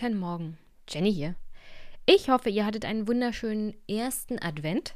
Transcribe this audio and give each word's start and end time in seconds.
Guten 0.00 0.18
Morgen, 0.18 0.56
Jenny 0.88 1.12
hier. 1.12 1.34
Ich 2.06 2.28
hoffe, 2.28 2.50
ihr 2.50 2.64
hattet 2.64 2.84
einen 2.84 3.08
wunderschönen 3.08 3.74
ersten 3.88 4.40
Advent, 4.40 4.94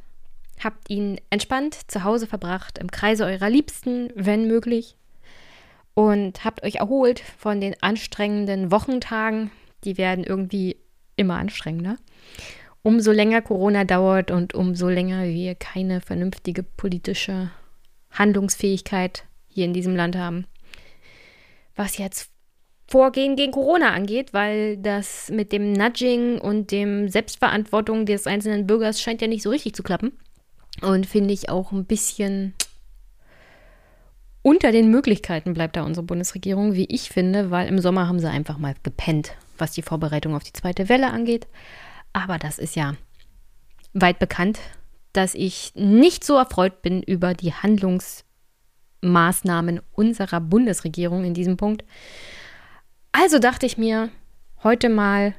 habt 0.62 0.88
ihn 0.90 1.20
entspannt 1.28 1.76
zu 1.88 2.04
Hause 2.04 2.28
verbracht, 2.28 2.78
im 2.78 2.88
Kreise 2.88 3.24
eurer 3.24 3.50
Liebsten, 3.50 4.10
wenn 4.14 4.46
möglich, 4.46 4.96
und 5.94 6.44
habt 6.44 6.62
euch 6.62 6.76
erholt 6.76 7.18
von 7.18 7.60
den 7.60 7.74
anstrengenden 7.82 8.70
Wochentagen. 8.70 9.50
Die 9.82 9.98
werden 9.98 10.22
irgendwie 10.22 10.76
immer 11.16 11.34
anstrengender. 11.34 11.96
Umso 12.82 13.10
länger 13.10 13.42
Corona 13.42 13.84
dauert 13.84 14.30
und 14.30 14.54
umso 14.54 14.88
länger 14.88 15.24
wir 15.24 15.56
keine 15.56 16.00
vernünftige 16.00 16.62
politische 16.62 17.50
Handlungsfähigkeit 18.12 19.24
hier 19.48 19.64
in 19.64 19.74
diesem 19.74 19.96
Land 19.96 20.16
haben. 20.16 20.46
Was 21.74 21.98
jetzt 21.98 22.31
Vorgehen 22.92 23.36
gegen 23.36 23.52
Corona 23.52 23.94
angeht, 23.94 24.34
weil 24.34 24.76
das 24.76 25.30
mit 25.30 25.50
dem 25.50 25.72
Nudging 25.72 26.38
und 26.38 26.70
dem 26.70 27.08
Selbstverantwortung 27.08 28.04
des 28.04 28.26
einzelnen 28.26 28.66
Bürgers 28.66 29.00
scheint 29.00 29.22
ja 29.22 29.28
nicht 29.28 29.42
so 29.42 29.48
richtig 29.48 29.74
zu 29.74 29.82
klappen. 29.82 30.12
Und 30.82 31.06
finde 31.06 31.32
ich 31.32 31.48
auch 31.48 31.72
ein 31.72 31.86
bisschen 31.86 32.52
unter 34.42 34.72
den 34.72 34.90
Möglichkeiten 34.90 35.54
bleibt 35.54 35.76
da 35.76 35.84
unsere 35.84 36.04
Bundesregierung, 36.04 36.74
wie 36.74 36.84
ich 36.84 37.08
finde, 37.08 37.50
weil 37.50 37.66
im 37.66 37.78
Sommer 37.78 38.08
haben 38.08 38.20
sie 38.20 38.28
einfach 38.28 38.58
mal 38.58 38.74
gepennt, 38.82 39.32
was 39.56 39.72
die 39.72 39.80
Vorbereitung 39.80 40.34
auf 40.34 40.44
die 40.44 40.52
zweite 40.52 40.90
Welle 40.90 41.10
angeht. 41.10 41.48
Aber 42.12 42.36
das 42.36 42.58
ist 42.58 42.76
ja 42.76 42.92
weit 43.94 44.18
bekannt, 44.18 44.58
dass 45.14 45.34
ich 45.34 45.72
nicht 45.76 46.24
so 46.24 46.36
erfreut 46.36 46.82
bin 46.82 47.02
über 47.02 47.32
die 47.32 47.54
Handlungsmaßnahmen 47.54 49.80
unserer 49.92 50.42
Bundesregierung 50.42 51.24
in 51.24 51.32
diesem 51.32 51.56
Punkt. 51.56 51.84
Also 53.12 53.38
dachte 53.38 53.66
ich 53.66 53.76
mir, 53.76 54.10
heute 54.62 54.88
mal 54.88 55.34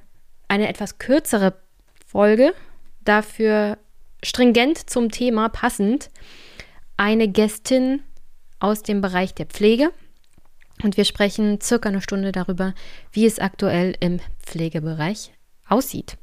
eine 0.47 0.69
etwas 0.69 0.99
kürzere 0.99 1.59
Folge, 2.05 2.53
dafür 3.01 3.79
stringent 4.23 4.89
zum 4.89 5.09
Thema 5.09 5.49
passend, 5.49 6.09
eine 6.97 7.27
Gästin 7.27 8.03
aus 8.59 8.83
dem 8.83 9.01
Bereich 9.01 9.33
der 9.33 9.47
Pflege. 9.47 9.91
Und 10.83 10.97
wir 10.97 11.05
sprechen 11.05 11.59
circa 11.61 11.89
eine 11.89 12.01
Stunde 12.01 12.31
darüber, 12.31 12.73
wie 13.11 13.25
es 13.25 13.39
aktuell 13.39 13.95
im 13.99 14.19
Pflegebereich 14.43 15.33
aussieht. 15.67 16.17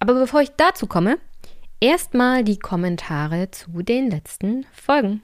Aber 0.00 0.14
bevor 0.14 0.40
ich 0.40 0.50
dazu 0.56 0.86
komme, 0.86 1.18
erstmal 1.80 2.44
die 2.44 2.58
Kommentare 2.58 3.50
zu 3.50 3.82
den 3.82 4.10
letzten 4.10 4.66
Folgen. 4.72 5.22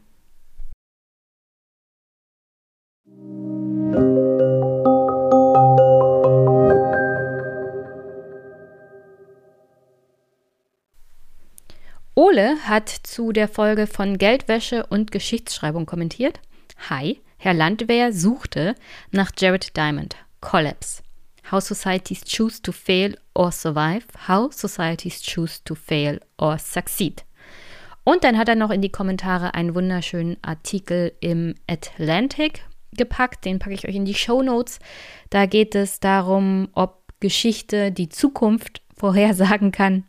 Ole 12.17 12.59
hat 12.62 12.89
zu 12.89 13.33
der 13.33 13.48
Folge 13.48 13.89
von 13.89 14.19
Geldwäsche 14.19 14.87
und 14.87 15.11
Geschichtsschreibung 15.11 15.84
kommentiert. 15.84 16.39
Hi, 16.89 17.21
Herr 17.39 17.55
Landwehr 17.55 18.12
suchte 18.12 18.77
nach 19.11 19.33
Jared 19.37 19.77
Diamond. 19.77 20.15
Collapse. 20.41 21.03
How 21.51 21.61
societies 21.61 22.23
choose 22.25 22.62
to 22.62 22.71
fail 22.71 23.17
or 23.34 23.51
survive. 23.51 24.05
How 24.29 24.53
societies 24.53 25.23
choose 25.23 25.61
to 25.65 25.75
fail 25.75 26.21
or 26.39 26.56
succeed. 26.56 27.25
Und 28.05 28.22
dann 28.22 28.38
hat 28.38 28.49
er 28.49 28.55
noch 28.55 28.71
in 28.71 28.81
die 28.81 28.93
Kommentare 28.93 29.55
einen 29.55 29.75
wunderschönen 29.75 30.37
Artikel 30.41 31.12
im 31.19 31.56
Atlantic 31.67 32.62
gepackt. 32.93 33.44
Den 33.44 33.59
packe 33.59 33.75
ich 33.75 33.88
euch 33.88 33.97
in 33.97 34.05
die 34.05 34.15
Show 34.15 34.41
Notes. 34.41 34.78
Da 35.31 35.47
geht 35.47 35.75
es 35.75 35.99
darum, 35.99 36.69
ob 36.75 37.03
Geschichte 37.19 37.91
die 37.91 38.09
Zukunft 38.09 38.83
vorhersagen 38.94 39.72
kann 39.72 40.05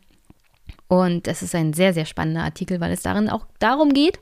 und 0.88 1.26
es 1.28 1.42
ist 1.42 1.54
ein 1.54 1.72
sehr, 1.72 1.92
sehr 1.92 2.06
spannender 2.06 2.42
Artikel, 2.42 2.80
weil 2.80 2.92
es 2.92 3.02
darin 3.02 3.28
auch 3.28 3.46
darum 3.58 3.92
geht, 3.92 4.20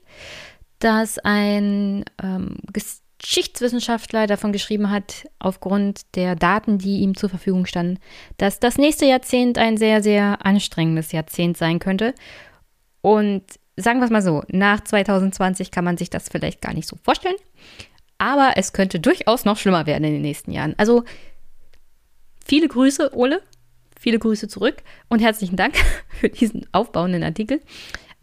dass 0.79 1.19
ein 1.19 2.05
ähm, 2.23 2.57
Geschichtswissenschaftler 2.73 4.27
davon 4.27 4.53
geschrieben 4.53 4.91
hat, 4.91 5.27
aufgrund 5.39 6.03
der 6.15 6.37
Daten, 6.37 6.79
die 6.79 6.99
ihm 6.99 7.17
zur 7.17 7.31
Verfügung 7.31 7.67
standen, 7.67 7.99
dass 8.37 8.61
das 8.61 8.77
nächste 8.77 9.07
Jahrzehnt 9.07 9.59
ein 9.59 9.77
sehr, 9.77 10.03
sehr 10.03 10.45
anstrengendes 10.45 11.13
Jahrzehnt 11.13 11.57
sein 11.57 11.79
könnte. 11.79 12.15
Und 13.01 13.43
sagen 13.77 14.01
wir 14.01 14.05
es 14.05 14.11
mal 14.11 14.23
so, 14.23 14.43
nach 14.49 14.81
2020 14.83 15.71
kann 15.71 15.85
man 15.85 15.97
sich 15.97 16.11
das 16.11 16.29
vielleicht 16.29 16.61
gar 16.61 16.75
nicht 16.75 16.89
so 16.89 16.97
vorstellen. 17.03 17.37
Aber 18.19 18.53
es 18.57 18.73
könnte 18.73 19.01
durchaus 19.01 19.45
noch 19.45 19.59
schlimmer 19.59 19.87
werden 19.87 20.05
in 20.05 20.13
den 20.13 20.23
nächsten 20.23 20.53
Jahren. 20.53 20.75
Also 20.77 21.05
viele 22.45 22.69
Grüße, 22.69 23.15
Ole. 23.15 23.43
Viele 24.05 24.19
Grüße 24.19 24.49
zurück 24.49 24.83
und 25.09 25.21
herzlichen 25.21 25.57
Dank 25.57 25.77
für 26.09 26.29
diesen 26.29 26.67
aufbauenden 26.73 27.23
Artikel. 27.23 27.63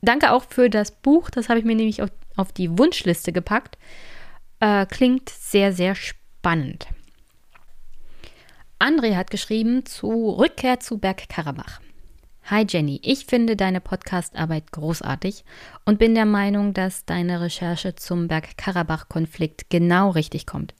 Danke 0.01 0.31
auch 0.31 0.43
für 0.47 0.69
das 0.69 0.91
Buch, 0.91 1.31
das 1.31 1.49
habe 1.49 1.57
ich 1.57 1.65
mir 1.65 1.73
nämlich 1.73 2.03
auf, 2.03 2.11
auf 2.35 2.51
die 2.51 2.77
Wunschliste 2.77 3.31
gepackt. 3.31 3.79
Äh, 4.59 4.85
klingt 4.85 5.29
sehr, 5.29 5.73
sehr 5.73 5.95
spannend. 5.95 6.85
André 8.77 9.15
hat 9.15 9.31
geschrieben 9.31 9.83
zu 9.87 10.29
Rückkehr 10.29 10.79
zu 10.79 10.99
Bergkarabach. 10.99 11.81
Hi 12.45 12.63
Jenny, 12.69 12.99
ich 13.03 13.25
finde 13.25 13.55
deine 13.55 13.81
Podcastarbeit 13.81 14.71
großartig 14.71 15.43
und 15.85 15.97
bin 15.97 16.13
der 16.13 16.27
Meinung, 16.27 16.75
dass 16.75 17.05
deine 17.05 17.41
Recherche 17.41 17.95
zum 17.95 18.27
Bergkarabach-Konflikt 18.27 19.71
genau 19.71 20.11
richtig 20.11 20.45
kommt. 20.45 20.75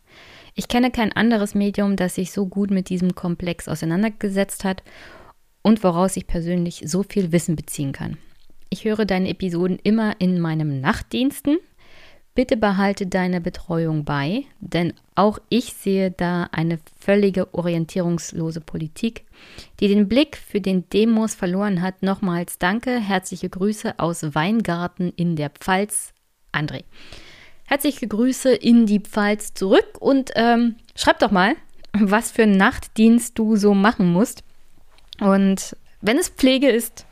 Ich 0.53 0.67
kenne 0.67 0.91
kein 0.91 1.13
anderes 1.13 1.55
Medium, 1.55 1.95
das 1.95 2.15
sich 2.15 2.31
so 2.31 2.45
gut 2.45 2.71
mit 2.71 2.89
diesem 2.89 3.15
Komplex 3.15 3.67
auseinandergesetzt 3.67 4.63
hat 4.63 4.83
und 5.61 5.83
woraus 5.83 6.17
ich 6.17 6.27
persönlich 6.27 6.83
so 6.85 7.03
viel 7.03 7.31
Wissen 7.31 7.55
beziehen 7.55 7.91
kann. 7.93 8.17
Ich 8.69 8.85
höre 8.85 9.05
deine 9.05 9.29
Episoden 9.29 9.79
immer 9.83 10.15
in 10.19 10.39
meinem 10.39 10.79
Nachtdiensten. 10.79 11.57
Bitte 12.33 12.55
behalte 12.55 13.07
deine 13.07 13.41
Betreuung 13.41 14.05
bei, 14.05 14.45
denn 14.61 14.93
auch 15.15 15.39
ich 15.49 15.73
sehe 15.73 16.11
da 16.11 16.47
eine 16.53 16.79
völlige 16.97 17.53
orientierungslose 17.53 18.61
Politik, 18.61 19.25
die 19.81 19.89
den 19.89 20.07
Blick 20.07 20.37
für 20.37 20.61
den 20.61 20.87
Demos 20.89 21.35
verloren 21.35 21.81
hat. 21.81 22.03
Nochmals 22.03 22.57
danke, 22.57 22.97
herzliche 22.99 23.49
Grüße 23.49 23.99
aus 23.99 24.23
Weingarten 24.33 25.11
in 25.17 25.35
der 25.35 25.49
Pfalz, 25.49 26.13
André. 26.53 26.83
Herzliche 27.71 28.05
Grüße 28.05 28.53
in 28.53 28.85
die 28.85 28.99
Pfalz 28.99 29.53
zurück 29.53 29.95
und 30.01 30.31
ähm, 30.35 30.75
schreib 30.93 31.19
doch 31.19 31.31
mal, 31.31 31.55
was 31.93 32.29
für 32.29 32.43
einen 32.43 32.57
Nachtdienst 32.57 33.39
du 33.39 33.55
so 33.55 33.73
machen 33.73 34.11
musst. 34.11 34.43
Und 35.21 35.77
wenn 36.01 36.17
es 36.17 36.27
Pflege 36.27 36.69
ist, 36.69 37.05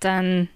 dann 0.00 0.48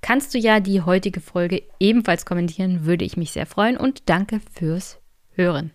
kannst 0.00 0.34
du 0.34 0.38
ja 0.38 0.58
die 0.58 0.82
heutige 0.82 1.20
Folge 1.20 1.62
ebenfalls 1.78 2.26
kommentieren, 2.26 2.86
würde 2.86 3.04
ich 3.04 3.16
mich 3.16 3.30
sehr 3.30 3.46
freuen 3.46 3.76
und 3.76 4.08
danke 4.08 4.40
fürs 4.52 4.98
Hören. 5.36 5.70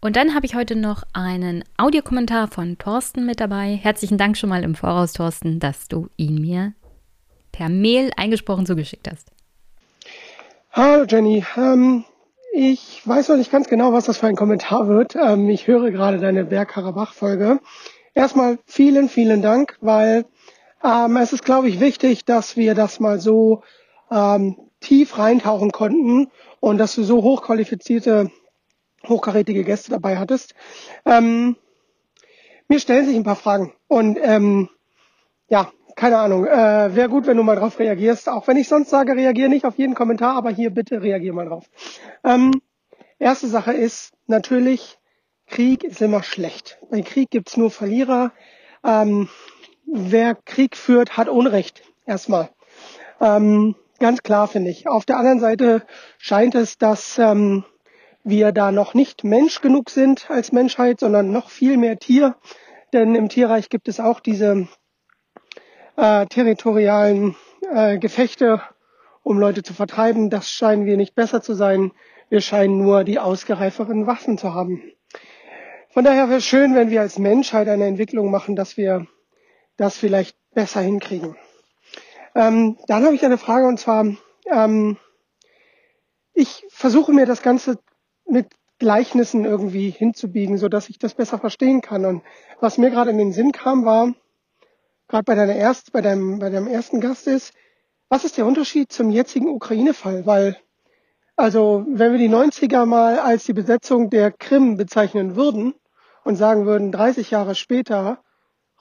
Und 0.00 0.16
dann 0.16 0.34
habe 0.34 0.44
ich 0.44 0.56
heute 0.56 0.74
noch 0.74 1.04
einen 1.12 1.62
Audiokommentar 1.76 2.48
von 2.48 2.78
Thorsten 2.78 3.26
mit 3.26 3.38
dabei. 3.38 3.76
Herzlichen 3.76 4.18
Dank 4.18 4.36
schon 4.36 4.50
mal 4.50 4.64
im 4.64 4.74
Voraus, 4.74 5.12
Thorsten, 5.12 5.60
dass 5.60 5.86
du 5.86 6.08
ihn 6.16 6.40
mir 6.40 6.72
per 7.52 7.68
Mail 7.68 8.10
eingesprochen 8.16 8.66
zugeschickt 8.66 9.08
hast. 9.08 9.30
Hallo 10.70 11.06
Jenny, 11.08 11.44
ähm, 11.56 12.04
ich 12.52 13.00
weiß 13.06 13.28
noch 13.28 13.36
nicht 13.36 13.50
ganz 13.50 13.68
genau, 13.68 13.94
was 13.94 14.04
das 14.04 14.18
für 14.18 14.26
ein 14.26 14.36
Kommentar 14.36 14.86
wird. 14.86 15.16
Ähm, 15.16 15.48
ich 15.48 15.66
höre 15.66 15.90
gerade 15.90 16.18
deine 16.18 16.44
Bergkarabach-Folge. 16.44 17.60
Erstmal 18.14 18.58
vielen, 18.66 19.08
vielen 19.08 19.40
Dank, 19.40 19.78
weil 19.80 20.26
ähm, 20.84 21.16
es 21.16 21.32
ist, 21.32 21.42
glaube 21.42 21.70
ich, 21.70 21.80
wichtig, 21.80 22.26
dass 22.26 22.58
wir 22.58 22.74
das 22.74 23.00
mal 23.00 23.18
so 23.18 23.62
ähm, 24.10 24.56
tief 24.80 25.16
reintauchen 25.16 25.72
konnten 25.72 26.30
und 26.60 26.76
dass 26.76 26.94
du 26.94 27.02
so 27.02 27.22
hochqualifizierte, 27.22 28.30
hochkarätige 29.06 29.64
Gäste 29.64 29.90
dabei 29.90 30.18
hattest. 30.18 30.54
Ähm, 31.06 31.56
mir 32.68 32.78
stellen 32.78 33.06
sich 33.06 33.16
ein 33.16 33.24
paar 33.24 33.36
Fragen 33.36 33.72
und 33.88 34.18
ähm, 34.20 34.68
ja, 35.48 35.72
keine 35.98 36.18
Ahnung. 36.18 36.46
Äh, 36.46 36.94
Wäre 36.94 37.08
gut, 37.08 37.26
wenn 37.26 37.36
du 37.36 37.42
mal 37.42 37.56
drauf 37.56 37.80
reagierst. 37.80 38.28
Auch 38.28 38.46
wenn 38.46 38.56
ich 38.56 38.68
sonst 38.68 38.88
sage, 38.88 39.16
reagier 39.16 39.48
nicht 39.48 39.64
auf 39.64 39.78
jeden 39.78 39.96
Kommentar, 39.96 40.36
aber 40.36 40.50
hier 40.50 40.70
bitte 40.70 41.02
reagier 41.02 41.32
mal 41.32 41.46
drauf. 41.46 41.68
Ähm, 42.22 42.62
erste 43.18 43.48
Sache 43.48 43.72
ist 43.72 44.12
natürlich, 44.28 44.98
Krieg 45.48 45.82
ist 45.82 46.00
immer 46.00 46.22
schlecht. 46.22 46.78
Bei 46.88 47.02
Krieg 47.02 47.30
gibt's 47.30 47.56
nur 47.56 47.72
Verlierer. 47.72 48.30
Ähm, 48.84 49.28
wer 49.86 50.36
Krieg 50.36 50.76
führt, 50.76 51.16
hat 51.16 51.28
Unrecht. 51.28 51.82
Erstmal. 52.06 52.48
Ähm, 53.20 53.74
ganz 53.98 54.22
klar 54.22 54.46
finde 54.46 54.70
ich. 54.70 54.88
Auf 54.88 55.04
der 55.04 55.16
anderen 55.16 55.40
Seite 55.40 55.82
scheint 56.18 56.54
es, 56.54 56.78
dass 56.78 57.18
ähm, 57.18 57.64
wir 58.22 58.52
da 58.52 58.70
noch 58.70 58.94
nicht 58.94 59.24
Mensch 59.24 59.60
genug 59.60 59.90
sind 59.90 60.30
als 60.30 60.52
Menschheit, 60.52 61.00
sondern 61.00 61.32
noch 61.32 61.50
viel 61.50 61.76
mehr 61.76 61.98
Tier. 61.98 62.36
Denn 62.92 63.16
im 63.16 63.28
Tierreich 63.28 63.68
gibt 63.68 63.88
es 63.88 63.98
auch 63.98 64.20
diese 64.20 64.68
äh, 65.98 66.26
territorialen 66.26 67.34
äh, 67.74 67.98
Gefechte, 67.98 68.62
um 69.24 69.38
Leute 69.38 69.62
zu 69.62 69.74
vertreiben. 69.74 70.30
Das 70.30 70.48
scheinen 70.48 70.86
wir 70.86 70.96
nicht 70.96 71.14
besser 71.14 71.42
zu 71.42 71.54
sein. 71.54 71.90
Wir 72.30 72.40
scheinen 72.40 72.78
nur 72.78 73.04
die 73.04 73.18
ausgereiferen 73.18 74.06
Waffen 74.06 74.38
zu 74.38 74.54
haben. 74.54 74.82
Von 75.90 76.04
daher 76.04 76.28
wäre 76.28 76.38
es 76.38 76.44
schön, 76.44 76.74
wenn 76.76 76.90
wir 76.90 77.00
als 77.00 77.18
Menschheit 77.18 77.68
eine 77.68 77.86
Entwicklung 77.86 78.30
machen, 78.30 78.54
dass 78.54 78.76
wir 78.76 79.06
das 79.76 79.96
vielleicht 79.96 80.36
besser 80.54 80.80
hinkriegen. 80.80 81.36
Ähm, 82.34 82.78
dann 82.86 83.04
habe 83.04 83.16
ich 83.16 83.24
eine 83.24 83.38
Frage 83.38 83.66
und 83.66 83.80
zwar, 83.80 84.06
ähm, 84.46 84.96
ich 86.32 86.64
versuche 86.68 87.12
mir 87.12 87.26
das 87.26 87.42
Ganze 87.42 87.80
mit 88.24 88.46
Gleichnissen 88.78 89.44
irgendwie 89.44 89.90
hinzubiegen, 89.90 90.58
so 90.58 90.68
dass 90.68 90.88
ich 90.88 91.00
das 91.00 91.14
besser 91.14 91.38
verstehen 91.38 91.80
kann. 91.80 92.04
Und 92.04 92.22
was 92.60 92.78
mir 92.78 92.90
gerade 92.90 93.10
in 93.10 93.18
den 93.18 93.32
Sinn 93.32 93.50
kam, 93.50 93.84
war, 93.84 94.14
gerade 95.08 95.24
bei 95.24 95.34
deiner 95.34 95.54
erst, 95.54 95.92
bei 95.92 96.00
deinem, 96.00 96.38
bei 96.38 96.50
deinem 96.50 96.68
ersten 96.68 97.00
Gast 97.00 97.26
ist, 97.26 97.52
was 98.08 98.24
ist 98.24 98.36
der 98.38 98.46
Unterschied 98.46 98.92
zum 98.92 99.10
jetzigen 99.10 99.48
Ukraine-Fall? 99.48 100.24
Weil, 100.26 100.56
also, 101.36 101.84
wenn 101.88 102.12
wir 102.12 102.18
die 102.18 102.30
90er 102.30 102.86
mal 102.86 103.18
als 103.18 103.44
die 103.44 103.52
Besetzung 103.52 104.10
der 104.10 104.30
Krim 104.30 104.76
bezeichnen 104.76 105.36
würden 105.36 105.74
und 106.24 106.36
sagen 106.36 106.66
würden, 106.66 106.92
30 106.92 107.30
Jahre 107.30 107.54
später 107.54 108.22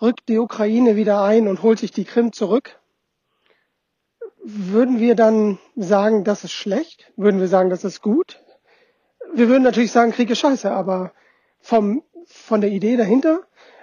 rückt 0.01 0.29
die 0.29 0.37
Ukraine 0.37 0.95
wieder 0.95 1.23
ein 1.23 1.47
und 1.47 1.63
holt 1.63 1.79
sich 1.79 1.91
die 1.91 2.05
Krim 2.05 2.31
zurück, 2.31 2.79
würden 4.43 4.99
wir 4.99 5.15
dann 5.15 5.57
sagen, 5.75 6.23
das 6.23 6.43
ist 6.45 6.53
schlecht? 6.53 7.11
Würden 7.17 7.41
wir 7.41 7.49
sagen, 7.49 7.69
das 7.69 7.83
ist 7.83 8.01
gut? 8.01 8.41
Wir 9.33 9.49
würden 9.49 9.63
natürlich 9.63 9.91
sagen, 9.91 10.11
Krieg 10.13 10.29
ist 10.29 10.39
scheiße, 10.39 10.71
aber 10.71 11.11
vom, 11.59 12.01
von 12.25 12.61
der 12.61 12.69
Idee 12.69 12.95
dahinter 12.95 13.41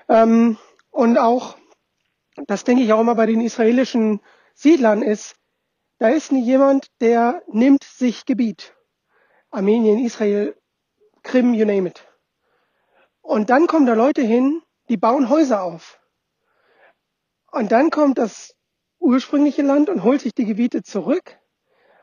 ähm, 0.09 0.57
und 0.91 1.19
auch, 1.19 1.57
das 2.47 2.65
denke 2.65 2.83
ich 2.83 2.93
auch 2.93 3.01
immer 3.01 3.15
bei 3.15 3.27
den 3.27 3.41
israelischen 3.41 4.21
Siedlern 4.55 5.03
ist, 5.03 5.37
da 5.99 6.09
ist 6.09 6.33
nie 6.33 6.43
jemand, 6.43 6.89
der 7.01 7.43
nimmt 7.47 7.85
sich 7.85 8.27
Gebiet. 8.27 8.75
Armenien, 9.51 10.05
Israel, 10.05 10.57
Krim, 11.23 11.55
you 11.55 11.65
name 11.65 11.89
it. 11.89 12.07
Und 13.21 13.51
dann 13.51 13.67
kommen 13.67 13.87
da 13.87 13.95
Leute 13.95 14.23
hin, 14.23 14.63
die 14.89 14.97
bauen 14.97 15.29
Häuser 15.29 15.63
auf. 15.63 16.01
Und 17.51 17.73
dann 17.73 17.91
kommt 17.91 18.19
das 18.19 18.55
ursprüngliche 18.99 19.63
Land 19.63 19.89
und 19.89 20.03
holt 20.03 20.21
sich 20.21 20.35
die 20.35 20.45
Gebiete 20.45 20.83
zurück. 20.83 21.39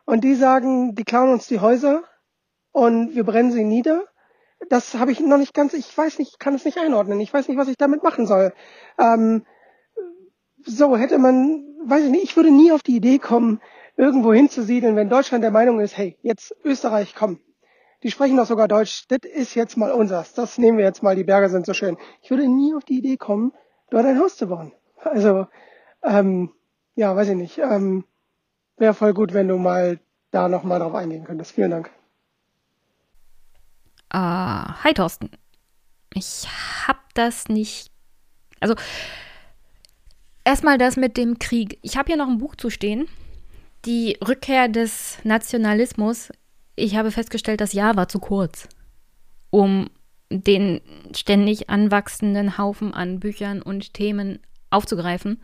Und 0.06 0.24
die 0.24 0.36
sagen, 0.36 0.95
die 0.95 1.04
klauen 1.04 1.31
uns 1.31 1.48
die 1.48 1.60
Häuser 1.60 2.04
und 2.72 3.16
wir 3.16 3.24
brennen 3.24 3.51
sie 3.51 3.63
nieder. 3.63 4.07
Das 4.69 4.94
habe 4.95 5.12
ich 5.12 5.19
noch 5.19 5.38
nicht 5.38 5.54
ganz, 5.54 5.74
ich 5.74 5.95
weiß 5.95 6.19
nicht, 6.19 6.31
ich 6.34 6.39
kann 6.39 6.56
es 6.56 6.66
nicht 6.66 6.77
einordnen. 6.77 7.19
Ich 7.19 7.34
weiß 7.34 7.48
nicht, 7.48 7.57
was 7.57 7.68
ich 7.68 7.77
damit 7.77 8.04
machen 8.04 8.25
soll. 8.25 8.54
Ähm, 8.98 9.45
so 10.66 10.98
hätte 10.98 11.18
man, 11.18 11.66
weiß 11.86 12.06
ich 12.06 12.12
nicht, 12.12 12.24
ich 12.24 12.36
würde 12.36 12.52
nie 12.52 12.72
auf 12.72 12.84
die 12.84 12.96
Idee 12.96 13.19
kommen, 13.19 13.62
irgendwo 13.98 14.34
hinzusiedeln, 14.34 14.96
wenn 14.96 15.10
Deutschland 15.10 15.44
der 15.44 15.52
Meinung 15.52 15.80
ist, 15.80 15.98
hey, 15.98 16.18
jetzt 16.22 16.56
Österreich, 16.63 17.13
komm. 17.16 17.40
Die 18.04 18.10
sprechen 18.10 18.38
doch 18.38 18.48
sogar 18.48 18.68
Deutsch, 18.68 19.06
das 19.10 19.19
ist 19.31 19.54
jetzt 19.54 19.78
mal 19.78 19.92
unsers, 19.92 20.34
das 20.34 20.58
nehmen 20.58 20.78
wir 20.78 20.86
jetzt 20.86 21.04
mal, 21.04 21.16
die 21.16 21.24
Berge 21.24 21.50
sind 21.50 21.66
so 21.66 21.74
schön. 21.74 21.98
Ich 22.22 22.31
würde 22.31 22.48
nie 22.48 22.74
auf 22.74 22.84
die 22.84 22.98
Idee 22.98 23.18
kommen, 23.18 23.54
dort 23.92 24.06
ein 24.06 24.19
Haus 24.19 24.38
zu 24.38 24.48
bauen. 24.48 24.72
Also, 25.04 25.48
ähm, 26.04 26.52
ja, 26.96 27.16
weiß 27.16 27.30
ich 27.30 27.36
nicht. 27.36 27.58
Ähm, 27.60 28.06
Wäre 28.78 28.96
voll 28.96 29.13
gut, 29.13 29.34
wenn 29.34 29.48
du 29.48 29.58
mal 29.58 30.00
da 30.31 30.48
nochmal 30.48 30.80
drauf 30.80 30.96
eingehen 30.96 31.24
könntest. 31.24 31.52
Vielen 31.52 31.69
Dank. 31.69 31.92
Uh, 34.12 34.74
hi 34.84 34.92
Thorsten. 34.96 35.30
Ich 36.16 36.48
hab 36.88 37.13
das 37.13 37.48
nicht. 37.48 37.92
Also, 38.60 38.74
erstmal 40.44 40.78
das 40.78 40.98
mit 40.98 41.18
dem 41.18 41.40
Krieg. 41.40 41.80
Ich 41.82 41.98
habe 41.98 42.08
hier 42.08 42.18
noch 42.18 42.28
ein 42.28 42.38
Buch 42.38 42.56
zu 42.56 42.70
stehen. 42.70 43.08
Die 43.86 44.18
Rückkehr 44.26 44.68
des 44.68 45.18
Nationalismus. 45.24 46.32
Ich 46.76 46.96
habe 46.96 47.12
festgestellt, 47.12 47.62
das 47.62 47.74
Jahr 47.74 47.96
war 47.96 48.08
zu 48.08 48.20
kurz, 48.20 48.68
um 49.50 49.90
den 50.30 50.82
ständig 51.16 51.70
anwachsenden 51.70 52.58
Haufen 52.58 52.94
an 52.94 53.20
Büchern 53.20 53.62
und 53.62 53.94
Themen 53.94 54.40
aufzugreifen 54.70 55.42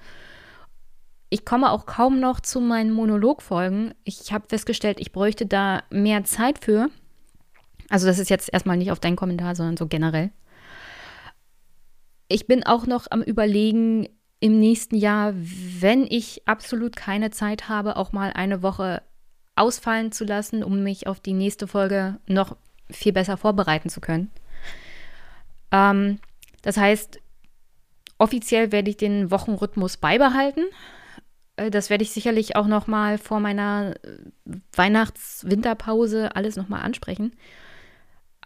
ich 1.30 1.46
komme 1.46 1.72
auch 1.72 1.86
kaum 1.86 2.20
noch 2.20 2.40
zu 2.40 2.62
meinen 2.62 2.92
Monologfolgen. 2.92 3.94
Ich 4.04 4.32
habe 4.32 4.46
festgestellt, 4.48 5.00
ich 5.00 5.12
bräuchte 5.12 5.46
da 5.46 5.84
mehr 5.90 6.24
Zeit 6.24 6.64
für. 6.64 6.90
Also 7.90 8.08
das 8.08 8.20
ist 8.20 8.30
jetzt 8.30 8.52
erstmal 8.52 8.78
nicht 8.78 8.92
auf 8.92 9.00
deinen 9.00 9.16
Kommentar, 9.16 9.56
sondern 9.56 9.78
so 9.78 9.88
generell. 9.88 10.32
Ich 12.30 12.48
bin 12.48 12.66
auch 12.66 12.86
noch 12.86 13.08
am 13.10 13.22
Überlegen, 13.22 14.08
im 14.39 14.60
nächsten 14.60 14.95
Jahr, 14.95 15.34
wenn 15.36 16.06
ich 16.07 16.48
absolut 16.48 16.95
keine 16.95 17.31
Zeit 17.31 17.69
habe, 17.69 17.95
auch 17.95 18.12
mal 18.12 18.31
eine 18.34 18.62
Woche 18.62 19.01
ausfallen 19.56 20.12
zu 20.12 20.24
lassen, 20.25 20.63
um 20.63 20.84
mich 20.84 21.07
auf 21.07 21.19
die 21.19 21.34
nächste 21.34 21.68
Folge 21.68 22.19
noch 22.28 22.56
viel 22.89 23.13
besser 23.13 23.38
vorbereiten 23.38 23.89
zu 23.89 24.00
können. 24.00 24.31
Ähm, 25.72 26.19
das 26.62 26.78
heißt, 26.78 27.19
offiziell 28.18 28.72
werde 28.72 28.89
ich 28.89 28.98
den 28.98 29.31
Wochenrhythmus 29.31 29.98
beibehalten. 29.98 30.66
Äh, 31.56 31.72
das 31.72 31.90
werde 31.90 32.04
ich 32.04 32.12
sicherlich 32.12 32.56
auch 32.56 32.68
noch 32.68 32.88
mal 32.88 33.18
vor 33.18 33.40
meiner 33.40 33.95
äh, 34.04 34.60
Weihnachts-Winterpause 34.74 36.36
alles 36.36 36.56
noch 36.56 36.69
mal 36.69 36.81
ansprechen. 36.81 37.33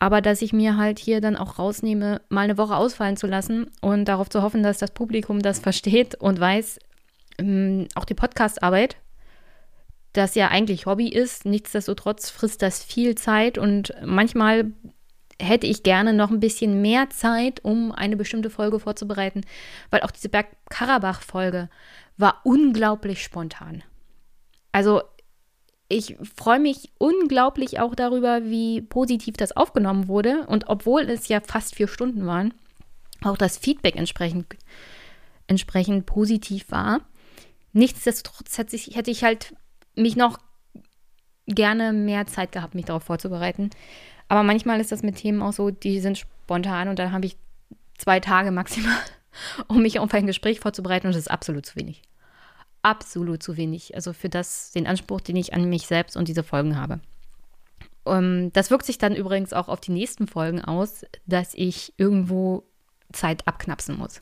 Aber 0.01 0.19
dass 0.19 0.41
ich 0.41 0.51
mir 0.51 0.77
halt 0.77 0.97
hier 0.97 1.21
dann 1.21 1.37
auch 1.37 1.59
rausnehme, 1.59 2.21
mal 2.27 2.41
eine 2.41 2.57
Woche 2.57 2.75
ausfallen 2.75 3.17
zu 3.17 3.27
lassen 3.27 3.69
und 3.81 4.05
darauf 4.05 4.29
zu 4.31 4.41
hoffen, 4.41 4.63
dass 4.63 4.79
das 4.79 4.89
Publikum 4.89 5.43
das 5.43 5.59
versteht 5.59 6.15
und 6.15 6.39
weiß, 6.39 6.79
ähm, 7.37 7.87
auch 7.93 8.05
die 8.05 8.15
Podcastarbeit, 8.15 8.97
das 10.13 10.33
ja 10.33 10.47
eigentlich 10.47 10.87
Hobby 10.87 11.07
ist, 11.07 11.45
nichtsdestotrotz 11.45 12.31
frisst 12.31 12.63
das 12.63 12.83
viel 12.83 13.13
Zeit 13.13 13.59
und 13.59 13.93
manchmal 14.03 14.71
hätte 15.39 15.67
ich 15.67 15.83
gerne 15.83 16.13
noch 16.13 16.31
ein 16.31 16.39
bisschen 16.39 16.81
mehr 16.81 17.11
Zeit, 17.11 17.63
um 17.63 17.91
eine 17.91 18.17
bestimmte 18.17 18.49
Folge 18.49 18.79
vorzubereiten, 18.79 19.41
weil 19.91 20.01
auch 20.01 20.11
diese 20.11 20.29
Bergkarabach-Folge 20.29 21.69
war 22.17 22.41
unglaublich 22.43 23.21
spontan. 23.21 23.83
Also 24.71 25.03
ich 25.91 26.15
freue 26.35 26.59
mich 26.59 26.91
unglaublich 26.97 27.79
auch 27.79 27.95
darüber, 27.95 28.45
wie 28.45 28.81
positiv 28.81 29.35
das 29.35 29.55
aufgenommen 29.55 30.07
wurde. 30.07 30.45
Und 30.47 30.69
obwohl 30.69 31.01
es 31.01 31.27
ja 31.27 31.41
fast 31.41 31.75
vier 31.75 31.87
Stunden 31.87 32.25
waren, 32.25 32.53
auch 33.23 33.37
das 33.37 33.57
Feedback 33.57 33.97
entsprechend, 33.97 34.55
entsprechend 35.47 36.05
positiv 36.05 36.71
war. 36.71 37.01
Nichtsdestotrotz 37.73 38.57
hätte 38.57 38.75
ich, 38.75 38.95
hätte 38.95 39.11
ich 39.11 39.23
halt 39.23 39.53
mich 39.95 40.15
noch 40.15 40.39
gerne 41.45 41.91
mehr 41.91 42.25
Zeit 42.25 42.51
gehabt, 42.51 42.75
mich 42.75 42.85
darauf 42.85 43.03
vorzubereiten. 43.03 43.69
Aber 44.29 44.43
manchmal 44.43 44.79
ist 44.79 44.91
das 44.91 45.03
mit 45.03 45.17
Themen 45.17 45.41
auch 45.41 45.53
so, 45.53 45.71
die 45.71 45.99
sind 45.99 46.17
spontan 46.17 46.87
und 46.87 46.99
dann 46.99 47.11
habe 47.11 47.25
ich 47.25 47.35
zwei 47.97 48.19
Tage 48.21 48.51
maximal, 48.51 48.97
um 49.67 49.81
mich 49.81 49.99
auf 49.99 50.13
ein 50.13 50.27
Gespräch 50.27 50.61
vorzubereiten 50.61 51.07
und 51.07 51.13
das 51.13 51.23
ist 51.23 51.31
absolut 51.31 51.65
zu 51.65 51.75
wenig 51.75 52.01
absolut 52.81 53.43
zu 53.43 53.57
wenig. 53.57 53.95
Also 53.95 54.13
für 54.13 54.29
das, 54.29 54.71
den 54.71 54.87
Anspruch, 54.87 55.21
den 55.21 55.35
ich 55.35 55.53
an 55.53 55.69
mich 55.69 55.87
selbst 55.87 56.17
und 56.17 56.27
diese 56.27 56.43
Folgen 56.43 56.77
habe. 56.77 56.99
Um, 58.03 58.15
ähm, 58.15 58.53
das 58.53 58.71
wirkt 58.71 58.85
sich 58.85 58.97
dann 58.97 59.15
übrigens 59.15 59.53
auch 59.53 59.67
auf 59.67 59.79
die 59.79 59.91
nächsten 59.91 60.27
Folgen 60.27 60.63
aus, 60.63 61.05
dass 61.25 61.53
ich 61.53 61.93
irgendwo 61.97 62.63
Zeit 63.11 63.47
abknapsen 63.47 63.97
muss. 63.97 64.21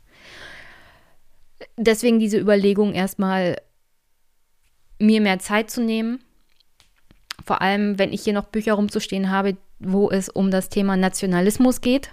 Deswegen 1.78 2.20
diese 2.20 2.40
Überlegung 2.40 2.94
erstmal, 2.94 3.58
mir 5.00 5.22
mehr 5.22 5.40
Zeit 5.40 5.70
zu 5.70 5.82
nehmen. 5.82 6.22
Vor 7.46 7.62
allem, 7.62 7.98
wenn 7.98 8.12
ich 8.12 8.24
hier 8.24 8.34
noch 8.34 8.46
Bücher 8.46 8.74
rumzustehen 8.74 9.30
habe, 9.30 9.58
wo 9.80 10.10
es 10.10 10.28
um 10.28 10.52
das 10.52 10.68
Thema 10.68 10.98
Nationalismus 10.98 11.80
geht, 11.80 12.12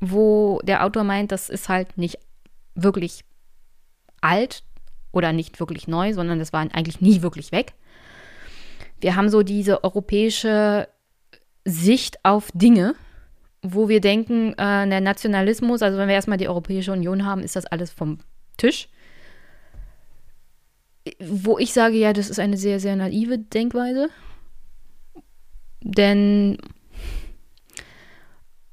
wo 0.00 0.60
der 0.62 0.84
Autor 0.84 1.02
meint, 1.02 1.32
das 1.32 1.48
ist 1.50 1.68
halt 1.68 1.98
nicht 1.98 2.18
wirklich 2.76 3.24
alt, 4.20 4.62
oder 5.12 5.32
nicht 5.32 5.58
wirklich 5.60 5.88
neu, 5.88 6.12
sondern 6.12 6.38
das 6.38 6.52
war 6.52 6.60
eigentlich 6.60 7.00
nie 7.00 7.22
wirklich 7.22 7.52
weg. 7.52 7.74
Wir 9.00 9.16
haben 9.16 9.28
so 9.28 9.42
diese 9.42 9.84
europäische 9.84 10.88
Sicht 11.64 12.24
auf 12.24 12.50
Dinge, 12.52 12.94
wo 13.62 13.88
wir 13.88 14.00
denken, 14.00 14.52
äh, 14.52 14.88
der 14.88 15.00
Nationalismus, 15.00 15.82
also 15.82 15.98
wenn 15.98 16.08
wir 16.08 16.14
erstmal 16.14 16.38
die 16.38 16.48
Europäische 16.48 16.92
Union 16.92 17.24
haben, 17.24 17.42
ist 17.42 17.56
das 17.56 17.66
alles 17.66 17.90
vom 17.90 18.18
Tisch. 18.56 18.88
Wo 21.20 21.58
ich 21.58 21.72
sage, 21.72 21.96
ja, 21.96 22.12
das 22.12 22.30
ist 22.30 22.38
eine 22.38 22.56
sehr, 22.56 22.80
sehr 22.80 22.96
naive 22.96 23.38
Denkweise. 23.38 24.08
Denn 25.80 26.58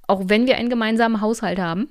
auch 0.08 0.24
wenn 0.25 0.46
wir 0.46 0.58
einen 0.58 0.70
gemeinsamen 0.70 1.22
Haushalt 1.22 1.60
haben, 1.60 1.89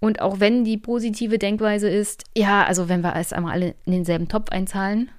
und 0.00 0.20
auch 0.20 0.40
wenn 0.40 0.64
die 0.64 0.78
positive 0.78 1.38
Denkweise 1.38 1.88
ist, 1.88 2.24
ja, 2.36 2.64
also 2.64 2.88
wenn 2.88 3.02
wir 3.02 3.16
es 3.16 3.32
einmal 3.32 3.52
alle 3.52 3.74
in 3.84 3.92
denselben 3.92 4.28
Topf 4.28 4.50
einzahlen, 4.50 5.10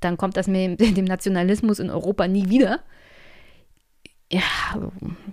dann 0.00 0.16
kommt 0.16 0.36
das 0.36 0.46
mit 0.46 0.80
dem 0.96 1.04
Nationalismus 1.04 1.78
in 1.78 1.90
Europa 1.90 2.26
nie 2.26 2.48
wieder. 2.48 2.80
Ja, 4.32 4.42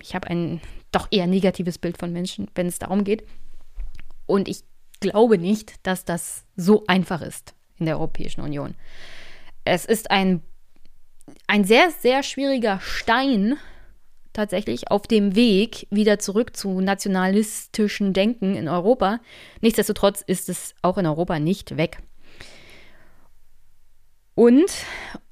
ich 0.01 0.13
habe 0.13 0.29
ein 0.29 0.62
doch 0.91 1.07
eher 1.10 1.27
negatives 1.27 1.77
Bild 1.77 1.98
von 1.98 2.12
Menschen, 2.12 2.48
wenn 2.55 2.67
es 2.67 2.79
darum 2.79 3.03
geht. 3.03 3.24
Und 4.25 4.50
ich 4.50 4.63
glaube 5.00 5.38
nicht, 5.38 5.75
dass 5.83 6.03
das 6.03 6.43
so 6.55 6.83
einfach 6.88 7.21
ist 7.21 7.55
in 7.77 7.86
der 7.86 7.98
Europäischen 7.98 8.41
Union. 8.41 8.75
Es 9.63 9.86
ist 9.86 10.12
ein, 10.12 10.41
ein 11.48 11.63
sehr, 11.63 11.91
sehr 11.91 12.24
schwieriger 12.24 12.79
Stein, 12.81 13.57
tatsächlich 14.34 14.90
auf 14.92 15.04
dem 15.04 15.36
Weg 15.36 15.88
wieder 15.90 16.20
zurück 16.20 16.56
zu 16.56 16.82
nationalistischen 16.82 18.14
Denken 18.14 18.56
in 18.56 18.68
Europa. 18.68 19.20
Nichtsdestotrotz 19.62 20.22
ist 20.22 20.50
es 20.50 20.76
auch 20.82 20.98
in 20.98 21.06
Europa 21.06 21.40
nicht 21.40 21.78
weg. 21.78 22.00
Und 24.36 24.72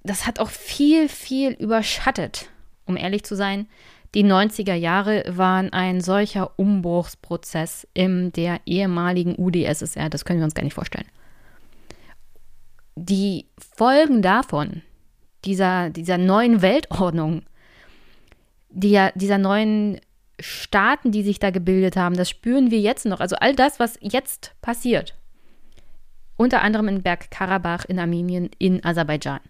das 0.03 0.27
hat 0.27 0.39
auch 0.39 0.49
viel, 0.49 1.09
viel 1.09 1.51
überschattet, 1.51 2.49
um 2.85 2.97
ehrlich 2.97 3.23
zu 3.23 3.35
sein. 3.35 3.67
Die 4.15 4.25
90er 4.25 4.73
Jahre 4.73 5.23
waren 5.27 5.71
ein 5.71 6.01
solcher 6.01 6.57
Umbruchsprozess 6.57 7.87
in 7.93 8.31
der 8.31 8.59
ehemaligen 8.65 9.35
UdSSR, 9.37 10.09
das 10.09 10.25
können 10.25 10.39
wir 10.39 10.45
uns 10.45 10.55
gar 10.55 10.63
nicht 10.63 10.73
vorstellen. 10.73 11.07
Die 12.95 13.45
Folgen 13.75 14.21
davon, 14.21 14.81
dieser, 15.45 15.89
dieser 15.91 16.17
neuen 16.17 16.61
Weltordnung, 16.61 17.43
die, 18.69 19.09
dieser 19.15 19.37
neuen 19.37 19.99
Staaten, 20.39 21.11
die 21.11 21.23
sich 21.23 21.39
da 21.39 21.49
gebildet 21.51 21.97
haben, 21.97 22.15
das 22.15 22.29
spüren 22.29 22.71
wir 22.71 22.79
jetzt 22.79 23.05
noch. 23.05 23.19
Also 23.19 23.35
all 23.35 23.53
das, 23.55 23.77
was 23.79 23.99
jetzt 24.01 24.53
passiert, 24.61 25.13
unter 26.37 26.61
anderem 26.61 26.87
in 26.87 27.01
Bergkarabach, 27.01 27.83
in 27.85 27.99
Armenien, 27.99 28.49
in 28.57 28.85
Aserbaidschan. 28.85 29.41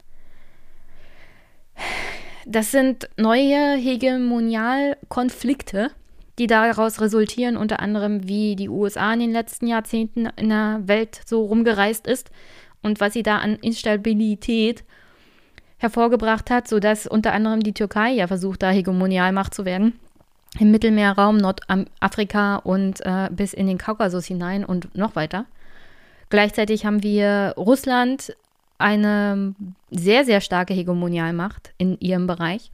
Das 2.45 2.71
sind 2.71 3.09
neue 3.15 3.75
Hegemonialkonflikte, 3.75 5.91
die 6.39 6.47
daraus 6.47 6.99
resultieren, 7.01 7.57
unter 7.57 7.79
anderem, 7.79 8.27
wie 8.27 8.55
die 8.55 8.69
USA 8.69 9.13
in 9.13 9.19
den 9.19 9.31
letzten 9.31 9.67
Jahrzehnten 9.67 10.27
in 10.35 10.49
der 10.49 10.81
Welt 10.85 11.21
so 11.25 11.45
rumgereist 11.45 12.07
ist 12.07 12.31
und 12.81 12.99
was 12.99 13.13
sie 13.13 13.21
da 13.23 13.37
an 13.37 13.57
Instabilität 13.57 14.83
hervorgebracht 15.79 16.49
hat, 16.51 16.67
sodass 16.67 17.07
unter 17.07 17.33
anderem 17.33 17.61
die 17.61 17.73
Türkei 17.73 18.11
ja 18.11 18.27
versucht, 18.27 18.61
da 18.61 18.69
Hegemonialmacht 18.69 19.53
zu 19.53 19.65
werden. 19.65 19.99
Im 20.59 20.71
Mittelmeerraum, 20.71 21.37
Nordafrika 21.37 22.57
und 22.57 23.01
äh, 23.05 23.29
bis 23.31 23.53
in 23.53 23.67
den 23.67 23.77
Kaukasus 23.77 24.25
hinein 24.25 24.65
und 24.65 24.95
noch 24.95 25.15
weiter. 25.15 25.45
Gleichzeitig 26.29 26.85
haben 26.85 27.01
wir 27.01 27.53
Russland, 27.57 28.35
eine 28.77 29.55
sehr, 29.91 30.25
sehr 30.25 30.41
starke 30.41 30.73
Hegemonialmacht 30.73 31.73
in 31.77 31.99
ihrem 31.99 32.27
Bereich, 32.27 32.71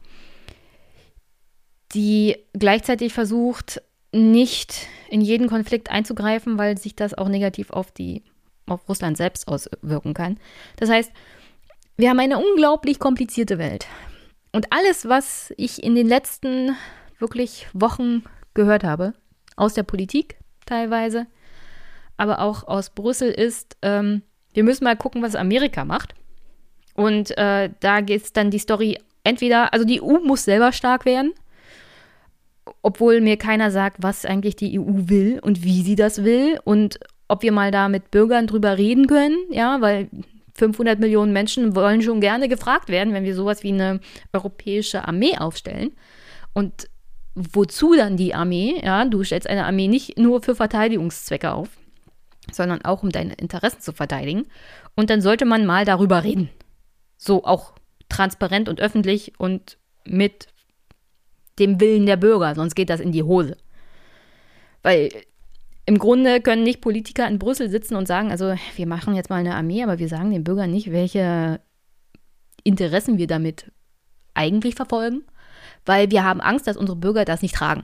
die 1.94 2.38
gleichzeitig 2.54 3.14
versucht, 3.14 3.82
nicht 4.12 4.88
in 5.10 5.22
jeden 5.22 5.48
Konflikt 5.48 5.92
einzugreifen, 5.92 6.58
weil 6.58 6.78
sich 6.78 6.96
das 6.96 7.14
auch 7.14 7.28
negativ 7.28 7.72
auf 7.72 7.92
die 7.92 8.24
auf 8.68 8.88
Russland 8.90 9.18
selbst 9.18 9.48
auswirken 9.48 10.14
kann. 10.14 10.38
Das 10.78 10.90
heißt, 10.90 11.12
wir 11.98 12.10
haben 12.10 12.20
eine 12.20 12.38
unglaublich 12.38 13.00
komplizierte 13.00 13.58
Welt. 13.58 13.88
Und 14.52 14.72
alles, 14.72 15.08
was 15.08 15.54
ich 15.58 15.84
in 15.84 15.96
den 15.96 16.08
letzten 16.08 16.76
wirklich 17.20 17.68
Wochen 17.74 18.24
gehört 18.54 18.84
habe, 18.84 19.14
aus 19.56 19.74
der 19.74 19.84
Politik 19.84 20.38
teilweise, 20.66 21.28
aber 22.18 22.40
auch 22.40 22.68
aus 22.68 22.90
Brüssel, 22.90 23.30
ist, 23.32 23.78
ähm, 23.82 24.22
wir 24.54 24.64
müssen 24.64 24.86
mal 24.86 24.96
gucken, 24.96 25.22
was 25.22 25.36
Amerika 25.36 25.86
macht. 25.86 26.16
Und 26.94 27.38
äh, 27.38 27.70
da 27.80 28.02
geht 28.02 28.24
es 28.24 28.34
dann 28.34 28.52
die 28.52 28.60
Story 28.60 28.98
entweder, 29.24 29.74
also 29.74 29.86
die 29.86 30.02
EU 30.02 30.20
muss 30.20 30.46
selber 30.46 30.72
stark 30.72 31.06
werden, 31.06 31.34
obwohl 32.82 33.22
mir 33.22 33.38
keiner 33.38 33.72
sagt, 33.72 33.98
was 34.02 34.26
eigentlich 34.26 34.56
die 34.56 34.80
EU 34.80 34.86
will 34.88 35.40
und 35.42 35.64
wie 35.64 35.82
sie 35.82 35.96
das 35.96 36.24
will 36.24 36.60
und 36.64 37.00
ob 37.28 37.44
wir 37.44 37.52
mal 37.52 37.72
da 37.72 37.90
mit 37.90 38.12
Bürgern 38.12 38.48
drüber 38.48 38.78
reden 38.78 39.08
können, 39.08 39.38
ja, 39.50 39.82
weil 39.82 40.10
500 40.56 41.00
Millionen 41.00 41.34
Menschen 41.34 41.76
wollen 41.76 42.02
schon 42.02 42.22
gerne 42.22 42.48
gefragt 42.48 42.90
werden, 42.90 43.14
wenn 43.14 43.26
wir 43.26 43.36
sowas 43.36 43.64
wie 43.64 43.74
eine 43.74 44.00
europäische 44.34 45.08
Armee 45.08 45.38
aufstellen. 45.38 45.92
Und 46.54 46.88
wozu 47.36 47.96
dann 47.96 48.16
die 48.18 48.34
Armee? 48.34 48.82
Ja, 48.84 49.06
du 49.06 49.24
stellst 49.24 49.50
eine 49.50 49.66
Armee 49.66 49.88
nicht 49.88 50.18
nur 50.18 50.42
für 50.42 50.56
Verteidigungszwecke 50.56 51.52
auf, 51.52 51.70
sondern 52.52 52.84
auch 52.84 53.04
um 53.04 53.10
deine 53.10 53.34
Interessen 53.34 53.82
zu 53.82 53.92
verteidigen. 53.92 54.48
Und 54.96 55.10
dann 55.10 55.22
sollte 55.22 55.46
man 55.46 55.66
mal 55.66 55.84
darüber 55.84 56.24
reden. 56.24 56.50
So 57.18 57.44
auch 57.44 57.74
transparent 58.08 58.70
und 58.70 58.80
öffentlich 58.80 59.34
und 59.38 59.78
mit 60.06 60.48
dem 61.60 61.80
Willen 61.82 62.06
der 62.06 62.18
Bürger, 62.18 62.56
sonst 62.56 62.76
geht 62.76 62.90
das 62.90 63.00
in 63.00 63.12
die 63.12 63.24
Hose. 63.24 63.58
Weil 64.84 65.10
im 65.86 66.00
Grunde 66.00 66.42
können 66.42 66.64
nicht 66.64 66.82
Politiker 66.82 67.28
in 67.28 67.40
Brüssel 67.40 67.70
sitzen 67.70 67.96
und 67.96 68.08
sagen, 68.08 68.32
also 68.32 68.56
wir 68.76 68.88
machen 68.88 69.16
jetzt 69.16 69.30
mal 69.30 69.38
eine 69.38 69.56
Armee, 69.56 69.84
aber 69.84 70.00
wir 70.00 70.08
sagen 70.08 70.32
den 70.32 70.44
Bürgern 70.44 70.72
nicht, 70.72 70.92
welche 70.92 71.60
Interessen 72.64 73.18
wir 73.18 73.28
damit 73.28 73.72
eigentlich 74.34 74.76
verfolgen, 74.76 75.24
weil 75.86 76.10
wir 76.10 76.24
haben 76.24 76.42
Angst, 76.42 76.66
dass 76.68 76.78
unsere 76.78 76.98
Bürger 76.98 77.24
das 77.24 77.44
nicht 77.44 77.56
tragen. 77.56 77.84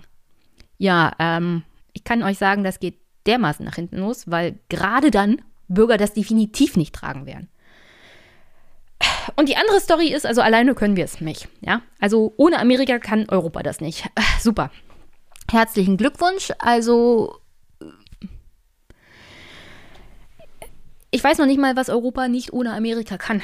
Ja, 0.80 1.12
ähm, 1.20 1.64
ich 1.94 2.04
kann 2.04 2.24
euch 2.24 2.40
sagen, 2.40 2.64
das 2.64 2.80
geht 2.80 2.98
dermaßen 3.28 3.64
nach 3.64 3.76
hinten 3.76 3.98
los, 3.98 4.30
weil 4.30 4.60
gerade 4.70 5.12
dann 5.12 5.42
Bürger 5.68 5.98
das 5.98 6.14
definitiv 6.14 6.76
nicht 6.76 6.96
tragen 6.96 7.28
werden. 7.28 7.50
Und 9.36 9.48
die 9.48 9.56
andere 9.56 9.80
Story 9.80 10.08
ist, 10.08 10.26
also 10.26 10.42
alleine 10.42 10.74
können 10.74 10.96
wir 10.96 11.06
es 11.06 11.22
nicht. 11.22 11.48
Ja, 11.62 11.82
also 12.00 12.34
ohne 12.38 12.60
Amerika 12.60 12.98
kann 12.98 13.30
Europa 13.30 13.62
das 13.62 13.80
nicht. 13.80 14.10
Super. 14.40 14.72
Herzlichen 15.52 15.98
Glückwunsch. 15.98 16.52
Also 16.60 17.42
ich 21.12 21.24
weiß 21.24 21.38
noch 21.38 21.46
nicht 21.46 21.60
mal, 21.60 21.76
was 21.76 21.90
Europa 21.90 22.28
nicht 22.28 22.54
ohne 22.54 22.74
Amerika 22.74 23.18
kann. 23.18 23.42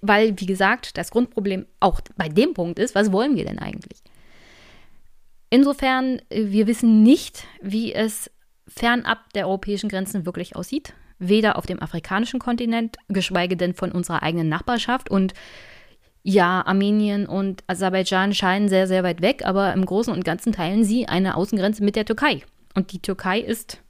Weil, 0.00 0.38
wie 0.38 0.46
gesagt, 0.46 0.96
das 0.96 1.10
Grundproblem 1.10 1.66
auch 1.80 2.00
bei 2.16 2.28
dem 2.28 2.54
Punkt 2.54 2.78
ist, 2.78 2.94
was 2.94 3.12
wollen 3.12 3.36
wir 3.36 3.44
denn 3.44 3.58
eigentlich? 3.58 4.02
Insofern, 5.50 6.20
wir 6.30 6.66
wissen 6.66 7.02
nicht, 7.02 7.46
wie 7.62 7.92
es 7.92 8.30
fernab 8.66 9.32
der 9.34 9.46
europäischen 9.46 9.88
Grenzen 9.88 10.26
wirklich 10.26 10.56
aussieht. 10.56 10.94
Weder 11.18 11.56
auf 11.56 11.66
dem 11.66 11.80
afrikanischen 11.82 12.40
Kontinent, 12.40 12.96
geschweige 13.08 13.56
denn 13.56 13.74
von 13.74 13.92
unserer 13.92 14.22
eigenen 14.22 14.48
Nachbarschaft. 14.48 15.10
Und 15.10 15.32
ja, 16.22 16.62
Armenien 16.66 17.26
und 17.26 17.62
Aserbaidschan 17.66 18.34
scheinen 18.34 18.68
sehr, 18.68 18.86
sehr 18.86 19.04
weit 19.04 19.20
weg, 19.20 19.44
aber 19.44 19.72
im 19.74 19.84
Großen 19.84 20.12
und 20.12 20.24
Ganzen 20.24 20.52
teilen 20.52 20.82
sie 20.82 21.06
eine 21.06 21.36
Außengrenze 21.36 21.84
mit 21.84 21.96
der 21.96 22.06
Türkei. 22.06 22.42
Und 22.74 22.92
die 22.92 23.00
Türkei 23.00 23.38
ist, 23.40 23.80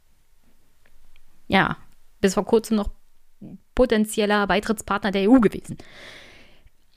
ja, 1.47 1.77
bis 2.25 2.33
vor 2.33 2.47
kurzem 2.47 2.79
noch 2.79 2.89
potenzieller 3.75 4.47
Beitrittspartner 4.47 5.11
der 5.11 5.31
EU 5.31 5.41
gewesen. 5.41 5.77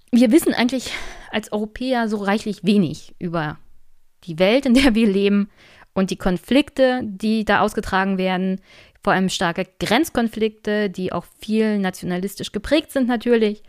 Wir 0.10 0.32
wissen 0.32 0.54
eigentlich 0.54 0.94
als 1.32 1.52
Europäer 1.52 2.08
so 2.08 2.16
reichlich 2.16 2.64
wenig 2.64 3.14
über 3.20 3.58
die 4.24 4.40
Welt, 4.40 4.66
in 4.66 4.74
der 4.74 4.96
wir 4.96 5.06
leben 5.06 5.50
und 5.94 6.12
die 6.12 6.18
Konflikte, 6.18 7.02
die 7.04 7.44
da 7.44 7.60
ausgetragen 7.60 8.18
werden, 8.18 8.62
vor 9.04 9.12
allem 9.12 9.28
starke 9.28 9.68
Grenzkonflikte, 9.82 10.90
die 10.90 11.12
auch 11.12 11.26
viel 11.42 11.78
nationalistisch 11.78 12.54
geprägt 12.54 12.94
sind 12.94 13.10
natürlich, 13.10 13.64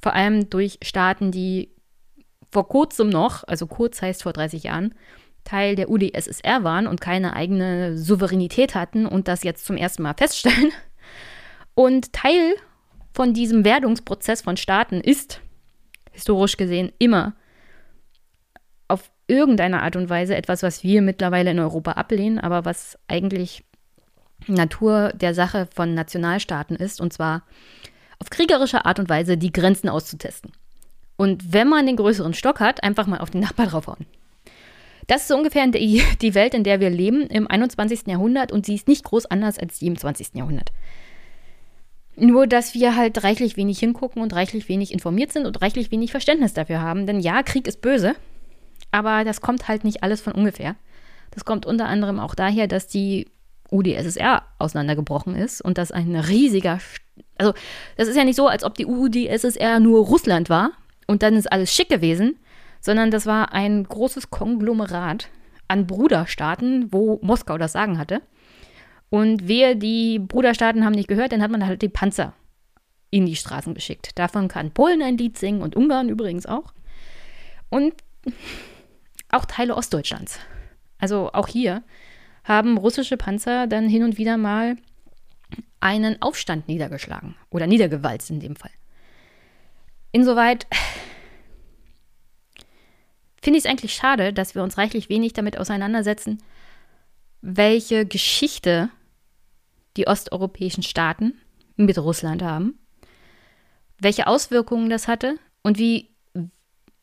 vor 0.00 0.12
allem 0.12 0.48
durch 0.48 0.78
Staaten, 0.80 1.32
die 1.32 1.72
vor 2.52 2.68
kurzem 2.68 3.08
noch, 3.08 3.42
also 3.48 3.66
kurz 3.66 4.00
heißt 4.00 4.22
vor 4.22 4.32
30 4.32 4.62
Jahren, 4.62 4.94
Teil 5.44 5.76
der 5.76 5.90
UdSSR 5.90 6.64
waren 6.64 6.86
und 6.86 7.00
keine 7.00 7.34
eigene 7.34 7.96
Souveränität 7.96 8.74
hatten 8.74 9.06
und 9.06 9.28
das 9.28 9.44
jetzt 9.44 9.66
zum 9.66 9.76
ersten 9.76 10.02
Mal 10.02 10.14
feststellen. 10.14 10.72
Und 11.74 12.12
Teil 12.12 12.54
von 13.12 13.34
diesem 13.34 13.64
Werdungsprozess 13.64 14.42
von 14.42 14.56
Staaten 14.56 15.00
ist, 15.00 15.40
historisch 16.12 16.56
gesehen, 16.56 16.92
immer 16.98 17.34
auf 18.88 19.10
irgendeine 19.26 19.82
Art 19.82 19.96
und 19.96 20.08
Weise 20.08 20.36
etwas, 20.36 20.62
was 20.62 20.82
wir 20.82 21.02
mittlerweile 21.02 21.50
in 21.50 21.58
Europa 21.58 21.92
ablehnen, 21.92 22.38
aber 22.38 22.64
was 22.64 22.98
eigentlich 23.08 23.64
Natur 24.46 25.12
der 25.14 25.34
Sache 25.34 25.68
von 25.74 25.94
Nationalstaaten 25.94 26.76
ist, 26.76 27.00
und 27.00 27.12
zwar 27.12 27.42
auf 28.18 28.30
kriegerische 28.30 28.84
Art 28.84 28.98
und 28.98 29.08
Weise 29.08 29.36
die 29.36 29.52
Grenzen 29.52 29.88
auszutesten. 29.88 30.52
Und 31.16 31.52
wenn 31.52 31.68
man 31.68 31.86
den 31.86 31.96
größeren 31.96 32.34
Stock 32.34 32.60
hat, 32.60 32.82
einfach 32.82 33.06
mal 33.06 33.20
auf 33.20 33.30
den 33.30 33.40
Nachbar 33.40 33.66
draufhauen. 33.66 34.06
Das 35.06 35.22
ist 35.22 35.28
so 35.28 35.36
ungefähr 35.36 35.66
die, 35.66 36.02
die 36.22 36.34
Welt, 36.34 36.54
in 36.54 36.64
der 36.64 36.80
wir 36.80 36.90
leben 36.90 37.22
im 37.22 37.46
21. 37.48 38.06
Jahrhundert 38.06 38.52
und 38.52 38.66
sie 38.66 38.74
ist 38.74 38.88
nicht 38.88 39.04
groß 39.04 39.26
anders 39.26 39.58
als 39.58 39.78
die 39.78 39.86
im 39.86 39.98
20. 39.98 40.34
Jahrhundert. 40.34 40.70
Nur, 42.16 42.46
dass 42.46 42.74
wir 42.74 42.94
halt 42.94 43.24
reichlich 43.24 43.56
wenig 43.56 43.80
hingucken 43.80 44.22
und 44.22 44.34
reichlich 44.34 44.68
wenig 44.68 44.92
informiert 44.92 45.32
sind 45.32 45.46
und 45.46 45.60
reichlich 45.62 45.90
wenig 45.90 46.12
Verständnis 46.12 46.54
dafür 46.54 46.80
haben. 46.80 47.06
Denn 47.06 47.18
ja, 47.18 47.42
Krieg 47.42 47.66
ist 47.66 47.80
böse, 47.80 48.14
aber 48.92 49.24
das 49.24 49.40
kommt 49.40 49.66
halt 49.66 49.82
nicht 49.82 50.04
alles 50.04 50.20
von 50.20 50.32
ungefähr. 50.32 50.76
Das 51.32 51.44
kommt 51.44 51.66
unter 51.66 51.86
anderem 51.86 52.20
auch 52.20 52.36
daher, 52.36 52.68
dass 52.68 52.86
die 52.86 53.26
UdSSR 53.72 54.44
auseinandergebrochen 54.58 55.34
ist 55.34 55.60
und 55.60 55.78
dass 55.78 55.90
ein 55.90 56.14
riesiger, 56.14 56.78
also 57.36 57.52
das 57.96 58.06
ist 58.06 58.16
ja 58.16 58.24
nicht 58.24 58.36
so, 58.36 58.46
als 58.46 58.62
ob 58.62 58.76
die 58.76 58.86
UdSSR 58.86 59.80
nur 59.80 60.06
Russland 60.06 60.48
war 60.48 60.70
und 61.08 61.24
dann 61.24 61.34
ist 61.34 61.50
alles 61.50 61.74
schick 61.74 61.88
gewesen, 61.88 62.36
sondern 62.84 63.10
das 63.10 63.24
war 63.24 63.54
ein 63.54 63.84
großes 63.84 64.28
Konglomerat 64.28 65.30
an 65.68 65.86
Bruderstaaten, 65.86 66.92
wo 66.92 67.18
Moskau 67.22 67.56
das 67.56 67.72
Sagen 67.72 67.96
hatte. 67.96 68.20
Und 69.08 69.48
wehe, 69.48 69.74
die 69.74 70.18
Bruderstaaten 70.18 70.84
haben 70.84 70.92
nicht 70.92 71.08
gehört, 71.08 71.32
dann 71.32 71.40
hat 71.40 71.50
man 71.50 71.64
halt 71.64 71.80
die 71.80 71.88
Panzer 71.88 72.34
in 73.08 73.24
die 73.24 73.36
Straßen 73.36 73.72
geschickt. 73.72 74.18
Davon 74.18 74.48
kann 74.48 74.72
Polen 74.72 75.00
ein 75.00 75.16
Lied 75.16 75.38
singen 75.38 75.62
und 75.62 75.76
Ungarn 75.76 76.10
übrigens 76.10 76.44
auch. 76.44 76.74
Und 77.70 77.94
auch 79.30 79.46
Teile 79.46 79.76
Ostdeutschlands. 79.76 80.38
Also 80.98 81.30
auch 81.32 81.48
hier 81.48 81.82
haben 82.44 82.76
russische 82.76 83.16
Panzer 83.16 83.66
dann 83.66 83.88
hin 83.88 84.02
und 84.02 84.18
wieder 84.18 84.36
mal 84.36 84.76
einen 85.80 86.20
Aufstand 86.20 86.68
niedergeschlagen 86.68 87.34
oder 87.48 87.66
niedergewalzt 87.66 88.28
in 88.28 88.40
dem 88.40 88.56
Fall. 88.56 88.72
Insoweit 90.12 90.66
finde 93.44 93.58
ich 93.58 93.66
es 93.66 93.70
eigentlich 93.70 93.94
schade, 93.94 94.32
dass 94.32 94.54
wir 94.54 94.62
uns 94.62 94.78
reichlich 94.78 95.10
wenig 95.10 95.34
damit 95.34 95.58
auseinandersetzen, 95.58 96.42
welche 97.42 98.06
Geschichte 98.06 98.88
die 99.98 100.06
osteuropäischen 100.06 100.82
Staaten 100.82 101.34
mit 101.76 101.98
Russland 101.98 102.42
haben, 102.42 102.78
welche 103.98 104.26
Auswirkungen 104.26 104.88
das 104.88 105.08
hatte 105.08 105.38
und 105.62 105.78
wie 105.78 106.10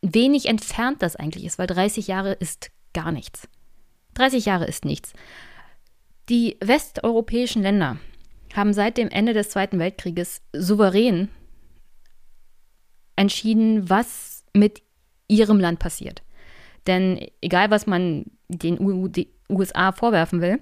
wenig 0.02 0.48
entfernt 0.48 1.04
das 1.04 1.16
eigentlich 1.16 1.46
ist, 1.46 1.60
weil 1.60 1.68
30 1.68 2.08
Jahre 2.08 2.34
ist 2.34 2.72
gar 2.94 3.12
nichts. 3.12 3.48
30 4.16 4.46
Jahre 4.46 4.66
ist 4.66 4.84
nichts. 4.84 5.14
Die 6.28 6.58
westeuropäischen 6.60 7.62
Länder 7.62 7.98
haben 8.56 8.74
seit 8.74 8.98
dem 8.98 9.10
Ende 9.10 9.34
des 9.34 9.52
Zweiten 9.52 9.78
Weltkrieges 9.78 10.42
souverän 10.54 11.30
entschieden, 13.16 13.92
was 13.92 14.44
mit 14.54 14.82
ihrem 15.28 15.60
Land 15.60 15.78
passiert. 15.78 16.24
Denn 16.88 17.28
egal, 17.42 17.70
was 17.72 17.88
man 17.88 18.26
den 18.50 18.80
USA 19.50 19.92
vorwerfen 19.92 20.42
will, 20.42 20.60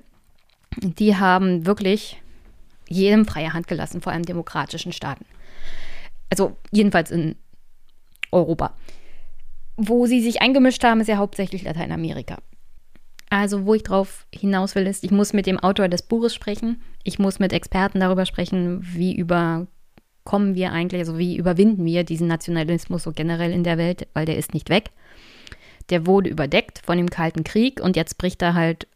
die 0.78 1.16
haben 1.16 1.66
wirklich 1.66 2.22
jedem 2.88 3.26
freie 3.26 3.54
Hand 3.54 3.68
gelassen, 3.68 4.02
vor 4.02 4.12
allem 4.12 4.24
demokratischen 4.24 4.92
Staaten. 4.92 5.26
Also 6.30 6.58
jedenfalls 6.72 7.12
in 7.12 7.36
Europa. 8.32 8.74
Wo 9.78 10.06
sie 10.06 10.22
sich 10.22 10.42
eingemischt 10.42 10.84
haben, 10.84 11.02
ist 11.02 11.08
ja 11.08 11.18
hauptsächlich 11.18 11.64
Lateinamerika. 11.64 12.38
Also, 13.30 13.66
wo 13.66 13.76
ich 13.76 13.84
drauf 13.84 14.26
hinaus 14.34 14.74
will, 14.76 14.88
ist, 14.88 15.04
ich 15.04 15.12
muss 15.12 15.34
mit 15.34 15.46
dem 15.46 15.60
Autor 15.60 15.88
des 15.88 16.02
Buches 16.02 16.34
sprechen. 16.34 16.82
Ich 17.04 17.20
muss 17.20 17.40
mit 17.40 17.54
Experten 17.54 18.00
darüber 18.00 18.26
sprechen, 18.26 18.80
wie 18.82 19.16
überkommen 19.16 20.56
wir 20.56 20.72
eigentlich, 20.72 21.00
also 21.00 21.18
wie 21.18 21.38
überwinden 21.38 21.86
wir 21.86 22.04
diesen 22.04 22.28
Nationalismus 22.28 23.04
so 23.04 23.12
generell 23.12 23.52
in 23.52 23.64
der 23.64 23.78
Welt, 23.78 24.08
weil 24.14 24.26
der 24.26 24.38
ist 24.38 24.54
nicht 24.54 24.70
weg. 24.70 24.90
Der 25.90 26.06
wurde 26.06 26.30
überdeckt 26.30 26.82
von 26.86 26.98
dem 26.98 27.10
Kalten 27.10 27.44
Krieg 27.44 27.80
und 27.80 27.96
jetzt 27.96 28.18
bricht 28.18 28.42
er 28.42 28.54
halt, 28.54 28.88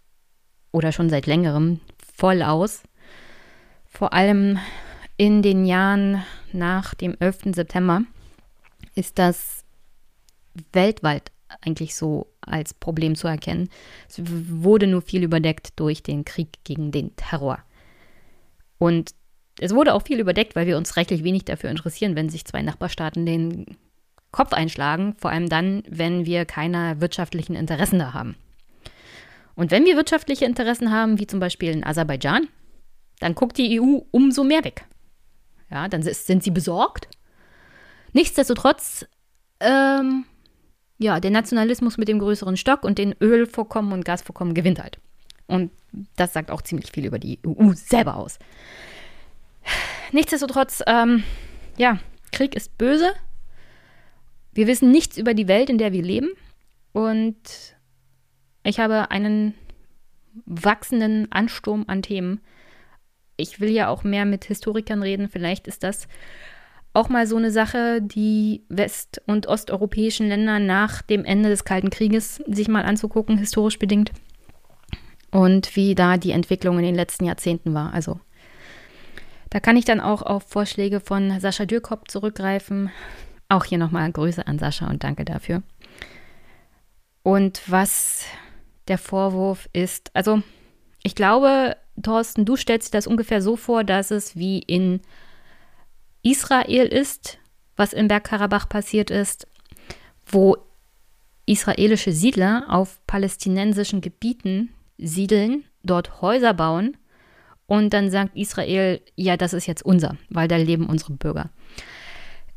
oder 0.71 0.91
schon 0.91 1.09
seit 1.09 1.25
längerem, 1.25 1.79
voll 2.15 2.41
aus. 2.41 2.83
Vor 3.85 4.13
allem 4.13 4.59
in 5.17 5.41
den 5.41 5.65
Jahren 5.65 6.23
nach 6.51 6.93
dem 6.93 7.15
11. 7.19 7.53
September 7.55 8.03
ist 8.95 9.19
das 9.19 9.63
weltweit 10.71 11.31
eigentlich 11.61 11.95
so 11.95 12.27
als 12.41 12.73
Problem 12.73 13.15
zu 13.15 13.27
erkennen. 13.27 13.69
Es 14.09 14.21
wurde 14.25 14.87
nur 14.87 15.01
viel 15.01 15.23
überdeckt 15.23 15.79
durch 15.79 16.03
den 16.03 16.25
Krieg 16.25 16.49
gegen 16.63 16.91
den 16.91 17.15
Terror. 17.15 17.59
Und 18.77 19.13
es 19.59 19.73
wurde 19.73 19.93
auch 19.93 20.01
viel 20.01 20.19
überdeckt, 20.19 20.55
weil 20.55 20.67
wir 20.67 20.77
uns 20.77 20.95
rechtlich 20.97 21.23
wenig 21.23 21.45
dafür 21.45 21.69
interessieren, 21.69 22.15
wenn 22.15 22.29
sich 22.29 22.45
zwei 22.45 22.61
Nachbarstaaten 22.61 23.25
den 23.25 23.77
Kopf 24.33 24.51
einschlagen, 24.51 25.15
vor 25.17 25.31
allem 25.31 25.47
dann, 25.47 25.83
wenn 25.87 26.25
wir 26.25 26.43
keine 26.43 26.99
wirtschaftlichen 26.99 27.55
Interessen 27.55 27.99
da 27.99 28.13
haben. 28.13 28.35
Und 29.55 29.71
wenn 29.71 29.85
wir 29.85 29.95
wirtschaftliche 29.95 30.43
Interessen 30.43 30.91
haben, 30.91 31.19
wie 31.19 31.27
zum 31.27 31.39
Beispiel 31.39 31.71
in 31.71 31.85
Aserbaidschan, 31.85 32.49
dann 33.19 33.35
guckt 33.35 33.57
die 33.57 33.79
EU 33.79 33.99
umso 34.11 34.43
mehr 34.43 34.65
weg. 34.65 34.85
Ja, 35.71 35.87
dann 35.87 36.01
sind 36.03 36.43
sie 36.43 36.51
besorgt. 36.51 37.07
Nichtsdestotrotz 38.11 39.05
ähm, 39.61 40.25
ja, 40.97 41.19
der 41.19 41.31
Nationalismus 41.31 41.97
mit 41.97 42.07
dem 42.07 42.19
größeren 42.19 42.57
Stock 42.57 42.83
und 42.83 42.97
den 42.97 43.15
Ölvorkommen 43.21 43.93
und 43.93 44.05
Gasvorkommen 44.05 44.53
gewinnt 44.53 44.81
halt. 44.81 44.99
Und 45.47 45.71
das 46.15 46.33
sagt 46.33 46.51
auch 46.51 46.61
ziemlich 46.61 46.91
viel 46.91 47.05
über 47.05 47.19
die 47.19 47.39
EU 47.45 47.73
selber 47.73 48.15
aus. 48.15 48.39
Nichtsdestotrotz, 50.11 50.81
ähm, 50.87 51.23
ja, 51.77 51.99
Krieg 52.31 52.55
ist 52.55 52.77
böse. 52.77 53.13
Wir 54.53 54.67
wissen 54.67 54.91
nichts 54.91 55.17
über 55.17 55.33
die 55.33 55.47
Welt, 55.47 55.69
in 55.69 55.77
der 55.77 55.93
wir 55.93 56.03
leben. 56.03 56.29
Und 56.91 57.35
ich 58.63 58.79
habe 58.79 59.11
einen 59.11 59.53
wachsenden 60.45 61.31
Ansturm 61.31 61.85
an 61.87 62.01
Themen. 62.01 62.41
Ich 63.35 63.59
will 63.59 63.71
ja 63.71 63.87
auch 63.89 64.03
mehr 64.03 64.25
mit 64.25 64.45
Historikern 64.45 65.01
reden. 65.01 65.27
Vielleicht 65.29 65.67
ist 65.67 65.83
das 65.83 66.07
auch 66.93 67.09
mal 67.09 67.25
so 67.25 67.37
eine 67.37 67.51
Sache, 67.51 68.01
die 68.01 68.63
west- 68.69 69.21
und 69.25 69.47
osteuropäischen 69.47 70.27
Länder 70.27 70.59
nach 70.59 71.01
dem 71.01 71.25
Ende 71.25 71.49
des 71.49 71.65
Kalten 71.65 71.89
Krieges 71.89 72.35
sich 72.47 72.67
mal 72.67 72.83
anzugucken, 72.83 73.37
historisch 73.37 73.79
bedingt. 73.79 74.11
Und 75.31 75.75
wie 75.75 75.95
da 75.95 76.17
die 76.17 76.31
Entwicklung 76.31 76.77
in 76.77 76.85
den 76.85 76.95
letzten 76.95 77.25
Jahrzehnten 77.25 77.73
war. 77.73 77.91
Also 77.93 78.19
da 79.49 79.59
kann 79.59 79.77
ich 79.77 79.85
dann 79.85 79.99
auch 79.99 80.21
auf 80.21 80.43
Vorschläge 80.43 80.99
von 80.99 81.39
Sascha 81.39 81.65
Dürkop 81.65 82.11
zurückgreifen. 82.11 82.91
Auch 83.53 83.65
hier 83.65 83.77
nochmal 83.77 84.11
Grüße 84.11 84.47
an 84.47 84.57
Sascha 84.57 84.89
und 84.89 85.03
danke 85.03 85.25
dafür. 85.25 85.61
Und 87.21 87.61
was 87.67 88.25
der 88.87 88.97
Vorwurf 88.97 89.69
ist, 89.73 90.09
also 90.15 90.41
ich 91.03 91.13
glaube, 91.13 91.77
Thorsten, 92.01 92.45
du 92.45 92.55
stellst 92.55 92.91
dir 92.91 92.97
das 92.97 93.05
ungefähr 93.05 93.43
so 93.43 93.55
vor, 93.55 93.83
dass 93.83 94.09
es 94.09 94.35
wie 94.35 94.57
in 94.57 95.01
Israel 96.23 96.87
ist, 96.87 97.37
was 97.75 97.93
im 97.93 98.07
Bergkarabach 98.07 98.67
passiert 98.67 99.11
ist, 99.11 99.45
wo 100.25 100.57
israelische 101.45 102.11
Siedler 102.11 102.65
auf 102.69 103.05
palästinensischen 103.05 104.01
Gebieten 104.01 104.73
siedeln, 104.97 105.63
dort 105.83 106.23
Häuser 106.23 106.55
bauen 106.55 106.97
und 107.67 107.93
dann 107.93 108.09
sagt 108.09 108.35
Israel, 108.35 108.99
ja, 109.15 109.37
das 109.37 109.53
ist 109.53 109.67
jetzt 109.67 109.85
unser, 109.85 110.17
weil 110.31 110.47
da 110.47 110.55
leben 110.55 110.87
unsere 110.87 111.13
Bürger. 111.13 111.51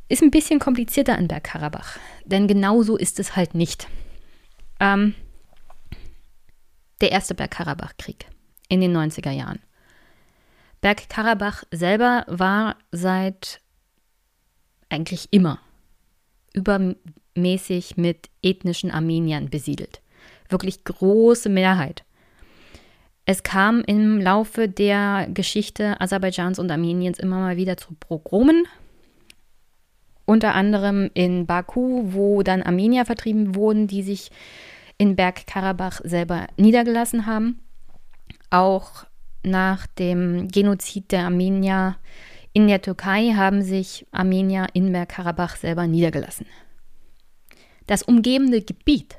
Ist 0.09 0.23
ein 0.23 0.31
bisschen 0.31 0.61
komplizierter 0.61 1.19
in 1.19 1.29
Bergkarabach, 1.29 1.99
denn 2.25 2.47
genau 2.47 2.83
so 2.83 2.97
ist 2.97 3.19
es 3.19 3.35
halt 3.35 3.55
nicht. 3.55 3.89
Ähm, 4.79 5.15
der 7.01 7.11
erste 7.11 7.35
Bergkarabach-Krieg 7.35 8.27
in 8.69 8.81
den 8.81 8.97
90er 8.97 9.31
Jahren. 9.31 9.61
Bergkarabach 10.81 11.65
selber 11.73 12.25
war 12.29 12.77
seit 12.93 13.61
eigentlich 14.89 15.29
immer 15.33 15.59
übermäßig 16.55 17.97
mit 17.97 18.31
ethnischen 18.43 18.91
Armeniern 18.91 19.51
besiedelt. 19.51 20.01
Wirklich 20.49 20.85
große 20.85 21.49
Mehrheit. 21.49 22.05
Es 23.25 23.43
kam 23.43 23.83
im 23.83 24.21
Laufe 24.21 24.69
der 24.69 25.29
Geschichte 25.35 26.01
Aserbaidschans 26.01 26.61
und 26.61 26.71
Armeniens 26.71 27.19
immer 27.19 27.41
mal 27.41 27.57
wieder 27.57 27.77
zu 27.77 27.95
Pogromen. 27.99 28.67
Unter 30.27 30.55
anderem 30.55 31.11
in 31.15 31.47
Baku, 31.47 32.13
wo 32.13 32.43
dann 32.43 32.63
Armenier 32.63 33.07
vertrieben 33.07 33.55
wurden, 33.55 33.87
die 33.87 34.03
sich 34.03 34.31
in 34.99 35.17
Bergkarabach 35.17 36.01
selber 36.05 36.49
niedergelassen 36.57 37.27
haben. 37.27 37.61
Auch 38.51 39.07
nach 39.43 39.87
dem 39.87 40.49
Genozid 40.49 41.13
der 41.13 41.25
Armenier 41.25 41.97
in 42.53 42.67
der 42.67 42.83
Türkei 42.83 43.35
haben 43.37 43.63
sich 43.63 44.07
Armenier 44.11 44.67
in 44.73 44.93
Bergkarabach 44.93 45.57
selber 45.57 45.87
niedergelassen. 45.87 46.47
Das 47.87 48.03
umgebende 48.03 48.63
Gebiet 48.63 49.17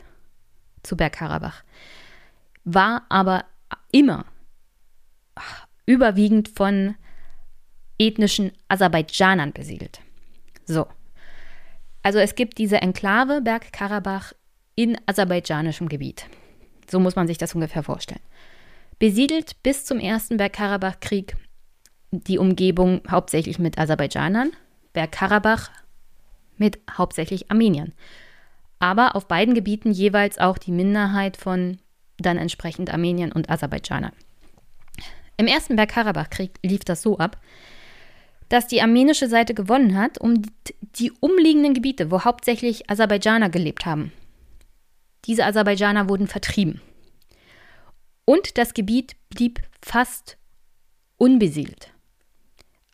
zu 0.83 0.97
Bergkarabach 0.97 1.63
war 2.65 3.05
aber 3.09 3.45
immer 3.91 4.25
überwiegend 5.85 6.49
von 6.49 6.95
ethnischen 7.97 8.51
Aserbaidschanern 8.67 9.53
besiedelt. 9.53 10.01
So. 10.65 10.87
Also 12.07 12.19
es 12.19 12.35
gibt 12.35 12.57
diese 12.57 12.77
Enklave 12.77 13.41
Bergkarabach 13.41 14.31
in 14.75 14.97
aserbaidschanischem 15.07 15.89
Gebiet. 15.89 16.23
So 16.89 17.01
muss 17.01 17.17
man 17.17 17.27
sich 17.27 17.37
das 17.37 17.53
ungefähr 17.53 17.83
vorstellen 17.83 18.21
besiedelt 18.97 19.61
bis 19.61 19.83
zum 19.83 19.99
ersten 19.99 20.37
Bergkarabach-Krieg 20.37 21.35
die 22.11 22.37
Umgebung 22.37 23.01
hauptsächlich 23.11 23.59
mit 23.59 23.77
Aserbaidschanern, 23.77 24.51
Bergkarabach 24.93 25.69
mit 26.55 26.79
hauptsächlich 26.97 27.51
Armeniern. 27.51 27.91
Aber 28.79 29.17
auf 29.17 29.27
beiden 29.27 29.53
Gebieten 29.53 29.91
jeweils 29.91 30.37
auch 30.37 30.57
die 30.57 30.71
Minderheit 30.71 31.35
von 31.35 31.77
dann 32.19 32.37
entsprechend 32.37 32.89
Armeniern 32.89 33.33
und 33.33 33.49
Aserbaidschanern. 33.49 34.13
Im 35.35 35.47
ersten 35.47 35.75
Bergkarabach-Krieg 35.75 36.53
lief 36.63 36.85
das 36.85 37.01
so 37.01 37.17
ab, 37.17 37.37
dass 38.49 38.67
die 38.67 38.81
armenische 38.81 39.27
Seite 39.27 39.53
gewonnen 39.53 39.97
hat, 39.97 40.19
um 40.19 40.41
die 40.81 41.12
umliegenden 41.19 41.73
Gebiete, 41.73 42.12
wo 42.12 42.23
hauptsächlich 42.23 42.89
Aserbaidschaner 42.89 43.49
gelebt 43.49 43.86
haben. 43.86 44.12
Diese 45.25 45.45
Aserbaidschaner 45.45 46.10
wurden 46.10 46.27
vertrieben. 46.27 46.81
Und 48.25 48.57
das 48.57 48.73
Gebiet 48.73 49.15
blieb 49.29 49.62
fast 49.81 50.38
unbesiedelt. 51.17 51.91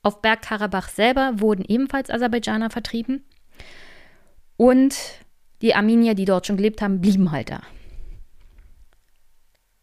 Auf 0.01 0.21
Bergkarabach 0.21 0.89
selber 0.89 1.33
wurden 1.39 1.65
ebenfalls 1.67 2.09
Aserbaidschaner 2.09 2.69
vertrieben. 2.69 3.23
Und 4.57 4.95
die 5.61 5.75
Armenier, 5.75 6.13
die 6.13 6.25
dort 6.25 6.45
schon 6.45 6.57
gelebt 6.57 6.81
haben, 6.81 7.01
blieben 7.01 7.31
halt 7.31 7.49
da. 7.51 7.61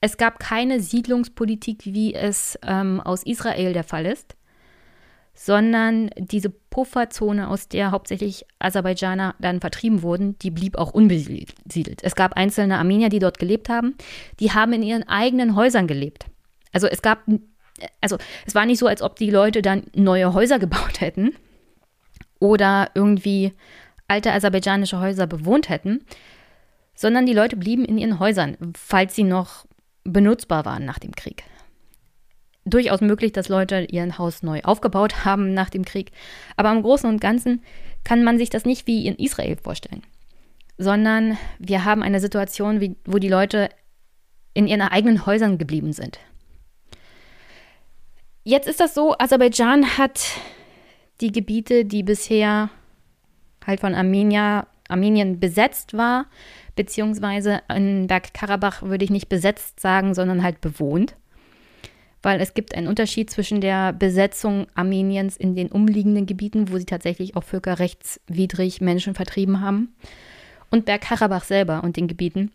Es 0.00 0.16
gab 0.16 0.38
keine 0.38 0.80
Siedlungspolitik, 0.80 1.84
wie 1.84 2.14
es 2.14 2.58
ähm, 2.62 3.00
aus 3.00 3.22
Israel 3.22 3.72
der 3.72 3.84
Fall 3.84 4.06
ist, 4.06 4.36
sondern 5.42 6.10
diese 6.18 6.50
Pufferzone, 6.50 7.48
aus 7.48 7.66
der 7.66 7.92
hauptsächlich 7.92 8.44
Aserbaidschaner 8.58 9.36
dann 9.38 9.60
vertrieben 9.60 10.02
wurden, 10.02 10.38
die 10.40 10.50
blieb 10.50 10.76
auch 10.76 10.92
unbesiedelt. 10.92 12.02
Es 12.02 12.14
gab 12.14 12.34
einzelne 12.34 12.76
Armenier, 12.76 13.08
die 13.08 13.20
dort 13.20 13.38
gelebt 13.38 13.70
haben, 13.70 13.94
die 14.38 14.52
haben 14.52 14.74
in 14.74 14.82
ihren 14.82 15.08
eigenen 15.08 15.56
Häusern 15.56 15.86
gelebt. 15.86 16.26
Also 16.72 16.88
es 16.88 17.00
gab, 17.00 17.20
also 18.02 18.18
es 18.44 18.54
war 18.54 18.66
nicht 18.66 18.78
so, 18.78 18.86
als 18.86 19.00
ob 19.00 19.16
die 19.16 19.30
Leute 19.30 19.62
dann 19.62 19.84
neue 19.94 20.34
Häuser 20.34 20.58
gebaut 20.58 21.00
hätten 21.00 21.34
oder 22.38 22.90
irgendwie 22.94 23.54
alte 24.08 24.34
aserbaidschanische 24.34 25.00
Häuser 25.00 25.26
bewohnt 25.26 25.70
hätten, 25.70 26.04
sondern 26.94 27.24
die 27.24 27.32
Leute 27.32 27.56
blieben 27.56 27.86
in 27.86 27.96
ihren 27.96 28.18
Häusern, 28.18 28.58
falls 28.76 29.14
sie 29.16 29.24
noch 29.24 29.64
benutzbar 30.04 30.66
waren 30.66 30.84
nach 30.84 30.98
dem 30.98 31.12
Krieg. 31.12 31.44
Durchaus 32.64 33.00
möglich, 33.00 33.32
dass 33.32 33.48
Leute 33.48 33.86
ihr 33.90 34.18
Haus 34.18 34.42
neu 34.42 34.60
aufgebaut 34.62 35.24
haben 35.24 35.54
nach 35.54 35.70
dem 35.70 35.84
Krieg, 35.84 36.12
aber 36.56 36.70
im 36.72 36.82
Großen 36.82 37.08
und 37.08 37.20
Ganzen 37.20 37.62
kann 38.04 38.24
man 38.24 38.38
sich 38.38 38.50
das 38.50 38.64
nicht 38.64 38.86
wie 38.86 39.06
in 39.06 39.16
Israel 39.16 39.56
vorstellen, 39.56 40.02
sondern 40.78 41.36
wir 41.58 41.84
haben 41.84 42.02
eine 42.02 42.20
Situation, 42.20 42.80
wie, 42.80 42.96
wo 43.04 43.18
die 43.18 43.28
Leute 43.28 43.68
in 44.54 44.66
ihren 44.66 44.82
eigenen 44.82 45.26
Häusern 45.26 45.58
geblieben 45.58 45.92
sind. 45.92 46.18
Jetzt 48.42 48.68
ist 48.68 48.80
das 48.80 48.94
so, 48.94 49.14
Aserbaidschan 49.18 49.98
hat 49.98 50.22
die 51.20 51.30
Gebiete, 51.30 51.84
die 51.84 52.02
bisher 52.02 52.70
halt 53.66 53.80
von 53.80 53.94
Armenier, 53.94 54.66
Armenien 54.88 55.38
besetzt 55.38 55.96
war, 55.96 56.26
beziehungsweise 56.74 57.60
in 57.68 58.06
Bergkarabach 58.06 58.82
würde 58.82 59.04
ich 59.04 59.10
nicht 59.10 59.28
besetzt 59.28 59.80
sagen, 59.80 60.14
sondern 60.14 60.42
halt 60.42 60.60
bewohnt. 60.60 61.14
Weil 62.22 62.40
es 62.40 62.52
gibt 62.54 62.74
einen 62.74 62.86
Unterschied 62.86 63.30
zwischen 63.30 63.60
der 63.60 63.92
Besetzung 63.92 64.66
Armeniens 64.74 65.36
in 65.36 65.54
den 65.54 65.72
umliegenden 65.72 66.26
Gebieten, 66.26 66.70
wo 66.70 66.78
sie 66.78 66.84
tatsächlich 66.84 67.36
auch 67.36 67.44
völkerrechtswidrig 67.44 68.80
Menschen 68.80 69.14
vertrieben 69.14 69.60
haben, 69.60 69.94
und 70.70 70.84
Bergkarabach 70.84 71.44
selber 71.44 71.82
und 71.82 71.96
den 71.96 72.08
Gebieten, 72.08 72.52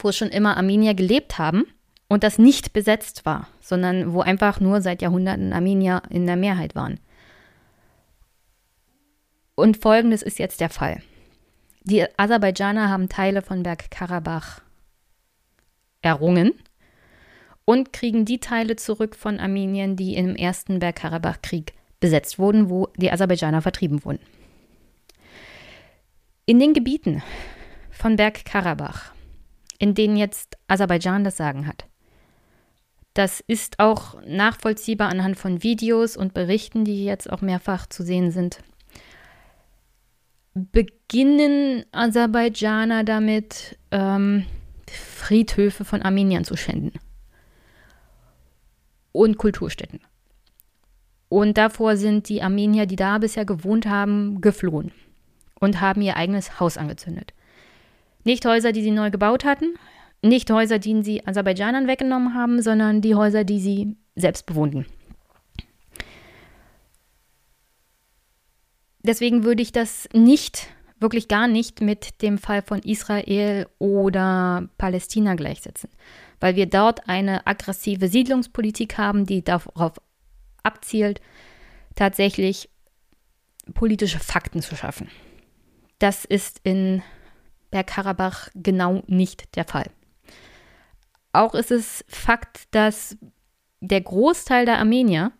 wo 0.00 0.12
schon 0.12 0.28
immer 0.28 0.56
Armenier 0.56 0.94
gelebt 0.94 1.38
haben 1.38 1.64
und 2.08 2.24
das 2.24 2.38
nicht 2.38 2.72
besetzt 2.72 3.24
war, 3.24 3.48
sondern 3.60 4.12
wo 4.12 4.20
einfach 4.20 4.60
nur 4.60 4.80
seit 4.80 5.02
Jahrhunderten 5.02 5.52
Armenier 5.52 6.02
in 6.10 6.26
der 6.26 6.36
Mehrheit 6.36 6.74
waren. 6.74 7.00
Und 9.54 9.78
folgendes 9.78 10.22
ist 10.22 10.38
jetzt 10.38 10.60
der 10.60 10.70
Fall. 10.70 11.02
Die 11.82 12.04
Aserbaidschaner 12.18 12.90
haben 12.90 13.08
Teile 13.08 13.42
von 13.42 13.62
Bergkarabach 13.62 14.60
errungen 16.02 16.52
und 17.66 17.92
kriegen 17.92 18.24
die 18.24 18.40
Teile 18.40 18.76
zurück 18.76 19.14
von 19.14 19.38
Armenien, 19.38 19.96
die 19.96 20.14
im 20.14 20.34
ersten 20.36 20.78
Bergkarabach-Krieg 20.78 21.74
besetzt 22.00 22.38
wurden, 22.38 22.70
wo 22.70 22.88
die 22.96 23.10
Aserbaidschaner 23.12 23.60
vertrieben 23.60 24.02
wurden. 24.04 24.20
In 26.46 26.60
den 26.60 26.72
Gebieten 26.72 27.22
von 27.90 28.16
Bergkarabach, 28.16 29.12
in 29.78 29.94
denen 29.94 30.16
jetzt 30.16 30.56
Aserbaidschan 30.68 31.24
das 31.24 31.36
Sagen 31.36 31.66
hat, 31.66 31.86
das 33.14 33.40
ist 33.40 33.80
auch 33.80 34.22
nachvollziehbar 34.26 35.08
anhand 35.08 35.36
von 35.36 35.62
Videos 35.62 36.16
und 36.16 36.34
Berichten, 36.34 36.84
die 36.84 37.04
jetzt 37.04 37.30
auch 37.32 37.40
mehrfach 37.40 37.86
zu 37.86 38.04
sehen 38.04 38.30
sind, 38.30 38.62
beginnen 40.54 41.84
Aserbaidschaner 41.92 43.04
damit, 43.04 43.78
ähm, 43.90 44.44
Friedhöfe 44.88 45.84
von 45.84 46.02
Armeniern 46.02 46.44
zu 46.44 46.56
schänden. 46.56 46.92
Und 49.16 49.38
Kulturstätten. 49.38 50.00
Und 51.30 51.56
davor 51.56 51.96
sind 51.96 52.28
die 52.28 52.42
Armenier, 52.42 52.84
die 52.84 52.96
da 52.96 53.16
bisher 53.16 53.46
gewohnt 53.46 53.86
haben, 53.86 54.42
geflohen 54.42 54.92
und 55.58 55.80
haben 55.80 56.02
ihr 56.02 56.16
eigenes 56.16 56.60
Haus 56.60 56.76
angezündet. 56.76 57.32
Nicht 58.24 58.44
Häuser, 58.44 58.72
die 58.72 58.82
sie 58.82 58.90
neu 58.90 59.10
gebaut 59.10 59.44
hatten, 59.44 59.74
nicht 60.22 60.50
Häuser, 60.50 60.78
die 60.78 61.02
sie 61.02 61.26
Aserbaidschanern 61.26 61.86
weggenommen 61.86 62.34
haben, 62.34 62.60
sondern 62.60 63.00
die 63.00 63.14
Häuser, 63.14 63.44
die 63.44 63.60
sie 63.60 63.96
selbst 64.16 64.44
bewohnten. 64.44 64.84
Deswegen 69.02 69.44
würde 69.44 69.62
ich 69.62 69.72
das 69.72 70.08
nicht, 70.12 70.68
wirklich 71.00 71.28
gar 71.28 71.48
nicht 71.48 71.80
mit 71.80 72.20
dem 72.20 72.38
Fall 72.38 72.60
von 72.60 72.80
Israel 72.80 73.66
oder 73.78 74.68
Palästina 74.78 75.36
gleichsetzen, 75.36 75.88
weil 76.40 76.56
wir 76.56 76.66
dort 76.66 77.08
eine 77.08 77.46
aggressive 77.46 78.08
Siedlungspolitik 78.08 78.98
haben, 78.98 79.26
die 79.26 79.42
darauf 79.42 79.94
abzielt, 80.62 81.20
tatsächlich 81.94 82.68
politische 83.74 84.18
Fakten 84.18 84.62
zu 84.62 84.76
schaffen. 84.76 85.08
Das 85.98 86.24
ist 86.24 86.60
in 86.62 87.02
Bergkarabach 87.70 88.48
genau 88.54 89.02
nicht 89.06 89.56
der 89.56 89.64
Fall. 89.64 89.90
Auch 91.32 91.54
ist 91.54 91.70
es 91.70 92.04
Fakt, 92.08 92.62
dass 92.70 93.16
der 93.80 94.00
Großteil 94.00 94.66
der 94.66 94.78
Armenier 94.78 95.32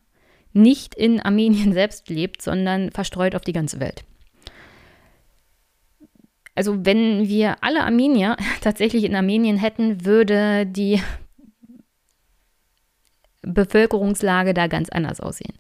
nicht 0.53 0.95
in 0.95 1.21
Armenien 1.21 1.73
selbst 1.75 2.09
lebt, 2.09 2.43
sondern 2.43 2.91
verstreut 2.91 3.35
auf 3.35 3.43
die 3.43 3.53
ganze 3.53 3.81
Welt. 3.81 4.05
Also 6.57 6.85
wenn 6.85 7.29
wir 7.29 7.63
alle 7.63 7.85
Armenier 7.85 8.37
tatsächlich 8.61 9.05
in 9.05 9.15
Armenien 9.15 9.59
hätten, 9.59 10.05
würde 10.05 10.67
die 10.67 11.01
Bevölkerungslage 13.43 14.55
da 14.55 14.67
ganz 14.67 14.89
anders 14.89 15.21
aussehen. 15.21 15.55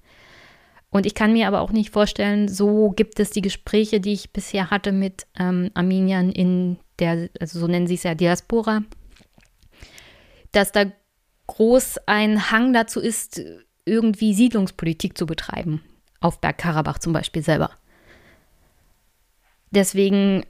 Und 0.91 1.05
ich 1.05 1.15
kann 1.15 1.33
mir 1.33 1.47
aber 1.47 1.61
auch 1.61 1.73
nicht 1.73 1.91
vorstellen, 1.91 2.49
so 2.49 2.91
gibt 2.91 3.21
es 3.21 3.31
die 3.31 3.43
Gespräche, 3.43 4.01
die 4.01 4.15
ich 4.15 4.33
bisher 4.33 4.71
hatte 4.71 4.93
mit 4.93 5.27
ähm, 5.39 5.71
Armeniern 5.75 6.31
in 6.31 6.79
der, 6.99 7.29
also 7.39 7.61
so 7.61 7.67
nennen 7.67 7.87
sie 7.87 7.95
es 7.95 8.03
ja 8.03 8.15
Diaspora, 8.15 8.83
dass 10.53 10.73
da 10.73 10.87
groß 11.49 11.99
ein 12.07 12.51
Hang 12.51 12.73
dazu 12.73 13.01
ist, 13.01 13.43
irgendwie 13.85 14.33
Siedlungspolitik 14.33 15.19
zu 15.19 15.27
betreiben. 15.27 15.83
Auf 16.21 16.41
Bergkarabach 16.41 16.99
zum 16.99 17.13
Beispiel 17.13 17.43
selber. 17.43 17.71
Deswegen 19.71 20.45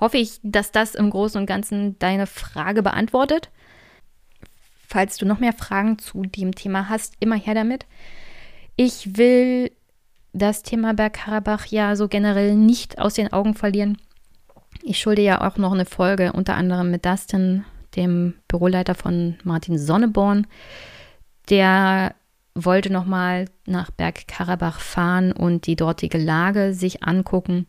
hoffe 0.00 0.18
ich, 0.18 0.40
dass 0.42 0.72
das 0.72 0.94
im 0.94 1.10
Großen 1.10 1.40
und 1.40 1.46
Ganzen 1.46 1.98
deine 1.98 2.26
Frage 2.26 2.82
beantwortet. 2.82 3.50
Falls 4.88 5.18
du 5.18 5.26
noch 5.26 5.38
mehr 5.38 5.52
Fragen 5.52 5.98
zu 5.98 6.22
dem 6.22 6.54
Thema 6.54 6.88
hast, 6.88 7.14
immer 7.20 7.36
her 7.36 7.54
damit. 7.54 7.86
Ich 8.76 9.16
will 9.16 9.70
das 10.32 10.62
Thema 10.62 10.94
Bergkarabach 10.94 11.66
ja 11.66 11.94
so 11.94 12.08
generell 12.08 12.54
nicht 12.54 12.98
aus 12.98 13.14
den 13.14 13.32
Augen 13.32 13.54
verlieren. 13.54 13.98
Ich 14.82 14.98
schulde 14.98 15.22
ja 15.22 15.46
auch 15.46 15.58
noch 15.58 15.72
eine 15.72 15.84
Folge, 15.84 16.32
unter 16.32 16.54
anderem 16.54 16.90
mit 16.90 17.04
Dustin, 17.04 17.64
dem 17.96 18.34
Büroleiter 18.48 18.94
von 18.94 19.36
Martin 19.44 19.78
Sonneborn, 19.78 20.46
der 21.50 22.14
wollte 22.54 22.92
nochmal 22.92 23.46
nach 23.66 23.90
Bergkarabach 23.90 24.80
fahren 24.80 25.32
und 25.32 25.66
die 25.66 25.76
dortige 25.76 26.18
Lage 26.18 26.72
sich 26.72 27.02
angucken. 27.02 27.66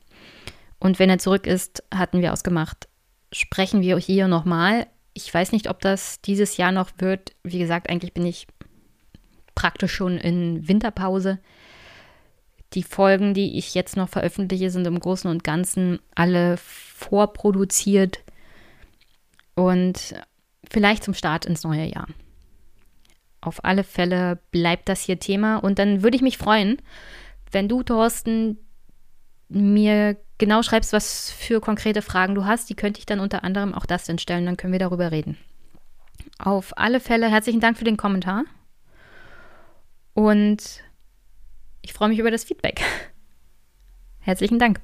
Und 0.82 1.00
wenn 1.00 1.10
er 1.10 1.18
zurück 1.18 1.48
ist, 1.48 1.82
hatten 1.94 2.22
wir 2.22 2.34
ausgemacht, 2.34 2.90
sprechen 3.32 3.82
wir 3.82 3.98
hier 3.98 4.28
nochmal. 4.28 4.88
Ich 5.14 5.34
weiß 5.34 5.54
nicht, 5.54 5.70
ob 5.70 5.80
das 5.80 6.20
dieses 6.20 6.58
Jahr 6.58 6.74
noch 6.74 6.90
wird. 6.98 7.32
Wie 7.44 7.60
gesagt, 7.60 7.90
eigentlich 7.90 8.14
bin 8.14 8.26
ich 8.26 8.48
praktisch 9.56 9.94
schon 9.94 10.18
in 10.18 10.68
Winterpause. 10.68 11.40
Die 12.74 12.84
Folgen, 12.84 13.34
die 13.34 13.58
ich 13.58 13.74
jetzt 13.74 13.96
noch 13.96 14.10
veröffentliche, 14.10 14.70
sind 14.70 14.86
im 14.86 15.00
Großen 15.00 15.32
und 15.32 15.46
Ganzen 15.46 16.00
alle 16.16 16.58
vorproduziert 16.58 18.24
und 19.56 20.16
vielleicht 20.70 21.06
zum 21.06 21.14
Start 21.14 21.46
ins 21.46 21.64
neue 21.64 21.86
Jahr 21.86 22.08
auf 23.42 23.66
alle 23.66 23.84
Fälle 23.84 24.40
bleibt 24.52 24.88
das 24.88 25.02
hier 25.02 25.20
Thema. 25.20 25.58
Und 25.58 25.80
dann 25.80 26.04
würde 26.04 26.16
ich 26.16 26.22
mich 26.22 26.38
freuen, 26.38 26.78
wenn 27.52 27.68
du, 27.68 27.84
Thorsten, 27.84 28.58
mir 29.52 30.18
genau 30.38 30.64
schreibst, 30.64 30.94
was 30.94 31.30
für 31.32 31.60
konkrete 31.60 32.02
Fragen 32.02 32.36
du 32.36 32.46
hast. 32.46 32.70
Die 32.70 32.76
könnte 32.76 33.00
ich 33.00 33.06
dann 33.06 33.20
unter 33.20 33.44
anderem 33.44 33.74
auch 33.74 33.86
das 33.86 34.06
stellen, 34.22 34.46
dann 34.46 34.58
können 34.58 34.74
wir 34.74 34.80
darüber 34.80 35.12
reden. 35.12 35.38
Auf 36.40 36.78
alle 36.78 37.00
Fälle 37.00 37.30
herzlichen 37.30 37.60
Dank 37.60 37.78
für 37.78 37.84
den 37.84 37.98
Kommentar. 37.98 38.44
Und 40.14 40.82
ich 41.82 41.94
freue 41.94 42.10
mich 42.10 42.20
über 42.20 42.32
das 42.32 42.44
Feedback. 42.44 42.82
Herzlichen 44.20 44.60
Dank. 44.60 44.80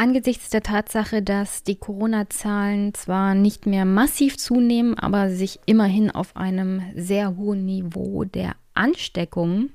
Angesichts 0.00 0.48
der 0.48 0.62
Tatsache, 0.62 1.20
dass 1.20 1.62
die 1.62 1.76
Corona-Zahlen 1.76 2.94
zwar 2.94 3.34
nicht 3.34 3.66
mehr 3.66 3.84
massiv 3.84 4.38
zunehmen, 4.38 4.98
aber 4.98 5.28
sich 5.28 5.60
immerhin 5.66 6.10
auf 6.10 6.36
einem 6.36 6.82
sehr 6.94 7.36
hohen 7.36 7.66
Niveau 7.66 8.24
der 8.24 8.56
Ansteckung 8.72 9.68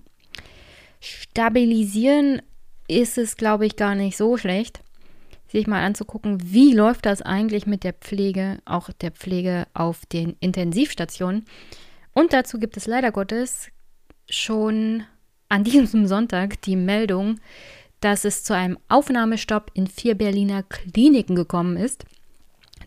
stabilisieren, 1.00 2.42
ist 2.88 3.20
es, 3.20 3.38
glaube 3.38 3.68
ich, 3.68 3.76
gar 3.76 3.94
nicht 3.94 4.18
so 4.18 4.36
schlecht, 4.36 4.82
sich 5.48 5.68
mal 5.68 5.84
anzugucken, 5.84 6.40
wie 6.44 6.74
läuft 6.74 7.06
das 7.06 7.22
eigentlich 7.22 7.68
mit 7.68 7.84
der 7.84 7.94
Pflege, 7.94 8.58
auch 8.66 8.90
der 8.90 9.12
Pflege 9.12 9.68
auf 9.76 10.08
den 10.08 10.38
Intensivstationen. 10.40 11.46
Und 12.14 12.34
dazu 12.34 12.58
gibt 12.58 12.78
es 12.78 12.88
leider 12.88 13.12
Gottes 13.12 13.70
schon 14.28 15.04
an 15.50 15.64
diesem 15.64 16.08
Sonntag 16.08 16.64
die 16.64 16.76
Meldung, 16.76 17.40
dass 18.06 18.24
es 18.24 18.44
zu 18.44 18.54
einem 18.54 18.78
Aufnahmestopp 18.88 19.72
in 19.74 19.88
vier 19.88 20.14
Berliner 20.14 20.62
Kliniken 20.62 21.36
gekommen 21.36 21.76
ist. 21.76 22.06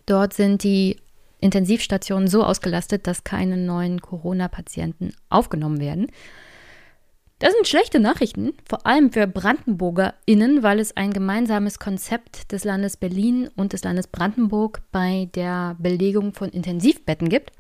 Dort 0.07 0.33
sind 0.33 0.63
die 0.63 0.97
Intensivstationen 1.41 2.29
so 2.29 2.45
ausgelastet, 2.45 3.09
dass 3.09 3.25
keine 3.25 3.57
neuen 3.57 4.01
Corona-Patienten 4.01 5.13
aufgenommen 5.29 5.81
werden. 5.81 6.07
Das 7.41 7.53
sind 7.53 7.67
schlechte 7.67 7.99
Nachrichten, 7.99 8.53
vor 8.69 8.87
allem 8.87 9.11
für 9.11 9.27
BrandenburgerInnen, 9.27 10.63
weil 10.63 10.79
es 10.79 10.97
ein 10.97 11.13
gemeinsames 11.13 11.81
Konzept 11.81 12.53
des 12.53 12.63
Landes 12.63 12.97
Berlin 12.97 13.51
und 13.57 13.73
des 13.73 13.83
Landes 13.83 14.07
Brandenburg 14.07 14.83
bei 14.93 15.29
der 15.35 15.75
Belegung 15.81 16.33
von 16.33 16.49
Intensivbetten 16.49 17.29
gibt. 17.29 17.51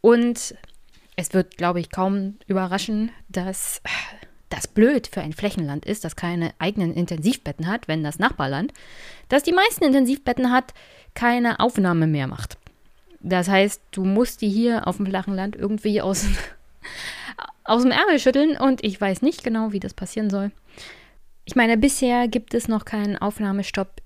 Und 0.00 0.56
es 1.14 1.34
wird, 1.34 1.56
glaube 1.56 1.78
ich, 1.78 1.92
kaum 1.92 2.38
überraschen, 2.48 3.12
dass 3.28 3.80
das 4.50 4.68
blöd 4.68 5.06
für 5.06 5.22
ein 5.22 5.32
Flächenland 5.32 5.86
ist, 5.86 6.04
das 6.04 6.16
keine 6.16 6.52
eigenen 6.58 6.92
Intensivbetten 6.92 7.66
hat, 7.66 7.88
wenn 7.88 8.04
das 8.04 8.18
Nachbarland, 8.18 8.72
das 9.28 9.42
die 9.42 9.52
meisten 9.52 9.84
Intensivbetten 9.84 10.50
hat, 10.50 10.74
keine 11.14 11.60
Aufnahme 11.60 12.06
mehr 12.06 12.26
macht. 12.26 12.58
Das 13.20 13.48
heißt, 13.48 13.80
du 13.92 14.04
musst 14.04 14.42
die 14.42 14.48
hier 14.48 14.86
auf 14.86 14.96
dem 14.96 15.06
flachen 15.06 15.34
Land 15.34 15.56
irgendwie 15.56 16.00
aus, 16.00 16.26
aus 17.64 17.82
dem 17.82 17.92
Ärmel 17.92 18.18
schütteln 18.18 18.56
und 18.56 18.84
ich 18.84 19.00
weiß 19.00 19.22
nicht 19.22 19.44
genau, 19.44 19.72
wie 19.72 19.80
das 19.80 19.94
passieren 19.94 20.30
soll. 20.30 20.50
Ich 21.44 21.54
meine, 21.56 21.76
bisher 21.76 22.28
gibt 22.28 22.54
es 22.54 22.68
noch 22.68 22.84
keinen 22.84 23.16
Aufnahmestopp 23.16 24.02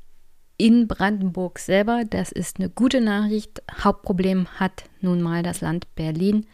in 0.56 0.86
Brandenburg 0.86 1.58
selber. 1.58 2.04
Das 2.08 2.32
ist 2.32 2.58
eine 2.58 2.70
gute 2.70 3.00
Nachricht. 3.00 3.62
Hauptproblem 3.82 4.46
hat 4.58 4.84
nun 5.00 5.20
mal 5.20 5.42
das 5.42 5.60
Land 5.60 5.92
Berlin. 5.94 6.46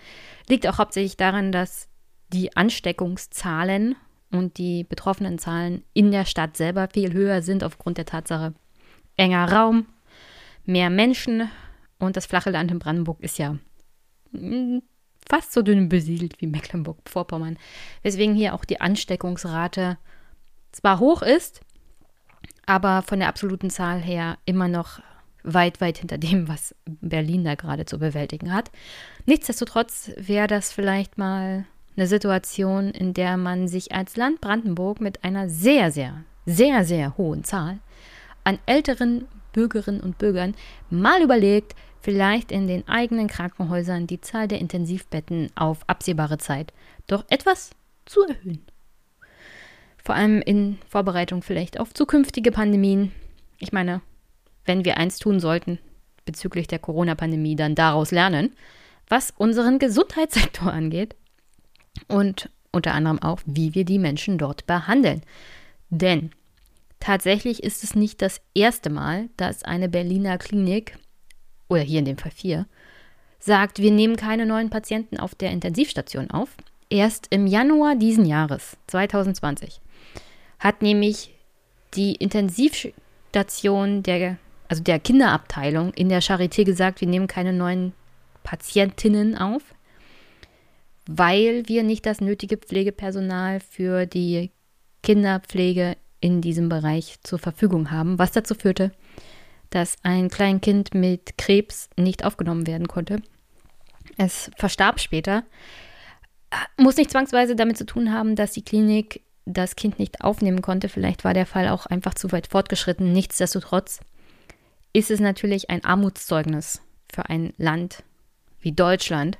Liegt 0.49 0.67
auch 0.67 0.79
hauptsächlich 0.79 1.17
daran, 1.17 1.53
dass 1.53 1.90
die 2.33 2.57
Ansteckungszahlen 2.57 3.97
und 4.33 4.59
die 4.59 4.85
betroffenen 4.85 5.39
Zahlen 5.39 5.83
in 5.93 6.11
der 6.11 6.25
Stadt 6.25 6.57
selber 6.57 6.89
viel 6.93 7.13
höher 7.13 7.43
sind 7.43 7.65
aufgrund 7.65 7.99
der 7.99 8.07
Tatsache 8.07 8.55
enger 9.17 9.51
Raum, 9.53 9.87
mehr 10.65 10.91
Menschen 10.91 11.51
und 11.99 12.17
das 12.17 12.27
flache 12.27 12.51
Land 12.51 12.71
in 12.71 12.79
Brandenburg 12.79 13.21
ist 13.21 13.39
ja 13.39 13.59
hm, 14.33 14.83
fast 15.29 15.53
so 15.53 15.63
dünn 15.63 15.89
besiedelt 15.89 16.41
wie 16.41 16.47
Mecklenburg-Vorpommern, 16.47 17.59
weswegen 18.03 18.35
hier 18.35 18.55
auch 18.55 18.65
die 18.65 18.81
Ansteckungsrate 18.81 19.99
zwar 20.73 21.01
hoch 21.01 21.23
ist, 21.23 21.61
aber 22.67 23.03
von 23.03 23.19
der 23.19 23.29
absoluten 23.29 23.71
Zahl 23.71 24.01
her 24.01 24.39
immer 24.45 24.69
noch 24.69 25.01
weit, 25.43 25.81
weit 25.81 25.99
hinter 25.99 26.19
dem, 26.19 26.49
was 26.49 26.75
Berlin 26.85 27.45
da 27.45 27.55
gerade 27.55 27.87
zu 27.87 27.99
bewältigen 27.99 28.53
hat. 28.53 28.71
Nichtsdestotrotz 29.27 30.13
wäre 30.17 30.47
das 30.47 30.73
vielleicht 30.73 31.19
mal 31.19 31.67
eine 31.97 32.07
Situation, 32.07 32.91
in 32.91 33.15
der 33.15 33.37
man 33.37 33.69
sich 33.69 33.93
als 33.93 34.17
Land 34.17 34.41
Brandenburg 34.41 35.01
mit 35.01 35.25
einer 35.25 35.49
sehr, 35.49 35.91
sehr, 35.91 36.25
sehr, 36.47 36.85
sehr 36.85 37.17
hohen 37.17 37.45
Zahl 37.45 37.79
an 38.45 38.59
älteren 38.67 39.27
Bürgerinnen 39.53 40.01
und 40.01 40.19
Bürgern 40.19 40.55
mal 40.89 41.23
überlegt, 41.23 41.75
vielleicht 42.01 42.53
in 42.53 42.67
den 42.67 42.89
eigenen 42.89 43.29
Krankenhäusern 43.29 44.07
die 44.07 44.21
Zahl 44.21 44.49
der 44.49 44.61
Intensivbetten 44.61 45.51
auf 45.55 45.81
absehbare 45.87 46.39
Zeit 46.39 46.73
doch 47.07 47.25
etwas 47.29 47.71
zu 48.07 48.23
erhöhen. 48.27 48.65
Vor 50.03 50.15
allem 50.15 50.41
in 50.41 50.79
Vorbereitung 50.89 51.43
vielleicht 51.43 51.79
auf 51.79 51.93
zukünftige 51.93 52.53
Pandemien. 52.53 53.13
Ich 53.59 53.73
meine, 53.73 54.01
wenn 54.65 54.85
wir 54.85 54.97
eins 54.97 55.19
tun 55.19 55.41
sollten 55.41 55.79
bezüglich 56.25 56.67
der 56.67 56.79
Corona-Pandemie, 56.79 57.57
dann 57.57 57.75
daraus 57.75 58.11
lernen, 58.11 58.55
was 59.09 59.33
unseren 59.37 59.79
Gesundheitssektor 59.79 60.73
angeht 60.73 61.15
und 62.09 62.51
unter 62.73 62.95
anderem 62.95 63.21
auch, 63.21 63.41
wie 63.47 63.75
wir 63.75 63.85
die 63.85 63.99
Menschen 63.99 64.39
dort 64.39 64.67
behandeln. 64.67 65.23
Denn 65.89 66.31
tatsächlich 67.01 67.63
ist 67.63 67.83
es 67.83 67.95
nicht 67.95 68.23
das 68.23 68.41
erste 68.55 68.91
Mal, 68.91 69.29
dass 69.37 69.65
eine 69.65 69.89
Berliner 69.89 70.39
Klinik, 70.39 70.97
oder 71.69 71.83
hier 71.83 72.01
in 72.01 72.05
dem 72.05 72.19
Fall 72.19 72.31
vier, 72.31 72.67
sagt, 73.39 73.81
wir 73.81 73.91
nehmen 73.91 74.17
keine 74.17 74.47
neuen 74.47 74.71
Patienten 74.71 75.19
auf 75.19 75.35
der 75.35 75.51
Intensivstation 75.51 76.31
auf. 76.31 76.57
Erst 76.91 77.27
im 77.31 77.47
Januar 77.47 77.97
diesen 77.97 78.27
Jahres, 78.27 78.77
2020, 78.89 79.81
hat 80.59 80.83
nämlich 80.83 81.35
die 81.95 82.15
Intensivstation 82.15 84.03
der, 84.03 84.37
also 84.69 84.83
der 84.83 84.99
Kinderabteilung 85.01 85.93
in 85.95 86.09
der 86.09 86.23
Charité 86.23 86.65
gesagt, 86.65 87.01
wir 87.01 87.09
nehmen 87.09 87.27
keine 87.27 87.53
neuen 87.53 87.95
Patientinnen 88.43 89.37
auf 89.39 89.63
weil 91.13 91.65
wir 91.67 91.83
nicht 91.83 92.07
das 92.07 92.21
nötige 92.21 92.57
Pflegepersonal 92.57 93.59
für 93.59 94.07
die 94.07 94.53
Kinderpflege 95.03 95.97
in 96.21 96.41
diesem 96.41 96.69
Bereich 96.69 97.17
zur 97.25 97.41
Verfügung 97.41 97.91
haben, 97.91 98.21
was 98.21 98.31
dazu 98.31 98.55
führte, 98.55 98.93
dass 99.71 99.97
ein 100.05 100.29
Kleinkind 100.29 100.95
mit 100.95 101.37
Krebs 101.37 101.91
nicht 101.97 102.25
aufgenommen 102.25 102.69
werden 102.69 102.87
konnte. 102.87 103.23
Es 104.19 104.53
verstarb 104.57 105.01
später. 105.01 105.43
Muss 106.77 106.97
nicht 106.97 107.11
zwangsweise 107.11 107.57
damit 107.57 107.77
zu 107.77 107.87
tun 107.87 108.13
haben, 108.13 108.37
dass 108.37 108.53
die 108.53 108.65
Klinik 108.65 109.23
das 109.47 109.75
Kind 109.75 109.99
nicht 109.99 110.21
aufnehmen 110.21 110.63
konnte. 110.63 110.89
Vielleicht 110.89 111.25
war 111.25 111.35
der 111.35 111.47
Fall 111.47 111.69
auch 111.69 111.87
einfach 111.87 112.15
zu 112.15 112.31
weit 112.31 112.47
fortgeschritten. 112.47 113.13
Nichtsdestotrotz 113.13 113.99
ist 114.93 115.11
es 115.11 115.19
natürlich 115.19 115.71
ein 115.71 115.85
Armutszeugnis 115.85 116.83
für 117.13 117.29
ein 117.29 117.53
Land 117.57 118.05
wie 118.61 118.73
Deutschland, 118.73 119.39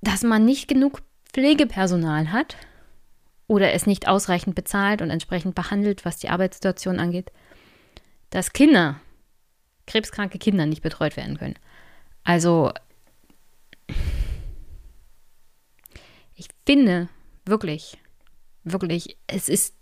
dass 0.00 0.22
man 0.22 0.44
nicht 0.44 0.68
genug 0.68 1.02
Pflegepersonal 1.32 2.32
hat 2.32 2.56
oder 3.46 3.72
es 3.72 3.86
nicht 3.86 4.08
ausreichend 4.08 4.54
bezahlt 4.54 5.02
und 5.02 5.10
entsprechend 5.10 5.54
behandelt, 5.54 6.04
was 6.04 6.18
die 6.18 6.28
Arbeitssituation 6.28 6.98
angeht, 6.98 7.32
dass 8.30 8.52
Kinder, 8.52 9.00
krebskranke 9.86 10.38
Kinder 10.38 10.66
nicht 10.66 10.82
betreut 10.82 11.16
werden 11.16 11.36
können. 11.36 11.56
Also, 12.24 12.72
ich 16.34 16.48
finde 16.64 17.08
wirklich, 17.44 17.98
wirklich, 18.64 19.18
es 19.26 19.48
ist 19.48 19.74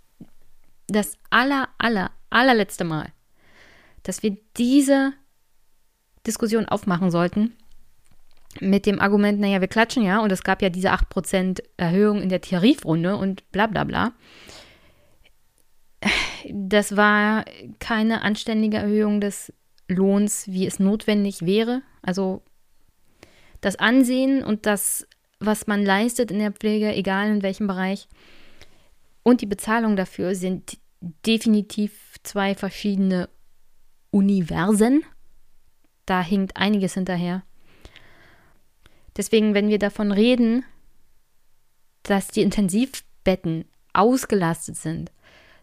das 0.86 1.18
aller, 1.30 1.68
aller, 1.78 2.10
allerletzte 2.30 2.84
Mal, 2.84 3.12
dass 4.02 4.22
wir 4.22 4.36
diese 4.56 5.12
Diskussion 6.26 6.66
aufmachen 6.66 7.10
sollten 7.10 7.54
mit 8.60 8.86
dem 8.86 9.00
Argument, 9.00 9.40
naja, 9.40 9.60
wir 9.60 9.68
klatschen 9.68 10.04
ja 10.04 10.20
und 10.20 10.32
es 10.32 10.42
gab 10.42 10.62
ja 10.62 10.70
diese 10.70 10.92
8% 10.92 11.60
Erhöhung 11.76 12.22
in 12.22 12.28
der 12.28 12.40
Tarifrunde 12.40 13.16
und 13.16 13.50
bla 13.52 13.66
bla 13.66 13.84
bla. 13.84 14.12
Das 16.50 16.96
war 16.96 17.44
keine 17.78 18.22
anständige 18.22 18.78
Erhöhung 18.78 19.20
des 19.20 19.52
Lohns, 19.88 20.46
wie 20.48 20.66
es 20.66 20.78
notwendig 20.78 21.44
wäre. 21.44 21.82
Also 22.02 22.42
das 23.60 23.76
Ansehen 23.76 24.44
und 24.44 24.66
das, 24.66 25.06
was 25.40 25.66
man 25.66 25.84
leistet 25.84 26.30
in 26.30 26.38
der 26.38 26.52
Pflege, 26.52 26.94
egal 26.94 27.30
in 27.30 27.42
welchem 27.42 27.66
Bereich, 27.66 28.08
und 29.22 29.40
die 29.40 29.46
Bezahlung 29.46 29.96
dafür 29.96 30.34
sind 30.34 30.78
definitiv 31.26 32.16
zwei 32.22 32.54
verschiedene 32.54 33.28
Universen. 34.10 35.02
Da 36.06 36.22
hinkt 36.22 36.56
einiges 36.56 36.94
hinterher. 36.94 37.42
Deswegen, 39.18 39.52
wenn 39.52 39.68
wir 39.68 39.80
davon 39.80 40.12
reden, 40.12 40.64
dass 42.04 42.28
die 42.28 42.40
Intensivbetten 42.40 43.64
ausgelastet 43.92 44.76
sind, 44.76 45.10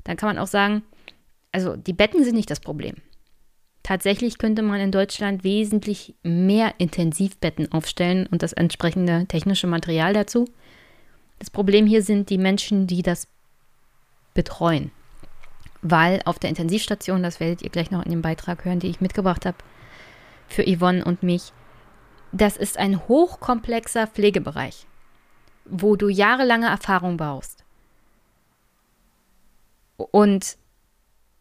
dann 0.04 0.18
kann 0.18 0.28
man 0.28 0.38
auch 0.38 0.48
sagen, 0.48 0.84
also 1.54 1.78
die 1.78 1.94
Betten 1.94 2.24
sind 2.24 2.36
nicht 2.36 2.52
das 2.52 2.60
Problem. 2.60 2.96
Tatsächlich 3.82 4.38
könnte 4.40 4.62
man 4.62 4.82
in 4.82 4.92
Deutschland 4.92 5.44
wesentlich 5.44 6.16
mehr 6.22 6.74
Intensivbetten 6.80 7.72
aufstellen 7.72 8.28
und 8.28 8.44
das 8.44 8.52
entsprechende 8.52 9.26
technische 9.28 9.68
Material 9.68 10.14
dazu. 10.14 10.46
Das 11.40 11.50
Problem 11.50 11.86
hier 11.86 12.02
sind 12.02 12.30
die 12.30 12.38
Menschen, 12.38 12.88
die 12.88 13.04
das 13.04 13.28
betreuen. 14.34 14.92
Weil 15.82 16.22
auf 16.26 16.40
der 16.40 16.50
Intensivstation, 16.50 17.24
das 17.24 17.40
werdet 17.40 17.62
ihr 17.62 17.70
gleich 17.70 17.90
noch 17.90 18.04
in 18.04 18.12
dem 18.12 18.22
Beitrag 18.22 18.66
hören, 18.66 18.80
den 18.80 18.90
ich 18.90 19.02
mitgebracht 19.02 19.46
habe, 19.46 19.58
für 20.48 20.64
Yvonne 20.64 21.06
und 21.06 21.24
mich, 21.24 21.54
das 22.32 22.58
ist 22.58 22.78
ein 22.78 23.08
hochkomplexer 23.08 24.08
Pflegebereich, 24.08 24.88
wo 25.66 25.96
du 25.96 26.10
jahrelange 26.10 26.68
Erfahrung 26.68 27.18
baust. 27.18 27.64
Und 29.98 30.58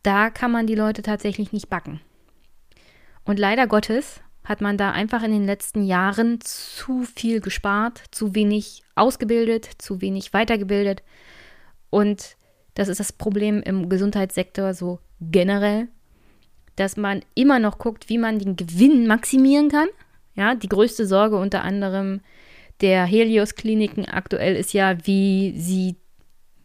da 0.02 0.30
kann 0.30 0.52
man 0.52 0.66
die 0.66 0.74
Leute 0.74 1.02
tatsächlich 1.02 1.52
nicht 1.52 1.68
backen. 1.68 2.00
Und 3.24 3.38
leider 3.38 3.66
Gottes 3.66 4.20
hat 4.44 4.60
man 4.60 4.76
da 4.76 4.90
einfach 4.90 5.22
in 5.22 5.32
den 5.32 5.46
letzten 5.46 5.84
Jahren 5.84 6.40
zu 6.42 7.02
viel 7.02 7.40
gespart, 7.40 8.02
zu 8.10 8.34
wenig 8.34 8.82
ausgebildet, 8.94 9.68
zu 9.78 10.02
wenig 10.02 10.34
weitergebildet. 10.34 11.02
Und 11.88 12.36
das 12.74 12.88
ist 12.88 13.00
das 13.00 13.12
Problem 13.12 13.62
im 13.62 13.88
Gesundheitssektor 13.88 14.74
so 14.74 14.98
generell, 15.20 15.88
dass 16.76 16.96
man 16.96 17.22
immer 17.34 17.58
noch 17.58 17.78
guckt, 17.78 18.08
wie 18.08 18.18
man 18.18 18.38
den 18.38 18.56
Gewinn 18.56 19.06
maximieren 19.06 19.70
kann. 19.70 19.88
Ja, 20.34 20.54
die 20.54 20.68
größte 20.68 21.06
Sorge 21.06 21.36
unter 21.36 21.62
anderem 21.62 22.20
der 22.80 23.04
Helios-Kliniken 23.04 24.08
aktuell 24.08 24.56
ist 24.56 24.72
ja, 24.72 25.06
wie 25.06 25.54
sie 25.56 25.96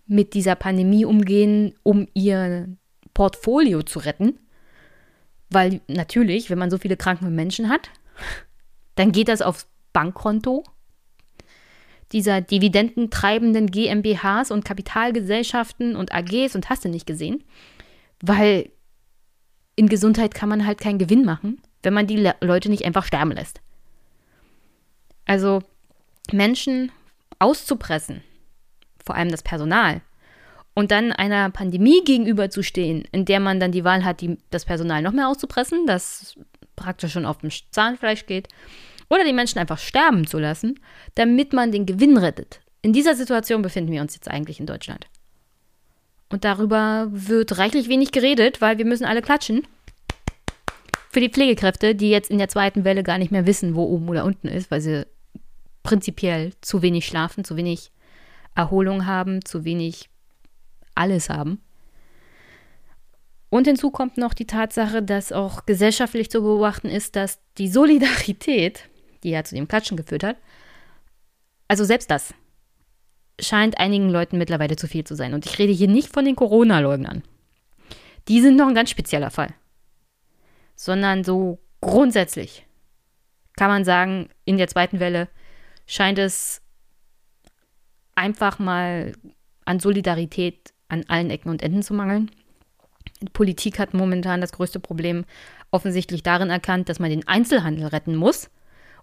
mit 0.08 0.34
dieser 0.34 0.56
Pandemie 0.56 1.06
umgehen, 1.06 1.76
um 1.84 2.08
ihr 2.14 2.68
Portfolio 3.14 3.84
zu 3.84 4.00
retten. 4.00 4.40
Weil 5.52 5.82
natürlich, 5.88 6.50
wenn 6.50 6.58
man 6.58 6.72
so 6.72 6.78
viele 6.78 6.98
kranke 6.98 7.26
Menschen 7.26 7.70
hat, 7.70 7.90
dann 8.96 9.12
geht 9.12 9.28
das 9.28 9.42
aufs 9.42 9.68
Bankkonto 9.94 10.64
dieser 12.12 12.42
dividendentreibenden 12.42 13.68
GmbHs 13.68 14.50
und 14.52 14.66
Kapitalgesellschaften 14.66 15.96
und 15.96 16.12
AGs 16.12 16.56
und 16.56 16.70
hast 16.70 16.86
du 16.86 16.90
nicht 16.90 17.06
gesehen. 17.06 17.44
Weil 18.22 18.72
in 19.76 19.88
Gesundheit 19.88 20.34
kann 20.34 20.50
man 20.50 20.66
halt 20.66 20.80
keinen 20.80 20.98
Gewinn 20.98 21.24
machen, 21.24 21.62
wenn 21.84 21.94
man 21.94 22.08
die 22.08 22.18
Le 22.18 22.36
Leute 22.42 22.70
nicht 22.70 22.86
einfach 22.86 23.06
sterben 23.06 23.32
lässt. 23.32 23.62
Also 25.26 25.62
Menschen 26.32 26.92
auszupressen, 27.40 28.24
vor 29.04 29.16
allem 29.16 29.30
das 29.30 29.44
Personal, 29.44 30.02
und 30.74 30.92
dann 30.92 31.12
einer 31.12 31.50
Pandemie 31.50 32.04
gegenüberzustehen, 32.04 33.04
in 33.12 33.26
der 33.26 33.40
man 33.40 33.60
dann 33.60 33.72
die 33.72 33.84
Wahl 33.84 34.06
hat, 34.06 34.22
die, 34.22 34.38
das 34.50 34.66
Personal 34.66 35.02
noch 35.02 35.12
mehr 35.12 35.28
auszupressen, 35.28 35.86
das 35.88 36.38
praktisch 36.76 37.12
schon 37.14 37.26
auf 37.26 37.40
dem 37.40 37.50
Zahnfleisch 37.72 38.26
geht, 38.26 38.48
oder 39.10 39.24
die 39.24 39.34
Menschen 39.34 39.60
einfach 39.60 39.80
sterben 39.80 40.28
zu 40.28 40.40
lassen, 40.40 40.80
damit 41.16 41.52
man 41.54 41.72
den 41.72 41.86
Gewinn 41.86 42.18
rettet. 42.18 42.62
In 42.82 42.94
dieser 42.94 43.16
Situation 43.16 43.62
befinden 43.62 43.92
wir 43.92 44.02
uns 44.02 44.14
jetzt 44.16 44.30
eigentlich 44.30 44.60
in 44.60 44.66
Deutschland. 44.66 45.08
Und 46.30 46.46
darüber 46.46 47.08
wird 47.10 47.58
reichlich 47.58 47.90
wenig 47.90 48.12
geredet, 48.12 48.62
weil 48.62 48.78
wir 48.78 48.86
müssen 48.86 49.06
alle 49.06 49.22
klatschen. 49.22 49.68
Für 51.12 51.22
die 51.22 51.30
Pflegekräfte, 51.30 51.96
die 51.96 52.10
jetzt 52.10 52.30
in 52.30 52.38
der 52.38 52.50
zweiten 52.50 52.84
Welle 52.84 53.02
gar 53.02 53.18
nicht 53.18 53.32
mehr 53.32 53.48
wissen, 53.48 53.76
wo 53.76 53.84
oben 53.84 54.08
oder 54.10 54.26
unten 54.26 54.48
ist, 54.48 54.70
weil 54.70 54.80
sie 54.80 55.08
prinzipiell 55.82 56.54
zu 56.62 56.84
wenig 56.84 57.08
schlafen, 57.08 57.44
zu 57.44 57.58
wenig 57.58 57.92
Erholung 58.56 59.08
haben, 59.08 59.44
zu 59.44 59.66
wenig 59.66 60.10
alles 60.94 61.30
haben. 61.30 61.62
Und 63.50 63.66
hinzu 63.66 63.90
kommt 63.90 64.18
noch 64.18 64.36
die 64.36 64.46
Tatsache, 64.46 65.02
dass 65.02 65.32
auch 65.32 65.66
gesellschaftlich 65.66 66.30
zu 66.30 66.42
beobachten 66.42 66.90
ist, 66.90 67.16
dass 67.16 67.40
die 67.58 67.70
Solidarität, 67.70 68.88
die 69.24 69.32
ja 69.32 69.44
zu 69.44 69.56
dem 69.56 69.68
Klatschen 69.68 69.98
geführt 69.98 70.24
hat, 70.24 70.38
also 71.68 71.84
selbst 71.84 72.12
das, 72.12 72.36
scheint 73.40 73.80
einigen 73.80 74.10
Leuten 74.10 74.38
mittlerweile 74.38 74.76
zu 74.76 74.88
viel 74.88 75.04
zu 75.04 75.16
sein. 75.16 75.34
Und 75.34 75.48
ich 75.48 75.58
rede 75.58 75.74
hier 75.74 75.88
nicht 75.88 76.14
von 76.14 76.26
den 76.26 76.36
Corona-Leugnern. 76.36 77.24
Die 78.28 78.42
sind 78.42 78.58
noch 78.58 78.68
ein 78.68 78.76
ganz 78.76 78.92
spezieller 78.92 79.32
Fall. 79.32 79.54
Sondern 80.82 81.26
so 81.26 81.60
grundsätzlich 81.82 82.66
kann 83.58 83.68
man 83.68 83.84
sagen, 83.84 84.30
in 84.46 84.58
der 84.58 84.70
zweiten 84.70 85.02
Welle 85.02 85.28
scheint 85.86 86.18
es 86.18 86.62
einfach 88.16 88.60
mal 88.60 89.12
an 89.66 89.82
Solidarität 89.82 90.74
an 90.88 91.04
allen 91.10 91.32
Ecken 91.32 91.50
und 91.50 91.62
Enden 91.64 91.84
zu 91.84 91.94
mangeln. 91.94 92.32
Die 93.22 93.28
Politik 93.28 93.78
hat 93.78 93.94
momentan 93.94 94.40
das 94.40 94.54
größte 94.54 94.80
Problem 94.80 95.26
offensichtlich 95.70 96.24
darin 96.24 96.50
erkannt, 96.50 96.88
dass 96.88 97.00
man 97.00 97.10
den 97.10 97.28
Einzelhandel 97.28 97.88
retten 97.88 98.16
muss 98.16 98.50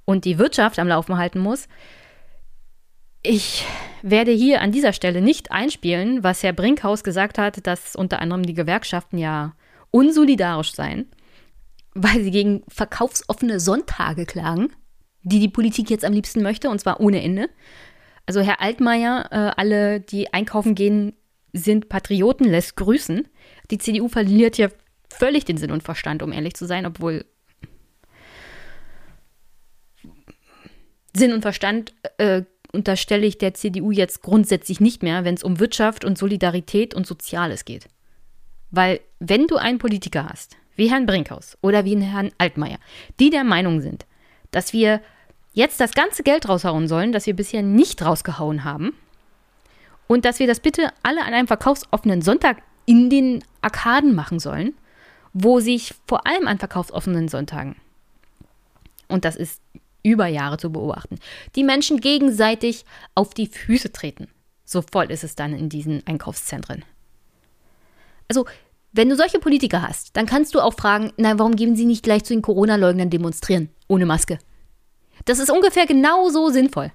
und 0.06 0.24
die 0.24 0.38
Wirtschaft 0.38 0.78
am 0.78 0.88
Laufen 0.88 1.18
halten 1.18 1.40
muss. 1.40 1.68
Ich 3.22 3.66
werde 4.00 4.30
hier 4.30 4.62
an 4.62 4.72
dieser 4.72 4.94
Stelle 4.94 5.20
nicht 5.20 5.52
einspielen, 5.52 6.24
was 6.24 6.42
Herr 6.42 6.54
Brinkhaus 6.54 7.04
gesagt 7.04 7.36
hat, 7.36 7.66
dass 7.66 7.94
unter 7.94 8.20
anderem 8.20 8.44
die 8.44 8.54
Gewerkschaften 8.54 9.18
ja 9.18 9.54
unsolidarisch 9.90 10.72
seien, 10.72 11.10
weil 11.96 12.22
sie 12.22 12.30
gegen 12.30 12.62
verkaufsoffene 12.68 13.58
Sonntage 13.58 14.26
klagen, 14.26 14.72
die 15.22 15.40
die 15.40 15.48
Politik 15.48 15.90
jetzt 15.90 16.04
am 16.04 16.12
liebsten 16.12 16.42
möchte, 16.42 16.68
und 16.68 16.80
zwar 16.80 17.00
ohne 17.00 17.22
Ende. 17.22 17.48
Also 18.26 18.40
Herr 18.40 18.60
Altmaier, 18.60 19.28
äh, 19.30 19.60
alle, 19.60 20.00
die 20.00 20.32
einkaufen 20.32 20.74
gehen, 20.74 21.14
sind 21.52 21.88
Patrioten, 21.88 22.44
lässt 22.44 22.76
grüßen. 22.76 23.26
Die 23.70 23.78
CDU 23.78 24.08
verliert 24.08 24.56
hier 24.56 24.70
völlig 25.08 25.44
den 25.46 25.56
Sinn 25.56 25.70
und 25.70 25.82
Verstand, 25.82 26.22
um 26.22 26.32
ehrlich 26.32 26.54
zu 26.54 26.66
sein, 26.66 26.84
obwohl 26.84 27.24
Sinn 31.16 31.32
und 31.32 31.40
Verstand 31.40 31.94
äh, 32.18 32.42
unterstelle 32.72 33.26
ich 33.26 33.38
der 33.38 33.54
CDU 33.54 33.90
jetzt 33.90 34.20
grundsätzlich 34.20 34.80
nicht 34.80 35.02
mehr, 35.02 35.24
wenn 35.24 35.34
es 35.34 35.42
um 35.42 35.58
Wirtschaft 35.60 36.04
und 36.04 36.18
Solidarität 36.18 36.92
und 36.94 37.06
Soziales 37.06 37.64
geht. 37.64 37.88
Weil 38.70 39.00
wenn 39.18 39.46
du 39.46 39.56
einen 39.56 39.78
Politiker 39.78 40.28
hast, 40.28 40.58
wie 40.76 40.90
Herrn 40.90 41.06
Brinkhaus 41.06 41.58
oder 41.62 41.84
wie 41.84 42.00
Herrn 42.00 42.30
Altmaier, 42.38 42.78
die 43.18 43.30
der 43.30 43.44
Meinung 43.44 43.80
sind, 43.80 44.06
dass 44.50 44.72
wir 44.72 45.00
jetzt 45.52 45.80
das 45.80 45.92
ganze 45.92 46.22
Geld 46.22 46.48
raushauen 46.48 46.86
sollen, 46.86 47.12
das 47.12 47.26
wir 47.26 47.34
bisher 47.34 47.62
nicht 47.62 48.04
rausgehauen 48.04 48.64
haben, 48.64 48.94
und 50.06 50.24
dass 50.24 50.38
wir 50.38 50.46
das 50.46 50.60
bitte 50.60 50.90
alle 51.02 51.24
an 51.24 51.34
einem 51.34 51.48
verkaufsoffenen 51.48 52.22
Sonntag 52.22 52.62
in 52.84 53.10
den 53.10 53.42
Arkaden 53.60 54.14
machen 54.14 54.38
sollen, 54.38 54.74
wo 55.32 55.58
sich 55.60 55.94
vor 56.06 56.26
allem 56.26 56.46
an 56.46 56.58
verkaufsoffenen 56.58 57.28
Sonntagen, 57.28 57.76
und 59.08 59.24
das 59.24 59.36
ist 59.36 59.60
über 60.02 60.26
Jahre 60.26 60.56
zu 60.56 60.70
beobachten, 60.70 61.18
die 61.56 61.64
Menschen 61.64 62.00
gegenseitig 62.00 62.84
auf 63.14 63.34
die 63.34 63.48
Füße 63.48 63.92
treten. 63.92 64.28
So 64.64 64.82
voll 64.82 65.10
ist 65.10 65.24
es 65.24 65.34
dann 65.34 65.52
in 65.52 65.68
diesen 65.68 66.06
Einkaufszentren. 66.06 66.84
Also, 68.28 68.46
wenn 68.96 69.08
du 69.08 69.16
solche 69.16 69.38
Politiker 69.38 69.82
hast, 69.82 70.16
dann 70.16 70.26
kannst 70.26 70.54
du 70.54 70.60
auch 70.60 70.74
fragen, 70.74 71.12
na, 71.16 71.38
warum 71.38 71.56
geben 71.56 71.76
sie 71.76 71.84
nicht 71.84 72.02
gleich 72.02 72.24
zu 72.24 72.32
den 72.32 72.42
Corona-Leugnern 72.42 73.10
demonstrieren, 73.10 73.68
ohne 73.88 74.06
Maske? 74.06 74.38
Das 75.24 75.38
ist 75.38 75.50
ungefähr 75.50 75.86
genauso 75.86 76.48
sinnvoll. 76.48 76.92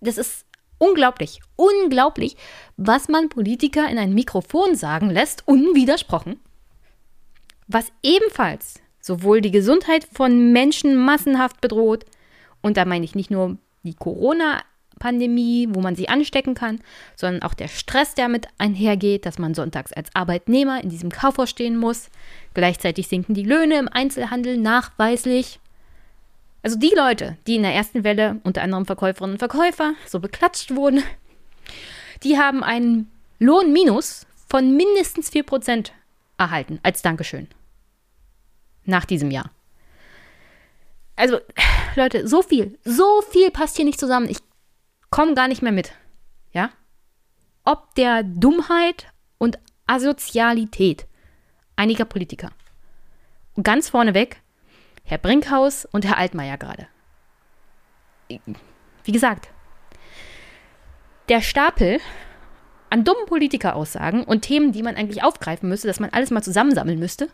Das 0.00 0.16
ist 0.16 0.46
unglaublich, 0.78 1.40
unglaublich, 1.56 2.36
was 2.76 3.08
man 3.08 3.28
Politiker 3.28 3.88
in 3.90 3.98
ein 3.98 4.14
Mikrofon 4.14 4.76
sagen 4.76 5.10
lässt, 5.10 5.46
unwidersprochen. 5.46 6.38
Was 7.66 7.86
ebenfalls 8.02 8.80
sowohl 9.00 9.40
die 9.40 9.50
Gesundheit 9.50 10.06
von 10.12 10.52
Menschen 10.52 10.96
massenhaft 10.96 11.60
bedroht, 11.60 12.04
und 12.62 12.76
da 12.76 12.84
meine 12.84 13.04
ich 13.04 13.14
nicht 13.14 13.30
nur 13.30 13.58
die 13.82 13.94
Corona-Pandemie, 14.98 15.68
wo 15.70 15.80
man 15.80 15.96
sie 15.96 16.08
anstecken 16.08 16.54
kann, 16.54 16.80
sondern 17.16 17.42
auch 17.42 17.54
der 17.54 17.68
Stress, 17.68 18.14
der 18.14 18.28
mit 18.28 18.48
einhergeht, 18.58 19.26
dass 19.26 19.38
man 19.38 19.54
sonntags 19.54 19.92
als 19.92 20.14
Arbeitnehmer 20.14 20.82
in 20.82 20.90
diesem 20.90 21.10
Kaufhaus 21.10 21.50
stehen 21.50 21.76
muss. 21.76 22.10
Gleichzeitig 22.54 23.08
sinken 23.08 23.34
die 23.34 23.44
Löhne 23.44 23.78
im 23.78 23.88
Einzelhandel 23.88 24.56
nachweislich. 24.58 25.60
Also 26.62 26.78
die 26.78 26.92
Leute, 26.94 27.36
die 27.46 27.56
in 27.56 27.62
der 27.62 27.74
ersten 27.74 28.04
Welle, 28.04 28.40
unter 28.42 28.62
anderem 28.62 28.84
Verkäuferinnen 28.84 29.34
und 29.34 29.38
Verkäufer, 29.38 29.94
so 30.06 30.20
beklatscht 30.20 30.74
wurden, 30.74 31.02
die 32.24 32.38
haben 32.38 32.64
einen 32.64 33.10
Lohnminus 33.38 34.26
von 34.48 34.76
mindestens 34.76 35.32
4% 35.32 35.90
erhalten 36.36 36.80
als 36.82 37.02
Dankeschön. 37.02 37.48
Nach 38.84 39.04
diesem 39.04 39.30
Jahr. 39.30 39.50
Also, 41.14 41.38
Leute, 41.96 42.26
so 42.26 42.42
viel, 42.42 42.78
so 42.84 43.22
viel 43.30 43.50
passt 43.50 43.76
hier 43.76 43.84
nicht 43.84 44.00
zusammen. 44.00 44.28
Ich 44.28 44.38
komme 45.18 45.34
gar 45.34 45.48
nicht 45.48 45.62
mehr 45.62 45.72
mit. 45.72 45.94
Ja? 46.52 46.70
Ob 47.64 47.92
der 47.96 48.22
Dummheit 48.22 49.08
und 49.36 49.58
Asozialität 49.84 51.08
einiger 51.74 52.04
Politiker. 52.04 52.52
Und 53.56 53.64
ganz 53.64 53.88
vorneweg 53.88 54.40
Herr 55.02 55.18
Brinkhaus 55.18 55.86
und 55.86 56.04
Herr 56.04 56.18
Altmaier 56.18 56.56
gerade. 56.56 56.86
Wie 58.28 59.10
gesagt, 59.10 59.48
der 61.28 61.40
Stapel 61.40 61.98
an 62.88 63.02
dummen 63.02 63.26
Politikeraussagen 63.26 64.22
und 64.22 64.42
Themen, 64.42 64.70
die 64.70 64.84
man 64.84 64.94
eigentlich 64.94 65.24
aufgreifen 65.24 65.68
müsste, 65.68 65.88
dass 65.88 65.98
man 65.98 66.10
alles 66.10 66.30
mal 66.30 66.44
zusammensammeln 66.44 67.00
müsste, 67.00 67.28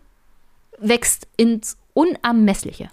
wächst 0.79 1.29
ins 1.37 1.77
Unermessliche. 1.93 2.89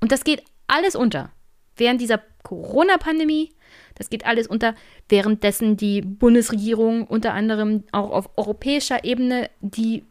Und 0.00 0.12
das 0.12 0.22
geht 0.22 0.44
alles 0.68 0.94
unter. 0.94 1.32
Während 1.74 2.00
dieser 2.00 2.22
Corona-Pandemie, 2.44 3.52
das 3.94 4.10
geht 4.10 4.26
alles 4.26 4.46
unter, 4.46 4.74
währenddessen 5.08 5.76
die 5.76 6.02
Bundesregierung 6.02 7.06
unter 7.06 7.34
anderem 7.34 7.84
auch 7.92 8.10
auf 8.10 8.30
europäischer 8.36 9.04
Ebene 9.04 9.50
die 9.60 10.04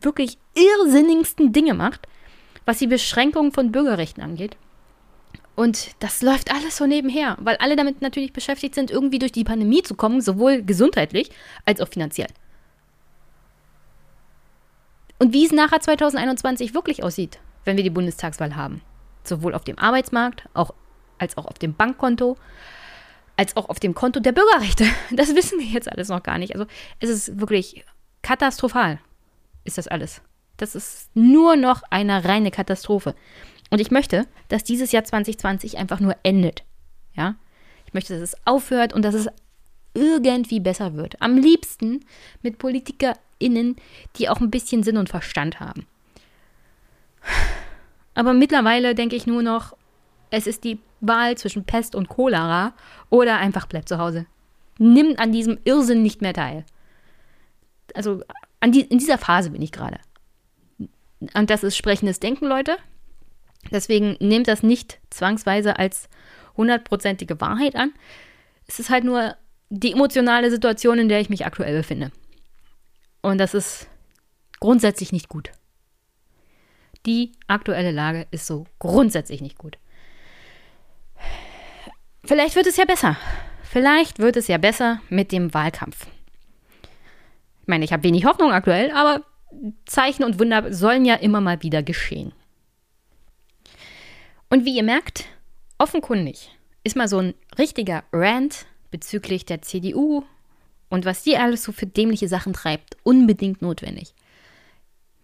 wirklich 0.00 0.38
irrsinnigsten 0.54 1.52
Dinge 1.52 1.74
macht, 1.74 2.06
was 2.64 2.78
die 2.78 2.86
Beschränkung 2.86 3.52
von 3.52 3.72
Bürgerrechten 3.72 4.22
angeht. 4.22 4.56
Und 5.54 5.90
das 6.00 6.22
läuft 6.22 6.52
alles 6.52 6.76
so 6.76 6.86
nebenher, 6.86 7.36
weil 7.40 7.56
alle 7.56 7.76
damit 7.76 8.00
natürlich 8.00 8.32
beschäftigt 8.32 8.74
sind, 8.74 8.90
irgendwie 8.90 9.18
durch 9.18 9.32
die 9.32 9.44
Pandemie 9.44 9.82
zu 9.82 9.94
kommen, 9.94 10.20
sowohl 10.20 10.62
gesundheitlich 10.62 11.30
als 11.66 11.80
auch 11.80 11.88
finanziell. 11.88 12.28
Und 15.18 15.32
wie 15.32 15.44
es 15.44 15.52
nachher 15.52 15.80
2021 15.80 16.74
wirklich 16.74 17.04
aussieht, 17.04 17.38
wenn 17.64 17.76
wir 17.76 17.84
die 17.84 17.90
Bundestagswahl 17.90 18.56
haben. 18.56 18.80
Sowohl 19.24 19.54
auf 19.54 19.62
dem 19.62 19.78
Arbeitsmarkt, 19.78 20.48
auch, 20.54 20.74
als 21.18 21.36
auch 21.36 21.46
auf 21.46 21.58
dem 21.58 21.74
Bankkonto, 21.74 22.36
als 23.42 23.56
auch 23.56 23.68
auf 23.68 23.80
dem 23.80 23.92
Konto 23.92 24.20
der 24.20 24.30
Bürgerrechte. 24.30 24.86
Das 25.10 25.34
wissen 25.34 25.58
wir 25.58 25.66
jetzt 25.66 25.90
alles 25.90 26.08
noch 26.08 26.22
gar 26.22 26.38
nicht. 26.38 26.54
Also 26.54 26.66
es 27.00 27.10
ist 27.10 27.40
wirklich 27.40 27.84
katastrophal, 28.22 29.00
ist 29.64 29.78
das 29.78 29.88
alles. 29.88 30.22
Das 30.58 30.76
ist 30.76 31.10
nur 31.14 31.56
noch 31.56 31.82
eine 31.90 32.24
reine 32.24 32.52
Katastrophe. 32.52 33.16
Und 33.70 33.80
ich 33.80 33.90
möchte, 33.90 34.28
dass 34.48 34.62
dieses 34.62 34.92
Jahr 34.92 35.02
2020 35.02 35.76
einfach 35.76 35.98
nur 35.98 36.14
endet. 36.22 36.62
Ja? 37.14 37.34
Ich 37.86 37.94
möchte, 37.94 38.14
dass 38.14 38.22
es 38.22 38.36
aufhört 38.46 38.92
und 38.92 39.02
dass 39.02 39.14
es 39.14 39.26
irgendwie 39.92 40.60
besser 40.60 40.94
wird. 40.94 41.20
Am 41.20 41.36
liebsten 41.36 42.04
mit 42.42 42.58
PolitikerInnen, 42.58 43.74
die 44.16 44.28
auch 44.28 44.40
ein 44.40 44.52
bisschen 44.52 44.84
Sinn 44.84 44.98
und 44.98 45.08
Verstand 45.08 45.58
haben. 45.58 45.86
Aber 48.14 48.34
mittlerweile 48.34 48.94
denke 48.94 49.16
ich 49.16 49.26
nur 49.26 49.42
noch, 49.42 49.76
es 50.32 50.46
ist 50.46 50.64
die 50.64 50.80
Wahl 51.00 51.36
zwischen 51.36 51.64
Pest 51.64 51.94
und 51.94 52.08
Cholera 52.08 52.72
oder 53.10 53.36
einfach 53.36 53.66
bleib 53.66 53.86
zu 53.86 53.98
Hause. 53.98 54.26
Nimm 54.78 55.14
an 55.18 55.30
diesem 55.30 55.58
Irrsinn 55.64 56.02
nicht 56.02 56.22
mehr 56.22 56.32
teil. 56.32 56.64
Also 57.94 58.22
die, 58.64 58.80
in 58.80 58.98
dieser 58.98 59.18
Phase 59.18 59.50
bin 59.50 59.60
ich 59.60 59.72
gerade. 59.72 59.98
Und 61.34 61.50
das 61.50 61.62
ist 61.62 61.76
sprechendes 61.76 62.18
Denken, 62.18 62.46
Leute. 62.46 62.76
Deswegen 63.70 64.16
nehmt 64.20 64.48
das 64.48 64.62
nicht 64.62 64.98
zwangsweise 65.10 65.78
als 65.78 66.08
hundertprozentige 66.56 67.40
Wahrheit 67.40 67.76
an. 67.76 67.92
Es 68.66 68.80
ist 68.80 68.88
halt 68.88 69.04
nur 69.04 69.36
die 69.68 69.92
emotionale 69.92 70.50
Situation, 70.50 70.98
in 70.98 71.10
der 71.10 71.20
ich 71.20 71.28
mich 71.28 71.44
aktuell 71.44 71.76
befinde. 71.76 72.10
Und 73.20 73.36
das 73.36 73.52
ist 73.52 73.86
grundsätzlich 74.60 75.12
nicht 75.12 75.28
gut. 75.28 75.52
Die 77.04 77.32
aktuelle 77.48 77.90
Lage 77.90 78.26
ist 78.30 78.46
so 78.46 78.64
grundsätzlich 78.78 79.42
nicht 79.42 79.58
gut. 79.58 79.76
Vielleicht 82.24 82.56
wird 82.56 82.66
es 82.66 82.76
ja 82.76 82.84
besser. 82.84 83.16
Vielleicht 83.64 84.18
wird 84.18 84.36
es 84.36 84.48
ja 84.48 84.58
besser 84.58 85.00
mit 85.08 85.32
dem 85.32 85.54
Wahlkampf. 85.54 86.06
Ich 87.62 87.68
meine, 87.68 87.84
ich 87.84 87.92
habe 87.92 88.04
wenig 88.04 88.24
Hoffnung 88.24 88.52
aktuell, 88.52 88.90
aber 88.92 89.24
Zeichen 89.86 90.24
und 90.24 90.38
Wunder 90.38 90.72
sollen 90.72 91.04
ja 91.04 91.14
immer 91.14 91.40
mal 91.40 91.62
wieder 91.62 91.82
geschehen. 91.82 92.32
Und 94.50 94.64
wie 94.64 94.76
ihr 94.76 94.82
merkt, 94.82 95.24
offenkundig 95.78 96.50
ist 96.84 96.96
mal 96.96 97.08
so 97.08 97.18
ein 97.18 97.34
richtiger 97.58 98.04
Rant 98.12 98.66
bezüglich 98.90 99.46
der 99.46 99.62
CDU 99.62 100.24
und 100.90 101.04
was 101.04 101.22
die 101.22 101.38
alles 101.38 101.62
so 101.62 101.72
für 101.72 101.86
dämliche 101.86 102.28
Sachen 102.28 102.52
treibt, 102.52 102.96
unbedingt 103.02 103.62
notwendig. 103.62 104.14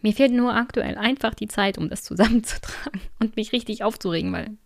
Mir 0.01 0.12
fehlt 0.12 0.32
nur 0.32 0.55
aktuell 0.55 0.96
einfach 0.96 1.34
die 1.34 1.49
Zeit, 1.49 1.76
um 1.76 1.90
das 1.90 2.03
zusammenzutragen 2.05 3.01
und 3.18 3.36
mich 3.36 3.53
richtig 3.53 3.84
aufzuregen, 3.84 4.32
weil 4.32 4.57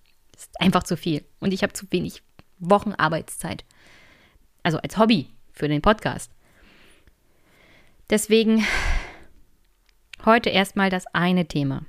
ist 0.42 0.60
einfach 0.60 0.82
zu 0.82 0.96
viel 0.96 1.24
und 1.40 1.52
ich 1.52 1.62
habe 1.62 1.72
zu 1.72 1.86
wenig 1.90 2.22
Wochen 2.58 2.92
Arbeitszeit. 2.92 3.64
Also 4.62 4.78
als 4.78 4.96
Hobby 4.98 5.28
für 5.52 5.68
den 5.68 5.82
Podcast. 5.82 6.30
Deswegen 8.10 8.64
heute 10.24 10.50
erstmal 10.50 10.90
das 10.90 11.06
eine 11.12 11.46
Thema. 11.46 11.84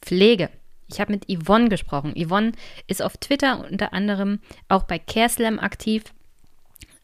Pflege. 0.00 0.50
Ich 0.86 1.00
habe 1.00 1.12
mit 1.12 1.26
Yvonne 1.26 1.68
gesprochen. 1.68 2.14
Yvonne 2.16 2.52
ist 2.86 3.02
auf 3.02 3.16
Twitter 3.16 3.66
unter 3.70 3.92
anderem 3.92 4.40
auch 4.68 4.84
bei 4.84 4.98
CareSlam 4.98 5.58
aktiv. 5.58 6.04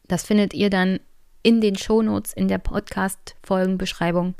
Das 0.07 0.23
findet 0.23 0.53
ihr 0.53 0.69
dann 0.69 0.99
in 1.43 1.61
den 1.61 1.77
Shownotes 1.77 2.33
in 2.33 2.47
der 2.47 2.59
Podcast-Folgenbeschreibung. 2.59 4.35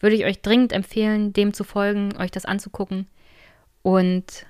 Würde 0.00 0.16
ich 0.16 0.24
euch 0.24 0.40
dringend 0.40 0.72
empfehlen, 0.72 1.32
dem 1.32 1.52
zu 1.52 1.64
folgen, 1.64 2.16
euch 2.16 2.30
das 2.30 2.44
anzugucken 2.44 3.06
und 3.82 4.46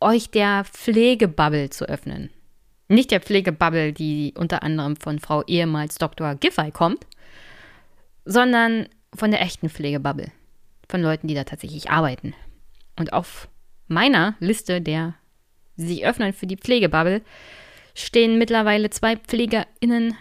euch 0.00 0.30
der 0.30 0.64
Pflegebubble 0.64 1.70
zu 1.70 1.88
öffnen. 1.88 2.30
Nicht 2.88 3.10
der 3.10 3.20
Pflegebubble, 3.20 3.92
die 3.92 4.34
unter 4.36 4.62
anderem 4.62 4.96
von 4.96 5.18
Frau 5.18 5.42
ehemals 5.44 5.96
Dr. 5.96 6.34
Giffey 6.34 6.70
kommt, 6.70 7.06
sondern 8.24 8.88
von 9.14 9.30
der 9.30 9.40
echten 9.40 9.70
Pflegebubble. 9.70 10.30
Von 10.88 11.02
Leuten, 11.02 11.28
die 11.28 11.34
da 11.34 11.44
tatsächlich 11.44 11.90
arbeiten. 11.90 12.34
Und 12.96 13.12
auf 13.12 13.48
meiner 13.88 14.34
Liste 14.40 14.80
der 14.80 15.14
sich 15.76 16.06
öffnen 16.06 16.32
für 16.32 16.46
die 16.46 16.56
Pflegebubble 16.56 17.22
stehen 17.94 18.38
mittlerweile 18.38 18.90
zwei 18.90 19.16
PflegerInnen, 19.16 20.16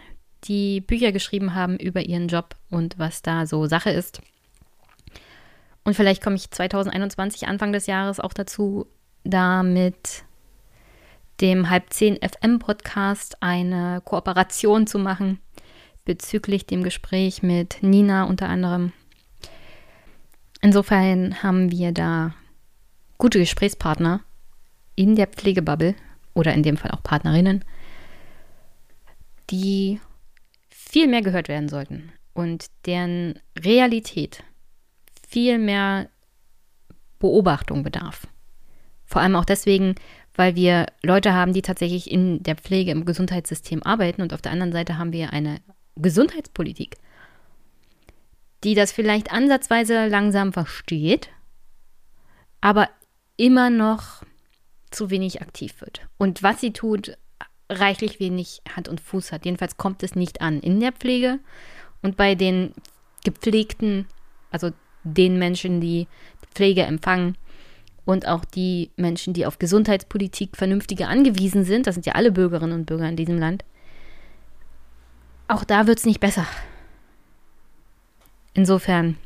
die 0.45 0.81
Bücher 0.81 1.11
geschrieben 1.11 1.55
haben 1.55 1.77
über 1.77 2.01
ihren 2.01 2.27
Job 2.27 2.55
und 2.69 2.97
was 2.99 3.21
da 3.21 3.45
so 3.45 3.65
Sache 3.65 3.91
ist. 3.91 4.21
Und 5.83 5.95
vielleicht 5.95 6.23
komme 6.23 6.35
ich 6.35 6.49
2021, 6.49 7.47
Anfang 7.47 7.73
des 7.73 7.87
Jahres, 7.87 8.19
auch 8.19 8.33
dazu, 8.33 8.87
da 9.23 9.63
mit 9.63 10.23
dem 11.41 11.69
Halb 11.69 11.91
10 11.91 12.17
FM 12.17 12.59
Podcast 12.59 13.41
eine 13.41 14.01
Kooperation 14.05 14.87
zu 14.87 14.99
machen 14.99 15.39
bezüglich 16.05 16.65
dem 16.65 16.83
Gespräch 16.83 17.43
mit 17.43 17.77
Nina 17.81 18.25
unter 18.25 18.49
anderem. 18.49 18.91
Insofern 20.61 21.41
haben 21.43 21.71
wir 21.71 21.91
da 21.91 22.33
gute 23.17 23.39
Gesprächspartner 23.39 24.21
in 24.95 25.15
der 25.15 25.27
Pflegebubble 25.27 25.95
oder 26.33 26.53
in 26.53 26.63
dem 26.63 26.77
Fall 26.77 26.91
auch 26.91 27.03
Partnerinnen, 27.03 27.63
die 29.49 29.99
viel 30.69 31.07
mehr 31.07 31.21
gehört 31.21 31.47
werden 31.47 31.69
sollten 31.69 32.11
und 32.33 32.67
deren 32.85 33.39
Realität 33.57 34.43
viel 35.27 35.57
mehr 35.57 36.09
Beobachtung 37.19 37.83
bedarf. 37.83 38.27
Vor 39.13 39.21
allem 39.21 39.35
auch 39.35 39.45
deswegen, 39.45 39.93
weil 40.33 40.55
wir 40.55 40.87
Leute 41.03 41.35
haben, 41.35 41.53
die 41.53 41.61
tatsächlich 41.61 42.09
in 42.09 42.41
der 42.41 42.55
Pflege 42.55 42.89
im 42.89 43.05
Gesundheitssystem 43.05 43.83
arbeiten 43.83 44.23
und 44.23 44.33
auf 44.33 44.41
der 44.41 44.51
anderen 44.51 44.71
Seite 44.71 44.97
haben 44.97 45.13
wir 45.13 45.31
eine 45.31 45.61
Gesundheitspolitik, 45.95 46.97
die 48.63 48.73
das 48.73 48.91
vielleicht 48.91 49.31
ansatzweise 49.31 50.07
langsam 50.07 50.51
versteht, 50.51 51.29
aber 52.59 52.89
immer 53.37 53.69
noch 53.69 54.23
zu 54.89 55.11
wenig 55.11 55.43
aktiv 55.43 55.79
wird. 55.79 56.01
Und 56.17 56.41
was 56.41 56.59
sie 56.59 56.73
tut, 56.73 57.15
reichlich 57.69 58.19
wenig 58.19 58.63
Hand 58.75 58.87
und 58.87 58.99
Fuß 58.99 59.31
hat. 59.31 59.45
Jedenfalls 59.45 59.77
kommt 59.77 60.01
es 60.01 60.15
nicht 60.15 60.41
an 60.41 60.59
in 60.59 60.79
der 60.79 60.91
Pflege 60.91 61.37
und 62.01 62.17
bei 62.17 62.33
den 62.33 62.73
gepflegten, 63.23 64.07
also 64.49 64.71
den 65.03 65.37
Menschen, 65.37 65.81
die 65.81 66.07
Pflege 66.55 66.81
empfangen 66.81 67.37
und 68.05 68.27
auch 68.27 68.45
die 68.45 68.91
Menschen, 68.97 69.33
die 69.33 69.45
auf 69.45 69.59
Gesundheitspolitik 69.59 70.57
vernünftiger 70.57 71.07
angewiesen 71.07 71.63
sind, 71.63 71.87
das 71.87 71.95
sind 71.95 72.05
ja 72.05 72.13
alle 72.13 72.31
Bürgerinnen 72.31 72.73
und 72.73 72.85
Bürger 72.85 73.07
in 73.07 73.15
diesem 73.15 73.37
Land, 73.37 73.63
auch 75.47 75.63
da 75.63 75.87
wird 75.87 75.99
es 75.99 76.05
nicht 76.05 76.19
besser. 76.19 76.47
Insofern, 78.53 79.17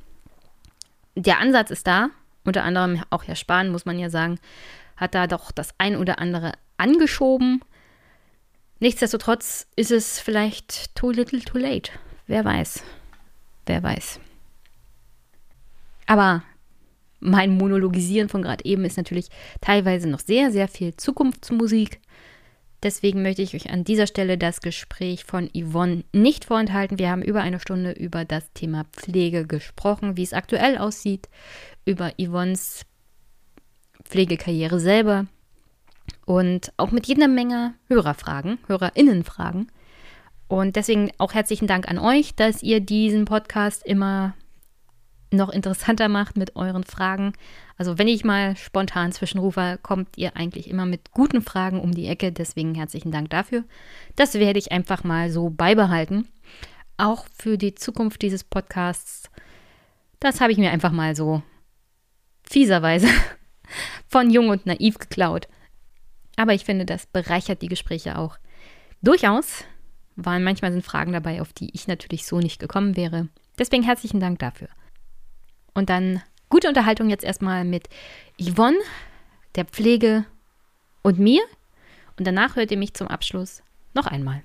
der 1.15 1.39
Ansatz 1.39 1.71
ist 1.71 1.87
da, 1.87 2.09
unter 2.43 2.63
anderem 2.63 3.03
auch 3.09 3.23
Herr 3.25 3.35
Spahn, 3.35 3.69
muss 3.69 3.85
man 3.85 3.99
ja 3.99 4.09
sagen, 4.09 4.39
hat 4.95 5.15
da 5.15 5.27
doch 5.27 5.51
das 5.51 5.73
ein 5.77 5.95
oder 5.95 6.19
andere 6.19 6.53
angeschoben. 6.77 7.61
Nichtsdestotrotz 8.79 9.67
ist 9.75 9.91
es 9.91 10.19
vielleicht 10.19 10.95
too 10.95 11.11
little 11.11 11.41
too 11.41 11.57
late. 11.57 11.91
Wer 12.25 12.45
weiß. 12.45 12.83
Wer 13.65 13.83
weiß. 13.83 14.19
Aber 16.05 16.43
mein 17.19 17.57
Monologisieren 17.57 18.29
von 18.29 18.41
gerade 18.41 18.65
eben 18.65 18.85
ist 18.85 18.97
natürlich 18.97 19.29
teilweise 19.61 20.07
noch 20.07 20.19
sehr, 20.19 20.51
sehr 20.51 20.67
viel 20.67 20.95
Zukunftsmusik. 20.95 21.99
Deswegen 22.83 23.23
möchte 23.23 23.41
ich 23.41 23.55
euch 23.55 23.71
an 23.71 23.83
dieser 23.83 24.05
Stelle 24.05 24.37
das 24.37 24.61
Gespräch 24.61 25.25
von 25.25 25.49
Yvonne 25.55 26.03
nicht 26.13 26.45
vorenthalten. 26.45 26.99
Wir 26.99 27.09
haben 27.09 27.23
über 27.23 27.41
eine 27.41 27.59
Stunde 27.59 27.91
über 27.91 28.23
das 28.23 28.53
Thema 28.53 28.85
Pflege 28.91 29.47
gesprochen, 29.47 30.15
wie 30.15 30.23
es 30.23 30.33
aktuell 30.33 30.77
aussieht, 30.77 31.27
über 31.85 32.11
Yvonnes 32.21 32.85
Pflegekarriere 34.03 34.79
selber 34.79 35.25
und 36.25 36.71
auch 36.77 36.91
mit 36.91 37.07
jeder 37.07 37.27
Menge 37.27 37.73
Hörerfragen, 37.87 38.59
Hörerinnenfragen. 38.67 39.71
Und 40.47 40.75
deswegen 40.75 41.11
auch 41.17 41.33
herzlichen 41.33 41.67
Dank 41.67 41.89
an 41.89 41.97
euch, 41.97 42.35
dass 42.35 42.63
ihr 42.63 42.79
diesen 42.79 43.25
Podcast 43.25 43.85
immer 43.85 44.33
noch 45.31 45.49
interessanter 45.49 46.07
macht 46.07 46.37
mit 46.37 46.55
euren 46.55 46.83
Fragen. 46.83 47.33
Also 47.77 47.97
wenn 47.97 48.07
ich 48.07 48.23
mal 48.23 48.55
spontan 48.55 49.11
zwischenrufe, 49.11 49.79
kommt 49.81 50.17
ihr 50.17 50.35
eigentlich 50.35 50.69
immer 50.69 50.85
mit 50.85 51.11
guten 51.11 51.41
Fragen 51.41 51.79
um 51.79 51.93
die 51.93 52.07
Ecke. 52.07 52.31
Deswegen 52.31 52.75
herzlichen 52.75 53.11
Dank 53.11 53.29
dafür. 53.29 53.63
Das 54.15 54.35
werde 54.35 54.59
ich 54.59 54.71
einfach 54.71 55.03
mal 55.03 55.29
so 55.29 55.49
beibehalten. 55.49 56.27
Auch 56.97 57.25
für 57.37 57.57
die 57.57 57.75
Zukunft 57.75 58.21
dieses 58.21 58.43
Podcasts. 58.43 59.29
Das 60.19 60.41
habe 60.41 60.51
ich 60.51 60.57
mir 60.57 60.71
einfach 60.71 60.91
mal 60.91 61.15
so 61.15 61.43
fieserweise 62.43 63.07
von 64.07 64.29
Jung 64.29 64.49
und 64.49 64.65
Naiv 64.65 64.97
geklaut. 64.97 65.47
Aber 66.37 66.53
ich 66.53 66.65
finde, 66.65 66.85
das 66.85 67.05
bereichert 67.05 67.61
die 67.61 67.67
Gespräche 67.67 68.17
auch 68.17 68.37
durchaus, 69.01 69.63
weil 70.15 70.39
manchmal 70.39 70.71
sind 70.71 70.85
Fragen 70.85 71.11
dabei, 71.11 71.41
auf 71.41 71.51
die 71.51 71.69
ich 71.73 71.87
natürlich 71.87 72.25
so 72.25 72.39
nicht 72.39 72.59
gekommen 72.59 72.95
wäre. 72.95 73.27
Deswegen 73.59 73.83
herzlichen 73.83 74.19
Dank 74.19 74.39
dafür. 74.39 74.69
Und 75.77 75.91
dann 75.91 76.23
gute 76.49 76.69
Unterhaltung 76.69 77.11
jetzt 77.11 77.23
erstmal 77.23 77.63
mit 77.63 77.87
Yvonne, 78.41 78.79
der 79.53 79.63
Pflege 79.63 80.25
und 81.03 81.19
mir. 81.19 81.43
Und 82.17 82.25
danach 82.25 82.55
hört 82.55 82.71
ihr 82.71 82.79
mich 82.79 82.95
zum 82.95 83.07
Abschluss 83.07 83.61
noch 83.93 84.07
einmal. 84.07 84.41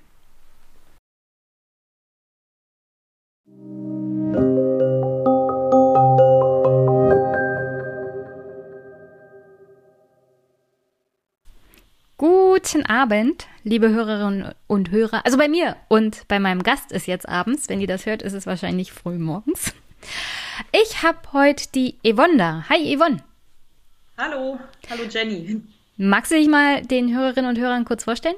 Guten 12.17 12.85
Abend, 12.85 13.47
liebe 13.63 13.89
Hörerinnen 13.89 14.53
und 14.67 14.91
Hörer. 14.91 15.25
Also 15.25 15.39
bei 15.39 15.47
mir 15.47 15.77
und 15.89 16.27
bei 16.27 16.37
meinem 16.37 16.61
Gast 16.61 16.91
ist 16.91 17.07
jetzt 17.07 17.27
abends. 17.27 17.69
Wenn 17.69 17.81
ihr 17.81 17.87
das 17.87 18.05
hört, 18.05 18.21
ist 18.21 18.33
es 18.33 18.45
wahrscheinlich 18.45 18.91
früh 18.91 19.17
morgens. 19.17 19.73
Ich 20.71 21.03
habe 21.03 21.19
heute 21.33 21.67
die 21.73 21.95
Yvonne 22.03 22.37
da. 22.37 22.65
Hi 22.69 22.95
Yvonne. 22.95 23.17
Hallo, 24.17 24.59
hallo 24.89 25.03
Jenny. 25.09 25.61
Magst 25.97 26.31
du 26.31 26.35
dich 26.35 26.47
mal 26.47 26.81
den 26.81 27.15
Hörerinnen 27.15 27.49
und 27.49 27.59
Hörern 27.59 27.85
kurz 27.85 28.03
vorstellen? 28.03 28.35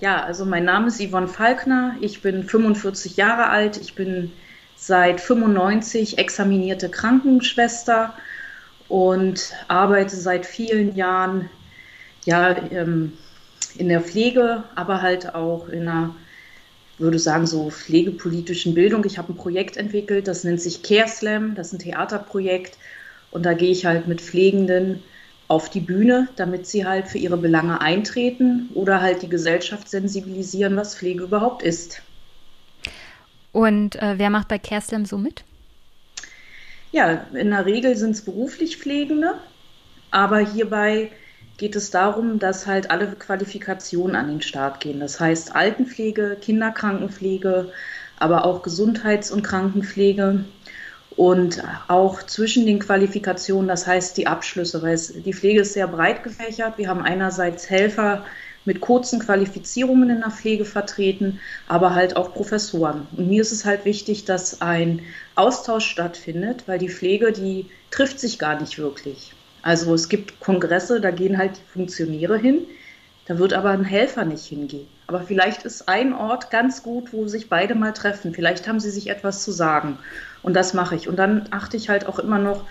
Ja, 0.00 0.22
also 0.22 0.44
mein 0.44 0.64
Name 0.64 0.88
ist 0.88 1.00
Yvonne 1.00 1.28
Falkner. 1.28 1.96
Ich 2.00 2.22
bin 2.22 2.44
45 2.44 3.16
Jahre 3.16 3.48
alt. 3.48 3.78
Ich 3.78 3.94
bin 3.94 4.32
seit 4.76 5.20
95 5.20 6.18
examinierte 6.18 6.90
Krankenschwester 6.90 8.14
und 8.88 9.52
arbeite 9.68 10.16
seit 10.16 10.46
vielen 10.46 10.94
Jahren 10.94 11.48
ja, 12.24 12.56
ähm, 12.70 13.12
in 13.76 13.88
der 13.88 14.00
Pflege, 14.00 14.64
aber 14.74 15.02
halt 15.02 15.34
auch 15.34 15.68
in 15.68 15.88
einer, 15.88 16.14
würde 16.98 17.18
sagen, 17.18 17.46
so 17.46 17.70
pflegepolitischen 17.70 18.74
Bildung. 18.74 19.04
Ich 19.04 19.18
habe 19.18 19.32
ein 19.32 19.36
Projekt 19.36 19.76
entwickelt, 19.76 20.28
das 20.28 20.44
nennt 20.44 20.60
sich 20.60 20.82
Care 20.82 21.08
Slam, 21.08 21.54
das 21.54 21.68
ist 21.68 21.72
ein 21.74 21.78
Theaterprojekt. 21.80 22.78
Und 23.30 23.44
da 23.44 23.54
gehe 23.54 23.70
ich 23.70 23.84
halt 23.84 24.06
mit 24.06 24.20
Pflegenden 24.20 25.02
auf 25.48 25.70
die 25.70 25.80
Bühne, 25.80 26.28
damit 26.36 26.66
sie 26.66 26.86
halt 26.86 27.06
für 27.06 27.18
ihre 27.18 27.36
Belange 27.36 27.80
eintreten 27.80 28.70
oder 28.74 29.00
halt 29.00 29.22
die 29.22 29.28
Gesellschaft 29.28 29.88
sensibilisieren, 29.88 30.76
was 30.76 30.96
Pflege 30.96 31.24
überhaupt 31.24 31.62
ist. 31.62 32.02
Und 33.52 33.96
äh, 33.96 34.18
wer 34.18 34.30
macht 34.30 34.48
bei 34.48 34.58
Care 34.58 34.80
Slam 34.80 35.04
so 35.04 35.18
mit? 35.18 35.44
Ja, 36.92 37.26
in 37.34 37.50
der 37.50 37.66
Regel 37.66 37.96
sind 37.96 38.12
es 38.12 38.22
beruflich 38.22 38.78
Pflegende, 38.78 39.34
aber 40.10 40.38
hierbei 40.38 41.10
geht 41.58 41.76
es 41.76 41.90
darum, 41.90 42.38
dass 42.38 42.66
halt 42.66 42.90
alle 42.90 43.06
Qualifikationen 43.08 44.16
an 44.16 44.28
den 44.28 44.42
Start 44.42 44.80
gehen. 44.80 45.00
Das 45.00 45.20
heißt 45.20 45.54
Altenpflege, 45.54 46.36
Kinderkrankenpflege, 46.40 47.72
aber 48.18 48.44
auch 48.44 48.62
Gesundheits- 48.62 49.30
und 49.30 49.42
Krankenpflege 49.42 50.44
und 51.16 51.62
auch 51.88 52.22
zwischen 52.22 52.66
den 52.66 52.78
Qualifikationen, 52.78 53.68
das 53.68 53.86
heißt 53.86 54.16
die 54.18 54.26
Abschlüsse, 54.26 54.82
weil 54.82 54.94
es, 54.94 55.12
die 55.12 55.32
Pflege 55.32 55.62
ist 55.62 55.72
sehr 55.72 55.88
breit 55.88 56.22
gefächert. 56.22 56.76
Wir 56.76 56.88
haben 56.88 57.02
einerseits 57.02 57.70
Helfer 57.70 58.26
mit 58.66 58.80
kurzen 58.80 59.20
Qualifizierungen 59.20 60.10
in 60.10 60.20
der 60.20 60.30
Pflege 60.30 60.64
vertreten, 60.64 61.40
aber 61.68 61.94
halt 61.94 62.16
auch 62.16 62.34
Professoren. 62.34 63.06
Und 63.16 63.28
mir 63.28 63.40
ist 63.40 63.52
es 63.52 63.64
halt 63.64 63.84
wichtig, 63.84 64.24
dass 64.24 64.60
ein 64.60 65.00
Austausch 65.36 65.86
stattfindet, 65.86 66.64
weil 66.66 66.78
die 66.78 66.90
Pflege, 66.90 67.32
die 67.32 67.70
trifft 67.90 68.20
sich 68.20 68.38
gar 68.38 68.60
nicht 68.60 68.78
wirklich. 68.78 69.35
Also 69.62 69.94
es 69.94 70.08
gibt 70.08 70.40
Kongresse, 70.40 71.00
da 71.00 71.10
gehen 71.10 71.38
halt 71.38 71.56
die 71.56 71.72
Funktionäre 71.72 72.38
hin, 72.38 72.60
da 73.26 73.38
wird 73.38 73.52
aber 73.52 73.70
ein 73.70 73.84
Helfer 73.84 74.24
nicht 74.24 74.44
hingehen. 74.44 74.86
Aber 75.08 75.20
vielleicht 75.20 75.64
ist 75.64 75.88
ein 75.88 76.12
Ort 76.12 76.50
ganz 76.50 76.82
gut, 76.82 77.12
wo 77.12 77.26
sich 77.26 77.48
beide 77.48 77.74
mal 77.74 77.92
treffen. 77.92 78.34
Vielleicht 78.34 78.68
haben 78.68 78.80
sie 78.80 78.90
sich 78.90 79.08
etwas 79.08 79.42
zu 79.42 79.52
sagen. 79.52 79.98
Und 80.42 80.54
das 80.54 80.74
mache 80.74 80.94
ich. 80.94 81.08
Und 81.08 81.16
dann 81.16 81.48
achte 81.50 81.76
ich 81.76 81.88
halt 81.88 82.06
auch 82.06 82.18
immer 82.18 82.38
noch 82.38 82.64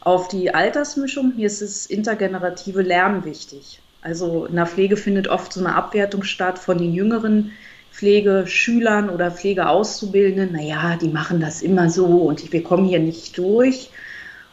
auf 0.00 0.28
die 0.28 0.54
Altersmischung. 0.54 1.36
Mir 1.36 1.46
ist 1.46 1.60
das 1.60 1.86
intergenerative 1.86 2.82
Lernen 2.82 3.24
wichtig. 3.24 3.80
Also 4.00 4.46
in 4.46 4.56
der 4.56 4.66
Pflege 4.66 4.96
findet 4.96 5.28
oft 5.28 5.52
so 5.52 5.60
eine 5.60 5.74
Abwertung 5.74 6.22
statt 6.22 6.58
von 6.58 6.78
den 6.78 6.94
jüngeren 6.94 7.52
Pflegeschülern 7.92 9.10
oder 9.10 9.30
Pflegeauszubildenden. 9.30 10.52
Naja, 10.52 10.96
die 10.96 11.08
machen 11.08 11.40
das 11.40 11.62
immer 11.62 11.90
so 11.90 12.06
und 12.06 12.52
wir 12.52 12.62
kommen 12.62 12.86
hier 12.86 13.00
nicht 13.00 13.36
durch. 13.36 13.90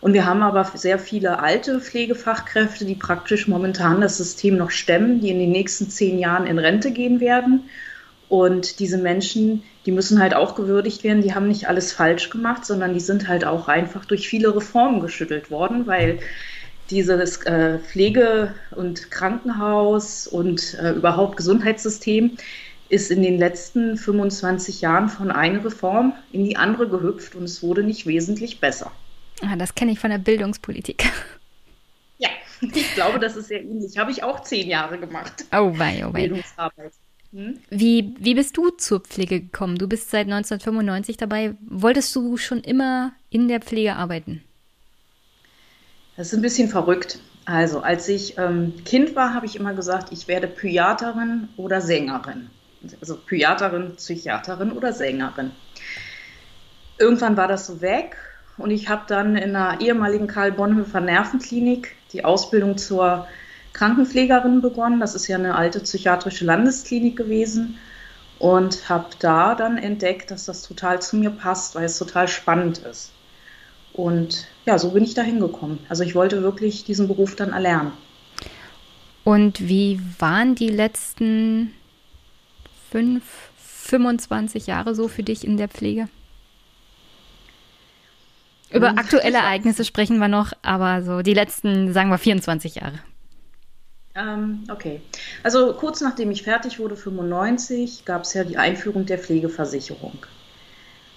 Und 0.02 0.14
wir 0.14 0.26
haben 0.26 0.43
aber 0.43 0.66
sehr 0.76 1.00
viele 1.00 1.39
alte 1.39 1.80
Pflegefachkräfte, 1.80 2.86
die 2.86 2.96
praktisch 2.96 3.48
momentan 3.48 4.02
das 4.02 4.18
System 4.18 4.58
noch 4.58 4.72
stemmen, 4.72 5.22
die 5.22 5.30
in 5.30 5.39
den 5.39 5.52
nächsten 5.52 5.89
zehn 5.89 6.20
Jahren 6.20 6.46
in 6.48 6.60
Rente 6.60 6.91
gehen 6.91 7.20
werden. 7.20 7.70
Und 8.28 8.80
diese 8.80 8.98
Menschen, 8.98 9.64
die 9.86 9.91
müssen 9.91 10.20
halt 10.20 10.36
auch 10.36 10.56
gewürdigt 10.56 11.04
werden, 11.04 11.22
die 11.22 11.36
haben 11.36 11.48
nicht 11.48 11.68
alles 11.68 11.93
falsch 11.93 12.30
gemacht, 12.30 12.66
sondern 12.66 12.93
die 12.93 13.00
sind 13.00 13.28
halt 13.28 13.46
auch 13.46 13.68
einfach 13.68 14.06
durch 14.06 14.28
viele 14.28 14.56
Reformen 14.56 15.00
geschüttelt 15.00 15.52
worden, 15.52 15.86
weil 15.88 16.20
dieses 16.89 17.38
äh, 17.46 17.80
Pflege- 17.80 18.54
und 18.72 19.12
Krankenhaus 19.12 20.28
und 20.28 20.76
äh, 20.76 20.91
überhaupt 20.91 21.38
Gesundheitssystem 21.38 22.38
ist 22.89 23.10
in 23.10 23.24
den 23.24 23.39
letzten 23.39 23.98
25 23.98 24.82
Jahren 24.82 25.10
von 25.10 25.32
einer 25.32 25.66
Reform 25.66 26.14
in 26.32 26.46
die 26.46 26.58
andere 26.58 26.88
gehüpft 26.88 27.36
und 27.36 27.43
es 27.43 27.64
wurde 27.64 27.84
nicht 27.84 28.06
wesentlich 28.06 28.60
besser. 28.60 28.91
Ah, 29.41 29.55
das 29.55 29.75
kenne 29.75 29.91
ich 29.91 29.99
von 29.99 30.09
der 30.09 30.17
Bildungspolitik. 30.19 31.05
Ja, 32.17 32.29
ich 32.61 32.93
glaube, 32.93 33.19
das 33.19 33.36
ist 33.36 33.49
sehr 33.49 33.61
ähnlich. 33.61 33.97
Habe 33.97 34.09
ich 34.09 34.23
auch 34.23 34.41
zehn 34.41 34.69
Jahre 34.69 34.97
gemacht. 34.97 35.43
Oh 35.51 35.77
wei, 35.77 36.05
oh 36.05 36.13
wei. 36.13 36.21
Bildungsarbeit. 36.21 36.93
Hm? 37.33 37.59
Wie, 37.69 38.15
wie 38.17 38.36
bist 38.36 38.55
du 38.55 38.69
zur 38.69 39.01
Pflege 39.01 39.41
gekommen? 39.41 39.77
Du 39.77 39.89
bist 39.89 40.09
seit 40.09 40.27
1995 40.27 41.17
dabei. 41.17 41.55
Wolltest 41.67 42.15
du 42.15 42.38
schon 42.38 42.61
immer 42.61 43.11
in 43.29 43.49
der 43.49 43.59
Pflege 43.59 43.97
arbeiten? 43.97 44.41
Das 46.15 46.27
ist 46.27 46.33
ein 46.33 46.41
bisschen 46.41 46.69
verrückt. 46.69 47.19
Also, 47.43 47.81
als 47.81 48.07
ich 48.07 48.38
ähm, 48.38 48.73
Kind 48.86 49.15
war, 49.15 49.33
habe 49.33 49.45
ich 49.45 49.57
immer 49.57 49.73
gesagt, 49.73 50.13
ich 50.13 50.29
werde 50.29 50.47
Psychiaterin 50.47 51.49
oder 51.57 51.81
Sängerin. 51.81 52.49
Also 53.01 53.17
Psychiaterin, 53.17 53.95
Psychiaterin 53.97 54.71
oder 54.71 54.93
Sängerin. 54.93 55.51
Irgendwann 56.97 57.36
war 57.36 57.47
das 57.49 57.67
so 57.67 57.81
weg 57.81 58.15
und 58.58 58.72
ich 58.72 58.89
habe 58.89 59.03
dann 59.08 59.36
in 59.36 59.56
einer 59.56 59.82
ehemaligen 59.82 60.28
Karl 60.28 60.51
Bonhoeffer 60.51 61.01
Nervenklinik 61.01 61.95
die 62.14 62.24
Ausbildung 62.24 62.78
zur 62.78 63.28
Krankenpflegerin 63.74 64.62
begonnen. 64.62 64.99
Das 65.01 65.16
ist 65.16 65.28
ja 65.28 65.38
eine 65.38 65.56
alte 65.56 65.82
psychiatrische 65.82 66.45
Landesklinik 66.45 67.18
gewesen 67.18 67.78
und 68.39 68.88
habe 68.89 69.08
da 69.20 69.56
dann 69.56 69.78
entdeckt, 69.78 70.32
dass 70.32 70.45
das 70.45 70.62
total 70.62 71.01
zu 71.01 71.18
mir 71.18 71.30
passt, 71.30 71.76
weil 71.76 71.86
es 71.86 71.97
total 71.97 72.28
spannend 72.28 72.80
ist. 72.80 73.12
Und 73.91 74.47
ja, 74.66 74.78
so 74.78 74.91
bin 74.91 75.03
ich 75.03 75.14
da 75.14 75.22
hingekommen. 75.22 75.80
Also 75.89 76.03
ich 76.03 76.16
wollte 76.16 76.41
wirklich 76.41 76.84
diesen 76.84 77.08
Beruf 77.08 77.36
dann 77.36 77.53
erlernen. 77.53 77.91
Und 79.24 79.68
wie 79.68 79.99
waren 80.20 80.56
die 80.56 80.70
letzten 80.70 81.74
fünf, 82.91 83.24
25 83.58 84.68
Jahre 84.68 84.95
so 84.95 85.08
für 85.08 85.24
dich 85.24 85.45
in 85.45 85.58
der 85.58 85.68
Pflege? 85.68 86.08
Über 88.76 88.89
hm. 88.89 88.97
aktuelle 88.97 89.38
Ereignisse 89.38 89.86
sprechen 89.86 90.19
wir 90.19 90.28
noch, 90.28 90.51
aber 90.61 91.01
so 91.01 91.21
die 91.21 91.34
letzten, 91.34 91.93
sagen 91.93 92.09
wir, 92.09 92.17
24 92.17 92.76
Jahre. 92.76 92.99
Ähm, 94.15 94.63
okay. 94.69 95.01
Also 95.43 95.73
kurz 95.73 96.01
nachdem 96.01 96.32
ich 96.32 96.43
fertig 96.43 96.80
wurde, 96.80 96.95
95, 96.95 98.05
gab 98.05 98.23
es 98.23 98.34
ja 98.34 98.43
die 98.43 98.57
Einführung 98.57 99.05
der 99.05 99.17
Pflegeversicherung. 99.17 100.17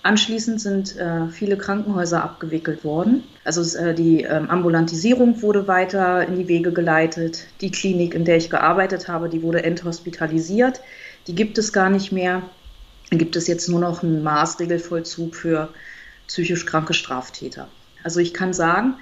Anschließend 0.03 0.61
sind 0.61 0.97
äh, 0.97 1.29
viele 1.29 1.57
Krankenhäuser 1.57 2.23
abgewickelt 2.23 2.85
worden. 2.85 3.25
Also 3.45 3.79
äh, 3.79 3.95
die 3.95 4.23
äh, 4.23 4.29
Ambulantisierung 4.29 5.43
wurde 5.43 5.67
weiter 5.67 6.27
in 6.27 6.37
die 6.37 6.49
Wege 6.49 6.73
geleitet. 6.73 7.47
Die 7.61 7.71
Klinik, 7.71 8.15
in 8.15 8.25
der 8.25 8.37
ich 8.37 8.51
gearbeitet 8.51 9.09
habe, 9.09 9.29
die 9.29 9.43
wurde 9.43 9.65
enthospitalisiert. 9.65 10.81
Die 11.27 11.35
gibt 11.35 11.59
es 11.59 11.73
gar 11.73 11.91
nicht 11.91 12.13
mehr. 12.13 12.43
Dann 13.11 13.19
gibt 13.19 13.37
es 13.37 13.49
jetzt 13.49 13.69
nur 13.69 13.81
noch 13.81 14.03
einen 14.03 14.23
Maßregelvollzug 14.23 15.35
für 15.35 15.69
psychisch 16.29 16.65
kranke 16.67 16.95
Straftäter. 16.95 17.69
Also 18.05 18.21
ich 18.21 18.33
kann 18.33 18.53
sagen, 18.53 18.95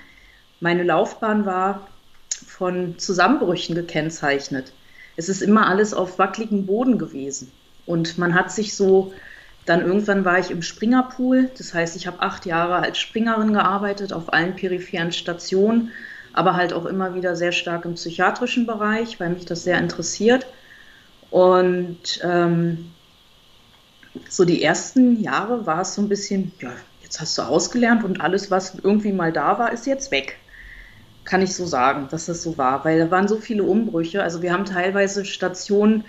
meine 0.60 0.82
Laufbahn 0.82 1.44
war 1.44 1.86
von 2.46 2.98
Zusammenbrüchen 2.98 3.74
gekennzeichnet. 3.74 4.72
Es 5.16 5.28
ist 5.28 5.42
immer 5.42 5.66
alles 5.66 5.92
auf 5.92 6.18
wackeligen 6.18 6.66
Boden 6.66 6.98
gewesen. 6.98 7.52
Und 7.84 8.18
man 8.18 8.34
hat 8.34 8.50
sich 8.50 8.74
so, 8.74 9.12
dann 9.64 9.80
irgendwann 9.80 10.24
war 10.24 10.38
ich 10.38 10.50
im 10.50 10.62
Springerpool. 10.62 11.50
Das 11.56 11.74
heißt, 11.74 11.96
ich 11.96 12.06
habe 12.06 12.20
acht 12.20 12.46
Jahre 12.46 12.76
als 12.76 12.98
Springerin 12.98 13.52
gearbeitet 13.52 14.12
auf 14.12 14.32
allen 14.32 14.56
peripheren 14.56 15.12
Stationen, 15.12 15.90
aber 16.32 16.56
halt 16.56 16.72
auch 16.72 16.86
immer 16.86 17.14
wieder 17.14 17.36
sehr 17.36 17.52
stark 17.52 17.84
im 17.84 17.94
psychiatrischen 17.94 18.66
Bereich, 18.66 19.18
weil 19.20 19.30
mich 19.30 19.46
das 19.46 19.64
sehr 19.64 19.78
interessiert. 19.78 20.46
Und 21.30 22.20
ähm, 22.22 22.90
so 24.28 24.44
die 24.44 24.62
ersten 24.62 25.20
Jahre 25.22 25.66
war 25.66 25.82
es 25.82 25.94
so 25.94 26.02
ein 26.02 26.08
bisschen, 26.08 26.52
ja, 26.60 26.72
jetzt 27.06 27.20
hast 27.20 27.38
du 27.38 27.42
ausgelernt 27.42 28.04
und 28.04 28.20
alles, 28.20 28.50
was 28.50 28.74
irgendwie 28.82 29.12
mal 29.12 29.32
da 29.32 29.58
war, 29.58 29.72
ist 29.72 29.86
jetzt 29.86 30.10
weg. 30.10 30.38
Kann 31.24 31.40
ich 31.40 31.54
so 31.54 31.64
sagen, 31.64 32.08
dass 32.10 32.26
das 32.26 32.42
so 32.42 32.58
war, 32.58 32.84
weil 32.84 32.98
da 32.98 33.10
waren 33.10 33.28
so 33.28 33.36
viele 33.36 33.62
Umbrüche. 33.62 34.22
Also 34.22 34.42
wir 34.42 34.52
haben 34.52 34.64
teilweise 34.64 35.24
Stationen 35.24 36.04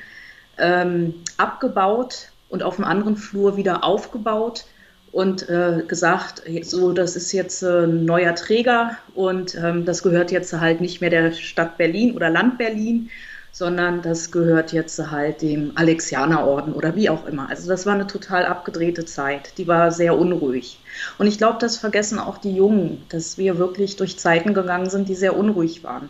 ähm, 0.58 1.14
abgebaut 1.38 2.32
und 2.50 2.64
auf 2.64 2.78
einem 2.78 2.88
anderen 2.88 3.16
Flur 3.16 3.58
wieder 3.58 3.84
aufgebaut. 3.84 4.66
und 5.12 5.50
äh, 5.50 5.84
gesagt, 5.88 6.44
so, 6.64 6.92
das 6.92 7.16
ist 7.16 7.32
jetzt 7.32 7.64
äh, 7.64 7.86
ein 7.86 8.06
neuer 8.06 8.36
Träger 8.36 8.98
und 9.16 9.56
ähm, 9.56 9.86
das 9.86 10.04
gehört 10.04 10.32
jetzt 10.32 10.54
halt 10.54 10.82
nicht 10.82 11.00
mehr 11.02 11.10
der 11.10 11.32
Stadt 11.32 11.78
Berlin 11.78 12.16
oder 12.16 12.30
Land 12.30 12.58
Berlin, 12.58 13.10
sondern 13.58 14.04
das 14.04 14.32
gehört 14.32 14.72
jetzt 14.72 15.00
halt 15.10 15.42
dem 15.42 15.72
Alexianerorden 15.74 16.74
oder 16.74 16.96
wie 16.96 17.10
auch 17.10 17.26
immer. 17.26 17.50
Also 17.50 17.68
das 17.68 17.88
war 17.88 17.96
eine 17.96 18.06
total 18.06 18.46
abgedrehte 18.46 19.04
Zeit, 19.06 19.58
die 19.58 19.68
war 19.68 19.92
sehr 19.92 20.16
unruhig. 20.16 20.80
Und 21.18 21.26
ich 21.26 21.40
glaube, 21.40 21.58
das 21.60 21.76
vergessen 21.76 22.20
auch 22.20 22.38
die 22.38 22.56
Jungen, 22.56 23.02
dass 23.10 23.40
wir 23.40 23.58
wirklich 23.58 23.96
durch 23.96 24.20
Zeiten 24.20 24.54
gegangen 24.54 24.92
sind, 24.92 25.10
die 25.10 25.16
sehr 25.16 25.36
unruhig 25.36 25.84
waren. 25.84 26.10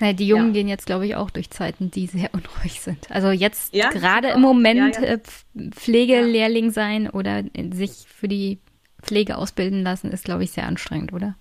Naja, 0.00 0.14
die 0.14 0.26
Jungen 0.26 0.48
ja. 0.48 0.52
gehen 0.54 0.68
jetzt, 0.68 0.86
glaube 0.86 1.06
ich, 1.06 1.16
auch 1.16 1.28
durch 1.28 1.50
Zeiten, 1.50 1.90
die 1.90 2.06
sehr 2.06 2.30
unruhig 2.32 2.80
sind. 2.80 3.10
Also 3.10 3.30
jetzt 3.30 3.74
ja, 3.74 3.90
gerade 3.90 4.28
im 4.28 4.40
Moment 4.40 4.96
ja, 4.96 5.02
äh, 5.02 5.18
Pflegelehrling 5.70 6.70
sein 6.70 7.10
oder 7.10 7.42
sich 7.74 8.06
für 8.08 8.28
die 8.28 8.58
Pflege 9.02 9.36
ausbilden 9.36 9.82
lassen, 9.82 10.10
ist, 10.12 10.24
glaube 10.24 10.44
ich, 10.44 10.52
sehr 10.52 10.66
anstrengend, 10.66 11.12
oder? 11.12 11.34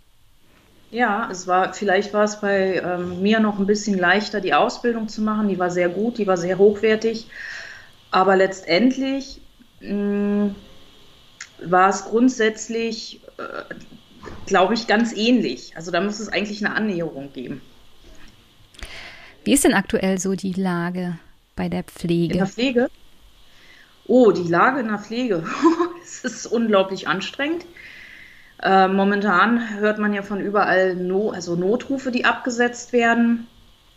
Ja, 0.91 1.29
es 1.31 1.47
war, 1.47 1.73
vielleicht 1.73 2.13
war 2.13 2.23
es 2.23 2.39
bei 2.39 2.75
ähm, 2.75 3.21
mir 3.21 3.39
noch 3.39 3.59
ein 3.59 3.65
bisschen 3.65 3.97
leichter, 3.97 4.39
die 4.39 4.53
Ausbildung 4.53 5.07
zu 5.07 5.21
machen. 5.21 5.47
Die 5.49 5.59
war 5.59 5.69
sehr 5.69 5.89
gut, 5.89 6.17
die 6.17 6.27
war 6.27 6.37
sehr 6.37 6.57
hochwertig. 6.57 7.27
Aber 8.11 8.35
letztendlich 8.35 9.41
mh, 9.81 9.93
mm, 9.93 10.55
war 11.65 11.89
es 11.89 12.05
grundsätzlich, 12.05 13.21
äh, 13.37 13.73
glaube 14.45 14.73
ich, 14.73 14.87
ganz 14.87 15.15
ähnlich. 15.15 15.75
Also 15.75 15.91
da 15.91 16.01
muss 16.01 16.19
es 16.19 16.29
eigentlich 16.29 16.63
eine 16.65 16.75
Annäherung 16.75 17.33
geben. 17.33 17.61
Wie 19.43 19.53
ist 19.53 19.63
denn 19.63 19.73
aktuell 19.73 20.17
so 20.17 20.33
die 20.33 20.53
Lage 20.53 21.19
bei 21.55 21.69
der 21.69 21.83
Pflege? 21.83 22.33
In 22.33 22.39
der 22.39 22.47
Pflege? 22.47 22.89
Oh, 24.07 24.31
die 24.31 24.47
Lage 24.47 24.79
in 24.79 24.87
der 24.87 24.99
Pflege. 24.99 25.43
es 26.03 26.23
ist 26.23 26.47
unglaublich 26.47 27.07
anstrengend. 27.07 27.65
Äh, 28.61 28.87
momentan 28.87 29.79
hört 29.79 29.99
man 29.99 30.13
ja 30.13 30.21
von 30.21 30.39
überall 30.39 30.95
no 30.95 31.31
also 31.31 31.55
Notrufe, 31.55 32.11
die 32.11 32.25
abgesetzt 32.25 32.93
werden. 32.93 33.47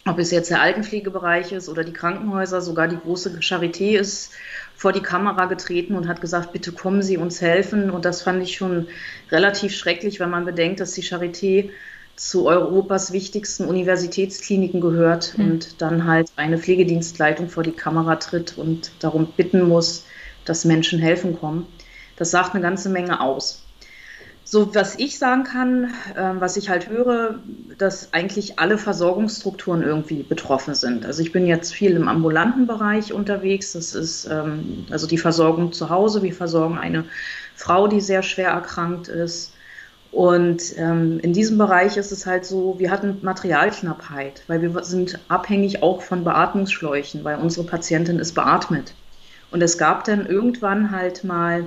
Ob 0.06 0.18
es 0.18 0.30
jetzt 0.30 0.50
der 0.50 0.62
Altenpflegebereich 0.62 1.52
ist 1.52 1.68
oder 1.68 1.84
die 1.84 1.92
Krankenhäuser, 1.92 2.60
sogar 2.60 2.88
die 2.88 2.96
große 2.96 3.30
Charité 3.40 3.98
ist 3.98 4.32
vor 4.74 4.92
die 4.92 5.02
Kamera 5.02 5.46
getreten 5.46 5.96
und 5.96 6.08
hat 6.08 6.20
gesagt, 6.20 6.52
bitte 6.52 6.72
kommen 6.72 7.02
Sie 7.02 7.18
uns 7.18 7.40
helfen. 7.40 7.90
Und 7.90 8.04
das 8.04 8.22
fand 8.22 8.42
ich 8.42 8.56
schon 8.56 8.88
relativ 9.30 9.74
schrecklich, 9.74 10.20
wenn 10.20 10.30
man 10.30 10.44
bedenkt, 10.44 10.80
dass 10.80 10.92
die 10.92 11.02
Charité 11.02 11.70
zu 12.18 12.46
Europas 12.46 13.12
wichtigsten 13.12 13.64
Universitätskliniken 13.66 14.80
gehört 14.80 15.36
mhm. 15.36 15.44
und 15.44 15.82
dann 15.82 16.06
halt 16.06 16.32
eine 16.36 16.58
Pflegedienstleitung 16.58 17.48
vor 17.48 17.62
die 17.62 17.72
Kamera 17.72 18.16
tritt 18.16 18.58
und 18.58 18.90
darum 19.00 19.26
bitten 19.36 19.62
muss, 19.68 20.04
dass 20.44 20.64
Menschen 20.64 20.98
helfen 20.98 21.38
kommen. 21.38 21.66
Das 22.16 22.30
sagt 22.30 22.54
eine 22.54 22.62
ganze 22.62 22.88
Menge 22.88 23.20
aus. 23.20 23.67
So, 24.50 24.74
was 24.74 24.98
ich 24.98 25.18
sagen 25.18 25.44
kann, 25.44 25.92
äh, 26.16 26.40
was 26.40 26.56
ich 26.56 26.70
halt 26.70 26.88
höre, 26.88 27.34
dass 27.76 28.14
eigentlich 28.14 28.58
alle 28.58 28.78
Versorgungsstrukturen 28.78 29.82
irgendwie 29.82 30.22
betroffen 30.22 30.74
sind. 30.74 31.04
Also 31.04 31.20
ich 31.20 31.32
bin 31.32 31.46
jetzt 31.46 31.74
viel 31.74 31.94
im 31.94 32.08
ambulanten 32.08 32.66
Bereich 32.66 33.12
unterwegs. 33.12 33.72
Das 33.72 33.94
ist 33.94 34.24
ähm, 34.24 34.86
also 34.88 35.06
die 35.06 35.18
Versorgung 35.18 35.74
zu 35.74 35.90
Hause. 35.90 36.22
Wir 36.22 36.32
versorgen 36.32 36.78
eine 36.78 37.04
Frau, 37.56 37.88
die 37.88 38.00
sehr 38.00 38.22
schwer 38.22 38.48
erkrankt 38.48 39.08
ist. 39.08 39.52
Und 40.12 40.62
ähm, 40.78 41.20
in 41.20 41.34
diesem 41.34 41.58
Bereich 41.58 41.98
ist 41.98 42.10
es 42.10 42.24
halt 42.24 42.46
so, 42.46 42.78
wir 42.78 42.90
hatten 42.90 43.18
Materialknappheit, 43.20 44.44
weil 44.46 44.62
wir 44.62 44.82
sind 44.82 45.18
abhängig 45.28 45.82
auch 45.82 46.00
von 46.00 46.24
Beatmungsschläuchen, 46.24 47.22
weil 47.22 47.36
unsere 47.36 47.66
Patientin 47.66 48.18
ist 48.18 48.32
beatmet. 48.32 48.94
Und 49.50 49.62
es 49.62 49.76
gab 49.76 50.04
dann 50.04 50.24
irgendwann 50.24 50.90
halt 50.90 51.22
mal 51.22 51.66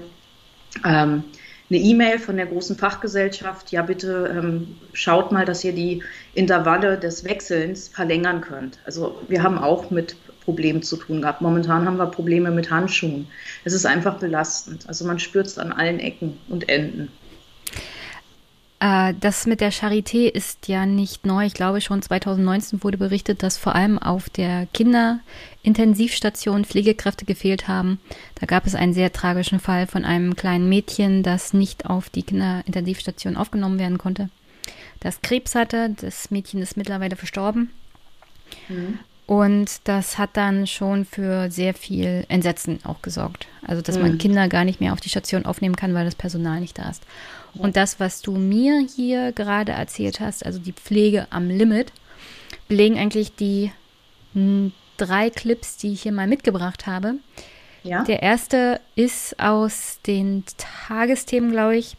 ähm, 0.84 1.26
eine 1.72 1.80
E-Mail 1.80 2.20
von 2.20 2.36
der 2.36 2.48
großen 2.48 2.76
Fachgesellschaft, 2.76 3.72
ja 3.72 3.82
bitte 3.82 4.30
ähm, 4.38 4.76
schaut 4.92 5.32
mal, 5.32 5.46
dass 5.46 5.64
ihr 5.64 5.72
die 5.72 6.04
Intervalle 6.34 6.98
des 6.98 7.24
Wechselns 7.24 7.88
verlängern 7.88 8.42
könnt. 8.42 8.80
Also 8.86 9.18
wir 9.30 9.42
haben 9.42 9.58
auch 9.58 9.90
mit 9.90 10.18
Problemen 10.44 10.84
zu 10.84 10.98
tun 10.98 11.22
gehabt. 11.22 11.40
Momentan 11.42 11.86
haben 11.86 11.98
wir 11.98 12.08
Probleme 12.08 12.52
mit 12.52 12.70
Handschuhen. 12.70 13.28
Es 13.64 13.72
ist 13.72 13.86
einfach 13.86 14.18
belastend. 14.18 14.88
Also 14.88 15.06
man 15.06 15.18
spürt 15.18 15.48
es 15.48 15.58
an 15.58 15.72
allen 15.72 16.00
Ecken 16.00 16.38
und 16.50 16.68
Enden. 16.68 17.08
Äh, 18.82 19.14
das 19.20 19.46
mit 19.46 19.62
der 19.62 19.72
Charité 19.72 20.28
ist 20.28 20.68
ja 20.68 20.86
nicht 20.88 21.26
neu. 21.26 21.46
Ich 21.46 21.54
glaube, 21.54 21.80
schon 21.82 22.02
2019 22.02 22.84
wurde 22.84 22.98
berichtet, 22.98 23.44
dass 23.44 23.58
vor 23.58 23.76
allem 23.76 24.00
auf 24.00 24.30
der 24.30 24.66
Kinderintensivstation 24.74 26.66
Pflegekräfte 26.66 27.26
gefehlt 27.26 27.68
haben. 27.68 28.00
Da 28.36 28.48
gab 28.48 28.66
es 28.66 28.74
einen 28.74 28.94
sehr 28.94 29.14
tragischen 29.14 29.60
Fall 29.60 29.86
von 29.86 30.04
einem 30.04 30.36
kleinen 30.36 30.68
Mädchen, 30.68 31.22
das 31.22 31.54
nicht 31.54 31.86
auf 31.86 32.10
die 32.10 32.24
Kinderintensivstation 32.24 33.38
aufgenommen 33.38 33.78
werden 33.78 34.00
konnte. 34.00 34.30
Das 35.00 35.22
Krebs 35.22 35.54
hatte. 35.54 35.96
Das 36.02 36.32
Mädchen 36.32 36.60
ist 36.62 36.76
mittlerweile 36.76 37.16
verstorben. 37.16 37.70
Mhm. 38.68 38.98
Und 39.28 39.80
das 39.84 40.18
hat 40.18 40.32
dann 40.34 40.66
schon 40.66 41.06
für 41.06 41.52
sehr 41.52 41.74
viel 41.74 42.26
Entsetzen 42.28 42.80
auch 42.84 43.02
gesorgt. 43.04 43.48
Also, 43.66 43.82
dass 43.84 43.96
mhm. 43.96 44.02
man 44.02 44.18
Kinder 44.18 44.48
gar 44.48 44.66
nicht 44.66 44.82
mehr 44.82 44.92
auf 44.92 45.00
die 45.02 45.10
Station 45.10 45.46
aufnehmen 45.46 45.76
kann, 45.76 45.94
weil 45.94 46.06
das 46.06 46.16
Personal 46.16 46.60
nicht 46.60 46.80
da 46.80 46.90
ist. 46.90 47.04
Und 47.56 47.76
das, 47.76 48.00
was 48.00 48.22
du 48.22 48.32
mir 48.32 48.80
hier 48.80 49.32
gerade 49.32 49.74
erzählt 49.74 50.20
hast, 50.20 50.46
also 50.46 50.60
die 50.60 50.74
Pflege 50.74 51.28
am 51.30 51.50
Limit, 51.50 51.92
belegen 52.68 52.98
eigentlich 52.98 53.36
die 53.36 53.72
drei 54.98 55.30
Clips, 55.30 55.78
die 55.78 55.94
ich 55.94 56.04
hier 56.04 56.12
mal 56.14 56.28
mitgebracht 56.28 56.88
habe. 56.88 57.16
Ja. 57.84 58.04
Der 58.04 58.22
erste 58.22 58.80
ist 58.96 59.40
aus 59.40 60.00
den 60.06 60.44
Tagesthemen, 60.58 61.52
glaube 61.52 61.78
ich. 61.78 61.98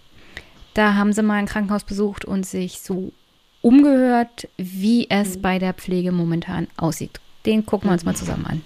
Da 0.75 0.95
haben 0.95 1.13
sie 1.13 1.23
mal 1.23 1.35
ein 1.35 1.47
Krankenhaus 1.47 1.85
besucht 1.85 2.25
und 2.25 2.47
sich 2.47 2.81
so 2.81 3.13
umgehört, 3.61 4.49
wie 4.57 5.11
es 5.11 5.37
mhm. 5.37 5.43
bei 5.43 5.59
der 5.59 5.75
Pflege 5.75 6.13
momentan 6.13 6.69
aussieht. 6.77 7.21
Den 7.45 7.67
gucken 7.67 7.91
wir 7.91 7.93
uns 7.93 8.05
mal 8.05 8.17
zusammen 8.17 8.47
an. 8.47 8.63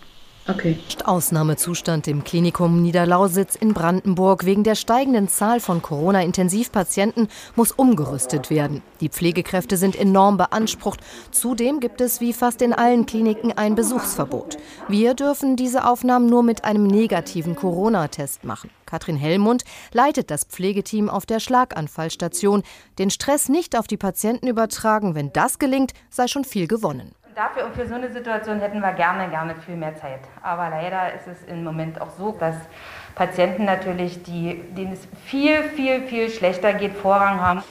Okay. 0.48 0.78
Ausnahmezustand 1.04 2.06
im 2.06 2.22
Klinikum 2.22 2.80
Niederlausitz 2.80 3.56
in 3.56 3.74
Brandenburg. 3.74 4.44
Wegen 4.44 4.62
der 4.62 4.76
steigenden 4.76 5.26
Zahl 5.26 5.58
von 5.58 5.82
Corona-Intensivpatienten 5.82 7.26
muss 7.56 7.72
umgerüstet 7.72 8.48
werden. 8.48 8.80
Die 9.00 9.08
Pflegekräfte 9.08 9.76
sind 9.76 9.96
enorm 9.96 10.36
beansprucht. 10.36 11.00
Zudem 11.32 11.80
gibt 11.80 12.00
es 12.00 12.20
wie 12.20 12.32
fast 12.32 12.62
in 12.62 12.72
allen 12.72 13.06
Kliniken 13.06 13.52
ein 13.52 13.74
Besuchsverbot. 13.74 14.56
Wir 14.86 15.14
dürfen 15.14 15.56
diese 15.56 15.84
Aufnahmen 15.84 16.26
nur 16.26 16.44
mit 16.44 16.64
einem 16.64 16.86
negativen 16.86 17.56
Corona-Test 17.56 18.44
machen. 18.44 18.70
Katrin 18.86 19.16
Hellmund 19.16 19.64
leitet 19.92 20.30
das 20.30 20.44
Pflegeteam 20.44 21.10
auf 21.10 21.26
der 21.26 21.40
Schlaganfallstation. 21.40 22.62
Den 23.00 23.10
Stress 23.10 23.48
nicht 23.48 23.76
auf 23.76 23.88
die 23.88 23.96
Patienten 23.96 24.46
übertragen, 24.46 25.16
wenn 25.16 25.32
das 25.32 25.58
gelingt, 25.58 25.92
sei 26.08 26.28
schon 26.28 26.44
viel 26.44 26.68
gewonnen 26.68 27.16
dafür 27.36 27.66
und 27.66 27.74
für 27.74 27.86
so 27.86 27.94
eine 27.94 28.10
Situation 28.10 28.60
hätten 28.60 28.80
wir 28.80 28.92
gerne, 28.92 29.28
gerne 29.28 29.54
viel 29.54 29.76
mehr 29.76 29.94
Zeit. 29.94 30.20
Aber 30.42 30.70
leider 30.70 31.12
ist 31.14 31.26
es 31.26 31.46
im 31.46 31.62
Moment 31.62 32.00
auch 32.00 32.10
so, 32.18 32.32
dass 32.32 32.56
Patienten 33.14 33.64
natürlich, 33.64 34.22
die, 34.22 34.62
denen 34.76 34.94
es 34.94 35.06
viel, 35.24 35.62
viel, 35.70 36.02
viel 36.06 36.30
schlechter 36.30 36.72
geht, 36.72 36.94
Vorrang 36.94 37.40
haben. 37.40 37.62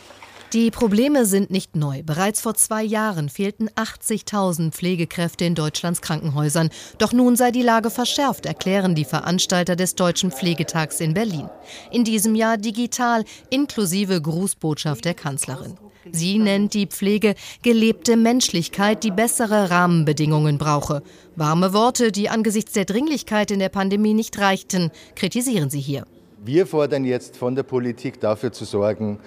Die 0.54 0.72
Probleme 0.72 1.26
sind 1.26 1.50
nicht 1.50 1.76
neu. 1.76 2.04
Bereits 2.04 2.40
vor 2.40 2.54
zwei 2.54 2.84
Jahren 2.84 3.28
fehlten 3.28 3.68
80.000 3.72 4.72
Pflegekräfte 4.72 5.44
in 5.44 5.56
Deutschlands 5.56 6.02
Krankenhäusern. 6.02 6.70
Doch 7.00 7.12
nun 7.12 7.36
sei 7.36 7.52
die 7.52 7.64
Lage 7.64 7.90
verschärft, 7.90 8.46
erklären 8.46 8.96
die 8.96 9.04
Veranstalter 9.04 9.76
des 9.76 9.96
Deutschen 9.96 10.32
Pflegetags 10.32 11.02
in 11.02 11.14
Berlin. 11.14 11.50
In 11.92 12.04
diesem 12.06 12.36
Jahr 12.36 12.58
digital, 12.58 13.26
inklusive 13.50 14.22
Grußbotschaft 14.22 15.04
der 15.04 15.16
Kanzlerin. 15.16 15.78
Sie 16.12 16.38
nennt 16.38 16.74
die 16.74 16.86
Pflege 16.86 17.36
gelebte 17.64 18.16
Menschlichkeit, 18.16 19.04
die 19.04 19.12
bessere 19.12 19.72
Rahmenbedingungen 19.72 20.58
brauche. 20.58 21.02
Warme 21.36 21.74
Worte, 21.74 22.12
die 22.12 22.30
angesichts 22.30 22.74
der 22.74 22.86
Dringlichkeit 22.86 23.50
in 23.50 23.60
der 23.60 23.70
Pandemie 23.70 24.14
nicht 24.14 24.38
reichten, 24.38 24.92
kritisieren 25.16 25.70
sie 25.70 25.80
hier. 25.80 26.06
Wir 26.44 26.68
fordern 26.68 27.06
jetzt 27.06 27.38
von 27.38 27.56
der 27.56 27.64
Politik 27.64 28.20
dafür 28.20 28.52
zu 28.52 28.66
sorgen, 28.66 29.20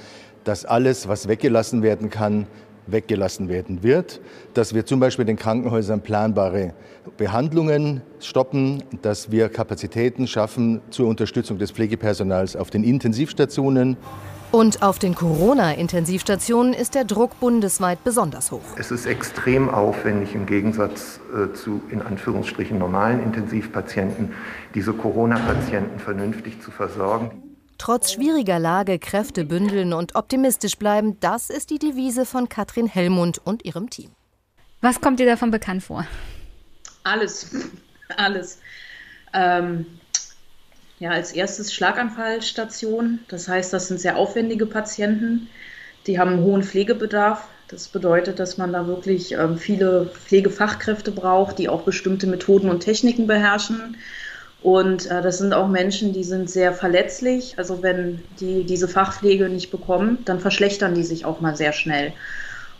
dass 0.44 0.64
alles, 0.64 1.08
was 1.08 1.26
weggelassen 1.26 1.82
werden 1.82 2.10
kann, 2.10 2.46
weggelassen 2.86 3.48
werden 3.48 3.82
wird, 3.82 4.20
dass 4.54 4.72
wir 4.72 4.86
zum 4.86 5.00
Beispiel 5.00 5.24
den 5.24 5.36
Krankenhäusern 5.36 6.00
planbare 6.00 6.74
Behandlungen 7.16 8.02
stoppen, 8.20 8.82
dass 9.02 9.30
wir 9.30 9.48
Kapazitäten 9.48 10.26
schaffen 10.26 10.80
zur 10.90 11.08
Unterstützung 11.08 11.58
des 11.58 11.72
Pflegepersonals 11.72 12.56
auf 12.56 12.70
den 12.70 12.84
Intensivstationen. 12.84 13.96
Und 14.50 14.82
auf 14.82 14.98
den 14.98 15.14
Corona-Intensivstationen 15.14 16.72
ist 16.72 16.94
der 16.94 17.04
Druck 17.04 17.38
bundesweit 17.38 18.02
besonders 18.02 18.50
hoch. 18.50 18.62
Es 18.78 18.90
ist 18.90 19.04
extrem 19.04 19.68
aufwendig 19.68 20.34
im 20.34 20.46
Gegensatz 20.46 21.20
äh, 21.34 21.52
zu 21.52 21.82
in 21.90 22.00
Anführungsstrichen 22.00 22.78
normalen 22.78 23.22
Intensivpatienten, 23.22 24.32
diese 24.74 24.94
Corona-Patienten 24.94 25.98
vernünftig 25.98 26.62
zu 26.62 26.70
versorgen. 26.70 27.42
Trotz 27.76 28.12
schwieriger 28.12 28.58
Lage 28.58 28.98
Kräfte 28.98 29.44
bündeln 29.44 29.92
und 29.92 30.14
optimistisch 30.14 30.78
bleiben, 30.78 31.20
das 31.20 31.50
ist 31.50 31.68
die 31.68 31.78
Devise 31.78 32.24
von 32.24 32.48
Katrin 32.48 32.86
Hellmund 32.86 33.42
und 33.44 33.66
ihrem 33.66 33.90
Team. 33.90 34.10
Was 34.80 35.02
kommt 35.02 35.20
dir 35.20 35.26
davon 35.26 35.50
bekannt 35.50 35.82
vor? 35.82 36.06
Alles, 37.04 37.54
alles. 38.16 38.60
Ähm, 39.34 39.84
Ja, 40.98 41.10
als 41.10 41.32
erstes 41.32 41.72
Schlaganfallstation. 41.72 43.20
Das 43.28 43.48
heißt, 43.48 43.72
das 43.72 43.88
sind 43.88 44.00
sehr 44.00 44.16
aufwendige 44.16 44.66
Patienten. 44.66 45.48
Die 46.06 46.18
haben 46.18 46.32
einen 46.32 46.42
hohen 46.42 46.62
Pflegebedarf. 46.62 47.48
Das 47.68 47.88
bedeutet, 47.88 48.38
dass 48.38 48.56
man 48.56 48.72
da 48.72 48.86
wirklich 48.86 49.32
ähm, 49.32 49.58
viele 49.58 50.06
Pflegefachkräfte 50.06 51.12
braucht, 51.12 51.58
die 51.58 51.68
auch 51.68 51.82
bestimmte 51.82 52.26
Methoden 52.26 52.70
und 52.70 52.80
Techniken 52.80 53.26
beherrschen. 53.26 53.96
Und 54.60 55.06
äh, 55.10 55.22
das 55.22 55.38
sind 55.38 55.52
auch 55.52 55.68
Menschen, 55.68 56.12
die 56.12 56.24
sind 56.24 56.50
sehr 56.50 56.72
verletzlich. 56.72 57.58
Also 57.58 57.82
wenn 57.82 58.24
die 58.40 58.64
diese 58.64 58.88
Fachpflege 58.88 59.48
nicht 59.48 59.70
bekommen, 59.70 60.18
dann 60.24 60.40
verschlechtern 60.40 60.94
die 60.94 61.04
sich 61.04 61.24
auch 61.24 61.40
mal 61.40 61.54
sehr 61.56 61.72
schnell. 61.72 62.12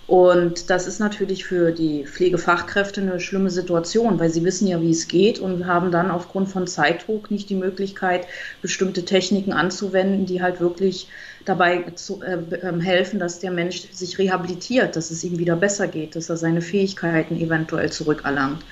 Und 0.09 0.70
das 0.70 0.86
ist 0.86 1.00
natürlich 1.00 1.44
für 1.44 1.70
die 1.70 2.06
Pflegefachkräfte 2.06 3.02
eine 3.02 3.20
schlimme 3.20 3.50
Situation, 3.50 4.18
weil 4.18 4.30
sie 4.30 4.42
wissen 4.42 4.66
ja, 4.66 4.80
wie 4.80 4.90
es 4.90 5.06
geht 5.06 5.38
und 5.38 5.66
haben 5.66 5.90
dann 5.90 6.11
aufgrund 6.11 6.48
von 6.48 6.66
Zeitdruck 6.66 7.30
nicht 7.30 7.50
die 7.50 7.54
Möglichkeit, 7.54 8.26
bestimmte 8.62 9.04
Techniken 9.04 9.52
anzuwenden, 9.52 10.24
die 10.24 10.40
halt 10.40 10.61
wirklich 10.62 11.09
dabei 11.44 11.84
zu, 11.94 12.22
äh, 12.22 12.38
ähm, 12.62 12.80
helfen, 12.80 13.18
dass 13.18 13.40
der 13.40 13.50
Mensch 13.50 13.82
sich 13.92 14.18
rehabilitiert, 14.18 14.96
dass 14.96 15.11
es 15.11 15.22
ihm 15.24 15.38
wieder 15.38 15.56
besser 15.56 15.88
geht, 15.88 16.16
dass 16.16 16.30
er 16.30 16.38
seine 16.38 16.62
Fähigkeiten 16.62 17.38
eventuell 17.38 17.92
zurückerlangt. 17.92 18.64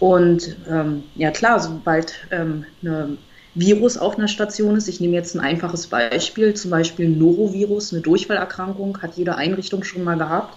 Und 0.00 0.56
ähm, 0.68 1.04
ja 1.14 1.30
klar, 1.30 1.60
sobald 1.60 2.14
ähm, 2.32 2.64
eine 2.82 3.18
Virus 3.54 3.98
auf 3.98 4.16
einer 4.18 4.28
Station 4.28 4.76
ist. 4.76 4.88
Ich 4.88 5.00
nehme 5.00 5.14
jetzt 5.14 5.34
ein 5.34 5.40
einfaches 5.40 5.86
Beispiel, 5.86 6.54
zum 6.54 6.70
Beispiel 6.70 7.06
ein 7.06 7.18
Norovirus, 7.18 7.92
eine 7.92 8.02
Durchfallerkrankung, 8.02 9.02
hat 9.02 9.16
jede 9.16 9.36
Einrichtung 9.36 9.84
schon 9.84 10.04
mal 10.04 10.16
gehabt, 10.16 10.56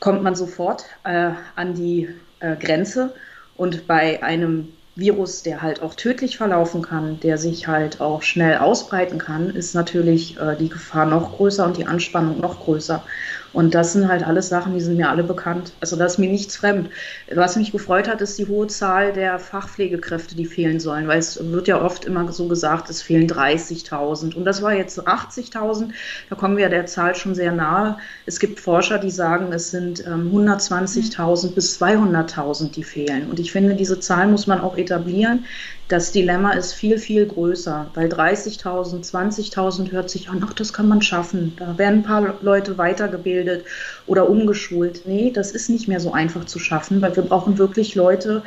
kommt 0.00 0.22
man 0.22 0.34
sofort 0.34 0.84
äh, 1.04 1.30
an 1.54 1.74
die 1.74 2.08
äh, 2.40 2.56
Grenze 2.56 3.14
und 3.56 3.86
bei 3.86 4.22
einem 4.22 4.68
Virus, 4.98 5.44
der 5.44 5.62
halt 5.62 5.80
auch 5.80 5.94
tödlich 5.94 6.36
verlaufen 6.36 6.82
kann, 6.82 7.20
der 7.20 7.38
sich 7.38 7.68
halt 7.68 8.00
auch 8.00 8.22
schnell 8.22 8.58
ausbreiten 8.58 9.18
kann, 9.18 9.50
ist 9.50 9.74
natürlich 9.74 10.36
äh, 10.40 10.56
die 10.56 10.68
Gefahr 10.68 11.06
noch 11.06 11.36
größer 11.36 11.64
und 11.64 11.76
die 11.76 11.86
Anspannung 11.86 12.40
noch 12.40 12.58
größer. 12.58 13.04
Und 13.52 13.74
das 13.74 13.94
sind 13.94 14.08
halt 14.08 14.26
alles 14.26 14.48
Sachen, 14.48 14.74
die 14.74 14.80
sind 14.80 14.96
mir 14.96 15.08
alle 15.08 15.24
bekannt. 15.24 15.72
Also 15.80 15.96
da 15.96 16.04
ist 16.04 16.18
mir 16.18 16.30
nichts 16.30 16.56
fremd. 16.56 16.90
Was 17.34 17.56
mich 17.56 17.72
gefreut 17.72 18.08
hat, 18.08 18.20
ist 18.20 18.38
die 18.38 18.46
hohe 18.46 18.66
Zahl 18.66 19.12
der 19.12 19.38
Fachpflegekräfte, 19.38 20.36
die 20.36 20.44
fehlen 20.44 20.80
sollen, 20.80 21.08
weil 21.08 21.18
es 21.18 21.38
wird 21.50 21.68
ja 21.68 21.80
oft 21.80 22.04
immer 22.04 22.30
so 22.30 22.46
gesagt, 22.46 22.90
es 22.90 23.02
fehlen 23.02 23.26
30.000. 23.26 24.34
Und 24.34 24.44
das 24.44 24.62
war 24.62 24.74
jetzt 24.74 25.00
80.000. 25.00 25.90
Da 26.28 26.36
kommen 26.36 26.56
wir 26.56 26.68
der 26.68 26.86
Zahl 26.86 27.14
schon 27.14 27.34
sehr 27.34 27.52
nahe. 27.52 27.96
Es 28.26 28.38
gibt 28.38 28.60
Forscher, 28.60 28.98
die 28.98 29.10
sagen, 29.10 29.52
es 29.52 29.70
sind 29.70 30.06
ähm, 30.06 30.30
120.000 30.34 31.54
bis 31.54 31.80
200.000, 31.80 32.72
die 32.72 32.84
fehlen. 32.84 33.30
Und 33.30 33.40
ich 33.40 33.52
finde, 33.52 33.74
diese 33.74 33.98
Zahl 34.00 34.28
muss 34.28 34.46
man 34.46 34.60
auch 34.60 34.76
etablieren. 34.76 35.46
Das 35.88 36.12
Dilemma 36.12 36.52
ist 36.52 36.74
viel, 36.74 36.98
viel 36.98 37.24
größer, 37.26 37.90
weil 37.94 38.08
30.000, 38.08 39.10
20.000 39.10 39.90
hört 39.90 40.10
sich 40.10 40.28
an, 40.28 40.44
ach, 40.46 40.52
das 40.52 40.74
kann 40.74 40.86
man 40.86 41.00
schaffen. 41.00 41.54
Da 41.56 41.78
werden 41.78 42.00
ein 42.00 42.02
paar 42.02 42.36
Leute 42.42 42.76
weitergebildet 42.76 43.64
oder 44.06 44.28
umgeschult. 44.28 45.06
Nee, 45.06 45.30
das 45.30 45.52
ist 45.52 45.70
nicht 45.70 45.88
mehr 45.88 46.00
so 46.00 46.12
einfach 46.12 46.44
zu 46.44 46.58
schaffen, 46.58 47.00
weil 47.00 47.16
wir 47.16 47.22
brauchen 47.22 47.56
wirklich 47.56 47.94
Leute, 47.94 48.42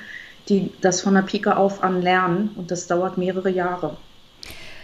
die 0.49 0.71
das 0.81 1.01
von 1.01 1.15
der 1.15 1.23
Pike 1.23 1.57
auf 1.57 1.83
an 1.83 2.03
lernen 2.03 2.51
und 2.55 2.69
das 2.69 2.85
dauert 2.85 3.17
mehrere 3.17 3.49
Jahre. 3.49 3.97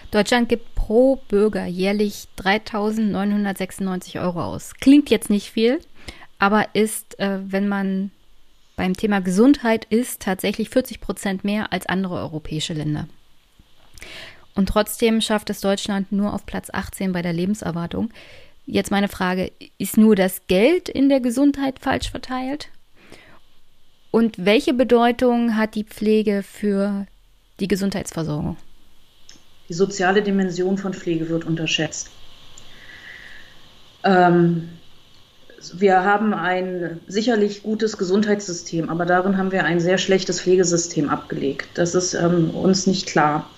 Deutschland 0.09 0.49
gibt 0.49 0.73
pro 0.73 1.17
Bürger 1.27 1.65
jährlich 1.65 2.27
3.996 2.39 4.19
Euro 4.19 4.41
aus. 4.41 4.73
Klingt 4.79 5.11
jetzt 5.11 5.29
nicht 5.29 5.51
viel, 5.51 5.79
aber 6.39 6.65
ist, 6.73 7.19
äh, 7.19 7.37
wenn 7.45 7.67
man 7.67 8.11
beim 8.77 8.95
Thema 8.95 9.19
Gesundheit 9.19 9.85
ist 9.85 10.21
tatsächlich 10.21 10.69
40 10.69 11.01
Prozent 11.01 11.43
mehr 11.43 11.73
als 11.73 11.87
andere 11.87 12.15
europäische 12.15 12.73
Länder. 12.73 13.07
Und 14.55 14.69
trotzdem 14.69 15.19
schafft 15.19 15.49
es 15.49 15.59
Deutschland 15.61 16.11
nur 16.11 16.33
auf 16.33 16.45
Platz 16.45 16.69
18 16.71 17.11
bei 17.11 17.21
der 17.21 17.33
Lebenserwartung. 17.33 18.11
Jetzt 18.65 18.91
meine 18.91 19.07
Frage, 19.07 19.51
ist 19.77 19.97
nur 19.97 20.15
das 20.15 20.47
Geld 20.47 20.89
in 20.89 21.09
der 21.09 21.19
Gesundheit 21.19 21.79
falsch 21.79 22.11
verteilt? 22.11 22.69
Und 24.11 24.45
welche 24.45 24.73
Bedeutung 24.73 25.57
hat 25.57 25.75
die 25.75 25.83
Pflege 25.83 26.43
für 26.43 27.07
die 27.59 27.67
Gesundheitsversorgung? 27.67 28.57
Die 29.69 29.73
soziale 29.73 30.21
Dimension 30.21 30.77
von 30.77 30.93
Pflege 30.93 31.29
wird 31.29 31.45
unterschätzt. 31.45 32.11
Ähm, 34.03 34.69
wir 35.75 36.03
haben 36.03 36.33
ein 36.33 36.99
sicherlich 37.07 37.63
gutes 37.63 37.97
Gesundheitssystem, 37.97 38.89
aber 38.89 39.05
darin 39.05 39.37
haben 39.37 39.51
wir 39.51 39.63
ein 39.63 39.79
sehr 39.79 39.97
schlechtes 39.97 40.41
Pflegesystem 40.41 41.09
abgelegt. 41.09 41.67
Das 41.75 41.95
ist 41.95 42.13
ähm, 42.13 42.51
uns 42.51 42.87
nicht 42.87 43.07
klar. 43.07 43.49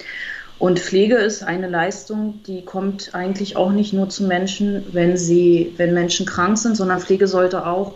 Und 0.60 0.80
Pflege 0.80 1.16
ist 1.16 1.42
eine 1.42 1.70
Leistung, 1.70 2.42
die 2.46 2.66
kommt 2.66 3.16
eigentlich 3.16 3.56
auch 3.56 3.72
nicht 3.72 3.94
nur 3.94 4.10
zu 4.10 4.26
Menschen, 4.26 4.86
wenn 4.92 5.16
sie, 5.16 5.74
wenn 5.78 5.94
Menschen 5.94 6.26
krank 6.26 6.58
sind, 6.58 6.76
sondern 6.76 7.00
Pflege 7.00 7.28
sollte 7.28 7.66
auch 7.66 7.96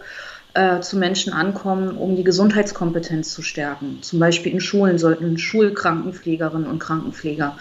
äh, 0.54 0.80
zu 0.80 0.98
Menschen 0.98 1.34
ankommen, 1.34 1.98
um 1.98 2.16
die 2.16 2.24
Gesundheitskompetenz 2.24 3.34
zu 3.34 3.42
stärken. 3.42 4.00
Zum 4.02 4.20
Beispiel 4.20 4.54
in 4.54 4.62
Schulen 4.62 4.98
sollten 4.98 5.38
Schulkrankenpflegerinnen 5.38 6.68
und 6.68 6.80
Krankenpfleger 6.80 7.58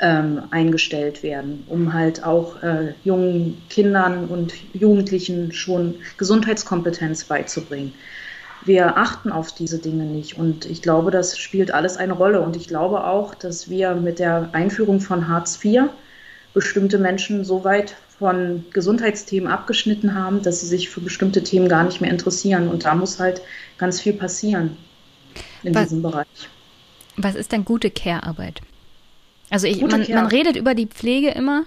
ähm, 0.00 0.42
eingestellt 0.50 1.22
werden, 1.22 1.64
um 1.68 1.92
halt 1.92 2.24
auch 2.24 2.62
äh, 2.62 2.94
jungen 3.04 3.62
Kindern 3.70 4.26
und 4.26 4.54
Jugendlichen 4.74 5.52
schon 5.52 5.94
Gesundheitskompetenz 6.18 7.24
beizubringen. 7.24 7.94
Wir 8.64 8.96
achten 8.96 9.30
auf 9.30 9.52
diese 9.52 9.78
Dinge 9.78 10.04
nicht 10.04 10.36
und 10.36 10.66
ich 10.66 10.82
glaube, 10.82 11.10
das 11.10 11.38
spielt 11.38 11.70
alles 11.70 11.96
eine 11.96 12.12
Rolle 12.12 12.40
und 12.40 12.56
ich 12.56 12.68
glaube 12.68 13.04
auch, 13.04 13.34
dass 13.34 13.70
wir 13.70 13.94
mit 13.94 14.18
der 14.18 14.50
Einführung 14.52 15.00
von 15.00 15.28
Hartz 15.28 15.58
IV 15.64 15.84
bestimmte 16.52 16.98
Menschen 16.98 17.44
so 17.44 17.64
weit 17.64 17.94
von 18.18 18.64
Gesundheitsthemen 18.72 19.48
abgeschnitten 19.48 20.14
haben, 20.14 20.42
dass 20.42 20.60
sie 20.60 20.66
sich 20.66 20.88
für 20.88 21.00
bestimmte 21.00 21.42
Themen 21.42 21.68
gar 21.68 21.84
nicht 21.84 22.00
mehr 22.00 22.10
interessieren 22.10 22.68
und 22.68 22.84
da 22.84 22.94
muss 22.94 23.20
halt 23.20 23.40
ganz 23.78 24.00
viel 24.00 24.14
passieren 24.14 24.76
in 25.62 25.74
was, 25.74 25.84
diesem 25.84 26.02
Bereich. 26.02 26.26
Was 27.16 27.34
ist 27.34 27.52
denn 27.52 27.64
gute 27.64 27.90
Care-Arbeit? 27.90 28.62
Also 29.56 29.68
ich, 29.68 29.80
man, 29.80 30.06
man 30.10 30.26
redet 30.26 30.54
über 30.54 30.74
die 30.74 30.86
Pflege 30.86 31.30
immer. 31.30 31.64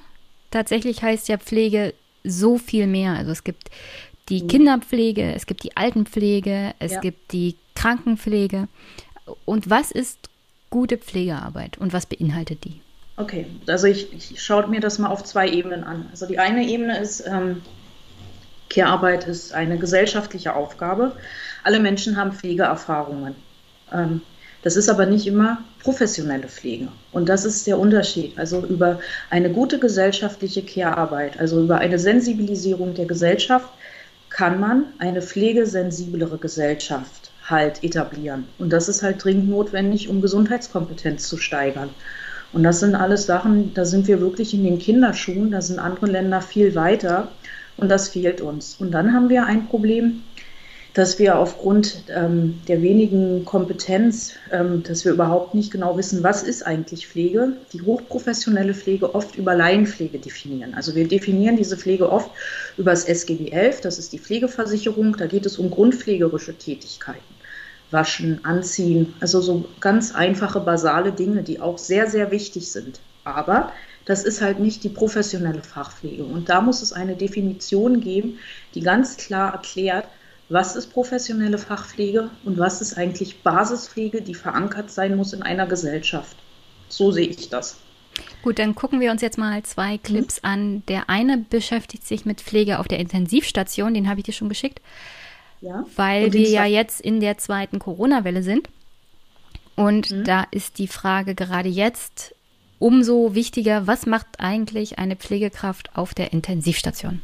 Tatsächlich 0.52 1.02
heißt 1.02 1.28
ja 1.28 1.40
Pflege 1.40 1.96
so 2.24 2.60
viel 2.60 2.86
mehr. 2.86 3.14
Also 3.14 3.32
es 3.32 3.44
gibt 3.44 3.72
die 4.30 4.44
mhm. 4.44 4.48
Kinderpflege, 4.48 5.34
es 5.34 5.48
gibt 5.48 5.64
die 5.64 5.76
Altenpflege, 5.76 6.76
es 6.78 6.92
ja. 6.92 7.00
gibt 7.00 7.32
die 7.32 7.56
Krankenpflege. 7.74 8.68
Und 9.46 9.72
was 9.72 9.90
ist 9.90 10.30
gute 10.70 11.00
Pflegearbeit 11.00 11.80
und 11.80 11.92
was 11.92 12.06
beinhaltet 12.06 12.64
die? 12.64 12.80
Okay, 13.18 13.48
also 13.66 13.88
ich, 13.88 14.14
ich 14.14 14.40
schaue 14.40 14.68
mir 14.68 14.82
das 14.82 15.00
mal 15.00 15.10
auf 15.10 15.24
zwei 15.24 15.50
Ebenen 15.50 15.84
an. 15.84 16.10
Also 16.12 16.28
die 16.28 16.38
eine 16.38 16.68
Ebene 16.68 17.00
ist, 17.00 17.26
ähm, 17.26 17.64
Care-Arbeit 18.70 19.28
ist 19.28 19.56
eine 19.56 19.80
gesellschaftliche 19.80 20.56
Aufgabe. 20.56 21.16
Alle 21.64 21.80
Menschen 21.80 22.18
haben 22.18 22.34
Pflegeerfahrungen. 22.34 23.34
Ähm, 23.92 24.22
das 24.62 24.76
ist 24.76 24.90
aber 24.90 25.06
nicht 25.06 25.26
immer 25.26 25.60
professionelle 25.82 26.48
Pflege. 26.48 26.90
Und 27.12 27.30
das 27.30 27.46
ist 27.46 27.66
der 27.66 27.80
Unterschied. 27.80 28.38
Also 28.38 28.66
über 28.66 29.00
eine 29.30 29.50
gute 29.50 29.80
gesellschaftliche 29.80 30.62
Care-Arbeit, 30.64 31.40
also 31.40 31.62
über 31.62 31.78
eine 31.78 31.98
Sensibilisierung 31.98 32.94
der 32.94 33.06
Gesellschaft, 33.06 33.70
kann 34.30 34.60
man 34.60 34.86
eine 35.00 35.22
pflegesensiblere 35.22 36.38
Gesellschaft 36.38 37.32
halt 37.50 37.84
etablieren. 37.84 38.46
Und 38.60 38.72
das 38.72 38.90
ist 38.90 39.02
halt 39.02 39.24
dringend 39.24 39.50
notwendig, 39.50 40.08
um 40.10 40.22
Gesundheitskompetenz 40.22 41.28
zu 41.28 41.38
steigern. 41.38 41.90
Und 42.52 42.64
das 42.64 42.80
sind 42.80 42.96
alles 42.96 43.26
Sachen, 43.26 43.74
da 43.74 43.86
sind 43.86 44.08
wir 44.08 44.22
wirklich 44.22 44.54
in 44.54 44.64
den 44.64 44.80
Kinderschuhen, 44.80 45.52
da 45.52 45.62
sind 45.62 45.80
andere 45.80 46.08
Länder 46.08 46.42
viel 46.42 46.76
weiter 46.76 47.30
und 47.78 47.90
das 47.90 48.10
fehlt 48.10 48.42
uns. 48.42 48.76
Und 48.80 48.92
dann 48.92 49.14
haben 49.14 49.30
wir 49.30 49.46
ein 49.46 49.68
Problem, 49.68 50.24
dass 50.94 51.20
wir 51.20 51.38
aufgrund 51.38 52.04
ähm, 52.10 52.62
der 52.68 52.82
wenigen 52.82 53.46
Kompetenz, 53.46 54.34
ähm, 54.52 54.84
dass 54.84 55.06
wir 55.06 55.12
überhaupt 55.12 55.54
nicht 55.54 55.72
genau 55.72 55.98
wissen, 55.98 56.24
was 56.24 56.44
ist 56.44 56.66
eigentlich 56.66 57.08
Pflege, 57.08 57.54
die 57.74 57.82
hochprofessionelle 57.82 58.74
Pflege 58.74 59.14
oft 59.14 59.36
über 59.36 59.56
Laienpflege 59.56 60.18
definieren. 60.18 60.74
Also 60.74 60.96
wir 60.96 61.08
definieren 61.08 61.58
diese 61.58 61.78
Pflege 61.78 62.12
oft 62.12 62.32
über 62.78 62.92
das 62.92 63.06
SGB 63.06 63.52
11, 63.52 63.82
das 63.82 64.00
ist 64.00 64.14
die 64.14 64.20
Pflegeversicherung, 64.20 65.16
da 65.16 65.28
geht 65.28 65.46
es 65.46 65.60
um 65.60 65.70
grundpflegerische 65.70 66.58
Tätigkeiten. 66.58 67.40
Waschen, 67.92 68.46
anziehen, 68.46 69.14
also 69.20 69.42
so 69.42 69.66
ganz 69.80 70.14
einfache, 70.14 70.60
basale 70.60 71.12
Dinge, 71.12 71.42
die 71.42 71.60
auch 71.60 71.80
sehr, 71.80 72.08
sehr 72.08 72.30
wichtig 72.30 72.72
sind. 72.72 73.00
Aber 73.24 73.72
das 74.06 74.24
ist 74.24 74.42
halt 74.42 74.60
nicht 74.60 74.84
die 74.84 74.90
professionelle 74.90 75.64
Fachpflege. 75.64 76.24
Und 76.24 76.50
da 76.50 76.62
muss 76.62 76.82
es 76.82 76.94
eine 76.94 77.16
Definition 77.16 78.00
geben, 78.00 78.40
die 78.76 78.82
ganz 78.82 79.18
klar 79.18 79.54
erklärt, 79.54 80.06
was 80.50 80.76
ist 80.76 80.88
professionelle 80.88 81.60
Fachpflege 81.60 82.32
und 82.44 82.58
was 82.58 82.82
ist 82.82 82.98
eigentlich 82.98 83.44
Basispflege, 83.44 84.22
die 84.22 84.34
verankert 84.34 84.92
sein 84.92 85.16
muss 85.16 85.34
in 85.34 85.44
einer 85.44 85.68
Gesellschaft. 85.68 86.36
So 86.90 87.12
sehe 87.12 87.28
ich 87.28 87.50
das. 87.50 87.78
Gut, 88.42 88.58
dann 88.58 88.74
gucken 88.74 89.00
wir 89.00 89.12
uns 89.12 89.22
jetzt 89.22 89.38
mal 89.38 89.62
zwei. 89.64 89.98
Clips 89.98 90.42
mhm. 90.42 90.50
an. 90.50 90.84
Der 90.88 91.10
eine 91.10 91.38
beschäftigt 91.38 92.06
sich 92.06 92.26
mit 92.26 92.42
Pflege 92.42 92.80
auf 92.80 92.88
der 92.88 93.00
Intensivstation, 93.00 93.94
den 93.94 94.10
habe 94.10 94.20
ich 94.20 94.26
dir 94.26 94.34
schon 94.34 94.50
geschickt, 94.50 94.82
ja. 95.62 95.86
weil 95.96 96.34
wir 96.34 96.50
ja 96.50 96.66
jetzt 96.66 97.00
in 97.00 97.20
der 97.20 97.38
zweiten 97.38 97.80
Corona-Welle 97.80 98.44
sind. 98.44 98.70
Und 99.76 100.12
mhm. 100.12 100.24
da 100.24 100.46
ist 100.52 100.80
die 100.80 100.88
Frage 100.88 101.36
gerade 101.36 101.70
jetzt, 101.70 102.36
umso 102.80 103.36
wichtiger, 103.36 103.88
was 103.88 104.06
macht 104.06 104.28
eigentlich 104.40 105.00
eine 105.00 105.16
Pflegekraft 105.16 105.96
auf 105.96 106.14
der 106.14 106.34
Intensivstation? 106.34 107.22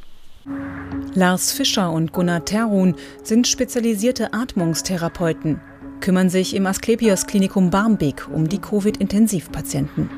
Lars 1.16 1.52
Fischer 1.52 1.92
und 1.92 2.14
Gunnar 2.14 2.46
Terhun 2.46 2.96
sind 3.24 3.48
spezialisierte 3.48 4.34
Atmungstherapeuten, 4.34 5.60
kümmern 6.02 6.30
sich 6.30 6.56
im 6.56 6.68
Asklepios 6.68 7.26
Klinikum 7.26 7.70
Barmbek 7.70 8.28
um 8.32 8.48
die 8.48 8.60
Covid-Intensivpatienten. 8.60 10.10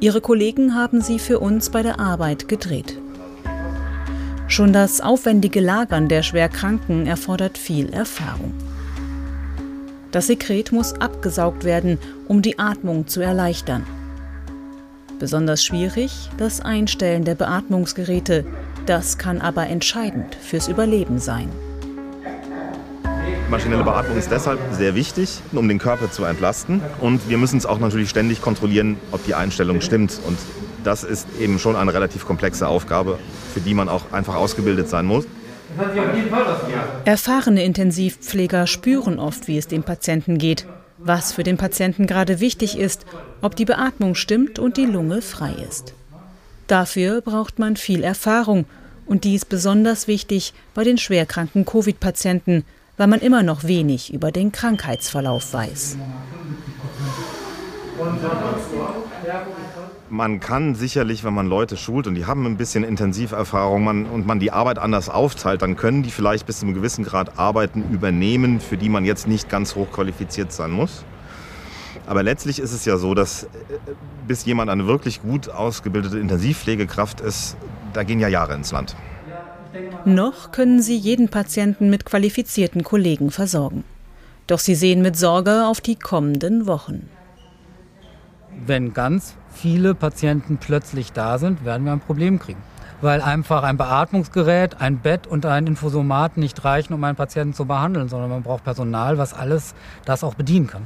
Ihre 0.00 0.20
Kollegen 0.20 0.74
haben 0.74 1.00
sie 1.00 1.18
für 1.18 1.38
uns 1.38 1.70
bei 1.70 1.82
der 1.82 2.00
Arbeit 2.00 2.48
gedreht. 2.48 2.98
Schon 4.48 4.72
das 4.72 5.00
aufwendige 5.00 5.60
Lagern 5.60 6.08
der 6.08 6.22
Schwerkranken 6.22 7.06
erfordert 7.06 7.58
viel 7.58 7.90
Erfahrung. 7.90 8.52
Das 10.10 10.26
Sekret 10.26 10.72
muss 10.72 10.92
abgesaugt 10.94 11.64
werden, 11.64 11.98
um 12.28 12.42
die 12.42 12.58
Atmung 12.58 13.06
zu 13.06 13.20
erleichtern. 13.20 13.84
Besonders 15.18 15.64
schwierig 15.64 16.30
das 16.36 16.60
Einstellen 16.60 17.24
der 17.24 17.34
Beatmungsgeräte. 17.34 18.44
Das 18.86 19.16
kann 19.16 19.40
aber 19.40 19.68
entscheidend 19.68 20.34
fürs 20.34 20.66
Überleben 20.66 21.18
sein. 21.18 21.48
Maschinelle 23.48 23.84
Beatmung 23.84 24.16
ist 24.16 24.30
deshalb 24.30 24.58
sehr 24.72 24.94
wichtig, 24.94 25.40
um 25.52 25.68
den 25.68 25.78
Körper 25.78 26.10
zu 26.10 26.24
entlasten. 26.24 26.80
Und 27.00 27.28
wir 27.28 27.38
müssen 27.38 27.58
es 27.58 27.66
auch 27.66 27.78
natürlich 27.78 28.10
ständig 28.10 28.40
kontrollieren, 28.40 28.96
ob 29.12 29.24
die 29.24 29.34
Einstellung 29.34 29.80
stimmt. 29.82 30.18
Und 30.26 30.38
das 30.82 31.04
ist 31.04 31.28
eben 31.38 31.58
schon 31.58 31.76
eine 31.76 31.94
relativ 31.94 32.24
komplexe 32.24 32.66
Aufgabe, 32.66 33.18
für 33.54 33.60
die 33.60 33.74
man 33.74 33.88
auch 33.88 34.10
einfach 34.10 34.34
ausgebildet 34.34 34.88
sein 34.88 35.06
muss. 35.06 35.26
Erfahrene 37.04 37.62
Intensivpfleger 37.62 38.66
spüren 38.66 39.18
oft, 39.18 39.46
wie 39.46 39.58
es 39.58 39.68
dem 39.68 39.84
Patienten 39.84 40.38
geht, 40.38 40.66
was 40.98 41.32
für 41.32 41.44
den 41.44 41.56
Patienten 41.56 42.06
gerade 42.06 42.40
wichtig 42.40 42.78
ist, 42.78 43.06
ob 43.42 43.54
die 43.54 43.64
Beatmung 43.64 44.14
stimmt 44.14 44.58
und 44.58 44.76
die 44.76 44.86
Lunge 44.86 45.22
frei 45.22 45.52
ist. 45.68 45.94
Dafür 46.72 47.20
braucht 47.20 47.58
man 47.58 47.76
viel 47.76 48.02
Erfahrung 48.02 48.64
und 49.04 49.24
die 49.24 49.34
ist 49.34 49.50
besonders 49.50 50.08
wichtig 50.08 50.54
bei 50.72 50.84
den 50.84 50.96
schwerkranken 50.96 51.66
Covid-Patienten, 51.66 52.64
weil 52.96 53.08
man 53.08 53.20
immer 53.20 53.42
noch 53.42 53.64
wenig 53.64 54.10
über 54.14 54.32
den 54.32 54.52
Krankheitsverlauf 54.52 55.52
weiß. 55.52 55.98
Man 60.08 60.40
kann 60.40 60.74
sicherlich, 60.74 61.24
wenn 61.24 61.34
man 61.34 61.46
Leute 61.46 61.76
schult 61.76 62.06
und 62.06 62.14
die 62.14 62.24
haben 62.24 62.46
ein 62.46 62.56
bisschen 62.56 62.84
Intensiverfahrung 62.84 63.84
man, 63.84 64.06
und 64.06 64.26
man 64.26 64.40
die 64.40 64.50
Arbeit 64.50 64.78
anders 64.78 65.10
aufteilt, 65.10 65.60
dann 65.60 65.76
können 65.76 66.02
die 66.02 66.10
vielleicht 66.10 66.46
bis 66.46 66.60
zu 66.60 66.64
einem 66.64 66.74
gewissen 66.74 67.04
Grad 67.04 67.38
Arbeiten 67.38 67.84
übernehmen, 67.92 68.60
für 68.60 68.78
die 68.78 68.88
man 68.88 69.04
jetzt 69.04 69.28
nicht 69.28 69.50
ganz 69.50 69.74
hochqualifiziert 69.74 70.52
sein 70.52 70.70
muss. 70.70 71.04
Aber 72.06 72.22
letztlich 72.22 72.58
ist 72.58 72.72
es 72.72 72.84
ja 72.84 72.96
so, 72.96 73.14
dass 73.14 73.44
äh, 73.44 73.48
bis 74.26 74.44
jemand 74.44 74.70
eine 74.70 74.86
wirklich 74.86 75.22
gut 75.22 75.48
ausgebildete 75.48 76.18
Intensivpflegekraft 76.18 77.20
ist, 77.20 77.56
da 77.92 78.02
gehen 78.02 78.20
ja 78.20 78.28
Jahre 78.28 78.54
ins 78.54 78.72
Land. 78.72 78.96
Noch 80.04 80.52
können 80.52 80.82
sie 80.82 80.96
jeden 80.96 81.28
Patienten 81.28 81.88
mit 81.88 82.04
qualifizierten 82.04 82.82
Kollegen 82.82 83.30
versorgen. 83.30 83.84
Doch 84.46 84.58
sie 84.58 84.74
sehen 84.74 85.02
mit 85.02 85.16
Sorge 85.16 85.66
auf 85.66 85.80
die 85.80 85.96
kommenden 85.96 86.66
Wochen. 86.66 87.08
Wenn 88.66 88.92
ganz 88.92 89.34
viele 89.50 89.94
Patienten 89.94 90.58
plötzlich 90.58 91.12
da 91.12 91.38
sind, 91.38 91.64
werden 91.64 91.84
wir 91.84 91.92
ein 91.92 92.00
Problem 92.00 92.38
kriegen. 92.38 92.60
Weil 93.00 93.20
einfach 93.20 93.62
ein 93.62 93.76
Beatmungsgerät, 93.76 94.80
ein 94.80 94.98
Bett 94.98 95.26
und 95.26 95.46
ein 95.46 95.66
Infosomat 95.66 96.36
nicht 96.36 96.64
reichen, 96.64 96.92
um 96.92 97.02
einen 97.02 97.16
Patienten 97.16 97.54
zu 97.54 97.64
behandeln, 97.64 98.08
sondern 98.08 98.30
man 98.30 98.42
braucht 98.42 98.64
Personal, 98.64 99.18
was 99.18 99.34
alles 99.34 99.74
das 100.04 100.22
auch 100.22 100.34
bedienen 100.34 100.66
kann. 100.66 100.82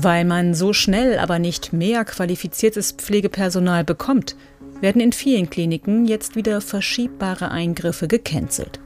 Weil 0.00 0.24
man 0.24 0.54
so 0.54 0.72
schnell 0.72 1.18
aber 1.18 1.40
nicht 1.40 1.72
mehr 1.72 2.04
qualifiziertes 2.04 2.92
Pflegepersonal 2.92 3.82
bekommt, 3.82 4.36
werden 4.80 5.00
in 5.00 5.12
vielen 5.12 5.50
Kliniken 5.50 6.06
jetzt 6.06 6.36
wieder 6.36 6.60
verschiebbare 6.60 7.50
Eingriffe 7.50 8.06
gecancelt. 8.06 8.78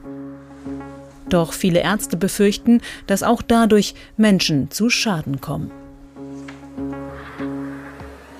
Doch 1.29 1.53
viele 1.53 1.81
Ärzte 1.81 2.17
befürchten, 2.17 2.81
dass 3.05 3.21
auch 3.21 3.43
dadurch 3.43 3.93
Menschen 4.17 4.71
zu 4.71 4.89
Schaden 4.89 5.39
kommen. 5.39 5.69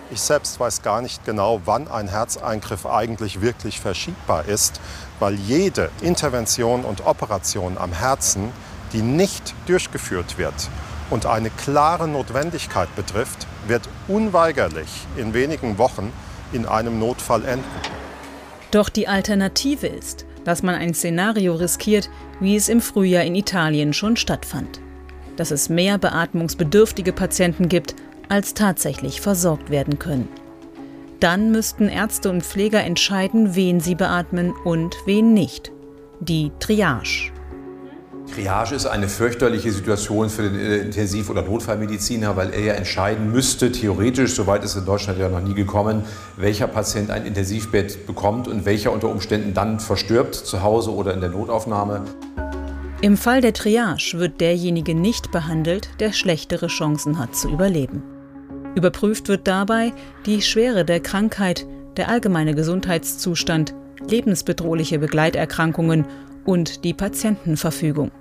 Ich 0.09 0.21
selbst 0.21 0.59
weiß 0.59 0.81
gar 0.81 1.03
nicht 1.03 1.23
genau, 1.25 1.61
wann 1.65 1.87
ein 1.87 2.07
Herzeingriff 2.07 2.87
eigentlich 2.87 3.41
wirklich 3.41 3.79
verschiebbar 3.79 4.47
ist, 4.47 4.81
weil 5.19 5.35
jede 5.35 5.91
Intervention 6.01 6.85
und 6.85 7.05
Operation 7.05 7.77
am 7.77 7.93
Herzen, 7.93 8.49
die 8.93 9.03
nicht 9.03 9.53
durchgeführt 9.67 10.39
wird 10.39 10.55
und 11.09 11.25
eine 11.25 11.49
klare 11.49 12.07
Notwendigkeit 12.07 12.93
betrifft, 12.95 13.47
wird 13.67 13.87
unweigerlich 14.07 14.89
in 15.17 15.33
wenigen 15.33 15.77
Wochen 15.77 16.11
in 16.51 16.65
einem 16.65 16.99
Notfall 16.99 17.45
enden. 17.45 17.65
Doch 18.71 18.89
die 18.89 19.07
Alternative 19.07 19.87
ist, 19.87 20.25
dass 20.45 20.63
man 20.63 20.75
ein 20.75 20.93
Szenario 20.93 21.55
riskiert, 21.55 22.09
wie 22.39 22.55
es 22.55 22.69
im 22.69 22.81
Frühjahr 22.81 23.23
in 23.23 23.35
Italien 23.35 23.93
schon 23.93 24.17
stattfand. 24.17 24.79
Dass 25.35 25.51
es 25.51 25.69
mehr 25.69 25.97
beatmungsbedürftige 25.97 27.13
Patienten 27.13 27.69
gibt 27.69 27.95
als 28.29 28.53
tatsächlich 28.53 29.21
versorgt 29.21 29.69
werden 29.69 29.99
können. 29.99 30.27
Dann 31.19 31.51
müssten 31.51 31.87
Ärzte 31.87 32.29
und 32.29 32.43
Pfleger 32.43 32.83
entscheiden, 32.83 33.55
wen 33.55 33.79
sie 33.79 33.95
beatmen 33.95 34.53
und 34.63 34.95
wen 35.05 35.33
nicht. 35.33 35.71
Die 36.19 36.51
Triage. 36.59 37.32
Triage 38.31 38.75
ist 38.75 38.85
eine 38.85 39.07
fürchterliche 39.07 39.71
Situation 39.71 40.29
für 40.29 40.43
den 40.43 40.59
äh, 40.59 40.77
Intensiv- 40.77 41.29
oder 41.29 41.41
Notfallmediziner, 41.41 42.35
weil 42.35 42.51
er 42.51 42.61
ja 42.61 42.73
entscheiden 42.73 43.31
müsste, 43.31 43.71
theoretisch, 43.71 44.33
soweit 44.33 44.63
ist 44.63 44.75
in 44.75 44.85
Deutschland 44.85 45.19
ja 45.19 45.29
noch 45.29 45.41
nie 45.41 45.53
gekommen, 45.53 46.03
welcher 46.37 46.67
Patient 46.67 47.11
ein 47.11 47.25
Intensivbett 47.25 48.07
bekommt 48.07 48.47
und 48.47 48.65
welcher 48.65 48.91
unter 48.91 49.09
Umständen 49.09 49.53
dann 49.53 49.79
verstirbt, 49.79 50.35
zu 50.35 50.63
Hause 50.63 50.91
oder 50.91 51.13
in 51.13 51.21
der 51.21 51.29
Notaufnahme. 51.29 52.01
Im 53.01 53.17
Fall 53.17 53.41
der 53.41 53.53
Triage 53.53 54.13
wird 54.17 54.39
derjenige 54.39 54.95
nicht 54.95 55.31
behandelt, 55.31 55.89
der 55.99 56.13
schlechtere 56.13 56.67
Chancen 56.67 57.19
hat 57.19 57.35
zu 57.35 57.49
überleben. 57.49 58.01
Überprüft 58.75 59.27
wird 59.27 59.47
dabei 59.47 59.91
die 60.25 60.41
Schwere 60.41 60.85
der 60.85 61.01
Krankheit, 61.01 61.67
der 61.97 62.09
allgemeine 62.09 62.55
Gesundheitszustand, 62.55 63.75
lebensbedrohliche 64.07 64.99
Begleiterkrankungen 64.99 66.05
und 66.45 66.83
die 66.83 66.93
Patientenverfügung. 66.93 68.11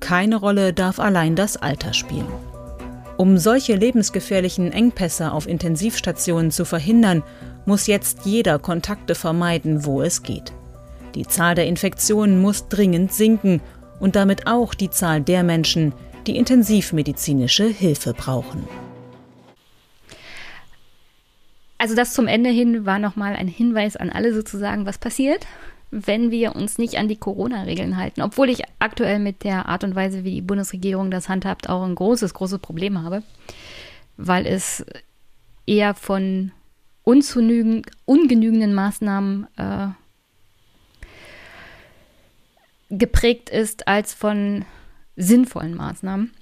Keine 0.00 0.36
Rolle 0.36 0.72
darf 0.72 0.98
allein 0.98 1.36
das 1.36 1.56
Alter 1.56 1.92
spielen. 1.92 2.28
Um 3.16 3.38
solche 3.38 3.76
lebensgefährlichen 3.76 4.72
Engpässe 4.72 5.32
auf 5.32 5.46
Intensivstationen 5.46 6.50
zu 6.50 6.64
verhindern, 6.64 7.22
muss 7.64 7.86
jetzt 7.86 8.26
jeder 8.26 8.58
Kontakte 8.58 9.14
vermeiden, 9.14 9.84
wo 9.84 10.02
es 10.02 10.22
geht. 10.22 10.52
Die 11.14 11.26
Zahl 11.26 11.54
der 11.54 11.66
Infektionen 11.66 12.40
muss 12.42 12.68
dringend 12.68 13.12
sinken 13.12 13.60
und 14.00 14.16
damit 14.16 14.46
auch 14.46 14.74
die 14.74 14.90
Zahl 14.90 15.20
der 15.20 15.44
Menschen, 15.44 15.92
die 16.26 16.36
intensivmedizinische 16.36 17.66
Hilfe 17.66 18.14
brauchen. 18.14 18.64
Also 21.78 21.94
das 21.94 22.14
zum 22.14 22.26
Ende 22.26 22.50
hin 22.50 22.86
war 22.86 22.98
nochmal 22.98 23.36
ein 23.36 23.48
Hinweis 23.48 23.96
an 23.96 24.10
alle 24.10 24.32
sozusagen, 24.32 24.86
was 24.86 24.98
passiert, 24.98 25.46
wenn 25.94 26.32
wir 26.32 26.56
uns 26.56 26.76
nicht 26.76 26.98
an 26.98 27.06
die 27.06 27.16
Corona-Regeln 27.16 27.96
halten. 27.96 28.20
Obwohl 28.20 28.50
ich 28.50 28.64
aktuell 28.80 29.20
mit 29.20 29.44
der 29.44 29.68
Art 29.68 29.84
und 29.84 29.94
Weise, 29.94 30.24
wie 30.24 30.32
die 30.32 30.40
Bundesregierung 30.40 31.12
das 31.12 31.28
handhabt, 31.28 31.68
auch 31.68 31.84
ein 31.84 31.94
großes, 31.94 32.34
großes 32.34 32.58
Problem 32.58 33.00
habe, 33.00 33.22
weil 34.16 34.44
es 34.44 34.84
eher 35.66 35.94
von 35.94 36.50
ungenügenden 37.04 38.74
Maßnahmen 38.74 39.46
äh, 39.56 39.86
geprägt 42.90 43.50
ist 43.50 43.86
als 43.86 44.14
von 44.14 44.64
sinnvollen 45.14 45.76
Maßnahmen. 45.76 46.32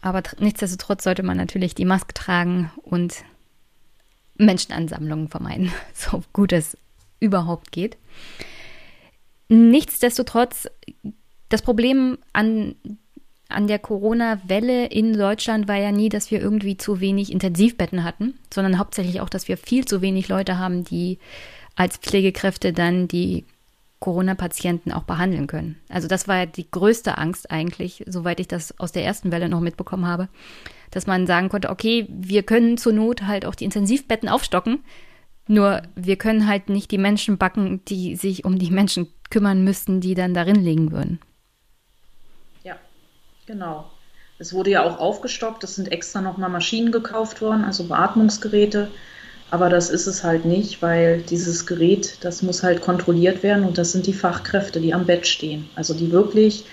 Aber 0.00 0.22
nichtsdestotrotz 0.40 1.04
sollte 1.04 1.22
man 1.22 1.36
natürlich 1.36 1.76
die 1.76 1.84
Maske 1.84 2.14
tragen 2.14 2.72
und 2.82 3.22
Menschenansammlungen 4.36 5.28
vermeiden, 5.28 5.72
so 5.94 6.24
gut 6.32 6.52
es 6.52 6.76
überhaupt 7.20 7.70
geht. 7.70 7.96
Nichtsdestotrotz, 9.52 10.66
das 11.50 11.60
Problem 11.60 12.16
an, 12.32 12.74
an 13.50 13.66
der 13.66 13.78
Corona-Welle 13.78 14.86
in 14.86 15.12
Deutschland 15.12 15.68
war 15.68 15.76
ja 15.76 15.92
nie, 15.92 16.08
dass 16.08 16.30
wir 16.30 16.40
irgendwie 16.40 16.78
zu 16.78 17.00
wenig 17.00 17.30
Intensivbetten 17.30 18.02
hatten, 18.02 18.38
sondern 18.52 18.78
hauptsächlich 18.78 19.20
auch, 19.20 19.28
dass 19.28 19.48
wir 19.48 19.58
viel 19.58 19.84
zu 19.84 20.00
wenig 20.00 20.28
Leute 20.28 20.56
haben, 20.56 20.84
die 20.84 21.18
als 21.76 21.98
Pflegekräfte 21.98 22.72
dann 22.72 23.08
die 23.08 23.44
Corona-Patienten 24.00 24.90
auch 24.90 25.02
behandeln 25.02 25.46
können. 25.48 25.76
Also 25.90 26.08
das 26.08 26.28
war 26.28 26.38
ja 26.38 26.46
die 26.46 26.70
größte 26.70 27.18
Angst 27.18 27.50
eigentlich, 27.50 28.04
soweit 28.06 28.40
ich 28.40 28.48
das 28.48 28.80
aus 28.80 28.92
der 28.92 29.04
ersten 29.04 29.32
Welle 29.32 29.50
noch 29.50 29.60
mitbekommen 29.60 30.06
habe, 30.06 30.28
dass 30.90 31.06
man 31.06 31.26
sagen 31.26 31.50
konnte, 31.50 31.68
okay, 31.68 32.06
wir 32.08 32.42
können 32.42 32.78
zur 32.78 32.94
Not 32.94 33.24
halt 33.26 33.44
auch 33.44 33.54
die 33.54 33.64
Intensivbetten 33.64 34.30
aufstocken, 34.30 34.80
nur 35.48 35.82
wir 35.96 36.16
können 36.16 36.46
halt 36.46 36.68
nicht 36.68 36.90
die 36.90 36.98
Menschen 36.98 37.38
backen, 37.38 37.84
die 37.86 38.16
sich 38.16 38.44
um 38.44 38.58
die 38.58 38.70
Menschen 38.70 39.08
kümmern 39.30 39.64
müssten, 39.64 40.00
die 40.00 40.14
dann 40.14 40.34
darin 40.34 40.62
liegen 40.62 40.92
würden. 40.92 41.20
Ja, 42.62 42.76
genau. 43.46 43.90
Es 44.38 44.52
wurde 44.52 44.70
ja 44.70 44.82
auch 44.82 44.98
aufgestockt, 44.98 45.62
es 45.64 45.76
sind 45.76 45.90
extra 45.92 46.20
nochmal 46.20 46.50
Maschinen 46.50 46.92
gekauft 46.92 47.40
worden, 47.40 47.64
also 47.64 47.84
Beatmungsgeräte. 47.84 48.90
Aber 49.50 49.68
das 49.68 49.90
ist 49.90 50.06
es 50.06 50.24
halt 50.24 50.46
nicht, 50.46 50.80
weil 50.80 51.20
dieses 51.20 51.66
Gerät, 51.66 52.18
das 52.22 52.42
muss 52.42 52.62
halt 52.62 52.80
kontrolliert 52.80 53.42
werden 53.42 53.64
und 53.64 53.76
das 53.76 53.92
sind 53.92 54.06
die 54.06 54.14
Fachkräfte, 54.14 54.80
die 54.80 54.94
am 54.94 55.04
Bett 55.04 55.26
stehen. 55.26 55.68
Also 55.74 55.92
die 55.92 56.10
wirklich 56.10 56.64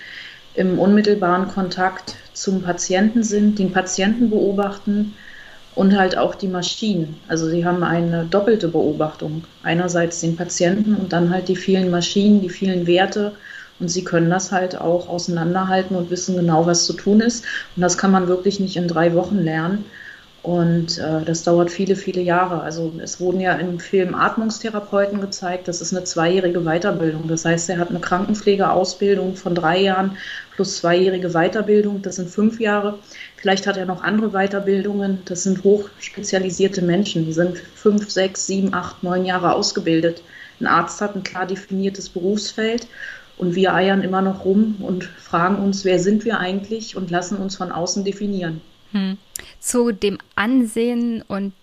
im 0.54 0.78
unmittelbaren 0.78 1.48
Kontakt 1.48 2.16
zum 2.32 2.62
Patienten 2.62 3.22
sind, 3.22 3.58
den 3.58 3.72
Patienten 3.72 4.30
beobachten 4.30 5.14
und 5.74 5.96
halt 5.96 6.18
auch 6.18 6.34
die 6.34 6.48
Maschinen. 6.48 7.16
Also 7.28 7.48
sie 7.48 7.64
haben 7.64 7.82
eine 7.82 8.24
doppelte 8.24 8.68
Beobachtung. 8.68 9.44
Einerseits 9.62 10.20
den 10.20 10.36
Patienten 10.36 10.94
und 10.94 11.12
dann 11.12 11.30
halt 11.30 11.48
die 11.48 11.56
vielen 11.56 11.90
Maschinen, 11.90 12.40
die 12.40 12.50
vielen 12.50 12.86
Werte. 12.86 13.32
Und 13.78 13.88
sie 13.88 14.04
können 14.04 14.28
das 14.28 14.52
halt 14.52 14.78
auch 14.78 15.08
auseinanderhalten 15.08 15.96
und 15.96 16.10
wissen 16.10 16.36
genau, 16.36 16.66
was 16.66 16.84
zu 16.84 16.92
tun 16.92 17.20
ist. 17.20 17.44
Und 17.76 17.82
das 17.82 17.96
kann 17.96 18.10
man 18.10 18.28
wirklich 18.28 18.60
nicht 18.60 18.76
in 18.76 18.88
drei 18.88 19.14
Wochen 19.14 19.38
lernen. 19.38 19.84
Und 20.42 20.98
äh, 20.98 21.22
das 21.24 21.42
dauert 21.42 21.70
viele, 21.70 21.96
viele 21.96 22.22
Jahre. 22.22 22.62
Also 22.62 22.92
es 23.02 23.20
wurden 23.20 23.40
ja 23.40 23.52
im 23.54 23.78
Film 23.78 24.14
Atmungstherapeuten 24.14 25.20
gezeigt, 25.20 25.68
das 25.68 25.82
ist 25.82 25.94
eine 25.94 26.04
zweijährige 26.04 26.60
Weiterbildung. 26.60 27.28
Das 27.28 27.44
heißt, 27.44 27.68
er 27.68 27.78
hat 27.78 27.90
eine 27.90 28.00
Krankenpflegeausbildung 28.00 29.36
von 29.36 29.54
drei 29.54 29.80
Jahren 29.82 30.16
plus 30.54 30.78
zweijährige 30.78 31.30
Weiterbildung, 31.30 32.00
das 32.02 32.16
sind 32.16 32.30
fünf 32.30 32.58
Jahre. 32.58 32.98
Vielleicht 33.40 33.66
hat 33.66 33.78
er 33.78 33.86
noch 33.86 34.02
andere 34.02 34.30
Weiterbildungen, 34.30 35.22
das 35.24 35.44
sind 35.44 35.64
hochspezialisierte 35.64 36.82
Menschen, 36.82 37.24
die 37.24 37.32
sind 37.32 37.58
fünf, 37.58 38.10
sechs, 38.10 38.46
sieben, 38.46 38.74
acht, 38.74 39.02
neun 39.02 39.24
Jahre 39.24 39.54
ausgebildet. 39.54 40.22
Ein 40.60 40.66
Arzt 40.66 41.00
hat 41.00 41.16
ein 41.16 41.22
klar 41.22 41.46
definiertes 41.46 42.10
Berufsfeld 42.10 42.86
und 43.38 43.54
wir 43.54 43.72
eiern 43.72 44.02
immer 44.02 44.20
noch 44.20 44.44
rum 44.44 44.76
und 44.80 45.04
fragen 45.04 45.56
uns, 45.56 45.86
wer 45.86 45.98
sind 45.98 46.26
wir 46.26 46.38
eigentlich 46.38 46.96
und 46.96 47.10
lassen 47.10 47.38
uns 47.38 47.56
von 47.56 47.72
außen 47.72 48.04
definieren. 48.04 48.60
Hm. 48.92 49.16
Zu 49.58 49.92
dem 49.92 50.18
Ansehen 50.34 51.22
und 51.26 51.54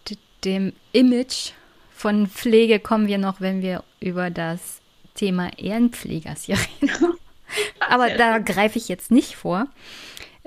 dem 0.43 0.73
Image 0.93 1.51
von 1.93 2.25
Pflege 2.27 2.79
kommen 2.79 3.07
wir 3.07 3.19
noch, 3.19 3.39
wenn 3.39 3.61
wir 3.61 3.83
über 3.99 4.31
das 4.31 4.79
Thema 5.13 5.51
Ehrenpflegers 5.57 6.43
hier 6.43 6.57
reden. 6.81 6.91
Aber 7.79 8.09
da 8.09 8.39
greife 8.39 8.79
ich 8.79 8.87
jetzt 8.87 9.11
nicht 9.11 9.35
vor. 9.35 9.67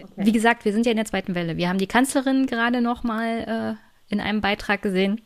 Okay. 0.05 0.27
Wie 0.27 0.33
gesagt, 0.33 0.65
wir 0.65 0.73
sind 0.73 0.87
ja 0.87 0.93
in 0.93 0.97
der 0.97 1.07
zweiten 1.07 1.35
Welle. 1.35 1.57
Wir 1.57 1.69
haben 1.69 1.79
die 1.79 1.87
Kanzlerin 1.87 2.47
gerade 2.47 2.81
noch 2.81 3.03
mal 3.03 3.79
äh, 3.79 4.13
in 4.13 4.21
einem 4.21 4.41
Beitrag 4.41 4.83
gesehen. 4.83 5.21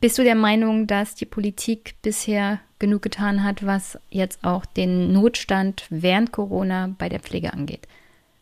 Bist 0.00 0.18
du 0.18 0.24
der 0.24 0.34
Meinung, 0.34 0.86
dass 0.86 1.14
die 1.14 1.24
Politik 1.24 1.94
bisher 2.02 2.60
genug 2.78 3.02
getan 3.02 3.42
hat, 3.42 3.64
was 3.64 3.98
jetzt 4.10 4.44
auch 4.44 4.66
den 4.66 5.12
Notstand 5.12 5.86
während 5.88 6.32
Corona 6.32 6.94
bei 6.98 7.08
der 7.08 7.20
Pflege 7.20 7.52
angeht? 7.52 7.88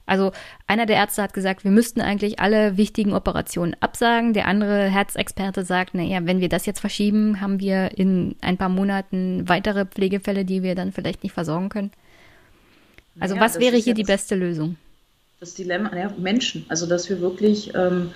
Also 0.06 0.32
einer 0.66 0.84
der 0.84 0.96
Ärzte 0.96 1.22
hat 1.22 1.32
gesagt, 1.32 1.64
wir 1.64 1.70
müssten 1.70 2.00
eigentlich 2.00 2.38
alle 2.38 2.76
wichtigen 2.76 3.14
Operationen 3.14 3.74
absagen. 3.80 4.34
Der 4.34 4.46
andere 4.46 4.88
Herzexperte 4.88 5.64
sagt, 5.64 5.94
naja, 5.94 6.20
wenn 6.24 6.40
wir 6.40 6.48
das 6.48 6.66
jetzt 6.66 6.80
verschieben, 6.80 7.40
haben 7.40 7.60
wir 7.60 7.96
in 7.96 8.36
ein 8.42 8.58
paar 8.58 8.68
Monaten 8.68 9.48
weitere 9.48 9.86
Pflegefälle, 9.86 10.44
die 10.44 10.62
wir 10.62 10.74
dann 10.74 10.92
vielleicht 10.92 11.22
nicht 11.22 11.32
versorgen 11.32 11.70
können. 11.70 11.90
Also 13.18 13.36
ja, 13.36 13.40
was 13.40 13.58
wäre 13.60 13.76
hier 13.76 13.94
die 13.94 14.04
beste 14.04 14.34
Lösung? 14.34 14.76
Das 15.40 15.54
Dilemma, 15.54 15.94
ja, 15.96 16.10
Menschen. 16.16 16.64
Also 16.68 16.86
dass 16.86 17.08
wir 17.10 17.20
wirklich 17.20 17.74
ähm, 17.74 18.12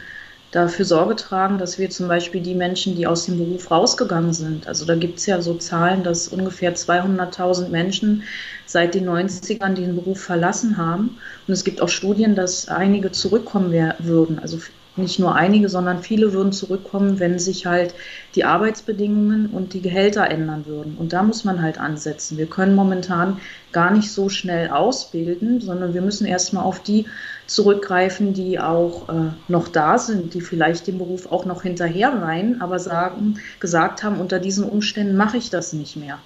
dafür 0.50 0.84
Sorge 0.84 1.16
tragen, 1.16 1.58
dass 1.58 1.78
wir 1.78 1.90
zum 1.90 2.08
Beispiel 2.08 2.40
die 2.40 2.54
Menschen, 2.54 2.96
die 2.96 3.06
aus 3.06 3.26
dem 3.26 3.38
Beruf 3.38 3.70
rausgegangen 3.70 4.32
sind, 4.32 4.66
also 4.66 4.86
da 4.86 4.94
gibt 4.94 5.18
es 5.18 5.26
ja 5.26 5.42
so 5.42 5.54
Zahlen, 5.54 6.02
dass 6.04 6.28
ungefähr 6.28 6.74
200.000 6.74 7.68
Menschen 7.68 8.22
seit 8.64 8.94
den 8.94 9.08
90ern 9.08 9.74
den 9.74 9.94
Beruf 9.96 10.20
verlassen 10.20 10.76
haben. 10.76 11.18
Und 11.46 11.52
es 11.52 11.64
gibt 11.64 11.82
auch 11.82 11.88
Studien, 11.88 12.34
dass 12.34 12.68
einige 12.68 13.12
zurückkommen 13.12 13.72
würden. 13.98 14.38
Also 14.38 14.58
nicht 14.98 15.18
nur 15.18 15.34
einige, 15.34 15.68
sondern 15.68 16.02
viele 16.02 16.32
würden 16.32 16.52
zurückkommen, 16.52 17.18
wenn 17.18 17.38
sich 17.38 17.66
halt 17.66 17.94
die 18.34 18.44
Arbeitsbedingungen 18.44 19.46
und 19.46 19.72
die 19.74 19.80
Gehälter 19.80 20.30
ändern 20.30 20.66
würden. 20.66 20.96
Und 20.98 21.12
da 21.12 21.22
muss 21.22 21.44
man 21.44 21.62
halt 21.62 21.78
ansetzen. 21.78 22.38
Wir 22.38 22.46
können 22.46 22.74
momentan 22.74 23.40
gar 23.72 23.90
nicht 23.90 24.10
so 24.10 24.28
schnell 24.28 24.68
ausbilden, 24.70 25.60
sondern 25.60 25.94
wir 25.94 26.02
müssen 26.02 26.26
erstmal 26.26 26.64
auf 26.64 26.80
die 26.82 27.06
zurückgreifen, 27.46 28.34
die 28.34 28.58
auch 28.58 29.08
äh, 29.08 29.30
noch 29.48 29.68
da 29.68 29.98
sind, 29.98 30.34
die 30.34 30.40
vielleicht 30.40 30.86
den 30.86 30.98
Beruf 30.98 31.30
auch 31.30 31.44
noch 31.44 31.62
hinterher 31.62 32.12
rein, 32.12 32.60
aber 32.60 32.78
sagen, 32.78 33.40
gesagt 33.60 34.02
haben, 34.02 34.20
unter 34.20 34.38
diesen 34.38 34.64
Umständen 34.64 35.16
mache 35.16 35.38
ich 35.38 35.50
das 35.50 35.72
nicht 35.72 35.96
mehr. 35.96 36.18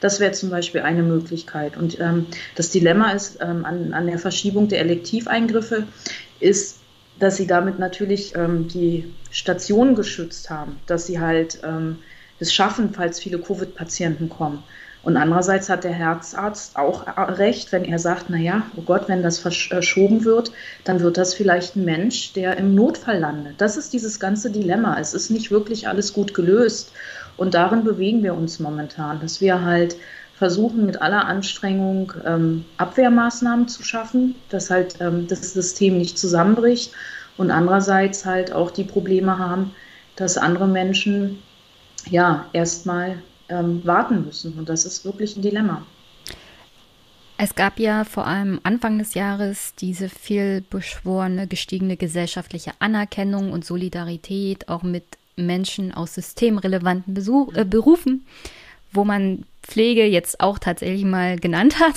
Das 0.00 0.18
wäre 0.18 0.32
zum 0.32 0.50
Beispiel 0.50 0.80
eine 0.80 1.02
Möglichkeit. 1.02 1.76
Und 1.76 2.00
ähm, 2.00 2.26
das 2.56 2.70
Dilemma 2.70 3.12
ist 3.12 3.38
ähm, 3.40 3.64
an, 3.64 3.92
an 3.92 4.06
der 4.06 4.18
Verschiebung 4.18 4.68
der 4.68 4.80
Elektiveingriffe 4.80 5.86
ist, 6.40 6.79
dass 7.20 7.36
sie 7.36 7.46
damit 7.46 7.78
natürlich 7.78 8.34
ähm, 8.34 8.66
die 8.66 9.14
Stationen 9.30 9.94
geschützt 9.94 10.50
haben, 10.50 10.80
dass 10.86 11.06
sie 11.06 11.20
halt 11.20 11.60
ähm, 11.62 11.98
es 12.40 12.52
schaffen, 12.52 12.92
falls 12.92 13.20
viele 13.20 13.38
Covid-Patienten 13.38 14.28
kommen. 14.28 14.64
Und 15.02 15.16
andererseits 15.16 15.70
hat 15.70 15.84
der 15.84 15.92
Herzarzt 15.92 16.76
auch 16.76 17.06
recht, 17.16 17.72
wenn 17.72 17.84
er 17.84 17.98
sagt, 17.98 18.26
na 18.28 18.36
ja, 18.36 18.66
oh 18.76 18.82
Gott, 18.82 19.08
wenn 19.08 19.22
das 19.22 19.38
verschoben 19.38 20.24
wird, 20.24 20.52
dann 20.84 21.00
wird 21.00 21.16
das 21.16 21.32
vielleicht 21.32 21.76
ein 21.76 21.86
Mensch, 21.86 22.34
der 22.34 22.58
im 22.58 22.74
Notfall 22.74 23.18
landet. 23.18 23.54
Das 23.58 23.78
ist 23.78 23.94
dieses 23.94 24.20
ganze 24.20 24.50
Dilemma. 24.50 24.98
Es 25.00 25.14
ist 25.14 25.30
nicht 25.30 25.50
wirklich 25.50 25.88
alles 25.88 26.12
gut 26.12 26.34
gelöst. 26.34 26.92
Und 27.38 27.54
darin 27.54 27.84
bewegen 27.84 28.22
wir 28.22 28.34
uns 28.34 28.60
momentan, 28.60 29.20
dass 29.20 29.40
wir 29.40 29.62
halt 29.62 29.96
versuchen, 30.40 30.86
mit 30.86 31.02
aller 31.02 31.26
Anstrengung 31.26 32.14
ähm, 32.24 32.64
Abwehrmaßnahmen 32.78 33.68
zu 33.68 33.82
schaffen, 33.82 34.36
dass 34.48 34.70
halt 34.70 34.96
ähm, 34.98 35.26
das 35.26 35.52
System 35.52 35.98
nicht 35.98 36.18
zusammenbricht 36.18 36.92
und 37.36 37.50
andererseits 37.50 38.24
halt 38.24 38.50
auch 38.50 38.70
die 38.70 38.84
Probleme 38.84 39.38
haben, 39.38 39.72
dass 40.16 40.38
andere 40.38 40.66
Menschen 40.66 41.42
ja 42.08 42.46
erstmal 42.54 43.22
ähm, 43.50 43.82
warten 43.84 44.24
müssen. 44.24 44.54
Und 44.58 44.70
das 44.70 44.86
ist 44.86 45.04
wirklich 45.04 45.36
ein 45.36 45.42
Dilemma. 45.42 45.82
Es 47.36 47.54
gab 47.54 47.78
ja 47.78 48.04
vor 48.04 48.26
allem 48.26 48.60
Anfang 48.62 48.98
des 48.98 49.12
Jahres 49.12 49.74
diese 49.74 50.08
viel 50.08 50.62
beschworene 50.70 51.48
gestiegene 51.48 51.98
gesellschaftliche 51.98 52.72
Anerkennung 52.78 53.52
und 53.52 53.66
Solidarität 53.66 54.70
auch 54.70 54.82
mit 54.82 55.04
Menschen 55.36 55.92
aus 55.92 56.14
systemrelevanten 56.14 57.12
Besuch, 57.12 57.54
äh, 57.54 57.66
Berufen, 57.66 58.24
wo 58.92 59.04
man 59.04 59.44
Pflege 59.62 60.04
jetzt 60.04 60.40
auch 60.40 60.58
tatsächlich 60.58 61.04
mal 61.04 61.38
genannt 61.38 61.78
hat, 61.80 61.96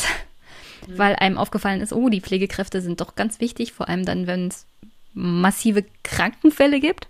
mhm. 0.87 0.97
weil 0.97 1.15
einem 1.15 1.37
aufgefallen 1.37 1.81
ist, 1.81 1.93
oh, 1.93 2.09
die 2.09 2.21
Pflegekräfte 2.21 2.81
sind 2.81 3.01
doch 3.01 3.15
ganz 3.15 3.39
wichtig, 3.39 3.73
vor 3.73 3.89
allem 3.89 4.05
dann, 4.05 4.27
wenn 4.27 4.47
es 4.47 4.65
massive 5.13 5.85
Krankenfälle 6.03 6.79
gibt. 6.79 7.07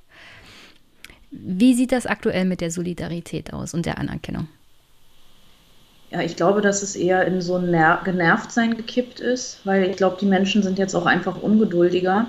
Wie 1.31 1.73
sieht 1.73 1.91
das 1.91 2.05
aktuell 2.05 2.45
mit 2.45 2.61
der 2.61 2.69
Solidarität 2.69 3.53
aus 3.53 3.73
und 3.73 3.85
der 3.85 3.97
Anerkennung? 3.97 4.47
Ja, 6.11 6.21
ich 6.21 6.35
glaube, 6.35 6.61
dass 6.61 6.83
es 6.83 6.95
eher 6.95 7.25
in 7.25 7.41
so 7.41 7.55
ein 7.55 7.71
Ner 7.71 8.01
Genervtsein 8.05 8.77
gekippt 8.77 9.19
ist, 9.19 9.61
weil 9.63 9.89
ich 9.89 9.97
glaube, 9.97 10.17
die 10.21 10.27
Menschen 10.27 10.61
sind 10.61 10.77
jetzt 10.77 10.93
auch 10.93 11.07
einfach 11.07 11.41
ungeduldiger 11.41 12.27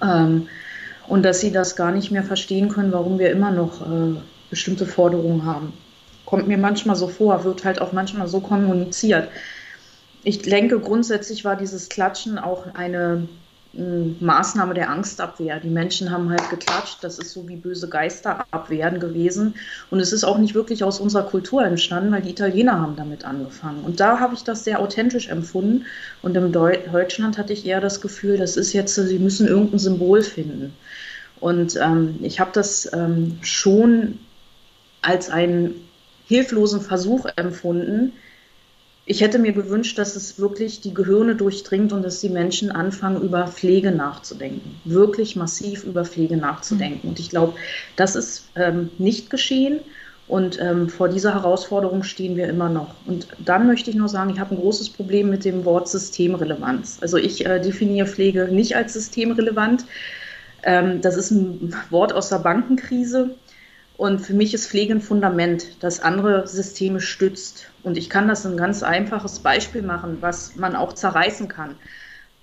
ähm, 0.00 0.48
und 1.06 1.22
dass 1.22 1.40
sie 1.40 1.52
das 1.52 1.76
gar 1.76 1.92
nicht 1.92 2.10
mehr 2.10 2.22
verstehen 2.22 2.70
können, 2.70 2.92
warum 2.92 3.18
wir 3.18 3.30
immer 3.30 3.50
noch 3.50 3.82
äh, 3.82 4.14
bestimmte 4.48 4.86
Forderungen 4.86 5.44
haben. 5.44 5.74
Kommt 6.28 6.46
mir 6.46 6.58
manchmal 6.58 6.94
so 6.94 7.08
vor, 7.08 7.44
wird 7.44 7.64
halt 7.64 7.80
auch 7.80 7.92
manchmal 7.92 8.28
so 8.28 8.40
kommuniziert. 8.40 9.30
Ich 10.24 10.42
denke, 10.42 10.78
grundsätzlich 10.78 11.42
war 11.46 11.56
dieses 11.56 11.88
Klatschen 11.88 12.38
auch 12.38 12.74
eine 12.74 13.26
Maßnahme 13.72 14.74
der 14.74 14.90
Angstabwehr. 14.90 15.58
Die 15.58 15.70
Menschen 15.70 16.10
haben 16.10 16.28
halt 16.28 16.50
geklatscht, 16.50 16.98
das 17.00 17.18
ist 17.18 17.32
so 17.32 17.48
wie 17.48 17.56
böse 17.56 17.88
Geister 17.88 18.44
abwehren 18.50 19.00
gewesen. 19.00 19.54
Und 19.90 20.00
es 20.00 20.12
ist 20.12 20.24
auch 20.24 20.36
nicht 20.36 20.54
wirklich 20.54 20.84
aus 20.84 21.00
unserer 21.00 21.22
Kultur 21.22 21.64
entstanden, 21.64 22.12
weil 22.12 22.20
die 22.20 22.32
Italiener 22.32 22.78
haben 22.78 22.96
damit 22.96 23.24
angefangen. 23.24 23.82
Und 23.82 23.98
da 23.98 24.20
habe 24.20 24.34
ich 24.34 24.44
das 24.44 24.64
sehr 24.64 24.80
authentisch 24.80 25.28
empfunden. 25.28 25.86
Und 26.20 26.36
in 26.36 26.52
Deutschland 26.52 27.38
hatte 27.38 27.54
ich 27.54 27.64
eher 27.64 27.80
das 27.80 28.02
Gefühl, 28.02 28.36
das 28.36 28.58
ist 28.58 28.74
jetzt, 28.74 28.96
sie 28.96 29.18
müssen 29.18 29.48
irgendein 29.48 29.78
Symbol 29.78 30.20
finden. 30.20 30.74
Und 31.40 31.74
ähm, 31.76 32.18
ich 32.20 32.38
habe 32.38 32.50
das 32.52 32.92
ähm, 32.92 33.38
schon 33.40 34.18
als 35.00 35.30
einen 35.30 35.87
hilflosen 36.28 36.80
Versuch 36.80 37.26
empfunden, 37.36 38.12
ich 39.10 39.22
hätte 39.22 39.38
mir 39.38 39.52
gewünscht, 39.52 39.96
dass 39.96 40.16
es 40.16 40.38
wirklich 40.38 40.82
die 40.82 40.92
Gehirne 40.92 41.34
durchdringt 41.34 41.94
und 41.94 42.02
dass 42.02 42.20
die 42.20 42.28
Menschen 42.28 42.70
anfangen, 42.70 43.22
über 43.22 43.46
Pflege 43.48 43.90
nachzudenken. 43.90 44.78
Wirklich 44.84 45.34
massiv 45.34 45.84
über 45.84 46.04
Pflege 46.04 46.36
nachzudenken. 46.36 47.00
Mhm. 47.04 47.08
Und 47.08 47.18
ich 47.18 47.30
glaube, 47.30 47.54
das 47.96 48.16
ist 48.16 48.50
ähm, 48.54 48.90
nicht 48.98 49.30
geschehen. 49.30 49.80
Und 50.28 50.60
ähm, 50.60 50.90
vor 50.90 51.08
dieser 51.08 51.32
Herausforderung 51.32 52.02
stehen 52.02 52.36
wir 52.36 52.48
immer 52.48 52.68
noch. 52.68 52.94
Und 53.06 53.28
dann 53.38 53.66
möchte 53.66 53.88
ich 53.88 53.96
noch 53.96 54.08
sagen, 54.08 54.28
ich 54.28 54.38
habe 54.38 54.54
ein 54.54 54.60
großes 54.60 54.90
Problem 54.90 55.30
mit 55.30 55.46
dem 55.46 55.64
Wort 55.64 55.88
Systemrelevanz. 55.88 56.98
Also 57.00 57.16
ich 57.16 57.46
äh, 57.46 57.60
definiere 57.60 58.06
Pflege 58.06 58.48
nicht 58.48 58.76
als 58.76 58.92
systemrelevant. 58.92 59.86
Ähm, 60.64 61.00
das 61.00 61.16
ist 61.16 61.30
ein 61.30 61.74
Wort 61.88 62.12
aus 62.12 62.28
der 62.28 62.40
Bankenkrise. 62.40 63.30
Und 63.98 64.20
für 64.20 64.32
mich 64.32 64.54
ist 64.54 64.68
Pflege 64.68 64.94
ein 64.94 65.00
Fundament, 65.00 65.82
das 65.82 65.98
andere 65.98 66.46
Systeme 66.46 67.00
stützt. 67.00 67.68
Und 67.82 67.98
ich 67.98 68.08
kann 68.08 68.28
das 68.28 68.46
ein 68.46 68.56
ganz 68.56 68.84
einfaches 68.84 69.40
Beispiel 69.40 69.82
machen, 69.82 70.18
was 70.20 70.54
man 70.54 70.76
auch 70.76 70.92
zerreißen 70.92 71.48
kann. 71.48 71.74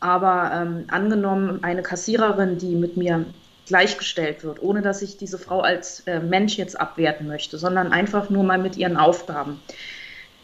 Aber 0.02 0.52
ähm, 0.54 0.84
angenommen, 0.90 1.64
eine 1.64 1.82
Kassiererin, 1.82 2.58
die 2.58 2.76
mit 2.76 2.98
mir 2.98 3.26
gleichgestellt 3.68 4.44
wird, 4.44 4.62
ohne 4.62 4.82
dass 4.82 5.02
ich 5.02 5.16
diese 5.16 5.38
Frau 5.38 5.62
als 5.62 6.02
äh, 6.02 6.20
Mensch 6.20 6.58
jetzt 6.58 6.78
abwerten 6.78 7.26
möchte, 7.26 7.58
sondern 7.58 7.94
einfach 7.94 8.30
nur 8.30 8.44
mal 8.44 8.58
mit 8.58 8.76
ihren 8.76 8.98
Aufgaben. 8.98 9.62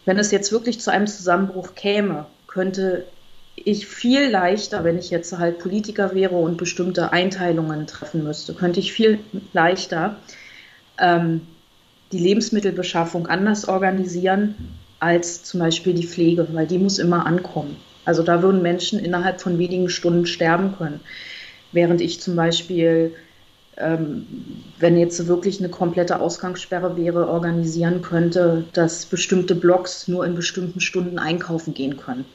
Wenn 0.06 0.18
es 0.18 0.32
jetzt 0.32 0.54
wirklich 0.54 0.80
zu 0.80 0.92
einem 0.92 1.08
Zusammenbruch 1.08 1.76
käme, 1.76 2.26
könnte 2.48 3.06
ich 3.58 3.86
viel 3.86 4.30
leichter, 4.30 4.86
wenn 4.86 4.98
ich 4.98 5.10
jetzt 5.10 5.38
halt 5.38 5.60
Politiker 5.60 6.16
wäre 6.16 6.36
und 6.36 6.56
bestimmte 6.56 7.12
Einteilungen 7.12 7.86
treffen 7.86 8.24
müsste, 8.24 8.54
könnte 8.54 8.80
ich 8.80 8.94
viel 8.94 9.20
leichter 9.52 10.16
ähm, 11.02 11.42
die 12.12 12.20
Lebensmittelbeschaffung 12.20 13.28
anders 13.28 13.68
organisieren 13.68 14.56
als 15.00 15.44
zum 15.44 15.60
Beispiel 15.60 15.94
die 15.94 16.06
Pflege, 16.06 16.48
weil 16.52 16.68
die 16.68 16.78
muss 16.78 17.00
immer 17.00 17.26
ankommen. 17.26 17.76
Also 18.06 18.24
da 18.24 18.42
würden 18.42 18.62
Menschen 18.62 19.00
innerhalb 19.00 19.42
von 19.42 19.58
wenigen 19.58 19.90
Stunden 19.90 20.26
sterben 20.26 20.76
können. 20.78 21.00
Während 21.72 22.02
ich 22.02 22.22
zum 22.22 22.36
Beispiel, 22.36 23.16
ähm, 23.78 24.28
wenn 24.80 24.98
jetzt 24.98 25.28
wirklich 25.28 25.60
eine 25.60 25.70
komplette 25.70 26.20
Ausgangssperre 26.20 26.98
wäre, 26.98 27.30
organisieren 27.30 28.02
könnte, 28.02 28.66
dass 28.74 29.06
bestimmte 29.06 29.56
Blocks 29.56 30.08
nur 30.08 30.26
in 30.26 30.36
bestimmten 30.36 30.82
Stunden 30.82 31.18
einkaufen 31.18 31.74
gehen 31.74 31.98
können. 31.98 32.26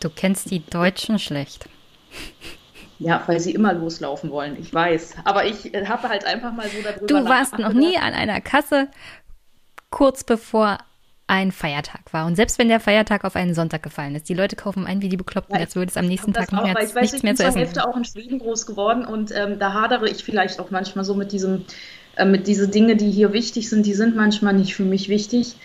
Du 0.00 0.10
kennst 0.10 0.50
die 0.50 0.62
Deutschen 0.68 1.18
schlecht. 1.18 1.66
Ja, 3.02 3.22
weil 3.26 3.40
sie 3.40 3.52
immer 3.52 3.72
loslaufen 3.72 4.30
wollen, 4.30 4.56
ich 4.58 4.72
weiß. 4.72 5.16
Aber 5.24 5.44
ich 5.44 5.74
äh, 5.74 5.86
habe 5.86 6.08
halt 6.08 6.24
einfach 6.24 6.52
mal 6.52 6.68
so 6.68 6.82
darüber 6.82 7.06
Du 7.06 7.24
warst 7.28 7.58
noch 7.58 7.72
nie 7.72 7.96
an 7.96 8.14
einer 8.14 8.40
Kasse 8.40 8.88
kurz 9.90 10.24
bevor 10.24 10.78
ein 11.26 11.52
Feiertag 11.52 12.12
war. 12.12 12.26
Und 12.26 12.36
selbst 12.36 12.58
wenn 12.58 12.68
der 12.68 12.80
Feiertag 12.80 13.24
auf 13.24 13.36
einen 13.36 13.54
Sonntag 13.54 13.82
gefallen 13.82 14.14
ist, 14.14 14.28
die 14.28 14.34
Leute 14.34 14.54
kaufen 14.54 14.86
ein 14.86 15.00
wie 15.00 15.08
die 15.08 15.16
Bekloppten, 15.16 15.54
ja, 15.54 15.62
als 15.62 15.76
würde 15.76 15.88
es 15.88 15.96
am 15.96 16.06
nächsten 16.06 16.32
Tag 16.32 16.52
auch, 16.52 16.62
mehr, 16.62 16.74
ich 16.78 16.94
weiß, 16.94 16.94
nichts 16.94 17.16
ich 17.16 17.22
mehr 17.22 17.34
zu 17.34 17.44
essen. 17.44 17.58
Ich 17.58 17.64
bin 17.64 17.74
zur 17.74 17.82
Hälfte 17.82 17.88
auch 17.88 17.96
in 17.96 18.04
Schweden 18.04 18.38
groß 18.38 18.66
geworden 18.66 19.06
und 19.06 19.32
ähm, 19.34 19.58
da 19.58 19.72
hadere 19.72 20.08
ich 20.08 20.24
vielleicht 20.24 20.60
auch 20.60 20.70
manchmal 20.70 21.04
so 21.04 21.14
mit 21.14 21.32
diesem, 21.32 21.64
äh, 22.16 22.26
mit 22.26 22.46
diese 22.48 22.68
Dinge, 22.68 22.96
die 22.96 23.10
hier 23.10 23.32
wichtig 23.32 23.70
sind, 23.70 23.86
die 23.86 23.94
sind 23.94 24.14
manchmal 24.14 24.52
nicht 24.52 24.74
für 24.74 24.84
mich 24.84 25.08
wichtig. 25.08 25.56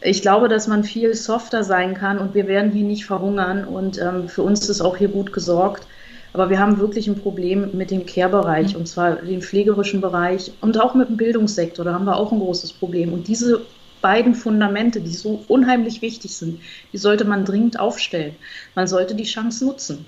Ich 0.00 0.22
glaube, 0.22 0.48
dass 0.48 0.66
man 0.66 0.84
viel 0.84 1.14
softer 1.14 1.64
sein 1.64 1.94
kann 1.94 2.18
und 2.18 2.34
wir 2.34 2.46
werden 2.46 2.70
hier 2.72 2.84
nicht 2.84 3.04
verhungern 3.04 3.64
und 3.64 4.00
ähm, 4.00 4.28
für 4.28 4.42
uns 4.42 4.68
ist 4.70 4.80
auch 4.80 4.96
hier 4.96 5.08
gut 5.08 5.34
gesorgt. 5.34 5.86
Aber 6.32 6.50
wir 6.50 6.58
haben 6.58 6.78
wirklich 6.78 7.08
ein 7.08 7.18
Problem 7.18 7.70
mit 7.72 7.90
dem 7.90 8.06
Care-Bereich, 8.06 8.74
mhm. 8.74 8.80
und 8.80 8.86
zwar 8.86 9.16
den 9.16 9.42
pflegerischen 9.42 10.00
Bereich 10.00 10.52
und 10.60 10.80
auch 10.80 10.94
mit 10.94 11.08
dem 11.08 11.16
Bildungssektor. 11.16 11.84
Da 11.84 11.92
haben 11.92 12.04
wir 12.04 12.16
auch 12.16 12.32
ein 12.32 12.38
großes 12.38 12.72
Problem. 12.72 13.12
Und 13.12 13.28
diese 13.28 13.62
beiden 14.00 14.34
Fundamente, 14.34 15.00
die 15.00 15.12
so 15.12 15.44
unheimlich 15.48 16.02
wichtig 16.02 16.34
sind, 16.34 16.60
die 16.92 16.98
sollte 16.98 17.24
man 17.24 17.44
dringend 17.44 17.78
aufstellen. 17.78 18.36
Man 18.74 18.86
sollte 18.86 19.14
die 19.14 19.24
Chance 19.24 19.64
nutzen. 19.64 20.06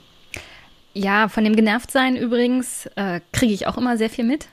Ja, 0.94 1.28
von 1.28 1.44
dem 1.44 1.56
Genervtsein 1.56 2.16
übrigens 2.16 2.86
äh, 2.96 3.20
kriege 3.32 3.54
ich 3.54 3.66
auch 3.66 3.78
immer 3.78 3.96
sehr 3.96 4.10
viel 4.10 4.24
mit. 4.24 4.48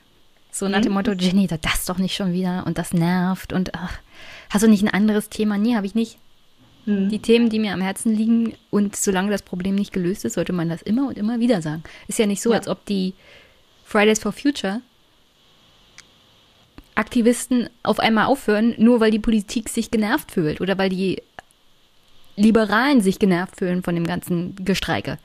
So 0.50 0.68
nach 0.68 0.78
mhm. 0.78 0.84
dem 0.84 0.92
Motto, 0.92 1.12
Jenny, 1.12 1.46
das 1.46 1.84
doch 1.84 1.98
nicht 1.98 2.14
schon 2.14 2.32
wieder 2.32 2.64
und 2.66 2.78
das 2.78 2.92
nervt 2.92 3.52
und 3.52 3.74
ach, 3.74 3.98
hast 4.50 4.62
du 4.62 4.68
nicht 4.68 4.82
ein 4.82 4.92
anderes 4.92 5.28
Thema? 5.28 5.58
Nee, 5.58 5.76
habe 5.76 5.86
ich 5.86 5.94
nicht. 5.94 6.18
Mhm. 6.90 7.08
Die 7.08 7.18
Themen, 7.20 7.48
die 7.48 7.58
mir 7.58 7.72
am 7.72 7.80
Herzen 7.80 8.14
liegen 8.14 8.54
und 8.70 8.96
solange 8.96 9.30
das 9.30 9.42
Problem 9.42 9.74
nicht 9.74 9.92
gelöst 9.92 10.24
ist, 10.24 10.34
sollte 10.34 10.52
man 10.52 10.68
das 10.68 10.82
immer 10.82 11.08
und 11.08 11.18
immer 11.18 11.40
wieder 11.40 11.62
sagen. 11.62 11.82
Ist 12.08 12.18
ja 12.18 12.26
nicht 12.26 12.42
so, 12.42 12.50
ja. 12.50 12.56
als 12.56 12.68
ob 12.68 12.84
die 12.86 13.14
Fridays 13.84 14.20
for 14.20 14.32
Future 14.32 14.82
Aktivisten 16.94 17.70
auf 17.82 17.98
einmal 17.98 18.26
aufhören, 18.26 18.74
nur 18.76 19.00
weil 19.00 19.10
die 19.10 19.18
Politik 19.18 19.68
sich 19.68 19.90
genervt 19.90 20.32
fühlt 20.32 20.60
oder 20.60 20.76
weil 20.76 20.90
die 20.90 21.22
Liberalen 22.36 23.00
sich 23.00 23.18
genervt 23.18 23.56
fühlen 23.56 23.82
von 23.82 23.94
dem 23.94 24.06
ganzen 24.06 24.54
Gestreike. 24.56 25.18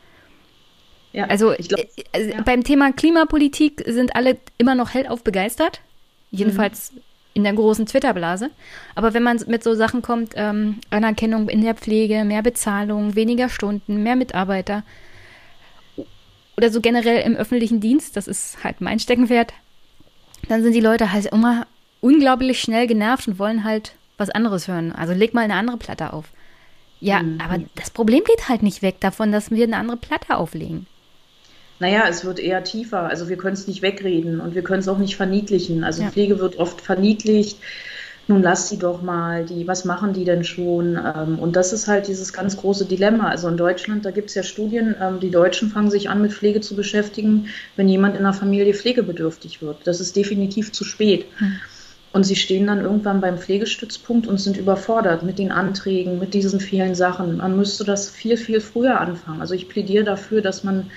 Ja, 1.12 1.26
also, 1.26 1.54
glaub, 1.58 1.80
äh, 2.14 2.32
ja. 2.32 2.42
beim 2.42 2.64
Thema 2.64 2.92
Klimapolitik 2.92 3.84
sind 3.88 4.16
alle 4.16 4.38
immer 4.58 4.76
noch 4.76 4.94
hellauf 4.94 5.24
begeistert. 5.24 5.82
Jedenfalls 6.30 6.92
mhm. 6.94 7.02
In 7.36 7.44
der 7.44 7.54
großen 7.54 7.86
Twitter-Blase. 7.86 8.50
Aber 8.96 9.14
wenn 9.14 9.22
man 9.22 9.40
mit 9.48 9.62
so 9.62 9.76
Sachen 9.76 10.02
kommt, 10.02 10.34
ähm, 10.36 10.80
Anerkennung 10.90 11.50
in 11.50 11.62
der 11.62 11.76
Pflege, 11.76 12.24
mehr 12.24 12.42
Bezahlung, 12.42 13.16
weniger 13.16 13.50
Stunden, 13.50 14.02
mehr 14.02 14.16
Mitarbeiter 14.16 14.84
oder 16.58 16.72
so 16.72 16.80
generell 16.80 17.22
im 17.24 17.36
öffentlichen 17.36 17.82
Dienst, 17.82 18.16
das 18.16 18.28
ist 18.28 18.64
halt 18.64 18.80
mein 18.80 19.00
Steckenpferd, 19.00 19.54
dann 20.48 20.64
sind 20.64 20.74
die 20.74 20.80
Leute 20.80 21.12
halt 21.12 21.26
immer 21.26 21.68
unglaublich 22.00 22.62
schnell 22.62 22.88
genervt 22.88 23.28
und 23.28 23.38
wollen 23.38 23.66
halt 23.66 23.96
was 24.18 24.30
anderes 24.30 24.70
hören. 24.70 24.94
Also 24.94 25.14
leg 25.14 25.34
mal 25.34 25.42
eine 25.42 25.56
andere 25.56 25.78
Platte 25.78 26.14
auf. 26.14 26.32
Ja, 27.02 27.22
mhm. 27.22 27.42
aber 27.42 27.62
das 27.76 27.90
Problem 27.90 28.24
geht 28.24 28.48
halt 28.48 28.64
nicht 28.64 28.82
weg 28.82 29.02
davon, 29.02 29.34
dass 29.34 29.52
wir 29.52 29.66
eine 29.66 29.76
andere 29.76 29.98
Platte 29.98 30.38
auflegen. 30.38 30.88
Naja, 31.80 32.04
es 32.10 32.24
wird 32.24 32.40
eher 32.40 32.64
tiefer. 32.64 33.04
Also 33.04 33.30
wir 33.30 33.38
können 33.38 33.54
es 33.54 33.68
nicht 33.68 33.82
wegreden 33.82 34.40
und 34.40 34.56
wir 34.56 34.64
können 34.64 34.80
es 34.80 34.88
auch 34.88 34.98
nicht 34.98 35.18
verniedlichen. 35.18 35.84
Also 35.84 36.04
ja. 36.04 36.12
Pflege 36.12 36.40
wird 36.40 36.58
oft 36.58 36.82
verniedlicht 36.82 37.60
nun 38.28 38.42
lass 38.42 38.70
sie 38.70 38.80
doch 38.80 39.02
mal, 39.02 39.46
die, 39.46 39.68
was 39.68 39.86
machen 39.86 40.14
die 40.14 40.26
denn 40.26 40.44
schon? 40.44 40.98
Ähm, 40.98 41.38
und 41.38 41.56
das 41.56 41.74
ist 41.74 41.88
halt 41.88 42.08
dieses 42.08 42.34
ganz 42.34 42.58
große 42.58 42.86
Dilemma. 42.86 43.30
Also 43.30 43.48
in 43.48 43.58
Deutschland, 43.58 44.04
da 44.04 44.12
gibt 44.12 44.30
es 44.30 44.36
ja 44.36 44.42
Studien, 44.42 44.96
ähm, 45.00 45.20
die 45.20 45.30
Deutschen 45.30 45.70
fangen 45.70 45.92
sich 45.92 46.10
an, 46.10 46.22
mit 46.22 46.34
Pflege 46.34 46.62
zu 46.62 46.76
beschäftigen, 46.76 47.48
wenn 47.76 47.88
jemand 47.88 48.18
in 48.18 48.24
der 48.24 48.34
Familie 48.34 48.74
pflegebedürftig 48.74 49.62
wird. 49.62 49.86
Das 49.86 50.00
ist 50.00 50.16
definitiv 50.16 50.72
zu 50.72 50.84
spät. 50.84 51.26
Hm. 51.38 51.54
Und 52.14 52.24
sie 52.24 52.38
stehen 52.38 52.66
dann 52.66 52.80
irgendwann 52.80 53.20
beim 53.20 53.38
Pflegestützpunkt 53.38 54.26
und 54.26 54.40
sind 54.40 54.56
überfordert 54.56 55.22
mit 55.22 55.38
den 55.38 55.52
Anträgen, 55.52 56.18
mit 56.18 56.34
diesen 56.34 56.62
vielen 56.62 56.96
Sachen. 56.96 57.38
Man 57.38 57.58
müsste 57.58 57.84
das 57.84 58.10
viel, 58.10 58.38
viel 58.38 58.62
früher 58.62 59.02
anfangen. 59.02 59.42
Also 59.42 59.54
ich 59.54 59.68
plädiere 59.68 60.06
dafür, 60.06 60.42
dass 60.42 60.64
man 60.64 60.90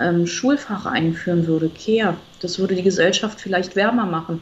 ähm, 0.00 0.26
Schulfach 0.26 0.86
einführen 0.86 1.46
würde, 1.46 1.70
Care. 1.70 2.16
Das 2.40 2.58
würde 2.58 2.74
die 2.74 2.82
Gesellschaft 2.82 3.40
vielleicht 3.40 3.76
wärmer 3.76 4.06
machen. 4.06 4.40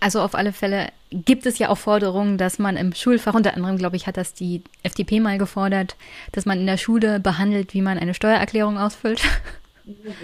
Also 0.00 0.22
auf 0.22 0.34
alle 0.34 0.52
Fälle 0.52 0.88
gibt 1.10 1.44
es 1.44 1.58
ja 1.58 1.68
auch 1.68 1.76
Forderungen, 1.76 2.38
dass 2.38 2.58
man 2.58 2.76
im 2.76 2.94
Schulfach, 2.94 3.34
unter 3.34 3.54
anderem, 3.54 3.76
glaube 3.76 3.96
ich, 3.96 4.06
hat 4.06 4.16
das 4.16 4.32
die 4.32 4.62
FDP 4.82 5.20
mal 5.20 5.36
gefordert, 5.38 5.96
dass 6.32 6.46
man 6.46 6.58
in 6.58 6.66
der 6.66 6.78
Schule 6.78 7.20
behandelt, 7.20 7.74
wie 7.74 7.82
man 7.82 7.98
eine 7.98 8.14
Steuererklärung 8.14 8.78
ausfüllt. 8.78 9.20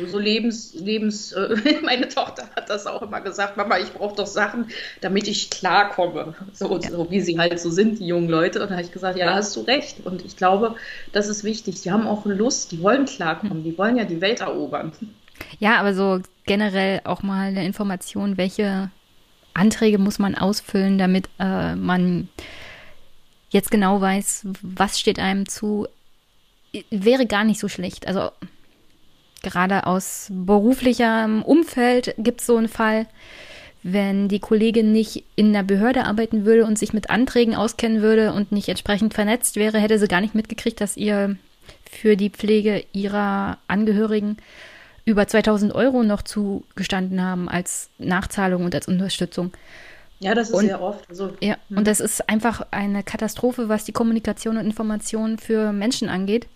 So 0.07 0.19
Lebens, 0.19 0.75
Lebens, 0.75 1.33
äh, 1.33 1.57
meine 1.83 2.09
Tochter 2.09 2.49
hat 2.55 2.71
das 2.71 2.87
auch 2.87 3.03
immer 3.03 3.21
gesagt, 3.21 3.57
Mama, 3.57 3.79
ich 3.79 3.93
brauche 3.93 4.17
doch 4.17 4.27
Sachen, 4.27 4.67
damit 5.01 5.29
ich 5.29 5.51
klarkomme. 5.51 6.35
So, 6.53 6.79
ja. 6.79 6.91
so 6.91 7.11
wie 7.11 7.21
sie 7.21 7.39
halt 7.39 7.59
so 7.61 7.71
sind, 7.71 7.99
die 7.99 8.07
jungen 8.07 8.29
Leute. 8.29 8.63
Und 8.63 8.71
da 8.71 8.77
habe 8.77 8.85
ich 8.85 8.93
gesagt, 8.93 9.19
ja, 9.19 9.27
da 9.27 9.35
hast 9.35 9.55
du 9.57 9.61
recht. 9.61 10.05
Und 10.05 10.25
ich 10.25 10.37
glaube, 10.37 10.77
das 11.13 11.29
ist 11.29 11.45
wichtig. 11.45 11.81
Die 11.83 11.91
haben 11.91 12.07
auch 12.07 12.25
Lust, 12.27 12.73
die 12.73 12.83
wollen 12.83 13.07
klarkommen, 13.07 13.65
die 13.65 13.77
wollen 13.79 13.97
ja 13.97 14.05
die 14.05 14.21
Welt 14.21 14.41
erobern. 14.41 14.93
Ja, 15.59 15.79
aber 15.79 15.95
so 15.95 16.21
generell 16.45 17.01
auch 17.05 17.23
mal 17.23 17.49
eine 17.49 17.65
Information, 17.67 18.37
welche 18.37 18.91
Anträge 19.55 19.99
muss 19.99 20.19
man 20.19 20.35
ausfüllen, 20.35 20.99
damit 20.99 21.29
äh, 21.39 21.75
man 21.75 22.29
jetzt 23.51 23.71
genau 23.71 24.01
weiß, 24.01 24.47
was 24.63 25.01
steht 25.01 25.19
einem 25.19 25.49
zu, 25.49 25.87
wäre 26.91 27.27
gar 27.27 27.45
nicht 27.45 27.61
so 27.61 27.69
schlecht. 27.69 28.07
Also 28.07 28.31
gerade 29.43 29.87
aus 29.87 30.29
beruflichem 30.31 31.43
Umfeld 31.43 32.15
gibt 32.19 32.41
es 32.41 32.47
so 32.47 32.57
einen 32.57 32.69
Fall, 32.69 33.07
wenn 33.83 34.29
die 34.29 34.41
Kollegin 34.41 34.93
nicht 34.93 35.25
in 35.37 35.53
der 35.53 35.63
Behörde 35.63 36.05
arbeiten 36.05 36.45
würde 36.45 36.67
und 36.67 36.79
sich 36.79 36.93
mit 36.93 37.09
Anträgen 37.09 37.55
auskennen 37.55 38.03
würde 38.03 38.33
und 38.33 38.51
nicht 38.51 38.69
entsprechend 38.69 39.15
vernetzt 39.15 39.57
wäre, 39.57 39.79
hätte 39.79 39.99
sie 39.99 40.09
gar 40.09 40.21
nicht 40.21 40.35
mitgekriegt, 40.35 40.81
dass 40.81 40.97
ihr 40.97 41.37
für 41.89 42.17
die 42.17 42.31
Pflege 42.31 42.85
ihrer 42.93 43.59
Angehörigen 43.69 44.39
über 45.05 45.29
2000 45.29 45.73
Euro 45.73 46.03
noch 46.03 46.23
zugestanden 46.23 47.23
haben 47.23 47.49
als 47.49 47.91
Nachzahlung 47.99 48.65
und 48.65 48.75
als 48.75 48.89
Unterstützung. 48.89 49.53
Ja, 50.19 50.35
das 50.35 50.49
ist 50.49 50.55
und, 50.55 50.67
sehr 50.67 50.81
oft. 50.81 51.09
Also, 51.09 51.33
ja, 51.41 51.57
hm. 51.69 51.79
und 51.79 51.87
das 51.87 52.01
ist 52.01 52.29
einfach 52.29 52.67
eine 52.71 53.03
Katastrophe, 53.03 53.69
was 53.69 53.85
die 53.85 53.93
Kommunikation 53.93 54.57
und 54.57 54.67
Information 54.67 55.39
für 55.39 55.73
Menschen 55.73 56.09
angeht, 56.09 56.49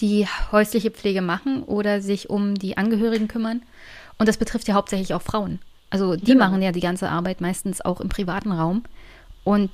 die 0.00 0.26
häusliche 0.52 0.90
Pflege 0.90 1.22
machen 1.22 1.62
oder 1.62 2.00
sich 2.00 2.30
um 2.30 2.54
die 2.54 2.76
Angehörigen 2.76 3.28
kümmern. 3.28 3.62
Und 4.18 4.28
das 4.28 4.36
betrifft 4.36 4.68
ja 4.68 4.74
hauptsächlich 4.74 5.14
auch 5.14 5.22
Frauen. 5.22 5.58
Also 5.90 6.16
die 6.16 6.24
genau. 6.24 6.46
machen 6.46 6.62
ja 6.62 6.72
die 6.72 6.80
ganze 6.80 7.08
Arbeit 7.08 7.40
meistens 7.40 7.80
auch 7.80 8.00
im 8.00 8.08
privaten 8.08 8.52
Raum. 8.52 8.84
Und 9.44 9.70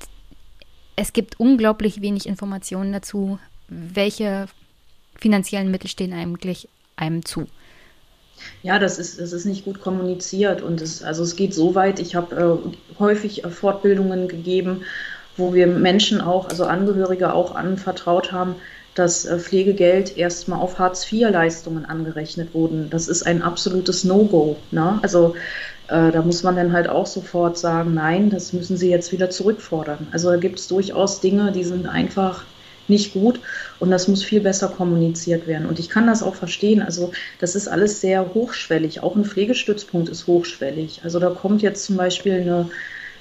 es 0.97 1.13
gibt 1.13 1.41
unglaublich 1.41 2.03
wenig 2.03 2.27
Informationen 2.27 2.93
dazu, 2.93 3.39
welche 3.69 4.47
finanziellen 5.19 5.71
Mittel 5.71 5.89
stehen 5.89 6.13
eigentlich 6.13 6.69
einem 6.97 7.25
zu. 7.25 7.47
Ja, 8.63 8.79
das 8.79 8.99
ist, 8.99 9.21
das 9.21 9.33
ist 9.33 9.45
nicht 9.45 9.65
gut 9.65 9.81
kommuniziert 9.81 10.63
und 10.63 10.81
es, 10.81 11.03
also 11.03 11.23
es 11.23 11.37
geht 11.37 11.55
so 11.55 11.75
weit. 11.75 12.01
Ich 12.01 12.15
habe 12.15 12.63
äh, 12.65 12.99
häufig 12.99 13.45
äh, 13.45 13.51
Fortbildungen 13.51 14.29
gegeben, 14.29 14.83
wo 15.37 15.55
wir 15.55 15.67
Menschen 15.67 16.21
auch, 16.21 16.49
also 16.49 16.65
Angehörige 16.65 17.33
auch 17.35 17.55
anvertraut 17.55 18.33
haben, 18.33 18.57
dass 19.01 19.25
äh, 19.25 19.39
Pflegegeld 19.39 20.17
erstmal 20.17 20.61
auf 20.61 20.79
Hartz-IV-Leistungen 20.79 21.87
angerechnet 21.87 22.55
wurden. 22.55 22.91
Das 22.91 23.09
ist 23.09 23.23
ein 23.23 23.43
absolutes 23.43 24.05
No-Go. 24.05 24.57
Ne? 24.71 24.99
Also 25.03 25.35
äh, 25.89 26.13
da 26.13 26.23
muss 26.23 26.43
man 26.43 26.55
dann 26.55 26.73
halt 26.73 26.89
auch 26.89 27.07
sofort 27.07 27.59
sagen, 27.59 27.95
nein, 27.95 28.31
das 28.31 28.53
müssen 28.53 28.77
Sie 28.77 28.91
jetzt 28.91 29.11
wieder 29.11 29.31
zurückfordern. 29.31 30.07
Also 30.13 30.31
da 30.31 30.37
gibt 30.37 30.59
es 30.59 30.69
durchaus 30.69 31.21
Dinge, 31.21 31.51
die 31.51 31.65
sind 31.65 31.87
einfach 31.87 32.45
nicht 32.89 33.15
gut 33.15 33.41
und 33.79 33.91
das 33.91 34.07
muss 34.07 34.23
viel 34.23 34.41
besser 34.41 34.69
kommuniziert 34.69 35.47
werden. 35.47 35.67
Und 35.67 35.79
ich 35.79 35.89
kann 35.89 36.07
das 36.07 36.23
auch 36.23 36.35
verstehen. 36.35 36.83
Also 36.83 37.13
das 37.39 37.57
ist 37.57 37.69
alles 37.69 38.01
sehr 38.01 38.35
hochschwellig. 38.35 39.03
Auch 39.03 39.17
ein 39.17 39.25
Pflegestützpunkt 39.25 40.11
ist 40.11 40.27
hochschwellig. 40.27 41.01
Also 41.05 41.19
da 41.19 41.31
kommt 41.31 41.63
jetzt 41.63 41.85
zum 41.85 41.97
Beispiel 41.97 42.35
eine 42.35 42.69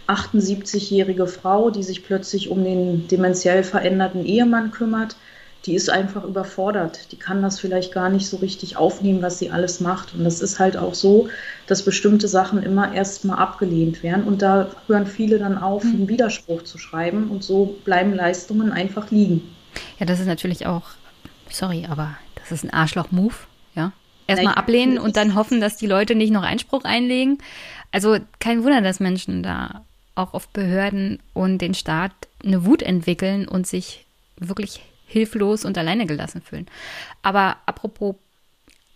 78-jährige 0.08 1.28
Frau, 1.28 1.70
die 1.70 1.84
sich 1.84 2.04
plötzlich 2.04 2.50
um 2.50 2.64
den 2.64 3.08
dementiell 3.08 3.64
veränderten 3.64 4.26
Ehemann 4.26 4.72
kümmert 4.72 5.16
die 5.66 5.76
ist 5.76 5.90
einfach 5.90 6.24
überfordert. 6.24 7.12
Die 7.12 7.18
kann 7.18 7.42
das 7.42 7.60
vielleicht 7.60 7.94
gar 7.94 8.10
nicht 8.10 8.28
so 8.28 8.38
richtig 8.38 8.78
aufnehmen, 8.78 9.22
was 9.22 9.40
sie 9.40 9.52
alles 9.52 9.82
macht. 9.82 10.14
Und 10.14 10.24
das 10.24 10.42
ist 10.42 10.58
halt 10.58 10.78
auch 10.78 10.94
so, 10.94 11.28
dass 11.68 11.84
bestimmte 11.84 12.28
Sachen 12.28 12.64
immer 12.64 12.94
erst 12.94 13.26
mal 13.26 13.36
abgelehnt 13.36 14.02
werden. 14.02 14.24
Und 14.24 14.42
da 14.42 14.70
hören 14.88 15.06
viele 15.06 15.38
dann 15.38 15.58
auf, 15.58 15.84
hm. 15.84 15.96
einen 15.96 16.08
Widerspruch 16.08 16.64
zu 16.64 16.78
schreiben. 16.78 17.30
Und 17.30 17.44
so 17.44 17.78
bleiben 17.84 18.14
Leistungen 18.14 18.72
einfach 18.72 19.12
liegen. 19.12 19.42
Ja, 20.00 20.06
das 20.06 20.20
ist 20.20 20.28
natürlich 20.28 20.66
auch, 20.66 20.84
sorry, 21.50 21.86
aber 21.90 22.16
das 22.36 22.52
ist 22.52 22.64
ein 22.64 22.74
Arschloch-Move. 22.74 23.36
Ja. 23.76 23.92
Erstmal 24.28 24.56
ablehnen 24.56 24.98
und 24.98 25.18
dann 25.18 25.36
hoffen, 25.36 25.60
dass 25.60 25.76
die 25.76 25.88
Leute 25.88 26.16
nicht 26.16 26.32
noch 26.32 26.44
Einspruch 26.44 26.84
einlegen. 26.84 27.40
Also 27.92 28.18
kein 28.40 28.64
Wunder, 28.64 28.82
dass 28.82 29.00
Menschen 29.00 29.44
da 29.44 29.84
auch 30.16 30.34
auf 30.34 30.48
Behörden 30.50 31.20
und 31.34 31.60
den 31.60 31.74
Staat 31.74 32.12
eine 32.44 32.66
Wut 32.66 32.82
entwickeln 32.82 33.48
und 33.48 33.68
sich 33.68 34.06
wirklich 34.38 34.82
hilflos 35.10 35.66
und 35.66 35.78
alleine 35.78 36.06
gelassen 36.06 36.42
fühlen. 36.42 36.68
Aber 37.22 37.58
apropos 37.66 38.16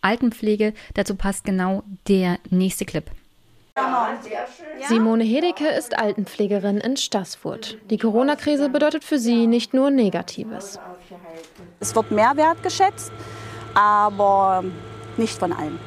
Altenpflege, 0.02 0.74
dazu 0.94 1.16
passt 1.16 1.44
genau 1.44 1.84
der 2.08 2.38
nächste 2.50 2.86
Clip. 2.86 3.10
Simone 4.88 5.24
Hedeke 5.24 5.68
ist 5.68 5.98
Altenpflegerin 5.98 6.78
in 6.78 6.96
Stassfurt. 6.96 7.78
Die 7.90 7.98
Corona-Krise 7.98 8.70
bedeutet 8.70 9.04
für 9.04 9.18
sie 9.18 9.48
nicht 9.48 9.74
nur 9.74 9.90
Negatives. 9.90 10.80
Es 11.80 11.96
wird 11.96 12.12
mehr 12.12 12.34
wertgeschätzt, 12.36 13.12
aber 13.74 14.64
nicht 15.18 15.38
von 15.38 15.52
allen. 15.52 15.80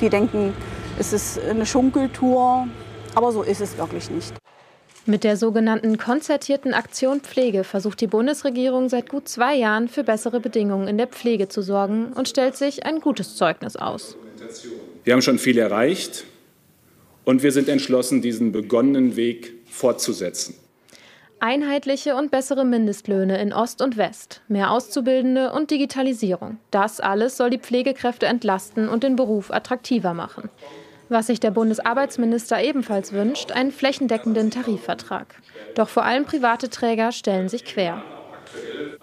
Die 0.00 0.08
denken, 0.08 0.54
es 0.98 1.12
ist 1.12 1.38
eine 1.40 1.66
Schunkeltour, 1.66 2.66
aber 3.14 3.32
so 3.32 3.42
ist 3.42 3.60
es 3.60 3.76
wirklich 3.76 4.08
nicht. 4.10 4.32
Mit 5.08 5.24
der 5.24 5.38
sogenannten 5.38 5.96
konzertierten 5.96 6.74
Aktion 6.74 7.22
Pflege 7.22 7.64
versucht 7.64 8.02
die 8.02 8.06
Bundesregierung 8.06 8.90
seit 8.90 9.08
gut 9.08 9.26
zwei 9.26 9.54
Jahren 9.54 9.88
für 9.88 10.04
bessere 10.04 10.38
Bedingungen 10.38 10.86
in 10.86 10.98
der 10.98 11.06
Pflege 11.06 11.48
zu 11.48 11.62
sorgen 11.62 12.12
und 12.12 12.28
stellt 12.28 12.58
sich 12.58 12.84
ein 12.84 13.00
gutes 13.00 13.34
Zeugnis 13.34 13.76
aus. 13.76 14.18
Wir 15.04 15.14
haben 15.14 15.22
schon 15.22 15.38
viel 15.38 15.56
erreicht 15.56 16.24
und 17.24 17.42
wir 17.42 17.52
sind 17.52 17.70
entschlossen, 17.70 18.20
diesen 18.20 18.52
begonnenen 18.52 19.16
Weg 19.16 19.54
fortzusetzen. 19.70 20.56
Einheitliche 21.40 22.14
und 22.14 22.30
bessere 22.30 22.66
Mindestlöhne 22.66 23.40
in 23.40 23.54
Ost 23.54 23.80
und 23.80 23.96
West, 23.96 24.42
mehr 24.46 24.70
Auszubildende 24.72 25.52
und 25.52 25.70
Digitalisierung. 25.70 26.58
Das 26.70 27.00
alles 27.00 27.38
soll 27.38 27.48
die 27.48 27.58
Pflegekräfte 27.58 28.26
entlasten 28.26 28.90
und 28.90 29.04
den 29.04 29.16
Beruf 29.16 29.50
attraktiver 29.50 30.12
machen. 30.12 30.50
Was 31.08 31.28
sich 31.28 31.40
der 31.40 31.50
Bundesarbeitsminister 31.50 32.62
ebenfalls 32.62 33.12
wünscht, 33.12 33.52
einen 33.52 33.72
flächendeckenden 33.72 34.50
Tarifvertrag. 34.50 35.34
Doch 35.74 35.88
vor 35.88 36.04
allem 36.04 36.24
private 36.24 36.68
Träger 36.68 37.12
stellen 37.12 37.48
sich 37.48 37.64
quer. 37.64 38.02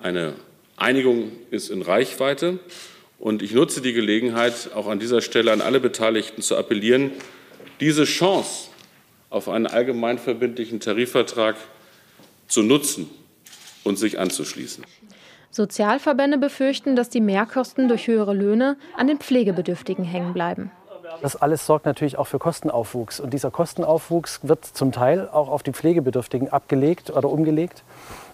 Eine 0.02 0.34
Einigung 0.78 1.32
ist 1.52 1.70
in 1.70 1.82
Reichweite. 1.82 2.60
Und 3.18 3.42
ich 3.42 3.54
nutze 3.54 3.82
die 3.82 3.94
Gelegenheit, 3.94 4.72
auch 4.76 4.88
an 4.88 5.00
dieser 5.00 5.22
Stelle 5.22 5.52
an 5.52 5.62
alle 5.62 5.80
Beteiligten 5.80 6.42
zu 6.42 6.58
appellieren, 6.58 7.12
diese 7.80 8.04
Chance 8.04 8.70
auf 9.30 9.50
einen 9.50 9.68
allgemeinverbindlichen 9.68 10.80
Tarifvertrag 10.80 11.56
zu 12.48 12.62
nutzen 12.62 13.10
und 13.84 13.98
sich 13.98 14.20
anzuschließen. 14.20 14.86
Sozialverbände 15.50 16.38
befürchten, 16.38 16.96
dass 16.96 17.10
die 17.10 17.22
Mehrkosten 17.22 17.88
durch 17.88 18.08
höhere 18.08 18.34
Löhne 18.34 18.78
an 18.98 19.08
den 19.08 19.20
Pflegebedürftigen 19.20 20.04
hängen 20.04 20.34
bleiben. 20.34 20.72
Das 21.22 21.36
alles 21.36 21.66
sorgt 21.66 21.86
natürlich 21.86 22.18
auch 22.18 22.28
für 22.28 22.40
Kostenaufwuchs. 22.40 23.20
Und 23.20 23.34
dieser 23.34 23.52
Kostenaufwuchs 23.52 24.40
wird 24.44 24.66
zum 24.66 24.92
Teil 24.92 25.30
auch 25.30 25.50
auf 25.50 25.64
die 25.64 25.72
Pflegebedürftigen 25.72 26.50
abgelegt 26.50 27.10
oder 27.10 27.30
umgelegt. 27.30 27.84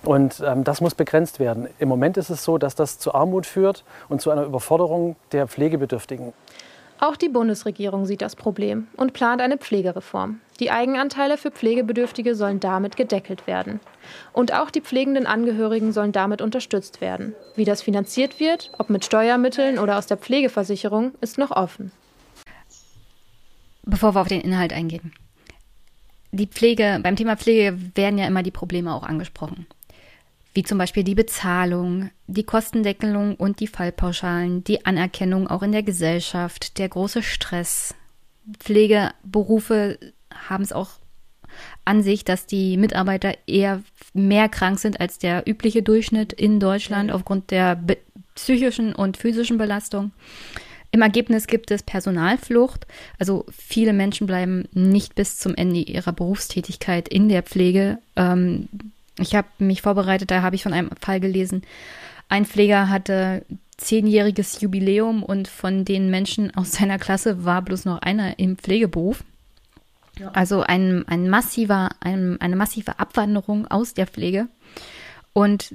Und 0.04 0.42
ähm, 0.46 0.64
das 0.64 0.82
muss 0.82 0.96
begrenzt 0.96 1.40
werden. 1.40 1.68
Im 1.80 1.90
Moment 1.90 2.18
ist 2.18 2.30
es 2.30 2.44
so, 2.44 2.58
dass 2.58 2.76
das 2.76 3.00
zu 3.00 3.14
Armut 3.14 3.46
führt 3.46 3.84
und 4.10 4.22
zu 4.22 4.32
einer 4.32 4.44
Überforderung 4.44 5.16
der 5.32 5.48
Pflegebedürftigen. 5.48 6.34
Auch 7.00 7.16
die 7.16 7.30
Bundesregierung 7.30 8.06
sieht 8.06 8.22
das 8.22 8.36
Problem 8.36 8.88
und 8.96 9.14
plant 9.14 9.42
eine 9.42 9.58
Pflegereform. 9.58 10.40
Die 10.60 10.70
Eigenanteile 10.70 11.38
für 11.38 11.50
Pflegebedürftige 11.50 12.36
sollen 12.36 12.60
damit 12.60 12.96
gedeckelt 12.96 13.48
werden. 13.48 13.80
Und 14.34 14.54
auch 14.54 14.70
die 14.70 14.82
pflegenden 14.82 15.26
Angehörigen 15.26 15.94
sollen 15.94 16.12
damit 16.12 16.44
unterstützt 16.44 17.02
werden. 17.02 17.34
Wie 17.56 17.66
das 17.66 17.82
finanziert 17.82 18.40
wird, 18.40 18.72
ob 18.78 18.92
mit 18.92 19.04
Steuermitteln 19.04 19.80
oder 19.80 19.98
aus 19.98 20.06
der 20.06 20.18
Pflegeversicherung, 20.18 21.14
ist 21.22 21.40
noch 21.40 21.50
offen 21.50 21.92
bevor 23.84 24.16
wir 24.16 24.22
auf 24.22 24.28
den 24.28 24.42
Inhalt 24.42 24.74
eingehen. 24.74 25.14
Die 26.32 26.48
Pflege, 26.48 27.00
beim 27.04 27.16
Thema 27.16 27.36
Pflege 27.36 27.78
werden 27.96 28.18
ja 28.18 28.28
immer 28.28 28.44
die 28.44 28.52
Probleme 28.52 28.94
auch 28.94 29.04
angesprochen. 29.04 29.68
Wie 30.54 30.64
zum 30.64 30.78
Beispiel 30.78 31.04
die 31.04 31.16
Bezahlung, 31.16 32.10
die 32.28 32.44
Kostendeckelung 32.44 33.36
und 33.36 33.60
die 33.60 33.68
Fallpauschalen, 33.68 34.64
die 34.64 34.86
Anerkennung 34.86 35.48
auch 35.48 35.64
in 35.64 35.72
der 35.72 35.84
Gesellschaft, 35.84 36.78
der 36.78 36.90
große 36.90 37.24
Stress. 37.24 37.96
Pflegeberufe 38.60 39.98
haben 40.34 40.64
es 40.64 40.74
auch 40.74 40.90
an 41.86 42.02
sich, 42.04 42.26
dass 42.26 42.46
die 42.46 42.78
Mitarbeiter 42.78 43.34
eher 43.48 43.82
mehr 44.14 44.50
krank 44.50 44.80
sind 44.80 45.00
als 45.00 45.20
der 45.20 45.48
übliche 45.48 45.84
Durchschnitt 45.84 46.34
in 46.34 46.60
Deutschland 46.60 47.12
aufgrund 47.12 47.52
der 47.52 47.82
psychischen 48.36 48.94
und 48.94 49.18
physischen 49.18 49.58
Belastung. 49.58 50.12
Im 50.92 51.02
Ergebnis 51.02 51.48
gibt 51.48 51.72
es 51.72 51.84
Personalflucht. 51.84 52.86
Also 53.18 53.46
viele 53.52 53.94
Menschen 53.94 54.28
bleiben 54.28 54.68
nicht 54.74 55.16
bis 55.16 55.40
zum 55.40 55.56
Ende 55.56 55.80
ihrer 55.80 56.12
Berufstätigkeit 56.12 57.08
in 57.08 57.30
der 57.30 57.44
Pflege. 57.44 58.00
Ähm, 58.18 58.68
ich 59.18 59.36
habe 59.36 59.48
mich 59.60 59.82
vorbereitet, 59.82 60.32
da 60.32 60.42
habe 60.42 60.56
ich 60.56 60.64
von 60.64 60.74
einem 60.74 60.90
Fall 61.00 61.20
gelesen. 61.20 61.64
Ein 62.28 62.46
Pfleger 62.46 62.90
hatte 62.90 63.46
zehnjähriges 63.78 64.62
Jubiläum 64.62 65.24
und 65.24 65.48
von 65.48 65.86
den 65.86 66.10
Menschen 66.10 66.56
aus 66.56 66.72
seiner 66.74 67.00
Klasse 67.00 67.46
war 67.46 67.62
bloß 67.62 67.86
noch 67.86 68.02
einer 68.02 68.38
im 68.38 68.58
Pflegeberuf. 68.58 69.24
Ja. 70.20 70.32
Also 70.32 70.62
ein, 70.62 71.08
ein 71.08 71.30
massiver, 71.30 71.90
ein, 72.02 72.40
eine 72.42 72.58
massive 72.58 73.00
Abwanderung 73.00 73.66
aus 73.68 73.94
der 73.94 74.08
Pflege. 74.08 74.48
Und 75.34 75.74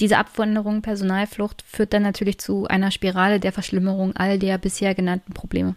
diese 0.00 0.18
Abwanderung, 0.18 0.82
Personalflucht 0.82 1.62
führt 1.66 1.92
dann 1.92 2.02
natürlich 2.02 2.38
zu 2.38 2.66
einer 2.66 2.90
Spirale 2.90 3.38
der 3.38 3.52
Verschlimmerung 3.52 4.16
all 4.16 4.38
der 4.38 4.58
bisher 4.58 4.94
genannten 4.94 5.32
Probleme. 5.32 5.76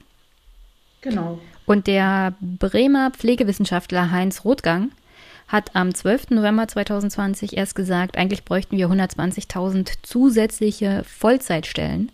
Genau. 1.01 1.39
Und 1.65 1.87
der 1.87 2.33
Bremer 2.39 3.11
Pflegewissenschaftler 3.11 4.11
Heinz 4.11 4.45
Rothgang 4.45 4.91
hat 5.47 5.75
am 5.75 5.93
12. 5.93 6.31
November 6.31 6.67
2020 6.67 7.57
erst 7.57 7.75
gesagt, 7.75 8.17
eigentlich 8.17 8.45
bräuchten 8.45 8.77
wir 8.77 8.87
120.000 8.89 9.91
zusätzliche 10.01 11.03
Vollzeitstellen. 11.05 12.11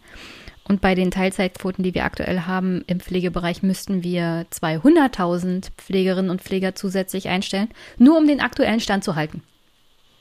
Und 0.68 0.82
bei 0.82 0.94
den 0.94 1.10
Teilzeitquoten, 1.10 1.84
die 1.84 1.96
wir 1.96 2.06
aktuell 2.06 2.42
haben 2.42 2.84
im 2.86 3.00
Pflegebereich, 3.00 3.64
müssten 3.64 4.04
wir 4.04 4.46
200.000 4.52 5.70
Pflegerinnen 5.78 6.30
und 6.30 6.42
Pfleger 6.42 6.76
zusätzlich 6.76 7.28
einstellen, 7.28 7.70
nur 7.98 8.18
um 8.18 8.28
den 8.28 8.40
aktuellen 8.40 8.80
Stand 8.80 9.04
zu 9.04 9.16
halten. 9.16 9.42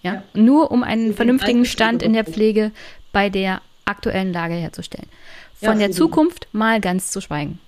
Ja? 0.02 0.14
ja. 0.14 0.22
Nur 0.34 0.70
um 0.70 0.82
einen 0.82 1.14
vernünftigen 1.14 1.64
Stand 1.64 2.02
in 2.02 2.12
der 2.12 2.24
Pflege 2.24 2.72
bei 3.12 3.30
der 3.30 3.60
aktuellen 3.84 4.32
Lage 4.32 4.54
herzustellen. 4.54 5.08
Von 5.54 5.80
ja, 5.80 5.86
der 5.86 5.90
Zukunft 5.92 6.46
mal 6.52 6.80
ganz 6.80 7.10
zu 7.10 7.20
schweigen. 7.20 7.58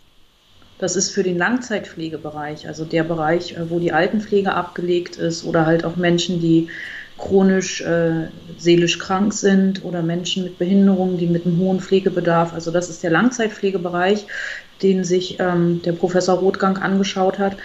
Das 0.78 0.96
ist 0.96 1.10
für 1.10 1.22
den 1.22 1.36
Langzeitpflegebereich, 1.36 2.66
also 2.66 2.84
der 2.86 3.04
Bereich, 3.04 3.52
äh, 3.52 3.68
wo 3.68 3.78
die 3.78 3.92
Altenpflege 3.92 4.54
abgelegt 4.54 5.16
ist 5.16 5.44
oder 5.44 5.66
halt 5.66 5.84
auch 5.84 5.96
Menschen, 5.96 6.40
die 6.40 6.68
chronisch 7.18 7.82
äh, 7.82 8.28
seelisch 8.56 8.98
krank 8.98 9.34
sind 9.34 9.84
oder 9.84 10.02
Menschen 10.02 10.42
mit 10.44 10.58
Behinderungen, 10.58 11.18
die 11.18 11.26
mit 11.26 11.44
einem 11.44 11.58
hohen 11.58 11.80
Pflegebedarf. 11.80 12.54
Also 12.54 12.70
das 12.70 12.88
ist 12.88 13.02
der 13.02 13.10
Langzeitpflegebereich, 13.10 14.26
den 14.82 15.04
sich 15.04 15.38
ähm, 15.38 15.82
der 15.84 15.92
Professor 15.92 16.38
Rothgang 16.38 16.78
angeschaut 16.78 17.38
hat. 17.38 17.58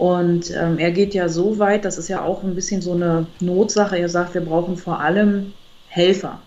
Und 0.00 0.50
ähm, 0.56 0.78
er 0.78 0.92
geht 0.92 1.12
ja 1.12 1.28
so 1.28 1.58
weit, 1.58 1.84
das 1.84 1.98
ist 1.98 2.08
ja 2.08 2.22
auch 2.22 2.42
ein 2.42 2.54
bisschen 2.54 2.80
so 2.80 2.94
eine 2.94 3.26
Notsache. 3.38 3.98
Er 3.98 4.08
sagt, 4.08 4.32
wir 4.32 4.40
brauchen 4.40 4.78
vor 4.78 4.98
allem 4.98 5.52
Helfer. 5.88 6.40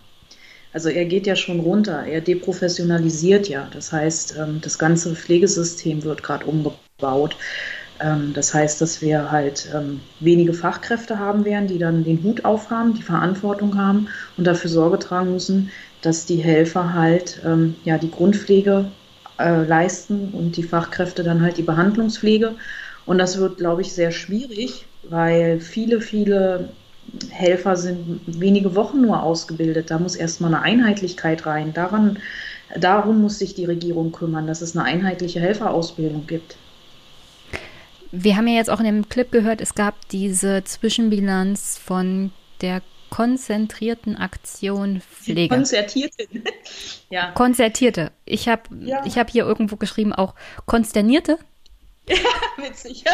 Also 0.73 0.89
er 0.89 1.05
geht 1.05 1.27
ja 1.27 1.35
schon 1.35 1.59
runter, 1.59 2.03
er 2.03 2.21
deprofessionalisiert 2.21 3.47
ja. 3.47 3.67
Das 3.71 3.91
heißt, 3.91 4.37
ähm, 4.39 4.59
das 4.59 4.79
ganze 4.79 5.15
Pflegesystem 5.15 6.03
wird 6.03 6.23
gerade 6.23 6.47
umgebaut. 6.47 7.35
Ähm, 7.99 8.31
das 8.33 8.55
heißt, 8.55 8.81
dass 8.81 9.03
wir 9.03 9.29
halt 9.29 9.69
ähm, 9.71 9.99
wenige 10.19 10.53
Fachkräfte 10.53 11.19
haben 11.19 11.45
werden, 11.45 11.67
die 11.67 11.77
dann 11.77 12.03
den 12.03 12.23
Hut 12.23 12.45
aufhaben, 12.45 12.95
die 12.95 13.03
Verantwortung 13.03 13.77
haben 13.77 14.07
und 14.35 14.47
dafür 14.47 14.71
Sorge 14.71 14.97
tragen 14.97 15.31
müssen, 15.31 15.69
dass 16.01 16.25
die 16.25 16.37
Helfer 16.37 16.95
halt 16.95 17.39
ähm, 17.45 17.75
ja 17.83 17.99
die 17.99 18.09
Grundpflege 18.09 18.85
äh, 19.37 19.63
leisten 19.63 20.29
und 20.33 20.57
die 20.57 20.63
Fachkräfte 20.63 21.23
dann 21.23 21.43
halt 21.43 21.57
die 21.57 21.61
Behandlungspflege. 21.63 22.55
Und 23.05 23.17
das 23.17 23.37
wird, 23.37 23.57
glaube 23.57 23.81
ich, 23.81 23.93
sehr 23.93 24.11
schwierig, 24.11 24.85
weil 25.09 25.59
viele, 25.59 26.01
viele 26.01 26.69
Helfer 27.29 27.75
sind 27.75 28.21
wenige 28.25 28.75
Wochen 28.75 29.01
nur 29.01 29.23
ausgebildet. 29.23 29.91
Da 29.91 29.99
muss 29.99 30.15
erstmal 30.15 30.53
eine 30.53 30.63
Einheitlichkeit 30.63 31.45
rein. 31.45 31.73
Daran, 31.73 32.17
darum 32.79 33.21
muss 33.21 33.39
sich 33.39 33.55
die 33.55 33.65
Regierung 33.65 34.11
kümmern, 34.11 34.47
dass 34.47 34.61
es 34.61 34.75
eine 34.75 34.85
einheitliche 34.85 35.39
Helferausbildung 35.39 36.27
gibt. 36.27 36.55
Wir 38.11 38.37
haben 38.37 38.47
ja 38.47 38.55
jetzt 38.55 38.69
auch 38.69 38.79
in 38.79 38.85
dem 38.85 39.09
Clip 39.09 39.31
gehört, 39.31 39.59
es 39.59 39.73
gab 39.73 40.07
diese 40.09 40.63
Zwischenbilanz 40.63 41.79
von 41.83 42.31
der 42.61 42.83
konzentrierten 43.09 44.15
Aktion 44.17 45.01
Pflege. 45.01 45.53
Konzertierte. 45.53 46.27
ja. 47.09 47.31
Konzertierte. 47.31 48.11
Ich 48.25 48.47
habe 48.47 48.63
ja. 48.81 49.03
hab 49.03 49.29
hier 49.29 49.45
irgendwo 49.45 49.75
geschrieben 49.75 50.13
auch 50.13 50.35
konsternierte. 50.65 51.37
Ja, 52.09 52.63
witzig. 52.63 53.05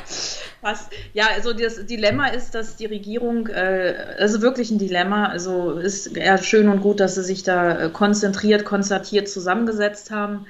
Was? 0.60 0.88
Ja, 1.14 1.28
also 1.34 1.52
das 1.52 1.86
Dilemma 1.86 2.28
ist, 2.28 2.54
dass 2.54 2.76
die 2.76 2.86
Regierung, 2.86 3.46
äh, 3.48 4.16
also 4.18 4.42
wirklich 4.42 4.70
ein 4.70 4.78
Dilemma, 4.78 5.26
also 5.26 5.72
ist 5.72 6.16
ja 6.16 6.36
schön 6.38 6.68
und 6.68 6.80
gut, 6.80 7.00
dass 7.00 7.14
sie 7.14 7.22
sich 7.22 7.42
da 7.42 7.86
äh, 7.86 7.90
konzentriert, 7.90 8.64
konzertiert 8.64 9.28
zusammengesetzt 9.28 10.10
haben. 10.10 10.46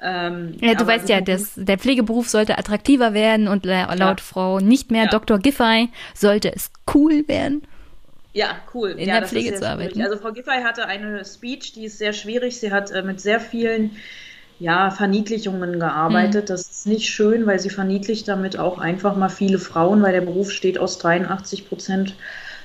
Ähm, 0.00 0.56
ja, 0.60 0.74
du 0.74 0.86
weißt 0.86 1.08
ja, 1.08 1.20
das, 1.20 1.52
der 1.56 1.78
Pflegeberuf 1.78 2.28
sollte 2.28 2.58
attraktiver 2.58 3.14
werden 3.14 3.48
und 3.48 3.64
laut 3.64 3.98
ja. 3.98 4.16
Frau 4.18 4.58
nicht 4.58 4.90
mehr 4.90 5.04
ja. 5.04 5.10
Dr. 5.10 5.38
Giffey 5.38 5.88
sollte 6.14 6.54
es 6.54 6.70
cool 6.94 7.26
werden. 7.26 7.62
Ja, 8.32 8.56
cool. 8.74 8.90
In 8.90 9.08
ja, 9.08 9.20
der 9.20 9.28
Pflege 9.28 9.54
zu 9.54 9.66
arbeiten. 9.66 10.02
Also 10.02 10.18
Frau 10.18 10.32
Giffey 10.32 10.62
hatte 10.62 10.86
eine 10.86 11.24
Speech, 11.24 11.72
die 11.72 11.84
ist 11.84 11.98
sehr 11.98 12.12
schwierig. 12.12 12.58
Sie 12.58 12.72
hat 12.72 12.90
äh, 12.90 13.02
mit 13.02 13.20
sehr 13.20 13.38
vielen 13.38 13.96
ja, 14.64 14.90
Verniedlichungen 14.90 15.78
gearbeitet. 15.78 16.44
Mhm. 16.44 16.46
Das 16.46 16.62
ist 16.62 16.86
nicht 16.86 17.10
schön, 17.10 17.46
weil 17.46 17.60
sie 17.60 17.68
verniedlicht 17.68 18.26
damit 18.28 18.58
auch 18.58 18.78
einfach 18.78 19.14
mal 19.14 19.28
viele 19.28 19.58
Frauen, 19.58 20.00
weil 20.00 20.14
der 20.14 20.22
Beruf 20.22 20.50
steht 20.50 20.78
aus 20.78 20.96
83 20.96 21.68
Prozent 21.68 22.16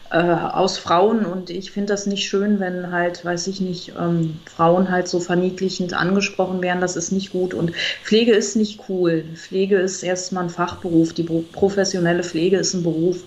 äh, 0.09 0.17
aus 0.17 0.77
Frauen 0.77 1.25
und 1.25 1.49
ich 1.49 1.71
finde 1.71 1.91
das 1.91 2.05
nicht 2.05 2.29
schön, 2.29 2.61
wenn 2.61 2.93
halt, 2.93 3.25
weiß 3.25 3.47
ich 3.47 3.59
nicht, 3.59 3.95
ähm, 3.99 4.39
Frauen 4.45 4.89
halt 4.89 5.09
so 5.09 5.19
verniedlichend 5.19 5.93
angesprochen 5.93 6.61
werden. 6.61 6.79
Das 6.79 6.95
ist 6.95 7.11
nicht 7.11 7.33
gut 7.33 7.53
und 7.53 7.73
Pflege 8.01 8.31
ist 8.31 8.55
nicht 8.55 8.79
cool. 8.87 9.25
Pflege 9.35 9.75
ist 9.75 10.01
erstmal 10.01 10.45
ein 10.45 10.49
Fachberuf. 10.49 11.11
Die 11.11 11.23
professionelle 11.23 12.23
Pflege 12.23 12.55
ist 12.55 12.75
ein 12.75 12.83
Beruf 12.83 13.25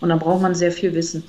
und 0.00 0.08
da 0.08 0.16
braucht 0.16 0.42
man 0.42 0.54
sehr 0.54 0.72
viel 0.72 0.94
Wissen. 0.94 1.24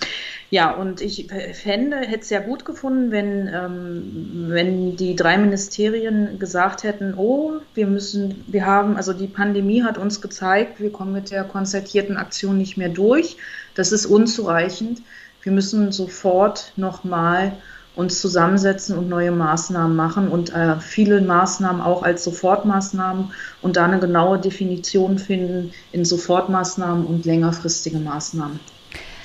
Ja, 0.52 0.72
und 0.72 1.00
ich 1.02 1.28
fände, 1.54 1.98
hätte 1.98 2.22
es 2.22 2.30
ja 2.32 2.40
gut 2.40 2.66
gefunden, 2.66 3.12
wenn, 3.12 3.48
ähm, 3.48 4.46
wenn 4.50 4.96
die 4.96 5.16
drei 5.16 5.38
Ministerien 5.38 6.40
gesagt 6.40 6.84
hätten, 6.84 7.14
oh, 7.16 7.54
wir 7.76 7.86
müssen, 7.86 8.44
wir 8.48 8.66
haben, 8.66 8.98
also 8.98 9.14
die 9.14 9.28
Pandemie 9.28 9.84
hat 9.84 10.00
uns 10.00 10.22
gezeigt, 10.22 10.80
wir 10.80 10.91
kommen 10.91 11.14
mit 11.14 11.30
der 11.30 11.44
konzertierten 11.44 12.18
Aktion 12.18 12.58
nicht 12.58 12.78
mehr 12.78 12.90
durch. 12.90 13.38
Das 13.76 13.91
ist 13.91 14.08
unzureichend. 14.08 15.04
Wir 15.44 15.52
müssen 15.52 15.91
sofort 15.91 16.74
nochmal 16.76 17.54
uns 17.99 18.21
zusammensetzen 18.21 18.97
und 18.97 19.09
neue 19.09 19.31
Maßnahmen 19.31 19.93
machen 19.93 20.30
und 20.30 20.53
äh, 20.53 20.80
viele 20.80 21.19
Maßnahmen 21.19 21.81
auch 21.81 22.01
als 22.01 22.23
Sofortmaßnahmen 22.23 23.34
und 23.61 23.76
da 23.76 23.84
eine 23.84 23.99
genaue 23.99 24.39
Definition 24.39 25.19
finden 25.19 25.73
in 25.91 26.05
Sofortmaßnahmen 26.05 27.05
und 27.05 27.26
längerfristige 27.26 27.99
Maßnahmen. 27.99 28.61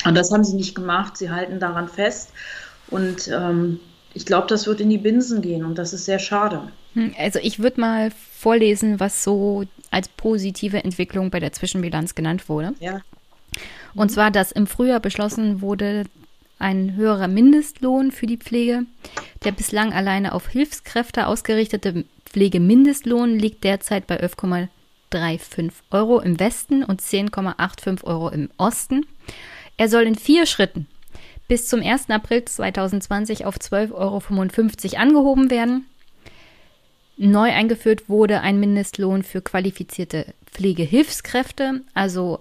Und 0.04 0.16
das 0.16 0.32
haben 0.32 0.42
sie 0.42 0.56
nicht 0.56 0.74
gemacht. 0.74 1.16
Sie 1.16 1.30
halten 1.30 1.60
daran 1.60 1.88
fest. 1.88 2.32
Und 2.88 3.28
ähm, 3.28 3.78
ich 4.12 4.26
glaube, 4.26 4.48
das 4.48 4.66
wird 4.66 4.80
in 4.80 4.90
die 4.90 4.98
Binsen 4.98 5.40
gehen 5.40 5.64
und 5.64 5.78
das 5.78 5.92
ist 5.92 6.04
sehr 6.04 6.18
schade. 6.18 6.62
Hm, 6.94 7.14
also 7.16 7.38
ich 7.40 7.60
würde 7.60 7.80
mal 7.80 8.10
vorlesen, 8.10 8.98
was 8.98 9.22
so 9.22 9.62
als 9.92 10.08
positive 10.08 10.82
Entwicklung 10.82 11.30
bei 11.30 11.38
der 11.38 11.52
Zwischenbilanz 11.52 12.16
genannt 12.16 12.48
wurde. 12.48 12.74
Ja. 12.80 13.02
Und 13.94 14.10
zwar, 14.10 14.32
dass 14.32 14.50
im 14.50 14.66
Frühjahr 14.66 14.98
beschlossen 14.98 15.60
wurde, 15.60 16.06
ein 16.58 16.96
höherer 16.96 17.28
Mindestlohn 17.28 18.12
für 18.12 18.26
die 18.26 18.36
Pflege. 18.36 18.86
Der 19.44 19.52
bislang 19.52 19.92
alleine 19.92 20.32
auf 20.32 20.48
Hilfskräfte 20.48 21.26
ausgerichtete 21.26 22.04
Pflegemindestlohn 22.24 23.38
liegt 23.38 23.64
derzeit 23.64 24.06
bei 24.06 24.22
11,35 24.22 25.72
Euro 25.90 26.20
im 26.20 26.40
Westen 26.40 26.82
und 26.82 27.00
10,85 27.00 28.04
Euro 28.04 28.28
im 28.30 28.50
Osten. 28.56 29.06
Er 29.76 29.88
soll 29.88 30.02
in 30.02 30.14
vier 30.14 30.46
Schritten 30.46 30.86
bis 31.48 31.68
zum 31.68 31.82
1. 31.82 32.10
April 32.10 32.44
2020 32.44 33.44
auf 33.44 33.56
12,55 33.56 33.92
Euro 33.92 35.02
angehoben 35.02 35.50
werden. 35.50 35.86
Neu 37.16 37.52
eingeführt 37.52 38.08
wurde 38.08 38.40
ein 38.40 38.58
Mindestlohn 38.58 39.22
für 39.22 39.40
qualifizierte 39.40 40.34
Pflegehilfskräfte, 40.46 41.82
also 41.92 42.40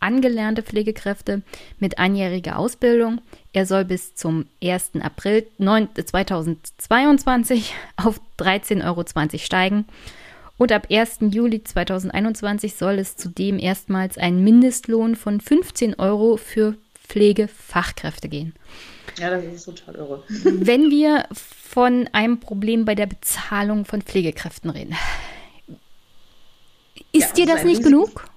angelernte 0.00 0.62
Pflegekräfte 0.62 1.42
mit 1.78 1.98
einjähriger 1.98 2.58
Ausbildung. 2.58 3.20
Er 3.52 3.66
soll 3.66 3.84
bis 3.84 4.14
zum 4.14 4.46
1. 4.62 4.92
April 5.00 5.46
2022 5.58 7.74
auf 7.96 8.20
13,20 8.38 8.84
Euro 8.84 9.04
steigen. 9.38 9.86
Und 10.58 10.72
ab 10.72 10.86
1. 10.90 11.18
Juli 11.32 11.62
2021 11.62 12.74
soll 12.74 12.98
es 12.98 13.16
zudem 13.16 13.58
erstmals 13.58 14.16
einen 14.16 14.42
Mindestlohn 14.42 15.14
von 15.14 15.40
15 15.40 15.98
Euro 15.98 16.38
für 16.38 16.76
Pflegefachkräfte 17.08 18.28
gehen. 18.28 18.54
Ja, 19.18 19.30
das 19.30 19.44
ist 19.44 19.64
total 19.64 19.94
irre. 19.94 20.22
Wenn 20.28 20.90
wir 20.90 21.26
von 21.30 22.08
einem 22.12 22.40
Problem 22.40 22.84
bei 22.84 22.94
der 22.94 23.06
Bezahlung 23.06 23.84
von 23.84 24.02
Pflegekräften 24.02 24.70
reden, 24.70 24.96
ist 27.12 27.38
ja, 27.38 27.44
dir 27.44 27.46
das, 27.46 27.56
das 27.56 27.64
nicht 27.64 27.82
genug? 27.82 28.28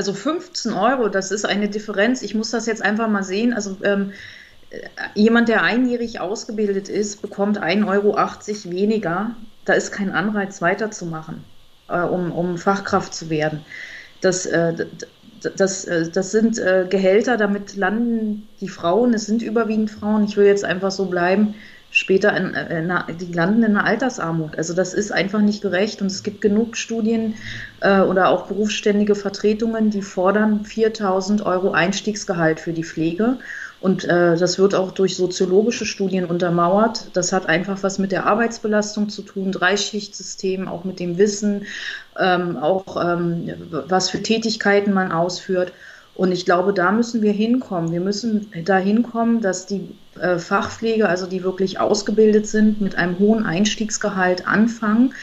Also 0.00 0.14
15 0.14 0.72
Euro, 0.72 1.10
das 1.10 1.30
ist 1.30 1.44
eine 1.44 1.68
Differenz. 1.68 2.22
Ich 2.22 2.34
muss 2.34 2.50
das 2.50 2.64
jetzt 2.64 2.80
einfach 2.80 3.06
mal 3.06 3.22
sehen. 3.22 3.52
Also 3.52 3.76
ähm, 3.82 4.12
äh, 4.70 4.78
jemand, 5.14 5.50
der 5.50 5.62
einjährig 5.62 6.20
ausgebildet 6.20 6.88
ist, 6.88 7.20
bekommt 7.20 7.62
1,80 7.62 7.86
Euro 7.86 8.16
weniger 8.72 9.36
da 9.66 9.74
ist 9.74 9.92
kein 9.92 10.10
Anreiz 10.10 10.62
weiterzumachen, 10.62 11.44
äh, 11.88 12.00
um, 12.00 12.32
um 12.32 12.56
Fachkraft 12.56 13.12
zu 13.14 13.28
werden. 13.28 13.60
Das, 14.22 14.46
äh, 14.46 14.86
das, 15.54 15.84
äh, 15.84 16.10
das 16.10 16.30
sind 16.30 16.58
äh, 16.58 16.86
Gehälter, 16.88 17.36
damit 17.36 17.76
landen 17.76 18.48
die 18.62 18.68
Frauen, 18.68 19.12
es 19.12 19.26
sind 19.26 19.42
überwiegend 19.42 19.90
Frauen, 19.90 20.24
ich 20.24 20.38
will 20.38 20.46
jetzt 20.46 20.64
einfach 20.64 20.90
so 20.90 21.04
bleiben, 21.04 21.56
später, 21.90 22.36
in, 22.36 22.54
äh, 22.54 22.80
in, 22.80 23.18
die 23.18 23.32
landen 23.32 23.62
in 23.62 23.76
einer 23.76 23.84
Altersarmut. 23.84 24.56
Also 24.56 24.74
das 24.74 24.94
ist 24.94 25.12
einfach 25.12 25.40
nicht 25.40 25.62
gerecht 25.62 26.00
und 26.02 26.08
es 26.08 26.22
gibt 26.22 26.40
genug 26.40 26.76
Studien 26.76 27.34
äh, 27.80 28.00
oder 28.00 28.28
auch 28.28 28.46
berufsständige 28.46 29.14
Vertretungen, 29.14 29.90
die 29.90 30.02
fordern 30.02 30.64
4000 30.64 31.44
Euro 31.44 31.72
Einstiegsgehalt 31.72 32.60
für 32.60 32.72
die 32.72 32.84
Pflege 32.84 33.38
und 33.80 34.04
äh, 34.04 34.36
das 34.36 34.58
wird 34.58 34.74
auch 34.74 34.92
durch 34.92 35.16
soziologische 35.16 35.86
Studien 35.86 36.26
untermauert. 36.26 37.06
Das 37.14 37.32
hat 37.32 37.46
einfach 37.48 37.82
was 37.82 37.98
mit 37.98 38.12
der 38.12 38.26
Arbeitsbelastung 38.26 39.08
zu 39.08 39.22
tun, 39.22 39.52
Dreischichtsystem, 39.52 40.68
auch 40.68 40.84
mit 40.84 41.00
dem 41.00 41.16
Wissen, 41.16 41.66
ähm, 42.18 42.58
auch 42.58 43.02
ähm, 43.02 43.50
was 43.70 44.10
für 44.10 44.22
Tätigkeiten 44.22 44.92
man 44.92 45.12
ausführt. 45.12 45.72
Und 46.20 46.32
ich 46.32 46.44
glaube, 46.44 46.74
da 46.74 46.92
müssen 46.92 47.22
wir 47.22 47.32
hinkommen. 47.32 47.92
Wir 47.92 48.00
müssen 48.02 48.52
da 48.66 48.76
hinkommen, 48.76 49.40
dass 49.40 49.64
die 49.64 49.88
äh, 50.20 50.36
Fachpflege, 50.36 51.08
also 51.08 51.26
die 51.26 51.42
wirklich 51.42 51.80
ausgebildet 51.80 52.46
sind, 52.46 52.78
mit 52.78 52.94
einem 52.94 53.18
hohen 53.18 53.46
Einstiegsgehalt 53.46 54.46
anfangen 54.46 55.14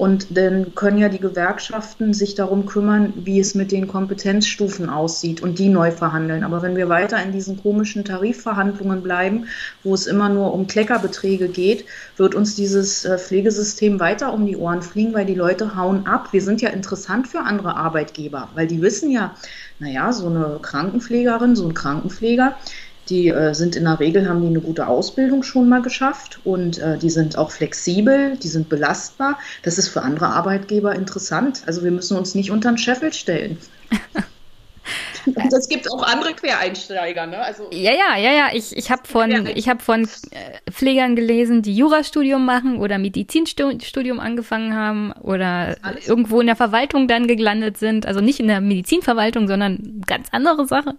und 0.00 0.38
dann 0.38 0.74
können 0.74 0.96
ja 0.96 1.10
die 1.10 1.18
Gewerkschaften 1.18 2.14
sich 2.14 2.34
darum 2.34 2.64
kümmern, 2.64 3.12
wie 3.16 3.38
es 3.38 3.54
mit 3.54 3.70
den 3.70 3.86
Kompetenzstufen 3.86 4.88
aussieht 4.88 5.42
und 5.42 5.58
die 5.58 5.68
neu 5.68 5.90
verhandeln. 5.90 6.42
Aber 6.42 6.62
wenn 6.62 6.74
wir 6.74 6.88
weiter 6.88 7.22
in 7.22 7.32
diesen 7.32 7.62
komischen 7.62 8.02
Tarifverhandlungen 8.06 9.02
bleiben, 9.02 9.48
wo 9.84 9.92
es 9.92 10.06
immer 10.06 10.30
nur 10.30 10.54
um 10.54 10.66
Kleckerbeträge 10.66 11.48
geht, 11.48 11.84
wird 12.16 12.34
uns 12.34 12.56
dieses 12.56 13.04
äh, 13.04 13.18
Pflegesystem 13.18 14.00
weiter 14.00 14.32
um 14.32 14.46
die 14.46 14.56
Ohren 14.56 14.80
fliegen, 14.80 15.12
weil 15.12 15.26
die 15.26 15.34
Leute 15.34 15.76
hauen 15.76 16.06
ab. 16.06 16.32
Wir 16.32 16.40
sind 16.40 16.62
ja 16.62 16.70
interessant 16.70 17.28
für 17.28 17.40
andere 17.40 17.76
Arbeitgeber, 17.76 18.48
weil 18.54 18.68
die 18.68 18.80
wissen 18.80 19.10
ja, 19.10 19.34
naja, 19.80 20.12
so 20.12 20.26
eine 20.28 20.58
Krankenpflegerin, 20.62 21.56
so 21.56 21.66
ein 21.66 21.74
Krankenpfleger, 21.74 22.54
die 23.08 23.28
äh, 23.28 23.54
sind 23.54 23.74
in 23.76 23.84
der 23.84 23.98
Regel, 23.98 24.28
haben 24.28 24.40
die 24.40 24.46
eine 24.46 24.60
gute 24.60 24.86
Ausbildung 24.86 25.42
schon 25.42 25.68
mal 25.68 25.82
geschafft 25.82 26.38
und 26.44 26.78
äh, 26.78 26.96
die 26.96 27.10
sind 27.10 27.36
auch 27.36 27.50
flexibel, 27.50 28.36
die 28.36 28.48
sind 28.48 28.68
belastbar. 28.68 29.38
Das 29.64 29.78
ist 29.78 29.88
für 29.88 30.02
andere 30.02 30.28
Arbeitgeber 30.28 30.94
interessant. 30.94 31.62
Also 31.66 31.82
wir 31.82 31.90
müssen 31.90 32.16
uns 32.16 32.34
nicht 32.34 32.50
unter 32.50 32.70
den 32.70 32.78
Scheffel 32.78 33.12
stellen. 33.12 33.58
Und 35.26 35.52
es 35.52 35.68
gibt 35.68 35.90
auch 35.90 36.02
andere 36.02 36.34
Quereinsteiger, 36.34 37.26
ne? 37.26 37.38
Also 37.38 37.68
ja, 37.72 37.92
ja, 37.92 38.16
ja, 38.16 38.32
ja. 38.32 38.48
Ich, 38.52 38.76
ich 38.76 38.90
habe 38.90 39.02
von, 39.06 39.30
hab 39.30 39.82
von 39.82 40.04
äh, 40.04 40.70
Pflegern 40.70 41.16
gelesen, 41.16 41.62
die 41.62 41.74
Jurastudium 41.74 42.44
machen 42.44 42.78
oder 42.78 42.98
Medizinstudium 42.98 44.20
angefangen 44.20 44.74
haben 44.74 45.12
oder 45.12 45.76
irgendwo 46.06 46.40
in 46.40 46.46
der 46.46 46.56
Verwaltung 46.56 47.08
dann 47.08 47.26
gelandet 47.26 47.78
sind. 47.78 48.06
Also 48.06 48.20
nicht 48.20 48.40
in 48.40 48.48
der 48.48 48.60
Medizinverwaltung, 48.60 49.48
sondern 49.48 50.02
ganz 50.06 50.28
andere 50.32 50.66
Sache 50.66 50.96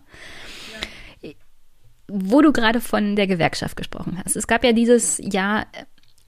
wo 2.14 2.42
du 2.42 2.52
gerade 2.52 2.82
von 2.82 3.16
der 3.16 3.26
Gewerkschaft 3.26 3.78
gesprochen 3.78 4.22
hast. 4.24 4.36
Es 4.36 4.46
gab 4.46 4.66
ja 4.66 4.74
dieses 4.74 5.18
Jahr, 5.24 5.66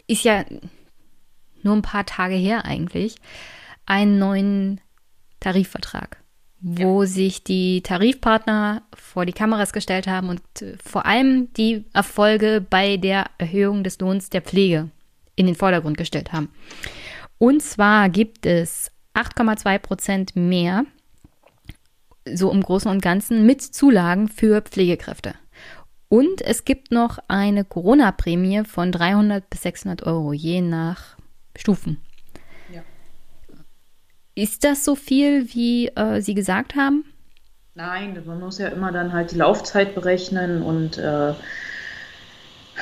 ist 0.07 0.23
ja 0.23 0.45
nur 1.61 1.75
ein 1.75 1.81
paar 1.81 2.05
Tage 2.05 2.35
her 2.35 2.63
eigentlich, 2.63 3.15
einen 3.85 4.17
neuen 4.17 4.81
Tarifvertrag 5.41 6.22
wo 6.65 7.03
ja. 7.03 7.07
sich 7.07 7.44
die 7.44 7.81
Tarifpartner 7.81 8.84
vor 8.95 9.26
die 9.26 9.34
Kameras 9.34 9.73
gestellt 9.73 10.07
haben 10.07 10.30
und 10.30 10.41
äh, 10.61 10.77
vor 10.84 11.06
allem 11.06 11.52
die 11.53 11.84
Erfolge 11.94 12.65
bei 12.68 12.95
der 12.95 13.26
Erhöhung 13.38 13.84
des 13.84 13.99
Lohns 13.99 14.30
der 14.30 14.41
Pflege 14.41 14.90
in 15.35 15.45
den 15.45 15.56
Vordergrund 15.56 15.98
gestellt 15.98 16.31
haben. 16.31 16.49
Und 17.38 17.61
zwar 17.61 18.07
gibt 18.07 18.45
es 18.45 18.91
8,2 19.14 19.77
Prozent 19.80 20.35
mehr, 20.38 20.85
so 22.26 22.49
im 22.49 22.61
Großen 22.61 22.90
und 22.90 23.02
Ganzen, 23.02 23.45
mit 23.45 23.61
Zulagen 23.61 24.30
für 24.30 24.61
Pflegekräfte. 24.61 25.35
Und 26.07 26.41
es 26.41 26.64
gibt 26.64 26.91
noch 26.91 27.19
eine 27.27 27.65
Corona-Prämie 27.65 28.64
von 28.64 28.94
300 28.94 29.49
bis 29.49 29.64
600 29.64 30.03
Euro, 30.03 30.31
je 30.31 30.61
nach 30.61 31.18
Stufen. 31.57 31.98
Ist 34.35 34.64
das 34.64 34.84
so 34.84 34.95
viel, 34.95 35.53
wie 35.53 35.88
äh, 35.89 36.22
Sie 36.22 36.34
gesagt 36.34 36.76
haben? 36.76 37.05
Nein, 37.76 38.22
man 38.26 38.39
muss 38.39 38.60
ja 38.60 38.68
immer 38.68 38.91
dann 38.91 39.14
halt 39.14 39.31
die 39.31 39.38
Laufzeit 39.38 39.95
berechnen 39.95 40.61
und 40.61 40.97
äh, 40.97 41.34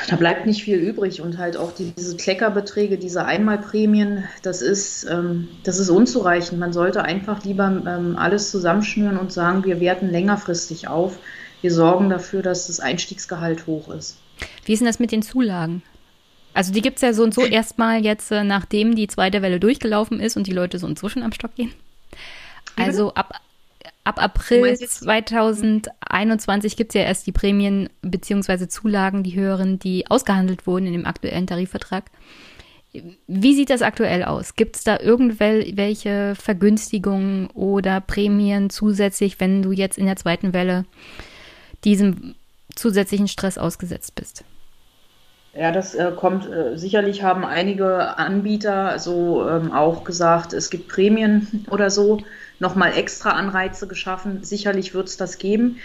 da 0.09 0.15
bleibt 0.17 0.45
nicht 0.45 0.63
viel 0.63 0.77
übrig 0.77 1.21
und 1.21 1.37
halt 1.37 1.57
auch 1.57 1.73
die, 1.73 1.91
diese 1.91 2.15
Kleckerbeträge, 2.15 2.97
diese 2.97 3.25
Einmalprämien, 3.25 4.23
das 4.41 4.61
ist, 4.61 5.05
ähm, 5.09 5.49
das 5.63 5.79
ist 5.79 5.89
unzureichend. 5.89 6.59
Man 6.59 6.73
sollte 6.73 7.03
einfach 7.03 7.43
lieber 7.43 7.65
ähm, 7.65 8.15
alles 8.17 8.51
zusammenschnüren 8.51 9.17
und 9.17 9.31
sagen, 9.33 9.65
wir 9.65 9.79
werten 9.79 10.09
längerfristig 10.09 10.87
auf. 10.87 11.19
Wir 11.61 11.71
sorgen 11.71 12.09
dafür, 12.09 12.41
dass 12.41 12.67
das 12.67 12.79
Einstiegsgehalt 12.79 13.67
hoch 13.67 13.89
ist. 13.89 14.17
Wie 14.65 14.73
ist 14.73 14.79
denn 14.79 14.87
das 14.87 14.99
mit 14.99 15.11
den 15.11 15.21
Zulagen? 15.21 15.83
Also 16.53 16.73
die 16.73 16.81
gibt 16.81 16.97
es 16.97 17.01
ja 17.01 17.13
so 17.13 17.23
und 17.23 17.33
so 17.33 17.45
erstmal 17.45 18.03
jetzt, 18.03 18.31
äh, 18.31 18.43
nachdem 18.43 18.95
die 18.95 19.07
zweite 19.07 19.41
Welle 19.41 19.59
durchgelaufen 19.59 20.19
ist 20.19 20.35
und 20.37 20.47
die 20.47 20.51
Leute 20.51 20.79
so 20.79 20.87
inzwischen 20.87 21.23
am 21.23 21.31
Stock 21.31 21.55
gehen. 21.55 21.71
Also 22.75 23.13
ab, 23.13 23.39
ab 24.03 24.21
April 24.21 24.77
2021 24.77 26.75
gibt 26.75 26.91
es 26.91 26.95
ja 26.95 27.03
erst 27.03 27.25
die 27.27 27.31
Prämien 27.31 27.89
bzw. 28.01 28.67
Zulagen, 28.67 29.23
die 29.23 29.35
höheren, 29.35 29.79
die 29.79 30.07
ausgehandelt 30.07 30.67
wurden 30.67 30.87
in 30.87 30.93
dem 30.93 31.05
aktuellen 31.05 31.47
Tarifvertrag. 31.47 32.05
Wie 33.27 33.55
sieht 33.55 33.69
das 33.69 33.81
aktuell 33.81 34.23
aus? 34.23 34.55
Gibt 34.55 34.75
es 34.75 34.83
da 34.83 34.99
irgendwelche 34.99 36.35
Vergünstigungen 36.35 37.47
oder 37.51 38.01
Prämien 38.01 38.69
zusätzlich, 38.69 39.39
wenn 39.39 39.61
du 39.61 39.71
jetzt 39.71 39.97
in 39.97 40.07
der 40.07 40.17
zweiten 40.17 40.53
Welle 40.53 40.83
diesem 41.85 42.35
zusätzlichen 42.75 43.29
Stress 43.29 43.57
ausgesetzt 43.57 44.15
bist? 44.15 44.43
Ja, 45.53 45.71
das 45.73 45.95
äh, 45.95 46.13
kommt, 46.15 46.49
äh, 46.49 46.77
sicherlich 46.77 47.23
haben 47.23 47.43
einige 47.43 48.17
Anbieter 48.17 48.97
so 48.99 49.47
ähm, 49.49 49.73
auch 49.73 50.05
gesagt, 50.05 50.53
es 50.53 50.69
gibt 50.69 50.87
Prämien 50.87 51.65
oder 51.69 51.89
so, 51.89 52.19
nochmal 52.59 52.97
extra 52.97 53.31
Anreize 53.31 53.87
geschaffen. 53.87 54.43
Sicherlich 54.43 54.93
wird 54.93 55.09
es 55.09 55.17
das 55.17 55.37
geben. 55.39 55.79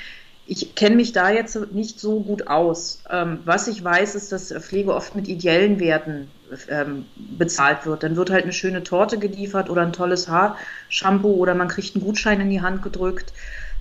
Ich 0.45 0.77
kenne 0.77 0.95
mich 0.95 1.11
da 1.11 1.31
jetzt 1.31 1.73
nicht 1.73 1.99
so 1.99 2.21
gut 2.21 2.47
aus. 2.47 3.03
Ähm, 3.11 3.41
was 3.45 3.67
ich 3.67 3.83
weiß, 3.83 4.15
ist, 4.15 4.31
dass 4.31 4.53
Pflege 4.53 4.95
oft 4.95 5.17
mit 5.17 5.27
ideellen 5.27 5.81
Werten 5.81 6.29
ähm, 6.69 7.07
bezahlt 7.17 7.87
wird. 7.87 8.05
Dann 8.05 8.15
wird 8.15 8.31
halt 8.31 8.45
eine 8.45 8.53
schöne 8.53 8.85
Torte 8.85 9.19
geliefert 9.19 9.69
oder 9.69 9.83
ein 9.83 9.93
tolles 9.93 10.29
Haarshampoo 10.29 11.35
oder 11.35 11.57
man 11.57 11.67
kriegt 11.67 11.97
einen 11.97 12.05
Gutschein 12.05 12.41
in 12.41 12.51
die 12.51 12.61
Hand 12.61 12.83
gedrückt 12.83 13.33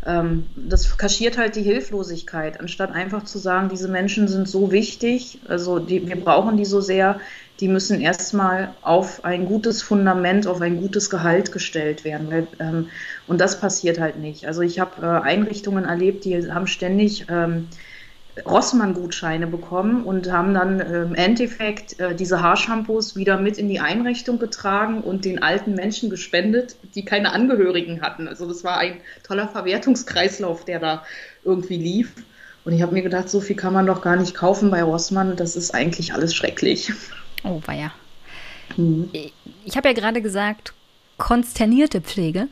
ähm, 0.06 0.46
das 0.56 0.98
kaschiert 0.98 1.38
halt 1.38 1.56
die 1.56 1.64
Hilflosigkeit, 1.64 2.60
anstatt 2.60 2.92
einfach 2.92 3.24
zu 3.24 3.40
sagen, 3.40 3.70
diese 3.70 3.88
Menschen 3.88 4.28
sind 4.28 4.48
so 4.48 4.72
wichtig, 4.72 5.40
also 5.48 5.80
die, 5.80 6.08
wir 6.08 6.16
brauchen 6.16 6.58
die 6.58 6.66
so 6.66 6.82
sehr, 6.82 7.20
die 7.60 7.68
müssen 7.68 8.02
erstmal 8.02 8.74
auf 8.82 9.24
ein 9.24 9.46
gutes 9.46 9.82
Fundament, 9.82 10.46
auf 10.46 10.62
ein 10.62 10.82
gutes 10.82 11.10
Gehalt 11.10 11.52
gestellt 11.52 12.04
werden. 12.04 12.48
Ähm, 12.60 12.90
und 13.28 13.40
das 13.40 13.60
passiert 13.60 14.00
halt 14.00 14.18
nicht. 14.18 14.46
Also 14.46 14.62
ich 14.62 14.80
habe 14.80 15.02
äh, 15.02 15.22
Einrichtungen 15.22 15.86
erlebt, 15.86 16.26
die 16.26 16.52
haben 16.52 16.68
ständig 16.68 17.26
ähm, 17.30 17.68
Rossmann-Gutscheine 18.44 19.48
bekommen 19.48 20.04
und 20.04 20.32
haben 20.32 20.54
dann 20.54 20.80
äh, 20.80 21.04
im 21.04 21.16
Endeffekt 21.16 22.00
äh, 22.00 22.16
diese 22.16 22.42
Haarshampoos 22.42 23.16
wieder 23.16 23.40
mit 23.40 23.58
in 23.58 23.70
die 23.70 23.80
Einrichtung 23.80 24.40
getragen 24.40 25.02
und 25.02 25.24
den 25.24 25.42
alten 25.42 25.74
Menschen 25.74 26.10
gespendet, 26.10 26.76
die 26.96 27.06
keine 27.06 27.32
Angehörigen 27.32 28.02
hatten. 28.02 28.28
Also 28.28 28.48
das 28.48 28.64
war 28.64 28.78
ein 28.78 28.98
toller 29.24 29.48
Verwertungskreislauf, 29.48 30.66
der 30.66 30.80
da 30.80 31.04
irgendwie 31.44 31.78
lief. 31.78 32.14
Und 32.66 32.74
ich 32.74 32.82
habe 32.82 32.94
mir 32.94 33.04
gedacht, 33.04 33.30
so 33.30 33.40
viel 33.40 33.56
kann 33.56 33.74
man 33.74 33.86
doch 33.86 34.02
gar 34.02 34.18
nicht 34.18 34.34
kaufen 34.34 34.70
bei 34.70 34.84
Rossmann. 34.84 35.38
Das 35.38 35.56
ist 35.56 35.74
eigentlich 35.74 36.14
alles 36.14 36.36
schrecklich. 36.36 36.92
Oh, 37.44 37.62
war 37.66 37.76
ja. 37.76 37.92
Mhm. 38.76 39.10
Ich 39.64 39.78
habe 39.78 39.88
ja 39.88 39.94
gerade 39.94 40.22
gesagt, 40.22 40.74
konsternierte 41.18 42.02
Pflege. 42.02 42.48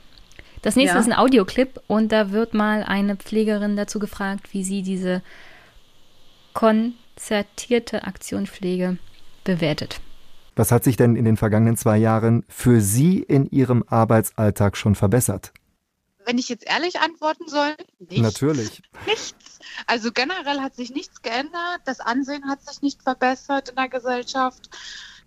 Das 0.62 0.78
nächste 0.78 0.96
ja. 0.96 1.02
ist 1.02 1.08
ein 1.08 1.18
Audioclip 1.18 1.82
und 1.88 2.12
da 2.14 2.32
wird 2.32 2.54
mal 2.54 2.84
eine 2.84 3.18
Pflegerin 3.18 3.76
dazu 3.76 4.00
gefragt, 4.00 4.54
wie 4.54 4.64
sie 4.64 4.82
diese 4.82 5.22
konzertierte 6.54 8.04
Aktion 8.04 8.48
Pflege 8.48 8.98
bewertet. 9.44 10.00
Was 10.56 10.72
hat 10.72 10.84
sich 10.84 10.98
denn 10.98 11.16
in 11.16 11.26
den 11.26 11.38
vergangenen 11.38 11.78
zwei 11.78 11.98
Jahren 11.98 12.46
für 12.48 12.80
Sie 12.80 13.20
in 13.20 13.50
Ihrem 13.50 13.84
Arbeitsalltag 13.88 14.78
schon 14.78 14.96
verbessert? 14.96 15.52
Wenn 16.26 16.38
ich 16.38 16.48
jetzt 16.48 16.66
ehrlich 16.66 17.00
antworten 17.00 17.48
soll, 17.48 17.76
nichts. 18.00 18.22
Natürlich. 18.22 18.82
Nichts. 19.06 19.60
Also 19.88 20.12
generell 20.12 20.62
hat 20.62 20.76
sich 20.76 20.92
nichts 20.92 21.22
geändert. 21.22 21.82
Das 21.86 22.00
Ansehen 22.00 22.48
hat 22.48 22.64
sich 22.64 22.82
nicht 22.82 23.04
verbessert 23.04 23.70
in 23.70 23.76
der 23.76 23.90
Gesellschaft. 23.90 24.70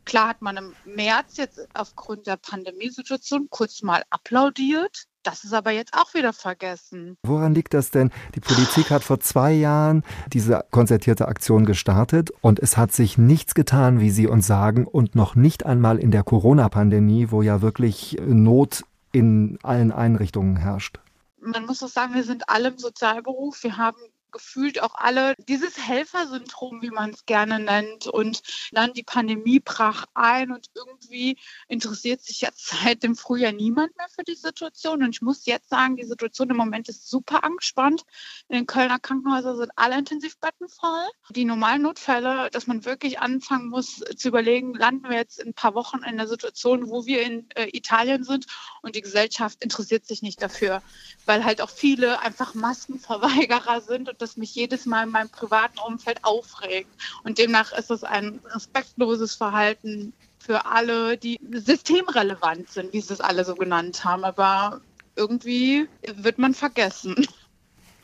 Klar 0.06 0.28
hat 0.28 0.40
man 0.40 0.56
im 0.56 0.76
März 0.84 1.36
jetzt 1.36 1.68
aufgrund 1.74 2.26
der 2.26 2.36
Pandemiesituation 2.36 3.48
kurz 3.50 3.82
mal 3.82 4.04
applaudiert. 4.08 5.04
Das 5.26 5.42
ist 5.42 5.52
aber 5.52 5.72
jetzt 5.72 5.92
auch 5.92 6.14
wieder 6.14 6.32
vergessen. 6.32 7.16
Woran 7.24 7.52
liegt 7.52 7.74
das 7.74 7.90
denn? 7.90 8.12
Die 8.36 8.40
Politik 8.40 8.90
hat 8.90 9.02
vor 9.02 9.18
zwei 9.18 9.52
Jahren 9.52 10.04
diese 10.32 10.64
konzertierte 10.70 11.26
Aktion 11.26 11.66
gestartet 11.66 12.30
und 12.42 12.60
es 12.60 12.76
hat 12.76 12.92
sich 12.92 13.18
nichts 13.18 13.56
getan, 13.56 13.98
wie 13.98 14.10
Sie 14.10 14.28
uns 14.28 14.46
sagen, 14.46 14.86
und 14.86 15.16
noch 15.16 15.34
nicht 15.34 15.66
einmal 15.66 15.98
in 15.98 16.12
der 16.12 16.22
Corona-Pandemie, 16.22 17.32
wo 17.32 17.42
ja 17.42 17.60
wirklich 17.60 18.16
Not 18.24 18.84
in 19.10 19.58
allen 19.64 19.90
Einrichtungen 19.90 20.58
herrscht. 20.58 21.00
Man 21.40 21.66
muss 21.66 21.82
auch 21.82 21.88
sagen, 21.88 22.14
wir 22.14 22.22
sind 22.22 22.48
alle 22.48 22.68
im 22.68 22.78
Sozialberuf. 22.78 23.64
Wir 23.64 23.76
haben 23.76 23.98
gefühlt 24.36 24.82
auch 24.82 24.94
alle 24.94 25.34
dieses 25.38 25.78
Helfersyndrom, 25.78 26.82
wie 26.82 26.90
man 26.90 27.10
es 27.10 27.24
gerne 27.24 27.58
nennt. 27.58 28.06
Und 28.06 28.42
dann 28.72 28.92
die 28.92 29.02
Pandemie 29.02 29.60
brach 29.60 30.04
ein 30.12 30.52
und 30.52 30.68
irgendwie 30.74 31.38
interessiert 31.68 32.20
sich 32.20 32.42
jetzt 32.42 32.66
seit 32.84 33.02
dem 33.02 33.16
Frühjahr 33.16 33.52
niemand 33.52 33.96
mehr 33.96 34.08
für 34.14 34.24
die 34.24 34.34
Situation. 34.34 35.02
Und 35.02 35.10
ich 35.10 35.22
muss 35.22 35.46
jetzt 35.46 35.70
sagen, 35.70 35.96
die 35.96 36.04
Situation 36.04 36.50
im 36.50 36.56
Moment 36.56 36.88
ist 36.90 37.08
super 37.08 37.44
angespannt. 37.44 38.02
In 38.48 38.56
den 38.56 38.66
Kölner 38.66 38.98
Krankenhäusern 38.98 39.56
sind 39.56 39.72
alle 39.76 39.98
Intensivbetten 39.98 40.68
voll. 40.68 41.06
Die 41.30 41.46
normalen 41.46 41.82
Notfälle, 41.82 42.50
dass 42.50 42.66
man 42.66 42.84
wirklich 42.84 43.20
anfangen 43.20 43.68
muss 43.68 44.02
zu 44.16 44.28
überlegen, 44.28 44.74
landen 44.74 45.08
wir 45.08 45.16
jetzt 45.16 45.40
in 45.40 45.48
ein 45.48 45.54
paar 45.54 45.74
Wochen 45.74 46.02
in 46.06 46.18
der 46.18 46.28
Situation, 46.28 46.90
wo 46.90 47.06
wir 47.06 47.22
in 47.22 47.48
äh, 47.54 47.68
Italien 47.72 48.22
sind 48.22 48.46
und 48.82 48.96
die 48.96 49.00
Gesellschaft 49.00 49.62
interessiert 49.64 50.06
sich 50.06 50.20
nicht 50.20 50.42
dafür, 50.42 50.82
weil 51.24 51.44
halt 51.44 51.62
auch 51.62 51.70
viele 51.70 52.20
einfach 52.20 52.54
Maskenverweigerer 52.54 53.80
sind 53.80 54.08
und 54.08 54.20
das 54.20 54.25
mich 54.34 54.54
jedes 54.54 54.86
Mal 54.86 55.04
in 55.04 55.12
meinem 55.12 55.28
privaten 55.28 55.78
Umfeld 55.86 56.24
aufregt. 56.24 56.90
Und 57.22 57.38
demnach 57.38 57.72
ist 57.72 57.90
es 57.90 58.02
ein 58.02 58.40
respektloses 58.52 59.34
Verhalten 59.34 60.12
für 60.38 60.66
alle, 60.66 61.16
die 61.16 61.38
systemrelevant 61.52 62.70
sind, 62.70 62.92
wie 62.92 63.00
sie 63.00 63.12
es 63.12 63.20
alle 63.20 63.44
so 63.44 63.54
genannt 63.54 64.04
haben. 64.04 64.24
Aber 64.24 64.80
irgendwie 65.16 65.88
wird 66.16 66.38
man 66.38 66.54
vergessen. 66.54 67.26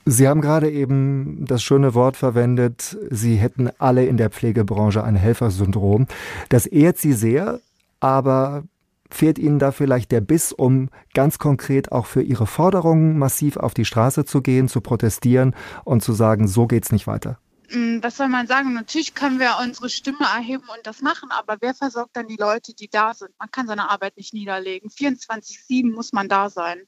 Sie 0.04 0.26
haben 0.26 0.40
gerade 0.40 0.70
eben 0.70 1.44
das 1.46 1.62
schöne 1.62 1.94
Wort 1.94 2.16
verwendet, 2.16 2.96
Sie 3.10 3.36
hätten 3.36 3.70
alle 3.78 4.04
in 4.04 4.16
der 4.16 4.30
Pflegebranche 4.30 5.04
ein 5.04 5.14
Helfersyndrom. 5.14 6.08
Das 6.48 6.66
ehrt 6.66 6.98
Sie 6.98 7.12
sehr, 7.12 7.60
aber 8.00 8.64
Fehlt 9.12 9.38
Ihnen 9.38 9.58
da 9.58 9.72
vielleicht 9.72 10.10
der 10.10 10.22
Biss, 10.22 10.52
um 10.52 10.88
ganz 11.12 11.38
konkret 11.38 11.92
auch 11.92 12.06
für 12.06 12.22
Ihre 12.22 12.46
Forderungen 12.46 13.18
massiv 13.18 13.58
auf 13.58 13.74
die 13.74 13.84
Straße 13.84 14.24
zu 14.24 14.40
gehen, 14.40 14.68
zu 14.68 14.80
protestieren 14.80 15.54
und 15.84 16.02
zu 16.02 16.14
sagen, 16.14 16.48
so 16.48 16.66
geht's 16.66 16.92
nicht 16.92 17.06
weiter? 17.06 17.38
Mm, 17.70 17.98
was 18.00 18.16
soll 18.16 18.28
man 18.28 18.46
sagen? 18.46 18.72
Natürlich 18.72 19.14
können 19.14 19.38
wir 19.38 19.58
unsere 19.62 19.90
Stimme 19.90 20.24
erheben 20.34 20.64
und 20.74 20.86
das 20.86 21.02
machen, 21.02 21.30
aber 21.30 21.58
wer 21.60 21.74
versorgt 21.74 22.16
dann 22.16 22.26
die 22.26 22.36
Leute, 22.36 22.74
die 22.74 22.88
da 22.88 23.12
sind? 23.12 23.30
Man 23.38 23.50
kann 23.50 23.66
seine 23.66 23.90
Arbeit 23.90 24.16
nicht 24.16 24.32
niederlegen. 24.32 24.88
24-7 24.88 25.92
muss 25.92 26.14
man 26.14 26.28
da 26.30 26.48
sein. 26.48 26.78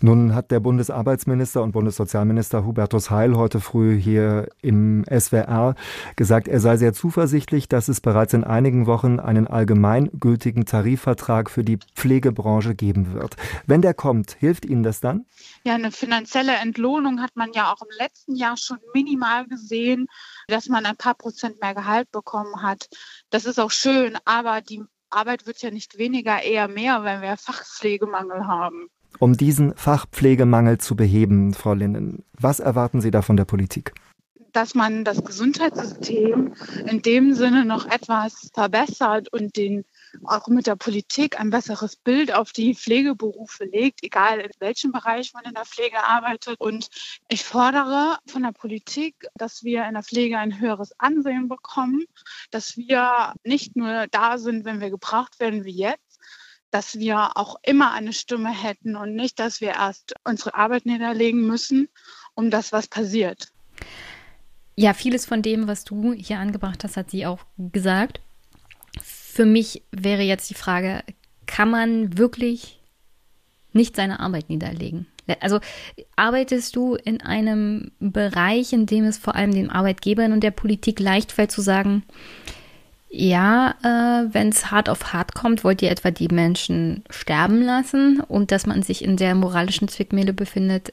Nun 0.00 0.34
hat 0.34 0.50
der 0.50 0.60
Bundesarbeitsminister 0.60 1.62
und 1.62 1.72
Bundessozialminister 1.72 2.64
Hubertus 2.64 3.10
Heil 3.10 3.36
heute 3.36 3.60
früh 3.60 3.98
hier 3.98 4.48
im 4.62 5.04
SWR 5.04 5.74
gesagt, 6.16 6.48
er 6.48 6.60
sei 6.60 6.76
sehr 6.76 6.92
zuversichtlich, 6.92 7.68
dass 7.68 7.88
es 7.88 8.00
bereits 8.00 8.34
in 8.34 8.44
einigen 8.44 8.86
Wochen 8.86 9.20
einen 9.20 9.46
allgemeingültigen 9.46 10.64
Tarifvertrag 10.64 11.50
für 11.50 11.64
die 11.64 11.78
Pflegebranche 11.94 12.74
geben 12.74 13.12
wird. 13.12 13.36
Wenn 13.66 13.82
der 13.82 13.94
kommt, 13.94 14.32
hilft 14.32 14.64
Ihnen 14.64 14.82
das 14.82 15.00
dann? 15.00 15.26
Ja, 15.64 15.74
eine 15.74 15.92
finanzielle 15.92 16.54
Entlohnung 16.54 17.20
hat 17.20 17.36
man 17.36 17.52
ja 17.52 17.72
auch 17.72 17.82
im 17.82 17.96
letzten 17.98 18.36
Jahr 18.36 18.56
schon 18.56 18.78
minimal 18.94 19.46
gesehen, 19.46 20.06
dass 20.48 20.68
man 20.68 20.86
ein 20.86 20.96
paar 20.96 21.14
Prozent 21.14 21.60
mehr 21.60 21.74
Gehalt 21.74 22.10
bekommen 22.10 22.62
hat. 22.62 22.88
Das 23.30 23.44
ist 23.44 23.58
auch 23.58 23.70
schön, 23.70 24.16
aber 24.24 24.60
die 24.60 24.82
Arbeit 25.10 25.46
wird 25.46 25.60
ja 25.62 25.70
nicht 25.70 25.98
weniger, 25.98 26.42
eher 26.42 26.68
mehr, 26.68 27.02
wenn 27.04 27.20
wir 27.20 27.36
Fachpflegemangel 27.36 28.46
haben. 28.46 28.88
Um 29.18 29.36
diesen 29.36 29.74
Fachpflegemangel 29.76 30.78
zu 30.78 30.96
beheben, 30.96 31.54
Frau 31.54 31.74
Linden? 31.74 32.24
Was 32.38 32.60
erwarten 32.60 33.00
Sie 33.00 33.10
da 33.10 33.22
von 33.22 33.36
der 33.36 33.44
Politik? 33.44 33.92
dass 34.52 34.74
man 34.74 35.04
das 35.04 35.24
Gesundheitssystem 35.24 36.54
in 36.86 37.02
dem 37.02 37.34
Sinne 37.34 37.64
noch 37.64 37.86
etwas 37.86 38.50
verbessert 38.52 39.32
und 39.32 39.56
den 39.56 39.84
auch 40.24 40.48
mit 40.48 40.66
der 40.66 40.76
Politik 40.76 41.38
ein 41.38 41.50
besseres 41.50 41.96
Bild 41.96 42.34
auf 42.34 42.52
die 42.52 42.74
Pflegeberufe 42.74 43.64
legt, 43.64 44.02
egal 44.02 44.40
in 44.40 44.50
welchem 44.58 44.92
Bereich 44.92 45.32
man 45.34 45.44
in 45.44 45.54
der 45.54 45.64
Pflege 45.64 46.02
arbeitet. 46.02 46.56
Und 46.58 46.88
ich 47.28 47.44
fordere 47.44 48.18
von 48.26 48.42
der 48.42 48.52
Politik, 48.52 49.14
dass 49.34 49.62
wir 49.62 49.86
in 49.86 49.94
der 49.94 50.02
Pflege 50.02 50.38
ein 50.38 50.60
höheres 50.60 50.92
Ansehen 50.98 51.48
bekommen, 51.48 52.04
dass 52.50 52.76
wir 52.76 53.34
nicht 53.44 53.76
nur 53.76 54.06
da 54.10 54.38
sind, 54.38 54.64
wenn 54.64 54.80
wir 54.80 54.90
gebraucht 54.90 55.38
werden 55.38 55.64
wie 55.64 55.76
jetzt, 55.76 56.09
dass 56.70 56.98
wir 56.98 57.36
auch 57.36 57.56
immer 57.62 57.92
eine 57.92 58.12
Stimme 58.12 58.50
hätten 58.50 58.96
und 58.96 59.14
nicht, 59.14 59.38
dass 59.38 59.60
wir 59.60 59.70
erst 59.70 60.14
unsere 60.24 60.54
Arbeit 60.54 60.86
niederlegen 60.86 61.46
müssen, 61.46 61.88
um 62.34 62.50
das, 62.50 62.72
was 62.72 62.88
passiert. 62.88 63.52
Ja, 64.76 64.94
vieles 64.94 65.26
von 65.26 65.42
dem, 65.42 65.66
was 65.66 65.84
du 65.84 66.12
hier 66.12 66.38
angebracht 66.38 66.84
hast, 66.84 66.96
hat 66.96 67.10
sie 67.10 67.26
auch 67.26 67.40
gesagt. 67.58 68.20
Für 69.02 69.44
mich 69.44 69.82
wäre 69.90 70.22
jetzt 70.22 70.48
die 70.50 70.54
Frage, 70.54 71.02
kann 71.46 71.70
man 71.70 72.16
wirklich 72.16 72.80
nicht 73.72 73.96
seine 73.96 74.20
Arbeit 74.20 74.48
niederlegen? 74.48 75.06
Also 75.40 75.60
arbeitest 76.16 76.74
du 76.74 76.96
in 76.96 77.20
einem 77.20 77.92
Bereich, 78.00 78.72
in 78.72 78.86
dem 78.86 79.04
es 79.04 79.18
vor 79.18 79.36
allem 79.36 79.52
den 79.52 79.70
Arbeitgebern 79.70 80.32
und 80.32 80.42
der 80.42 80.50
Politik 80.50 80.98
leicht 80.98 81.30
fällt 81.30 81.52
zu 81.52 81.60
sagen, 81.60 82.02
ja, 83.10 83.74
äh, 83.82 84.32
wenn 84.32 84.50
es 84.50 84.70
hart 84.70 84.88
auf 84.88 85.12
hart 85.12 85.34
kommt, 85.34 85.64
wollt 85.64 85.82
ihr 85.82 85.90
etwa 85.90 86.12
die 86.12 86.28
Menschen 86.28 87.02
sterben 87.10 87.60
lassen 87.60 88.20
und 88.20 88.52
dass 88.52 88.66
man 88.66 88.82
sich 88.82 89.02
in 89.02 89.16
der 89.16 89.34
moralischen 89.34 89.88
Zwickmühle 89.88 90.32
befindet, 90.32 90.92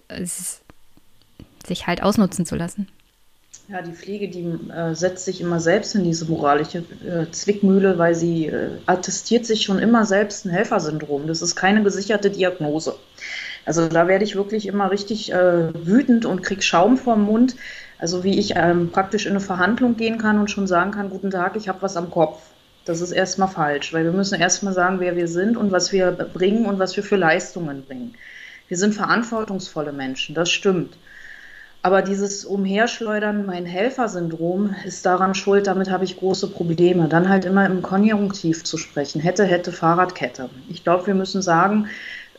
sich 1.65 1.85
halt 1.85 2.02
ausnutzen 2.02 2.45
zu 2.45 2.56
lassen? 2.56 2.88
Ja, 3.69 3.81
die 3.81 3.91
Pflege, 3.91 4.30
die 4.30 4.45
äh, 4.72 4.95
setzt 4.95 5.26
sich 5.26 5.41
immer 5.41 5.60
selbst 5.60 5.94
in 5.94 6.06
diese 6.06 6.26
moralische 6.26 6.85
äh, 7.06 7.30
Zwickmühle, 7.30 7.98
weil 7.98 8.15
sie 8.15 8.48
äh, 8.48 8.69
attestiert 8.85 9.45
sich 9.45 9.64
schon 9.64 9.77
immer 9.77 10.06
selbst 10.06 10.45
ein 10.45 10.52
Helfersyndrom. 10.52 11.27
Das 11.27 11.41
ist 11.41 11.56
keine 11.56 11.84
gesicherte 11.84 12.31
Diagnose. 12.31 12.95
Also 13.65 13.89
da 13.89 14.07
werde 14.07 14.23
ich 14.23 14.38
wirklich 14.38 14.68
immer 14.68 14.89
richtig 14.89 15.34
äh, 15.34 15.85
wütend 15.85 16.26
und 16.26 16.44
krieg 16.44 16.64
Schaum 16.64 16.98
vorm 16.98 17.23
Mund. 17.23 17.57
Also 17.99 18.24
wie 18.24 18.38
ich 18.38 18.53
ähm, 18.56 18.91
praktisch 18.91 19.26
in 19.26 19.32
eine 19.32 19.40
Verhandlung 19.40 19.98
gehen 19.98 20.18
kann 20.18 20.40
und 20.40 20.52
schon 20.52 20.68
sagen 20.68 20.91
kann, 20.91 21.10
guten 21.10 21.32
Tag, 21.32 21.56
ich 21.56 21.68
habe 21.68 21.82
was 21.82 21.98
am 21.98 22.11
Kopf. 22.11 22.41
Das 22.86 23.02
ist 23.02 23.11
erstmal 23.11 23.49
falsch, 23.49 23.91
weil 23.91 24.06
wir 24.06 24.11
müssen 24.11 24.40
erstmal 24.40 24.74
sagen, 24.74 24.99
wer 24.99 25.15
wir 25.15 25.28
sind 25.28 25.57
und 25.57 25.72
was 25.72 25.91
wir 25.91 26.11
bringen 26.11 26.65
und 26.65 26.80
was 26.80 26.95
wir 26.95 27.03
für 27.03 27.18
Leistungen 27.18 27.84
bringen. 27.86 28.14
Wir 28.68 28.78
sind 28.78 28.94
verantwortungsvolle 28.94 29.91
Menschen, 29.91 30.36
das 30.36 30.49
stimmt. 30.49 30.98
Aber 31.82 32.02
dieses 32.02 32.44
Umherschleudern, 32.44 33.45
mein 33.45 33.65
Helfersyndrom, 33.65 34.76
ist 34.86 35.06
daran 35.06 35.36
schuld, 35.36 35.68
damit 35.68 35.90
habe 35.90 36.03
ich 36.06 36.18
große 36.18 36.48
Probleme. 36.48 37.07
Dann 37.07 37.30
halt 37.30 37.45
immer 37.45 37.65
im 37.65 37.82
Konjunktiv 37.82 38.64
zu 38.64 38.78
sprechen. 38.78 39.22
Hätte, 39.22 39.45
hätte, 39.45 39.72
Fahrradkette. 39.72 40.49
Ich 40.69 40.84
glaube, 40.84 41.07
wir 41.07 41.14
müssen 41.14 41.41
sagen, 41.41 41.88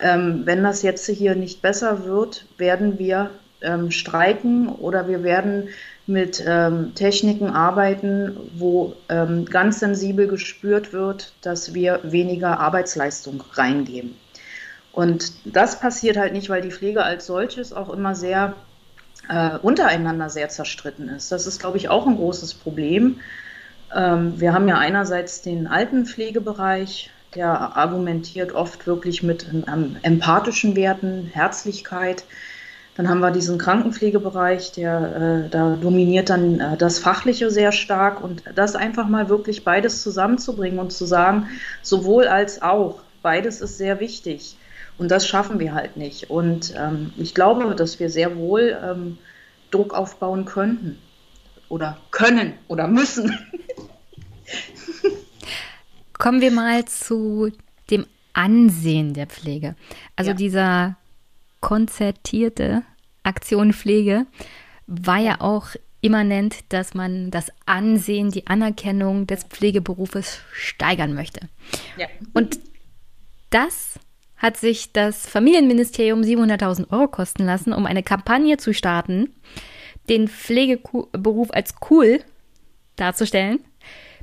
ähm, 0.01 0.43
wenn 0.45 0.63
das 0.63 0.83
jetzt 0.83 1.07
hier 1.07 1.35
nicht 1.35 1.63
besser 1.63 2.05
wird, 2.05 2.47
werden 2.59 2.99
wir 2.99 3.31
ähm, 3.63 3.91
streiken 3.91 4.69
oder 4.69 5.09
wir 5.09 5.23
werden 5.23 5.69
mit 6.07 6.43
ähm, 6.47 6.95
Techniken 6.95 7.51
arbeiten, 7.51 8.37
wo 8.55 8.95
ähm, 9.09 9.45
ganz 9.45 9.81
sensibel 9.81 10.27
gespürt 10.27 10.93
wird, 10.93 11.35
dass 11.43 11.75
wir 11.75 12.01
weniger 12.03 12.61
Arbeitsleistung 12.61 13.45
reingeben. 13.53 14.17
Und 14.93 15.33
das 15.45 15.79
passiert 15.79 16.17
halt 16.17 16.33
nicht, 16.33 16.49
weil 16.49 16.63
die 16.63 16.71
Pflege 16.71 17.03
als 17.03 17.27
solches 17.27 17.73
auch 17.73 17.91
immer 17.91 18.15
sehr 18.15 18.55
äh, 19.29 19.59
untereinander 19.59 20.31
sehr 20.31 20.49
zerstritten 20.49 21.09
ist. 21.09 21.31
Das 21.31 21.47
ist, 21.47 21.61
glaube 21.61 21.77
ich, 21.77 21.89
auch 21.89 22.07
ein 22.07 22.17
großes 22.17 22.55
Problem. 22.55 23.21
Ähm, 23.95 24.41
wir 24.41 24.53
haben 24.55 24.69
ja 24.69 24.79
einerseits 24.79 25.43
den 25.43 25.67
Altenpflegebereich, 25.67 27.11
der 27.35 27.77
argumentiert 27.77 28.53
oft 28.53 28.87
wirklich 28.87 29.23
mit 29.23 29.47
ähm, 29.53 29.97
empathischen 30.03 30.77
Werten, 30.77 31.31
Herzlichkeit. 31.33 32.25
Dann 32.99 33.09
haben 33.09 33.21
wir 33.21 33.31
diesen 33.31 33.59
Krankenpflegebereich, 33.59 34.73
der 34.73 35.45
äh, 35.47 35.49
da 35.51 35.77
dominiert 35.77 36.31
dann 36.31 36.59
äh, 36.59 36.77
das 36.77 36.99
Fachliche 36.99 37.49
sehr 37.49 37.71
stark 37.71 38.21
und 38.21 38.43
das 38.57 38.75
einfach 38.75 39.07
mal 39.09 39.29
wirklich 39.29 39.63
beides 39.63 40.03
zusammenzubringen 40.03 40.81
und 40.81 40.93
zu 40.93 41.07
sagen, 41.07 41.47
sowohl 41.81 42.27
als 42.27 42.61
auch, 42.61 42.99
beides 43.23 43.61
ist 43.61 43.79
sehr 43.79 44.01
wichtig. 44.01 44.57
Und 44.99 45.13
das 45.13 45.29
schaffen 45.29 45.61
wir 45.61 45.75
halt 45.75 45.97
nicht. 45.97 46.29
Und 46.29 46.75
ähm, 46.77 47.13
ich 47.17 47.37
glaube, 47.37 47.73
dass 47.77 48.01
wir 48.01 48.11
sehr 48.11 48.37
wohl 48.37 48.77
ähm, 48.85 49.19
Druck 49.71 49.95
aufbauen 49.95 50.45
könnten 50.45 50.99
oder 51.69 51.99
können 52.11 52.55
oder 52.67 52.89
müssen. 52.89 53.39
Kommen 56.19 56.41
wir 56.41 56.51
mal 56.51 56.85
zu 56.87 57.53
dem 57.91 58.07
Ansehen 58.33 59.15
der 59.15 59.29
Pflege. 59.29 59.77
Also 60.17 60.33
ja. 60.33 60.37
dieser 60.37 60.97
konzertierte 61.61 62.83
Aktion 63.23 63.73
Pflege 63.73 64.27
war 64.87 65.19
ja 65.19 65.41
auch 65.41 65.69
immanent, 66.01 66.73
dass 66.73 66.95
man 66.95 67.31
das 67.31 67.51
Ansehen, 67.67 68.31
die 68.31 68.47
Anerkennung 68.47 69.27
des 69.27 69.45
Pflegeberufes 69.45 70.41
steigern 70.53 71.15
möchte. 71.15 71.41
Ja. 71.97 72.07
Und 72.33 72.61
das 73.51 73.99
hat 74.37 74.57
sich 74.57 74.93
das 74.93 75.27
Familienministerium 75.27 76.21
700.000 76.21 76.91
Euro 76.93 77.09
kosten 77.09 77.45
lassen, 77.45 77.73
um 77.73 77.87
eine 77.87 78.05
Kampagne 78.05 78.57
zu 78.57 78.73
starten, 78.73 79.35
den 80.09 80.29
Pflegeberuf 80.29 81.51
als 81.51 81.75
cool 81.91 82.21
darzustellen, 82.97 83.61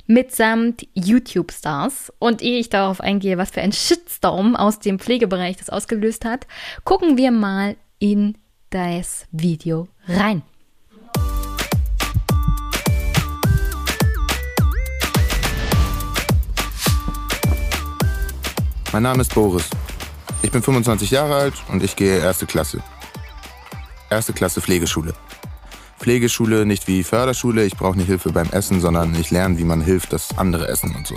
mitsamt 0.06 0.86
YouTube-Stars. 0.94 2.12
Und 2.18 2.42
ehe 2.42 2.58
ich 2.58 2.68
darauf 2.68 3.00
eingehe, 3.00 3.38
was 3.38 3.50
für 3.50 3.60
ein 3.60 3.72
Shitstorm 3.72 4.56
aus 4.56 4.78
dem 4.78 4.98
Pflegebereich 4.98 5.56
das 5.56 5.70
ausgelöst 5.70 6.24
hat, 6.24 6.46
gucken 6.84 7.16
wir 7.16 7.30
mal 7.30 7.76
in 7.98 8.36
das 8.70 9.26
Video 9.30 9.88
rein. 10.06 10.42
Mein 18.92 19.02
Name 19.02 19.20
ist 19.20 19.34
Boris. 19.34 19.68
Ich 20.42 20.50
bin 20.50 20.62
25 20.62 21.10
Jahre 21.10 21.34
alt 21.34 21.54
und 21.68 21.82
ich 21.82 21.96
gehe 21.96 22.18
erste 22.18 22.46
Klasse. 22.46 22.82
Erste 24.08 24.32
Klasse 24.32 24.60
Pflegeschule. 24.60 25.12
Pflegeschule 25.98 26.66
nicht 26.66 26.88
wie 26.88 27.02
Förderschule, 27.02 27.64
ich 27.64 27.76
brauche 27.76 27.96
nicht 27.96 28.06
Hilfe 28.06 28.32
beim 28.32 28.50
Essen, 28.50 28.80
sondern 28.80 29.14
ich 29.18 29.30
lerne, 29.30 29.58
wie 29.58 29.64
man 29.64 29.80
hilft, 29.80 30.12
dass 30.12 30.36
andere 30.36 30.68
essen 30.68 30.94
und 30.94 31.06
so. 31.06 31.14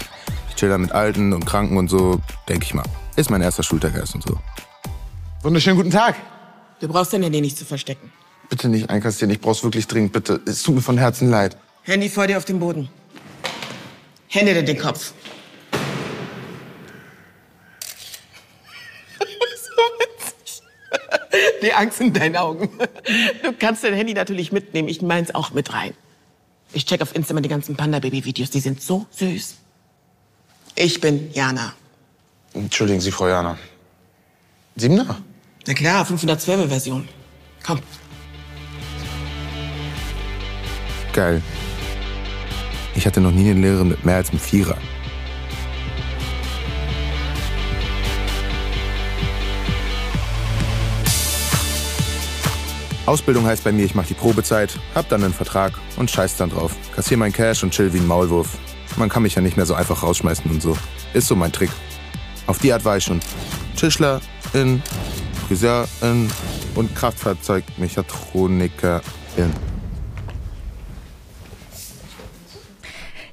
Ich 0.50 0.56
chill 0.56 0.70
da 0.70 0.78
mit 0.78 0.92
Alten 0.92 1.34
und 1.34 1.46
Kranken 1.46 1.78
und 1.78 1.90
so, 1.90 2.20
denke 2.48 2.66
ich 2.66 2.74
mal. 2.74 2.86
Ist 3.16 3.30
mein 3.30 3.42
erster 3.42 3.64
Schultag 3.64 3.96
erst 3.96 4.16
und 4.16 4.24
so. 4.24 4.38
Wunderschönen 5.44 5.78
guten 5.78 5.92
Tag. 5.92 6.16
Du 6.80 6.88
brauchst 6.88 7.14
dein 7.14 7.24
Handy 7.24 7.42
nicht 7.42 7.58
zu 7.58 7.66
verstecken. 7.66 8.12
Bitte 8.50 8.70
nicht 8.70 8.90
einkassieren, 8.90 9.32
ich 9.32 9.42
brauch's 9.42 9.64
wirklich 9.64 9.88
dringend, 9.88 10.14
bitte. 10.14 10.42
Es 10.46 10.64
tut 10.64 10.76
mir 10.76 10.82
von 10.82 10.98
Herzen 10.98 11.30
leid. 11.30 11.58
Handy 11.84 12.10
vor 12.10 12.28
dir 12.28 12.38
auf 12.38 12.46
dem 12.46 12.60
Boden. 12.60 12.90
Hände 14.28 14.52
in 14.52 14.66
den 14.66 14.78
Kopf. 14.78 15.14
Die 21.62 21.74
Angst 21.74 22.02
in 22.02 22.14
deinen 22.14 22.36
Augen. 22.36 22.70
Du 23.44 23.54
kannst 23.54 23.84
dein 23.84 23.94
Handy 23.94 24.14
natürlich 24.14 24.52
mitnehmen. 24.52 24.88
Ich 24.88 25.02
meins 25.02 25.34
auch 25.34 25.52
mit 25.52 25.74
rein. 25.74 25.94
Ich 26.74 26.86
check 26.86 27.02
auf 27.02 27.16
Instagram 27.16 27.44
die 27.44 27.50
ganzen 27.50 27.76
Panda-Baby-Videos. 27.76 28.50
Die 28.52 28.60
sind 28.60 28.82
so 28.82 29.06
süß. 29.12 29.56
Ich 30.76 31.02
bin 31.02 31.32
Jana. 31.34 31.74
Entschuldigen 32.54 33.02
Sie, 33.02 33.12
Frau 33.12 33.28
Jana. 33.28 33.58
Siebener? 34.76 35.18
Na 35.68 35.74
klar, 35.74 36.06
512er-Version. 36.06 37.08
Komm. 37.66 37.80
Geil. 41.14 41.42
Ich 42.96 43.06
hatte 43.06 43.22
noch 43.22 43.32
nie 43.32 43.50
eine 43.50 43.60
Lehrerin 43.60 43.90
mit 43.90 44.06
mehr 44.06 44.18
als 44.18 44.30
einem 44.30 44.40
Vierer. 44.40 44.78
Ausbildung 53.10 53.46
heißt 53.48 53.64
bei 53.64 53.72
mir, 53.72 53.86
ich 53.86 53.96
mache 53.96 54.10
die 54.10 54.14
Probezeit, 54.14 54.78
hab 54.94 55.10
dann 55.10 55.24
einen 55.24 55.34
Vertrag 55.34 55.74
und 55.98 56.12
scheiß 56.12 56.38
dann 56.38 56.52
drauf. 56.52 56.76
Kassier 56.96 57.18
mein 57.18 57.34
Cash 57.34 57.64
und 57.64 57.72
chill 57.72 57.92
wie 57.92 57.98
ein 57.98 58.06
Maulwurf. 58.08 58.56
Man 58.98 59.10
kann 59.10 59.24
mich 59.24 59.34
ja 59.34 59.42
nicht 59.42 59.58
mehr 59.58 59.66
so 59.66 59.74
einfach 59.74 60.04
rausschmeißen 60.04 60.50
und 60.52 60.62
so. 60.62 60.78
Ist 61.14 61.28
so 61.28 61.36
mein 61.36 61.52
Trick. 61.52 61.72
Auf 62.46 62.60
die 62.60 62.72
Art 62.72 62.86
war 62.86 62.98
ich 62.98 63.04
schon 63.06 63.20
Tischlerin, 63.76 64.84
Friseurin 65.48 66.30
und 66.76 66.96
Kraftfahrzeugmechatronikerin. 66.96 69.02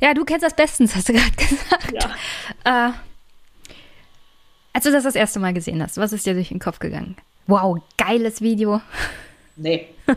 Ja, 0.01 0.15
du 0.15 0.25
kennst 0.25 0.43
das 0.45 0.55
bestens, 0.57 0.97
hast 0.97 1.11
du 1.11 1.13
gerade 1.13 1.31
gesagt. 1.37 1.93
Ja. 2.65 2.89
Äh, 2.89 2.93
Als 4.73 4.85
du 4.85 4.91
das 4.93 5.05
das 5.05 5.17
erste 5.17 5.39
Mal 5.39 5.53
gesehen 5.53 5.83
hast, 5.83 5.99
was 5.99 6.15
ist 6.15 6.25
dir 6.25 6.33
durch 6.35 6.49
den 6.49 6.61
Kopf 6.61 6.79
gegangen? 6.79 7.17
Wow, 7.47 7.77
geiles 7.99 8.41
Video. 8.41 8.81
Nee. 9.57 9.89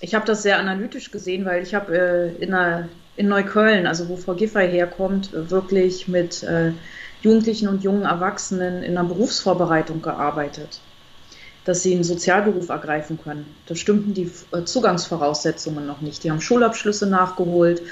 ich 0.00 0.14
habe 0.14 0.26
das 0.26 0.42
sehr 0.42 0.58
analytisch 0.58 1.10
gesehen, 1.10 1.44
weil 1.44 1.62
ich 1.62 1.74
habe 1.74 1.96
äh, 1.96 2.42
in, 2.42 2.54
in 3.16 3.28
Neukölln, 3.28 3.86
also 3.86 4.08
wo 4.08 4.16
Frau 4.16 4.34
Giffey 4.34 4.68
herkommt, 4.70 5.30
wirklich 5.32 6.08
mit 6.08 6.42
äh, 6.42 6.72
Jugendlichen 7.22 7.68
und 7.68 7.82
jungen 7.82 8.02
Erwachsenen 8.02 8.82
in 8.82 8.96
einer 8.96 9.08
Berufsvorbereitung 9.08 10.02
gearbeitet, 10.02 10.80
dass 11.64 11.82
sie 11.82 11.94
einen 11.94 12.04
Sozialberuf 12.04 12.68
ergreifen 12.68 13.18
können. 13.22 13.46
Da 13.66 13.74
stimmten 13.74 14.12
die 14.12 14.30
äh, 14.52 14.64
Zugangsvoraussetzungen 14.64 15.86
noch 15.86 16.00
nicht. 16.00 16.24
Die 16.24 16.30
haben 16.30 16.40
Schulabschlüsse 16.40 17.06
nachgeholt 17.06 17.82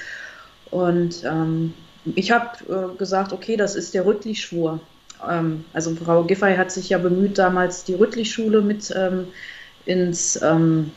und 0.71 1.25
ähm, 1.25 1.75
ich 2.05 2.31
habe 2.33 2.93
äh, 2.95 2.97
gesagt, 2.99 3.33
okay, 3.33 3.57
das 3.57 3.77
ist 3.77 3.95
der 3.95 4.05
Rüttli-Schwur. 4.05 4.81
Ähm, 5.29 5.65
also 5.73 5.95
Frau 5.95 6.25
Giffey 6.25 6.57
hat 6.57 6.71
sich 6.71 6.89
ja 6.91 6.99
bemüht, 6.99 7.39
damals 7.39 7.85
die 7.85 7.95
Rüttli-Schule 7.95 8.63
mit 8.63 8.93
ähm, 8.97 9.29
ins, 9.85 10.41
ähm, 10.43 10.93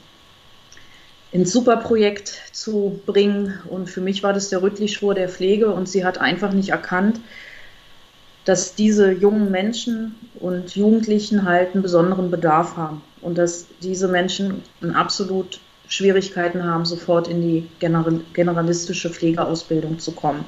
ins 1.31 1.51
Superprojekt 1.51 2.41
zu 2.51 3.01
bringen. 3.05 3.59
Und 3.69 3.89
für 3.89 4.01
mich 4.01 4.23
war 4.23 4.33
das 4.33 4.49
der 4.49 4.61
Rüttli-Schwur 4.61 5.13
der 5.15 5.29
Pflege 5.29 5.71
und 5.71 5.89
sie 5.89 6.05
hat 6.05 6.17
einfach 6.19 6.53
nicht 6.53 6.69
erkannt, 6.69 7.19
dass 8.45 8.75
diese 8.75 9.11
jungen 9.11 9.51
Menschen 9.51 10.15
und 10.35 10.75
Jugendlichen 10.75 11.45
halt 11.45 11.73
einen 11.73 11.81
besonderen 11.81 12.29
Bedarf 12.29 12.75
haben 12.75 13.01
und 13.21 13.37
dass 13.37 13.67
diese 13.81 14.09
Menschen 14.09 14.63
absolut 14.93 15.61
Schwierigkeiten 15.87 16.63
haben, 16.63 16.85
sofort 16.85 17.27
in 17.27 17.41
die 17.41 17.69
generalistische 17.79 19.09
Pflegeausbildung 19.09 19.99
zu 19.99 20.11
kommen. 20.11 20.43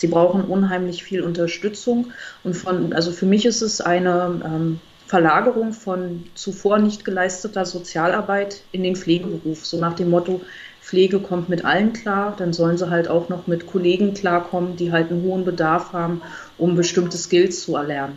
Sie 0.00 0.06
brauchen 0.06 0.44
unheimlich 0.44 1.04
viel 1.04 1.20
Unterstützung 1.20 2.12
und 2.42 2.54
von, 2.54 2.94
also 2.94 3.12
für 3.12 3.26
mich 3.26 3.44
ist 3.44 3.60
es 3.60 3.82
eine 3.82 4.40
ähm, 4.42 4.80
Verlagerung 5.06 5.74
von 5.74 6.24
zuvor 6.34 6.78
nicht 6.78 7.04
geleisteter 7.04 7.66
Sozialarbeit 7.66 8.62
in 8.72 8.82
den 8.82 8.96
Pflegeberuf, 8.96 9.66
so 9.66 9.78
nach 9.78 9.92
dem 9.92 10.08
Motto, 10.08 10.40
Pflege 10.80 11.20
kommt 11.20 11.50
mit 11.50 11.66
allen 11.66 11.92
klar, 11.92 12.34
dann 12.34 12.54
sollen 12.54 12.78
sie 12.78 12.88
halt 12.88 13.08
auch 13.08 13.28
noch 13.28 13.46
mit 13.46 13.66
Kollegen 13.66 14.14
klarkommen, 14.14 14.76
die 14.76 14.90
halt 14.90 15.10
einen 15.10 15.22
hohen 15.22 15.44
Bedarf 15.44 15.92
haben, 15.92 16.22
um 16.56 16.76
bestimmte 16.76 17.18
Skills 17.18 17.60
zu 17.60 17.76
erlernen. 17.76 18.16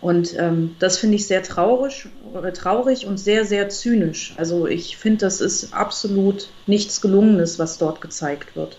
Und 0.00 0.38
ähm, 0.38 0.76
das 0.78 0.98
finde 0.98 1.16
ich 1.16 1.26
sehr 1.26 1.42
traurig, 1.42 2.06
äh, 2.40 2.52
traurig 2.52 3.06
und 3.06 3.18
sehr, 3.18 3.44
sehr 3.44 3.68
zynisch. 3.70 4.34
Also 4.36 4.68
ich 4.68 4.96
finde, 4.96 5.18
das 5.18 5.40
ist 5.40 5.74
absolut 5.74 6.48
nichts 6.68 7.00
Gelungenes, 7.00 7.58
was 7.58 7.76
dort 7.76 8.00
gezeigt 8.00 8.54
wird. 8.54 8.78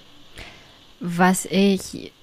Was 1.02 1.46
ich 1.46 2.14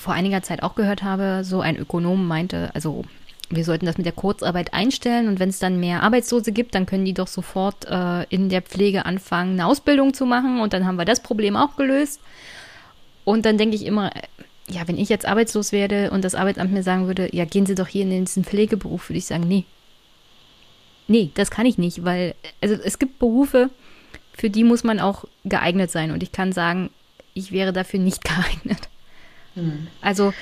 vor 0.00 0.14
einiger 0.14 0.42
Zeit 0.42 0.62
auch 0.62 0.74
gehört 0.74 1.02
habe, 1.02 1.44
so 1.44 1.60
ein 1.60 1.76
Ökonom 1.76 2.26
meinte, 2.26 2.70
also 2.74 3.04
wir 3.50 3.64
sollten 3.64 3.86
das 3.86 3.98
mit 3.98 4.06
der 4.06 4.12
Kurzarbeit 4.12 4.72
einstellen 4.72 5.28
und 5.28 5.40
wenn 5.40 5.48
es 5.48 5.58
dann 5.58 5.78
mehr 5.78 6.02
Arbeitslose 6.02 6.52
gibt, 6.52 6.74
dann 6.74 6.86
können 6.86 7.04
die 7.04 7.14
doch 7.14 7.26
sofort 7.26 7.84
äh, 7.86 8.24
in 8.24 8.48
der 8.48 8.62
Pflege 8.62 9.04
anfangen, 9.04 9.52
eine 9.52 9.66
Ausbildung 9.66 10.14
zu 10.14 10.24
machen 10.24 10.60
und 10.60 10.72
dann 10.72 10.86
haben 10.86 10.96
wir 10.96 11.04
das 11.04 11.22
Problem 11.22 11.56
auch 11.56 11.76
gelöst. 11.76 12.20
Und 13.24 13.44
dann 13.44 13.58
denke 13.58 13.76
ich 13.76 13.84
immer, 13.84 14.10
ja, 14.68 14.86
wenn 14.86 14.98
ich 14.98 15.08
jetzt 15.08 15.26
arbeitslos 15.26 15.72
werde 15.72 16.10
und 16.12 16.24
das 16.24 16.34
Arbeitsamt 16.34 16.72
mir 16.72 16.82
sagen 16.82 17.06
würde, 17.06 17.28
ja, 17.34 17.44
gehen 17.44 17.66
Sie 17.66 17.74
doch 17.74 17.88
hier 17.88 18.02
in 18.02 18.24
diesen 18.24 18.44
Pflegeberuf, 18.44 19.10
würde 19.10 19.18
ich 19.18 19.26
sagen, 19.26 19.46
nee. 19.46 19.64
Nee, 21.08 21.30
das 21.34 21.50
kann 21.50 21.66
ich 21.66 21.76
nicht, 21.76 22.04
weil, 22.04 22.34
also 22.60 22.74
es 22.74 23.00
gibt 23.00 23.18
Berufe, 23.18 23.68
für 24.32 24.48
die 24.48 24.64
muss 24.64 24.84
man 24.84 25.00
auch 25.00 25.24
geeignet 25.44 25.90
sein 25.90 26.12
und 26.12 26.22
ich 26.22 26.30
kann 26.30 26.52
sagen, 26.52 26.90
ich 27.34 27.50
wäre 27.50 27.72
dafür 27.72 27.98
nicht 27.98 28.24
geeignet. 28.24 28.89
Mhm. 29.54 29.88
Also. 30.00 30.32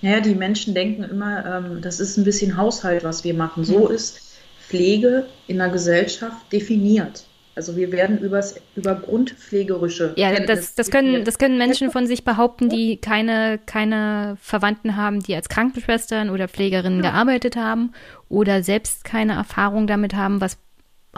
Naja, 0.00 0.20
die 0.20 0.34
Menschen 0.34 0.74
denken 0.74 1.02
immer, 1.02 1.44
ähm, 1.44 1.82
das 1.82 1.98
ist 1.98 2.16
ein 2.16 2.24
bisschen 2.24 2.56
Haushalt, 2.56 3.02
was 3.04 3.24
wir 3.24 3.34
machen. 3.34 3.64
So 3.64 3.88
mhm. 3.88 3.94
ist 3.94 4.20
Pflege 4.60 5.26
in 5.46 5.58
der 5.58 5.70
Gesellschaft 5.70 6.52
definiert. 6.52 7.24
Also 7.58 7.76
wir 7.76 7.90
werden 7.90 8.18
übers, 8.20 8.54
über 8.76 8.94
grundpflegerische. 8.94 10.12
Ja, 10.16 10.38
das, 10.38 10.76
das, 10.76 10.92
können, 10.92 11.24
das 11.24 11.38
können 11.38 11.58
Menschen 11.58 11.90
von 11.90 12.06
sich 12.06 12.22
behaupten, 12.22 12.68
die 12.68 12.98
keine, 12.98 13.58
keine 13.66 14.36
Verwandten 14.40 14.94
haben, 14.94 15.18
die 15.24 15.34
als 15.34 15.48
Krankenschwestern 15.48 16.30
oder 16.30 16.46
Pflegerinnen 16.46 17.02
ja. 17.02 17.10
gearbeitet 17.10 17.56
haben 17.56 17.90
oder 18.28 18.62
selbst 18.62 19.02
keine 19.02 19.32
Erfahrung 19.32 19.88
damit 19.88 20.14
haben, 20.14 20.40
was 20.40 20.58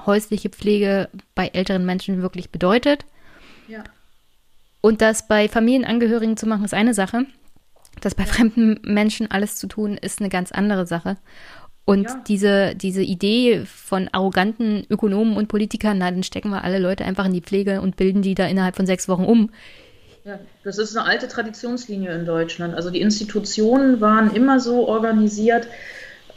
häusliche 0.06 0.48
Pflege 0.48 1.10
bei 1.34 1.48
älteren 1.48 1.84
Menschen 1.84 2.22
wirklich 2.22 2.48
bedeutet. 2.48 3.04
Ja. 3.68 3.84
Und 4.80 5.02
das 5.02 5.28
bei 5.28 5.48
Familienangehörigen 5.48 6.36
zu 6.36 6.46
machen, 6.46 6.64
ist 6.64 6.74
eine 6.74 6.94
Sache. 6.94 7.26
Das 8.00 8.14
bei 8.14 8.24
fremden 8.24 8.80
Menschen 8.82 9.30
alles 9.30 9.56
zu 9.56 9.66
tun, 9.66 9.98
ist 9.98 10.20
eine 10.20 10.28
ganz 10.28 10.52
andere 10.52 10.86
Sache. 10.86 11.16
Und 11.84 12.04
ja. 12.04 12.22
diese, 12.28 12.74
diese 12.76 13.02
Idee 13.02 13.64
von 13.64 14.08
arroganten 14.12 14.86
Ökonomen 14.88 15.36
und 15.36 15.48
Politikern, 15.48 15.98
na, 15.98 16.10
dann 16.10 16.22
stecken 16.22 16.50
wir 16.50 16.62
alle 16.62 16.78
Leute 16.78 17.04
einfach 17.04 17.24
in 17.24 17.32
die 17.32 17.40
Pflege 17.40 17.80
und 17.80 17.96
bilden 17.96 18.22
die 18.22 18.34
da 18.34 18.46
innerhalb 18.46 18.76
von 18.76 18.86
sechs 18.86 19.08
Wochen 19.08 19.24
um. 19.24 19.50
Ja, 20.24 20.38
das 20.62 20.78
ist 20.78 20.96
eine 20.96 21.06
alte 21.06 21.28
Traditionslinie 21.28 22.14
in 22.14 22.26
Deutschland. 22.26 22.74
Also 22.74 22.90
die 22.90 23.00
Institutionen 23.00 24.00
waren 24.00 24.32
immer 24.34 24.60
so 24.60 24.86
organisiert, 24.86 25.66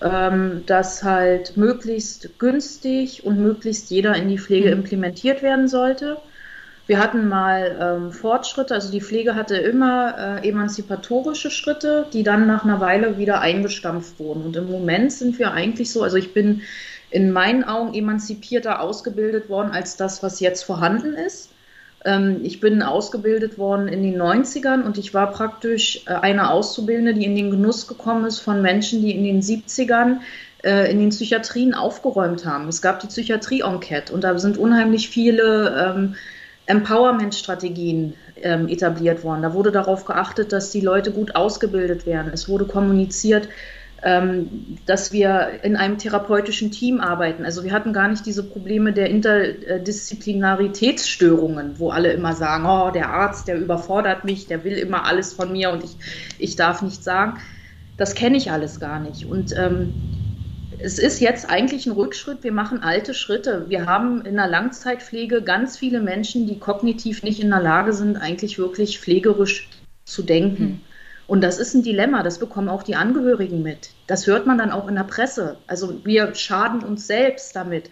ähm, 0.01 0.63
dass 0.65 1.03
halt 1.03 1.55
möglichst 1.57 2.39
günstig 2.39 3.25
und 3.25 3.39
möglichst 3.39 3.91
jeder 3.91 4.15
in 4.15 4.29
die 4.29 4.39
Pflege 4.39 4.67
mhm. 4.67 4.81
implementiert 4.81 5.43
werden 5.43 5.67
sollte. 5.67 6.17
Wir 6.85 6.99
hatten 6.99 7.30
mal 7.30 7.77
ähm, 7.80 8.11
Fortschritte, 8.11 8.73
also 8.73 8.91
die 8.91 8.99
Pflege 8.99 9.35
hatte 9.35 9.55
immer 9.55 10.41
äh, 10.43 10.49
emanzipatorische 10.49 11.49
Schritte, 11.49 12.07
die 12.11 12.23
dann 12.23 12.45
nach 12.45 12.65
einer 12.65 12.81
Weile 12.81 13.18
wieder 13.18 13.39
eingestampft 13.39 14.19
wurden. 14.19 14.43
Und 14.43 14.57
im 14.57 14.69
Moment 14.69 15.14
sind 15.14 15.39
wir 15.39 15.53
eigentlich 15.53 15.91
so, 15.91 16.03
also 16.03 16.18
ich 16.18 16.34
bin 16.34 16.61
in 17.10 17.31
meinen 17.31 17.64
Augen 17.64 17.93
emanzipierter 17.93 18.81
ausgebildet 18.81 19.47
worden 19.47 19.72
als 19.72 19.95
das, 19.95 20.23
was 20.23 20.41
jetzt 20.41 20.64
vorhanden 20.64 21.14
ist. 21.14 21.51
Ähm, 22.03 22.41
ich 22.43 22.60
bin 22.60 22.81
ausgebildet 22.81 23.57
worden 23.57 23.88
in 23.88 24.03
den 24.03 24.22
90ern 24.22 24.84
und 24.84 24.97
ich 24.97 25.14
war 25.14 25.31
praktisch 25.31 26.03
äh, 26.05 26.15
eine 26.15 26.51
Auszubildende, 26.51 27.14
die 27.14 27.26
in 27.26 27.35
den 27.35 27.49
Genuss 27.49 27.88
gekommen 27.88 28.26
ist 28.26 28.39
von 28.39 28.61
Menschen, 28.61 29.01
die 29.01 29.15
in 29.15 29.23
den 29.23 29.41
70ern 29.41 30.18
äh, 30.64 30.91
in 30.91 30.99
den 30.99 31.10
Psychiatrien 31.10 31.73
aufgeräumt 31.73 32.45
haben. 32.45 32.68
Es 32.68 32.81
gab 32.81 32.99
die 32.99 33.07
Psychiatrie-Enquete 33.07 34.14
und 34.14 34.26
da 34.26 34.38
sind 34.38 34.57
unheimlich 34.57 35.07
viele 35.07 35.95
ähm, 35.95 36.15
Empowerment-Strategien 36.65 38.14
ähm, 38.41 38.68
etabliert 38.68 39.23
worden. 39.23 39.41
Da 39.41 39.53
wurde 39.53 39.72
darauf 39.72 40.06
geachtet, 40.06 40.53
dass 40.53 40.72
die 40.72 40.81
Leute 40.81 41.11
gut 41.11 41.35
ausgebildet 41.35 42.06
werden. 42.06 42.31
Es 42.34 42.48
wurde 42.48 42.65
kommuniziert, 42.65 43.49
ähm, 44.03 44.77
dass 44.85 45.11
wir 45.14 45.64
in 45.64 45.76
einem 45.77 45.98
therapeutischen 45.98 46.69
Team 46.72 46.99
arbeiten. 46.99 47.45
Also 47.45 47.64
wir 47.64 47.72
hatten 47.72 47.94
gar 47.94 48.10
nicht 48.10 48.26
diese 48.26 48.44
Probleme 48.44 48.91
der 48.91 49.10
Interdisziplinaritätsstörungen, 49.10 51.80
wo 51.80 51.90
alle 51.90 52.11
immer 52.11 52.34
sagen, 52.34 52.65
oh, 52.65 52.91
der 52.91 53.10
Arzt, 53.10 53.48
der 53.48 53.57
überfordert 53.57 54.26
mich, 54.26 54.48
der 54.48 54.65
will 54.65 54.73
immer 54.73 55.06
alles 55.06 55.34
von 55.34 55.52
mir 55.52 55.72
und 55.72 55.84
ich, 55.84 55.95
ich 56.38 56.56
darf 56.56 56.81
nichts 56.81 57.06
sagen. 57.06 57.40
Das 57.98 58.15
kenne 58.15 58.38
ich 58.38 58.52
alles 58.52 58.80
gar 58.80 58.99
nicht. 58.99 59.26
Und 59.26 59.56
ähm, 59.57 59.94
es 60.79 60.99
ist 60.99 61.19
jetzt 61.19 61.49
eigentlich 61.49 61.85
ein 61.85 61.93
Rückschritt. 61.93 62.43
Wir 62.43 62.51
machen 62.51 62.83
alte 62.83 63.13
Schritte. 63.13 63.65
Wir 63.69 63.85
haben 63.85 64.25
in 64.25 64.35
der 64.35 64.47
Langzeitpflege 64.47 65.41
ganz 65.41 65.77
viele 65.77 66.01
Menschen, 66.01 66.47
die 66.47 66.59
kognitiv 66.59 67.23
nicht 67.23 67.41
in 67.41 67.49
der 67.49 67.61
Lage 67.61 67.93
sind, 67.93 68.17
eigentlich 68.17 68.57
wirklich 68.57 68.99
pflegerisch 68.99 69.69
zu 70.05 70.23
denken. 70.23 70.63
Mhm. 70.63 70.81
Und 71.25 71.41
das 71.41 71.57
ist 71.57 71.73
ein 71.73 71.83
Dilemma, 71.83 72.21
das 72.21 72.37
bekommen 72.37 72.67
auch 72.67 72.83
die 72.83 72.95
Angehörigen 72.95 73.63
mit. 73.63 73.91
Das 74.07 74.27
hört 74.27 74.45
man 74.45 74.57
dann 74.57 74.71
auch 74.71 74.87
in 74.89 74.95
der 74.95 75.05
Presse. 75.05 75.57
Also 75.67 76.05
wir 76.05 76.35
schaden 76.35 76.83
uns 76.83 77.07
selbst 77.07 77.55
damit, 77.55 77.89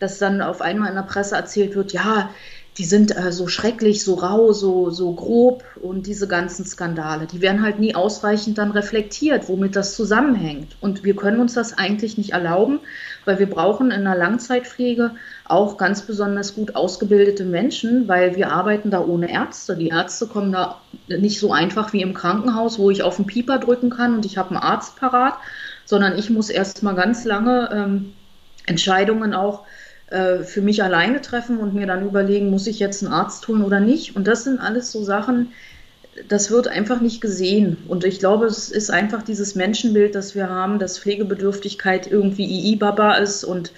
dass 0.00 0.18
dann 0.18 0.42
auf 0.42 0.60
einmal 0.60 0.90
in 0.90 0.96
der 0.96 1.02
Presse 1.02 1.34
erzählt 1.34 1.74
wird, 1.74 1.92
ja, 1.92 2.30
die 2.76 2.84
sind 2.84 3.16
äh, 3.16 3.30
so 3.30 3.46
schrecklich, 3.46 4.02
so 4.02 4.14
rau, 4.14 4.52
so, 4.52 4.90
so 4.90 5.12
grob 5.12 5.62
und 5.80 6.06
diese 6.06 6.26
ganzen 6.26 6.64
Skandale, 6.64 7.26
die 7.26 7.40
werden 7.40 7.62
halt 7.62 7.78
nie 7.78 7.94
ausreichend 7.94 8.58
dann 8.58 8.72
reflektiert, 8.72 9.48
womit 9.48 9.76
das 9.76 9.94
zusammenhängt. 9.94 10.76
Und 10.80 11.04
wir 11.04 11.14
können 11.14 11.40
uns 11.40 11.54
das 11.54 11.78
eigentlich 11.78 12.18
nicht 12.18 12.32
erlauben, 12.32 12.80
weil 13.24 13.38
wir 13.38 13.48
brauchen 13.48 13.92
in 13.92 14.02
der 14.02 14.16
Langzeitpflege 14.16 15.12
auch 15.44 15.76
ganz 15.76 16.02
besonders 16.02 16.54
gut 16.56 16.74
ausgebildete 16.74 17.44
Menschen, 17.44 18.08
weil 18.08 18.34
wir 18.34 18.50
arbeiten 18.50 18.90
da 18.90 19.00
ohne 19.00 19.30
Ärzte. 19.30 19.76
Die 19.76 19.88
Ärzte 19.88 20.26
kommen 20.26 20.50
da 20.50 20.80
nicht 21.06 21.38
so 21.38 21.52
einfach 21.52 21.92
wie 21.92 22.02
im 22.02 22.14
Krankenhaus, 22.14 22.78
wo 22.80 22.90
ich 22.90 23.04
auf 23.04 23.16
den 23.16 23.26
Pieper 23.26 23.58
drücken 23.58 23.90
kann 23.90 24.14
und 24.14 24.26
ich 24.26 24.36
habe 24.36 24.50
einen 24.50 24.58
Arzt 24.58 24.96
parat, 24.96 25.34
sondern 25.84 26.18
ich 26.18 26.28
muss 26.28 26.50
erst 26.50 26.82
mal 26.82 26.94
ganz 26.94 27.24
lange 27.24 27.70
ähm, 27.72 28.14
Entscheidungen 28.66 29.34
auch 29.34 29.64
äh, 30.14 30.44
für 30.44 30.62
mich 30.62 30.82
alleine 30.82 31.20
treffen 31.20 31.58
und 31.58 31.74
mir 31.74 31.86
dann 31.86 32.06
überlegen, 32.06 32.48
muss 32.48 32.68
ich 32.68 32.78
jetzt 32.78 33.02
einen 33.02 33.12
Arzt 33.12 33.48
holen 33.48 33.64
oder 33.64 33.80
nicht. 33.80 34.14
Und 34.14 34.28
das 34.28 34.44
sind 34.44 34.60
alles 34.60 34.92
so 34.92 35.02
Sachen, 35.02 35.52
das 36.28 36.52
wird 36.52 36.68
einfach 36.68 37.00
nicht 37.00 37.20
gesehen. 37.20 37.78
Und 37.88 38.04
ich 38.04 38.20
glaube, 38.20 38.46
es 38.46 38.70
ist 38.70 38.90
einfach 38.90 39.22
dieses 39.22 39.56
Menschenbild, 39.56 40.14
das 40.14 40.36
wir 40.36 40.48
haben, 40.48 40.78
dass 40.78 41.00
Pflegebedürftigkeit 41.00 42.06
irgendwie 42.06 42.44
II-Baba 42.44 43.14
ist 43.14 43.42
und 43.42 43.72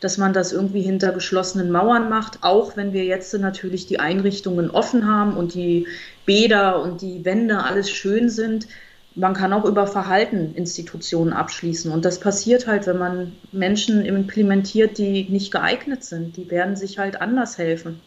dass 0.00 0.16
man 0.16 0.32
das 0.32 0.52
irgendwie 0.52 0.80
hinter 0.80 1.12
geschlossenen 1.12 1.70
Mauern 1.70 2.08
macht, 2.08 2.38
auch 2.40 2.76
wenn 2.76 2.94
wir 2.94 3.04
jetzt 3.04 3.38
natürlich 3.38 3.86
die 3.86 4.00
Einrichtungen 4.00 4.70
offen 4.70 5.06
haben 5.06 5.36
und 5.36 5.54
die 5.54 5.86
Bäder 6.24 6.82
und 6.82 7.02
die 7.02 7.24
Wände 7.24 7.62
alles 7.62 7.90
schön 7.90 8.30
sind 8.30 8.66
man 9.14 9.34
kann 9.34 9.52
auch 9.52 9.64
über 9.64 9.86
Verhalten 9.86 10.54
Institutionen 10.54 11.32
abschließen. 11.32 11.92
Und 11.92 12.04
das 12.04 12.20
passiert 12.20 12.66
halt, 12.66 12.86
wenn 12.86 12.98
man 12.98 13.32
Menschen 13.52 14.04
implementiert, 14.04 14.98
die 14.98 15.24
nicht 15.28 15.52
geeignet 15.52 16.04
sind. 16.04 16.36
Die 16.36 16.50
werden 16.50 16.76
sich 16.76 16.98
halt 16.98 17.20
anders 17.20 17.58
helfen. 17.58 18.00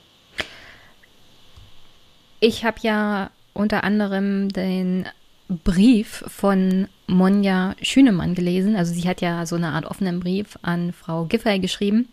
Ich 2.40 2.66
habe 2.66 2.78
ja 2.82 3.30
unter 3.54 3.84
anderem 3.84 4.50
den 4.50 5.06
Brief 5.48 6.24
von 6.28 6.88
Monja 7.08 7.76
Schünemann 7.82 8.34
gelesen. 8.34 8.76
Also 8.76 8.94
sie 8.94 9.08
hat 9.08 9.22
ja 9.22 9.46
so 9.46 9.56
eine 9.56 9.70
Art 9.70 9.86
offenen 9.86 10.20
Brief 10.20 10.58
an 10.64 10.92
Frau 10.92 11.26
Giffey 11.26 11.60
geschrieben. 11.60 12.10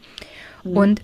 Mhm. 0.64 0.76
Und 0.76 1.02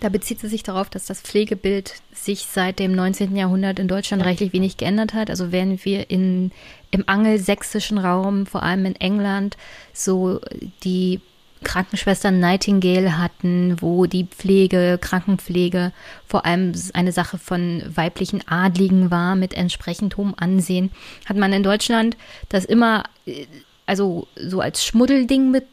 da 0.00 0.08
bezieht 0.08 0.40
sie 0.40 0.48
sich 0.48 0.64
darauf, 0.64 0.90
dass 0.90 1.06
das 1.06 1.20
Pflegebild 1.20 1.94
sich 2.12 2.46
seit 2.50 2.80
dem 2.80 2.92
19. 2.92 3.36
Jahrhundert 3.36 3.78
in 3.78 3.86
Deutschland 3.86 4.24
rechtlich 4.24 4.52
wenig 4.52 4.76
geändert 4.76 5.14
hat. 5.14 5.30
Also 5.30 5.52
während 5.52 5.84
wir 5.84 6.10
in, 6.10 6.50
im 6.92 7.08
angelsächsischen 7.08 7.98
Raum, 7.98 8.46
vor 8.46 8.62
allem 8.62 8.86
in 8.86 8.96
England, 8.96 9.56
so 9.92 10.40
die 10.84 11.20
Krankenschwester 11.64 12.30
Nightingale 12.30 13.18
hatten, 13.18 13.76
wo 13.80 14.06
die 14.06 14.24
Pflege, 14.24 14.98
Krankenpflege 15.00 15.92
vor 16.26 16.44
allem 16.44 16.72
eine 16.92 17.12
Sache 17.12 17.38
von 17.38 17.82
weiblichen 17.88 18.46
Adligen 18.46 19.10
war 19.10 19.34
mit 19.34 19.54
entsprechend 19.54 20.16
hohem 20.16 20.34
Ansehen, 20.36 20.90
hat 21.26 21.36
man 21.36 21.52
in 21.52 21.64
Deutschland 21.64 22.16
das 22.48 22.64
immer 22.64 23.04
äh, 23.26 23.46
also 23.86 24.28
so 24.36 24.60
als 24.60 24.84
Schmuddelding 24.84 25.50
mit 25.50 25.64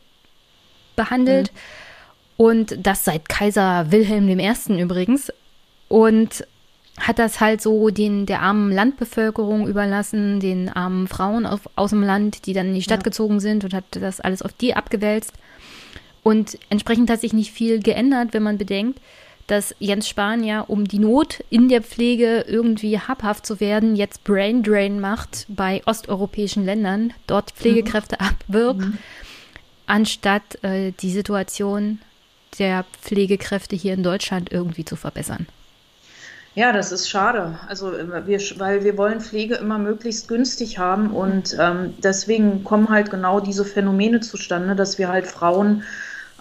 behandelt. 0.96 1.52
Mhm 1.54 1.60
und 2.40 2.88
das 2.88 3.04
seit 3.04 3.28
Kaiser 3.28 3.92
Wilhelm 3.92 4.30
I. 4.30 4.80
übrigens. 4.80 5.30
Und 5.90 6.48
hat 7.00 7.20
das 7.20 7.40
halt 7.40 7.62
so 7.62 7.90
den, 7.90 8.26
der 8.26 8.42
armen 8.42 8.72
Landbevölkerung 8.72 9.68
überlassen, 9.68 10.40
den 10.40 10.70
armen 10.70 11.08
Frauen 11.08 11.46
auf, 11.46 11.62
aus 11.76 11.92
dem 11.92 12.04
Land, 12.04 12.46
die 12.46 12.54
dann 12.54 12.68
in 12.68 12.76
die 12.76 12.82
Stadt 12.82 13.00
ja. 13.00 13.04
gezogen 13.04 13.40
sind 13.40 13.64
und 13.64 13.74
hat 13.74 13.86
das 13.92 14.20
alles 14.20 14.42
auf 14.42 14.54
die 14.54 14.76
abgewälzt. 14.76 15.34
Und 16.24 16.58
entsprechend 16.70 17.10
hat 17.10 17.22
sich 17.22 17.34
nicht 17.34 17.52
viel 17.52 17.82
geändert, 17.82 18.30
wenn 18.34 18.44
man 18.44 18.58
bedenkt, 18.58 19.00
dass 19.48 19.76
Jens 19.80 20.08
Spahn 20.08 20.44
ja, 20.44 20.62
um 20.62 20.86
die 20.88 21.00
Not 21.00 21.44
in 21.50 21.70
der 21.70 21.82
Pflege 21.82 22.46
irgendwie 22.48 23.00
habhaft 23.00 23.46
zu 23.46 23.60
werden, 23.60 23.96
jetzt 23.96 24.24
Brain 24.24 24.62
Drain 24.62 25.00
macht 25.00 25.48
bei 25.48 25.82
osteuropäischen 25.86 26.66
Ländern, 26.66 27.14
dort 27.26 27.52
Pflegekräfte 27.52 28.18
mhm. 28.20 28.28
abwirbt, 28.28 28.82
mhm. 28.82 28.98
anstatt 29.88 30.64
äh, 30.64 30.92
die 31.00 31.12
Situation 31.12 32.00
der 32.60 32.86
Pflegekräfte 33.02 33.76
hier 33.76 33.94
in 33.94 34.04
Deutschland 34.04 34.52
irgendwie 34.52 34.86
zu 34.86 34.96
verbessern. 34.96 35.48
Ja, 36.54 36.74
das 36.74 36.92
ist 36.92 37.10
schade. 37.10 37.60
Also 37.68 37.92
wir, 37.94 38.40
weil 38.58 38.84
wir 38.84 38.98
wollen 38.98 39.22
Pflege 39.22 39.56
immer 39.56 39.78
möglichst 39.78 40.28
günstig 40.28 40.78
haben 40.78 41.12
und 41.12 41.56
ähm, 41.60 41.96
deswegen 42.00 42.64
kommen 42.64 42.90
halt 42.90 43.12
genau 43.12 43.40
diese 43.40 43.64
Phänomene 43.66 44.20
zustande, 44.20 44.76
dass 44.76 44.98
wir 44.98 45.10
halt 45.10 45.28
Frauen 45.28 45.84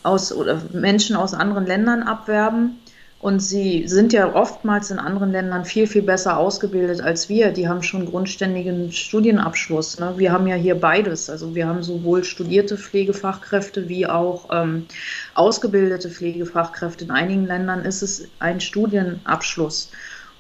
aus 0.03 0.33
oder 0.33 0.63
Menschen 0.73 1.15
aus 1.17 1.35
anderen 1.35 1.67
Ländern 1.67 2.03
abwerben 2.03 2.81
und 3.21 3.41
sie 3.41 3.89
sind 3.89 4.13
ja 4.13 4.33
oftmals 4.33 4.93
in 4.93 5.01
anderen 5.01 5.33
Ländern 5.33 5.65
viel, 5.65 5.89
viel 5.89 6.03
besser 6.03 6.39
ausgebildet 6.39 7.01
als 7.01 7.29
wir. 7.29 7.51
Die 7.51 7.67
haben 7.67 7.83
schon 7.83 8.07
grundständigen 8.07 8.93
Studienabschluss. 8.93 9.99
Ne? 9.99 10.15
Wir 10.17 10.31
haben 10.31 10.47
ja 10.47 10.55
hier 10.55 10.77
beides. 10.77 11.29
Also 11.29 11.53
wir 11.57 11.67
haben 11.67 11.83
sowohl 11.83 12.23
studierte 12.23 12.79
Pflegefachkräfte 12.79 13.89
wie 13.89 14.07
auch 14.07 14.49
ähm, 14.53 14.87
ausgebildete 15.35 16.11
Pflegefachkräfte. 16.11 17.07
In 17.07 17.11
einigen 17.11 17.47
Ländern 17.47 17.85
ist 17.85 18.03
es 18.03 18.29
ein 18.39 18.61
Studienabschluss. 18.61 19.91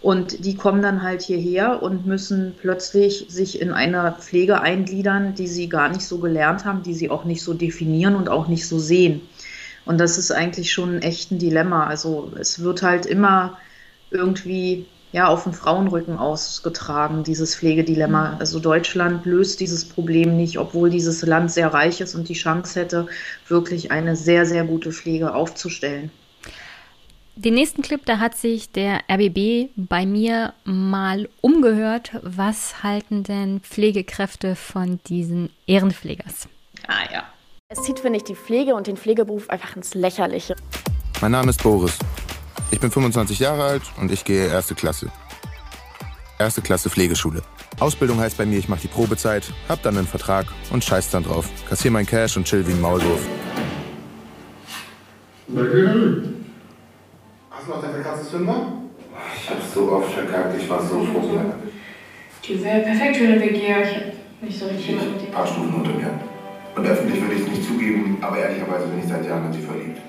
Und 0.00 0.44
die 0.44 0.55
kommen 0.55 0.80
dann 0.80 1.02
halt 1.02 1.22
hierher 1.22 1.82
und 1.82 2.06
müssen 2.06 2.55
plötzlich 2.60 3.26
sich 3.28 3.60
in 3.60 3.72
einer 3.72 4.12
Pflege 4.12 4.60
eingliedern, 4.60 5.34
die 5.34 5.48
sie 5.48 5.68
gar 5.68 5.88
nicht 5.88 6.06
so 6.06 6.18
gelernt 6.18 6.64
haben, 6.64 6.84
die 6.84 6.94
sie 6.94 7.10
auch 7.10 7.24
nicht 7.24 7.42
so 7.42 7.55
definieren 7.55 8.14
und 8.14 8.28
auch 8.28 8.46
nicht 8.46 8.68
so 8.68 8.78
sehen. 8.78 9.22
Und 9.89 9.97
das 9.97 10.19
ist 10.19 10.31
eigentlich 10.31 10.70
schon 10.70 11.01
echt 11.01 11.31
ein 11.31 11.39
Dilemma. 11.39 11.86
Also 11.86 12.31
es 12.39 12.62
wird 12.62 12.82
halt 12.82 13.06
immer 13.06 13.56
irgendwie 14.10 14.85
ja, 15.12 15.28
auf 15.28 15.44
den 15.44 15.55
Frauenrücken 15.55 16.19
ausgetragen, 16.19 17.24
dieses 17.24 17.56
Pflegedilemma. 17.56 18.32
Mhm. 18.32 18.39
Also 18.39 18.59
Deutschland 18.59 19.24
löst 19.24 19.60
dieses 19.60 19.89
Problem 19.89 20.36
nicht, 20.36 20.59
obwohl 20.59 20.90
dieses 20.90 21.23
Land 21.23 21.51
sehr 21.51 21.73
reich 21.73 22.02
ist 22.02 22.15
und 22.15 22.28
die 22.28 22.35
Chance 22.35 22.78
hätte, 22.78 23.06
wirklich 23.48 23.90
eine 23.90 24.15
sehr, 24.15 24.44
sehr 24.44 24.65
gute 24.65 24.93
Pflege 24.93 25.35
aufzustellen. 25.35 26.10
Den 27.36 27.55
nächsten 27.55 27.81
Clip, 27.81 28.05
da 28.05 28.19
hat 28.19 28.36
sich 28.36 28.70
der 28.70 29.01
RBB 29.10 29.70
bei 29.74 30.05
mir 30.05 30.52
mal 30.65 31.31
umgehört. 31.40 32.10
Was 32.20 32.82
halten 32.82 33.23
denn 33.23 33.60
Pflegekräfte 33.60 34.55
von 34.55 35.01
diesen 35.06 35.48
Ehrenpflegers? 35.66 36.47
Ah 36.86 37.10
ja. 37.10 37.23
Es 37.70 37.82
zieht, 37.82 38.01
finde 38.01 38.16
ich, 38.16 38.24
die 38.24 38.35
Pflege 38.35 38.74
und 38.74 38.86
den 38.86 38.97
Pflegeberuf 38.97 39.51
einfach 39.51 39.77
ins 39.77 39.93
Lächerliche. 39.93 40.57
Mein 41.20 41.32
Name 41.32 41.51
ist 41.51 41.62
Boris. 41.62 41.99
Ich 42.70 42.81
bin 42.81 42.90
25 42.90 43.40
Jahre 43.40 43.62
alt 43.62 43.82
und 44.01 44.11
ich 44.11 44.24
gehe 44.24 44.47
erste 44.47 44.74
Klasse. 44.74 45.12
Erste 46.39 46.62
Klasse 46.62 46.89
Pflegeschule. 46.89 47.43
Ausbildung 47.78 48.20
heißt 48.20 48.39
bei 48.39 48.47
mir, 48.47 48.59
ich 48.59 48.70
mache 48.70 48.81
die 48.81 48.89
Probezeit, 48.89 49.53
hab 49.69 49.82
dann 49.82 49.99
einen 49.99 50.07
Vertrag 50.07 50.47
und 50.70 50.82
scheiß 50.82 51.11
dann 51.11 51.24
drauf. 51.24 51.51
Kassier 51.69 51.90
mein 51.90 52.07
Cash 52.07 52.39
und 52.39 52.47
chill 52.47 52.66
wie 52.66 52.73
ein 52.73 52.81
Maulwurf. 52.81 53.20
Hast 57.51 57.66
du 57.66 57.70
noch 57.70 57.82
deine 57.82 58.03
Katzenzünder? 58.03 58.73
Ich 59.36 59.51
hab 59.51 59.59
so 59.74 59.93
oft 59.93 60.15
verkackt, 60.15 60.59
ich 60.59 60.70
war 60.70 60.82
so 60.82 61.05
froh. 61.05 61.39
Die 62.47 62.65
wäre 62.65 62.81
perfekt 62.81 63.19
für 63.19 63.24
eine 63.24 63.39
WG, 63.39 63.59
ich 63.59 63.95
hab 63.95 64.43
nicht 64.43 64.59
so 64.59 64.65
richtig 64.69 64.89
jemanden 64.89 65.20
Ein 65.20 65.32
paar 65.32 65.47
Stufen 65.47 65.74
unter 65.74 65.90
mir. 65.90 66.27
Und 66.78 66.86
öffentlich 66.86 67.20
würde 67.20 67.34
ich 67.34 67.40
es 67.40 67.48
nicht 67.48 67.64
zugeben, 67.66 68.18
aber 68.20 68.38
ehrlicherweise 68.38 68.86
bin 68.86 69.00
ich 69.00 69.09
seit 69.09 69.26
Jahren 69.26 69.46
in 69.46 69.52
sie 69.52 69.62
verliebt. 69.62 70.00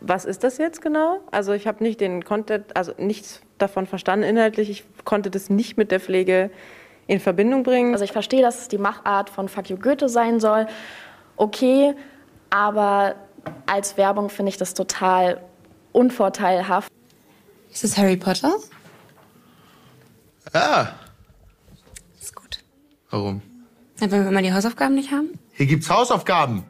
Was 0.00 0.24
ist 0.24 0.42
das 0.42 0.56
jetzt 0.56 0.80
genau? 0.80 1.20
Also 1.30 1.52
ich 1.52 1.66
habe 1.66 1.84
nicht 1.84 2.00
den 2.00 2.24
Content, 2.24 2.74
also 2.74 2.92
nichts 2.96 3.42
davon 3.58 3.86
verstanden 3.86 4.24
inhaltlich. 4.24 4.70
Ich 4.70 4.84
konnte 5.04 5.30
das 5.30 5.50
nicht 5.50 5.76
mit 5.76 5.90
der 5.90 6.00
Pflege 6.00 6.50
in 7.08 7.20
Verbindung 7.20 7.62
bringen. 7.62 7.92
Also 7.92 8.04
ich 8.04 8.12
verstehe, 8.12 8.40
dass 8.40 8.62
es 8.62 8.68
die 8.68 8.78
Machart 8.78 9.28
von 9.28 9.50
Fuck 9.50 9.68
you 9.68 9.76
Goethe 9.76 10.08
sein 10.08 10.40
soll. 10.40 10.66
Okay, 11.36 11.94
aber 12.48 13.16
als 13.66 13.98
Werbung 13.98 14.30
finde 14.30 14.48
ich 14.48 14.56
das 14.56 14.72
total 14.72 15.42
unvorteilhaft. 15.92 16.90
Ist 17.70 17.84
das 17.84 17.98
Harry 17.98 18.16
Potter? 18.16 18.54
Ah. 20.54 20.88
Ist 22.18 22.34
gut. 22.34 22.60
Warum? 23.10 23.42
wenn 23.98 24.10
wir 24.10 24.30
mal 24.30 24.42
die 24.42 24.52
Hausaufgaben 24.52 24.94
nicht 24.94 25.10
haben? 25.10 25.30
Hier 25.58 25.66
gibt's 25.66 25.90
Hausaufgaben. 25.90 26.62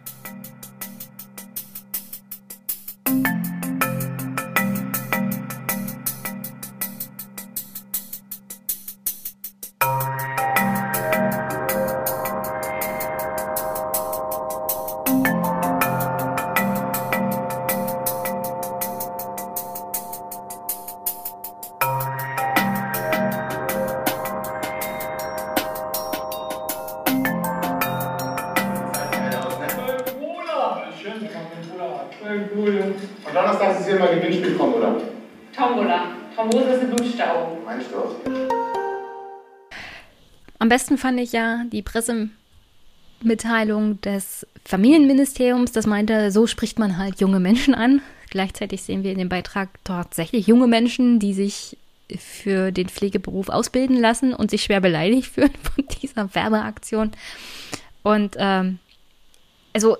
Am 40.68 40.70
besten 40.70 40.98
fand 40.98 41.18
ich 41.18 41.32
ja 41.32 41.64
die 41.72 41.80
Pressemitteilung 41.80 43.98
des 44.02 44.46
Familienministeriums, 44.66 45.72
das 45.72 45.86
meinte, 45.86 46.30
so 46.30 46.46
spricht 46.46 46.78
man 46.78 46.98
halt 46.98 47.22
junge 47.22 47.40
Menschen 47.40 47.74
an. 47.74 48.02
Gleichzeitig 48.28 48.82
sehen 48.82 49.02
wir 49.02 49.12
in 49.12 49.18
dem 49.18 49.30
Beitrag 49.30 49.70
tatsächlich 49.82 50.46
junge 50.46 50.66
Menschen, 50.66 51.20
die 51.20 51.32
sich 51.32 51.78
für 52.18 52.70
den 52.70 52.90
Pflegeberuf 52.90 53.48
ausbilden 53.48 53.96
lassen 53.96 54.34
und 54.34 54.50
sich 54.50 54.62
schwer 54.62 54.82
beleidigt 54.82 55.26
fühlen 55.32 55.54
von 55.62 55.86
dieser 56.02 56.34
Werbeaktion. 56.34 57.12
Und 58.02 58.36
ähm, 58.38 58.78
also 59.72 59.96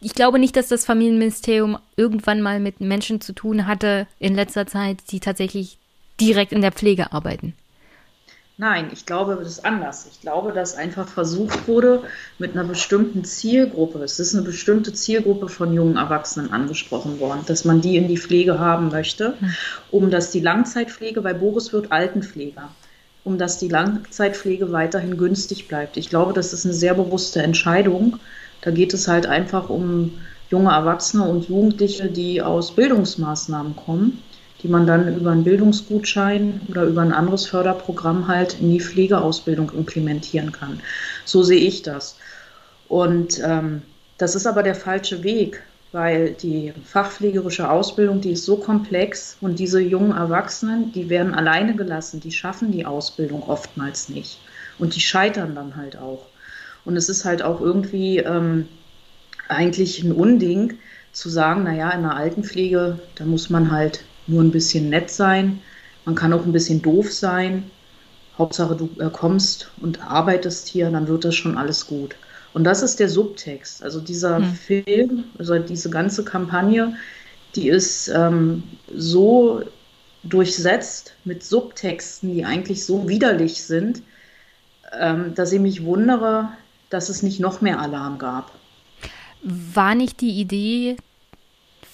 ich 0.00 0.14
glaube 0.14 0.38
nicht, 0.38 0.56
dass 0.56 0.68
das 0.68 0.86
Familienministerium 0.86 1.78
irgendwann 1.96 2.40
mal 2.40 2.60
mit 2.60 2.80
Menschen 2.80 3.20
zu 3.20 3.34
tun 3.34 3.66
hatte 3.66 4.06
in 4.20 4.34
letzter 4.34 4.66
Zeit, 4.66 5.02
die 5.10 5.20
tatsächlich 5.20 5.76
direkt 6.18 6.52
in 6.52 6.62
der 6.62 6.72
Pflege 6.72 7.12
arbeiten. 7.12 7.52
Nein, 8.60 8.90
ich 8.92 9.06
glaube, 9.06 9.36
das 9.36 9.48
ist 9.48 9.64
anders. 9.64 10.06
Ich 10.12 10.20
glaube, 10.20 10.52
dass 10.52 10.76
einfach 10.76 11.08
versucht 11.08 11.66
wurde, 11.66 12.02
mit 12.38 12.52
einer 12.52 12.64
bestimmten 12.64 13.24
Zielgruppe, 13.24 14.02
es 14.02 14.20
ist 14.20 14.34
eine 14.34 14.44
bestimmte 14.44 14.92
Zielgruppe 14.92 15.48
von 15.48 15.72
jungen 15.72 15.96
Erwachsenen 15.96 16.52
angesprochen 16.52 17.20
worden, 17.20 17.40
dass 17.46 17.64
man 17.64 17.80
die 17.80 17.96
in 17.96 18.06
die 18.06 18.18
Pflege 18.18 18.58
haben 18.58 18.90
möchte, 18.90 19.32
hm. 19.40 19.54
um 19.90 20.10
dass 20.10 20.30
die 20.30 20.40
Langzeitpflege, 20.40 21.24
weil 21.24 21.36
Boris 21.36 21.72
wird 21.72 21.90
Altenpfleger. 21.90 22.68
um 23.24 23.38
dass 23.38 23.58
die 23.58 23.68
Langzeitpflege 23.68 24.72
weiterhin 24.72 25.16
günstig 25.16 25.66
bleibt. 25.66 25.96
Ich 25.96 26.10
glaube, 26.10 26.34
das 26.34 26.52
ist 26.52 26.66
eine 26.66 26.74
sehr 26.74 26.92
bewusste 26.92 27.42
Entscheidung. 27.42 28.18
Da 28.60 28.72
geht 28.72 28.92
es 28.92 29.08
halt 29.08 29.24
einfach 29.24 29.70
um 29.70 30.20
junge 30.50 30.70
Erwachsene 30.70 31.24
und 31.24 31.48
Jugendliche, 31.48 32.10
die 32.10 32.42
aus 32.42 32.74
Bildungsmaßnahmen 32.74 33.74
kommen, 33.74 34.22
die 34.62 34.68
man 34.68 34.86
dann 34.86 35.16
über 35.16 35.30
einen 35.30 35.44
Bildungsgutschein 35.44 36.60
oder 36.68 36.84
über 36.84 37.02
ein 37.02 37.12
anderes 37.12 37.46
Förderprogramm 37.46 38.28
halt 38.28 38.60
in 38.60 38.70
die 38.70 38.80
Pflegeausbildung 38.80 39.72
implementieren 39.72 40.52
kann. 40.52 40.80
So 41.24 41.42
sehe 41.42 41.60
ich 41.60 41.82
das. 41.82 42.16
Und 42.88 43.40
ähm, 43.44 43.82
das 44.18 44.34
ist 44.34 44.46
aber 44.46 44.62
der 44.62 44.74
falsche 44.74 45.22
Weg, 45.22 45.62
weil 45.92 46.32
die 46.32 46.72
fachpflegerische 46.84 47.70
Ausbildung, 47.70 48.20
die 48.20 48.32
ist 48.32 48.44
so 48.44 48.56
komplex 48.56 49.36
und 49.40 49.58
diese 49.58 49.80
jungen 49.80 50.12
Erwachsenen, 50.12 50.92
die 50.92 51.08
werden 51.08 51.34
alleine 51.34 51.74
gelassen, 51.74 52.20
die 52.20 52.32
schaffen 52.32 52.70
die 52.70 52.86
Ausbildung 52.86 53.42
oftmals 53.42 54.08
nicht 54.08 54.38
und 54.78 54.94
die 54.94 55.00
scheitern 55.00 55.54
dann 55.54 55.76
halt 55.76 55.96
auch. 55.96 56.26
Und 56.84 56.96
es 56.96 57.08
ist 57.08 57.24
halt 57.24 57.42
auch 57.42 57.60
irgendwie 57.60 58.18
ähm, 58.18 58.68
eigentlich 59.48 60.02
ein 60.02 60.12
Unding 60.12 60.78
zu 61.12 61.28
sagen, 61.28 61.64
naja, 61.64 61.90
in 61.90 62.02
der 62.02 62.16
Altenpflege, 62.16 62.98
da 63.16 63.24
muss 63.24 63.50
man 63.50 63.70
halt 63.70 64.04
nur 64.30 64.42
ein 64.42 64.50
bisschen 64.50 64.88
nett 64.88 65.10
sein, 65.10 65.60
man 66.04 66.14
kann 66.14 66.32
auch 66.32 66.44
ein 66.44 66.52
bisschen 66.52 66.82
doof 66.82 67.12
sein, 67.12 67.70
Hauptsache 68.38 68.74
du 68.74 68.90
äh, 68.98 69.10
kommst 69.10 69.70
und 69.80 70.02
arbeitest 70.02 70.68
hier, 70.68 70.90
dann 70.90 71.08
wird 71.08 71.24
das 71.24 71.34
schon 71.34 71.58
alles 71.58 71.86
gut. 71.86 72.16
Und 72.52 72.64
das 72.64 72.82
ist 72.82 72.98
der 72.98 73.08
Subtext. 73.08 73.82
Also 73.82 74.00
dieser 74.00 74.38
hm. 74.38 74.54
Film, 74.54 75.24
also 75.38 75.58
diese 75.58 75.90
ganze 75.90 76.24
Kampagne, 76.24 76.96
die 77.54 77.68
ist 77.68 78.08
ähm, 78.08 78.62
so 78.94 79.62
durchsetzt 80.22 81.14
mit 81.24 81.44
Subtexten, 81.44 82.34
die 82.34 82.44
eigentlich 82.44 82.84
so 82.84 83.08
widerlich 83.08 83.62
sind, 83.62 84.02
ähm, 84.98 85.34
dass 85.34 85.52
ich 85.52 85.60
mich 85.60 85.84
wundere, 85.84 86.48
dass 86.90 87.08
es 87.08 87.22
nicht 87.22 87.40
noch 87.40 87.60
mehr 87.60 87.80
Alarm 87.80 88.18
gab. 88.18 88.50
War 89.42 89.94
nicht 89.94 90.20
die 90.20 90.40
Idee 90.40 90.96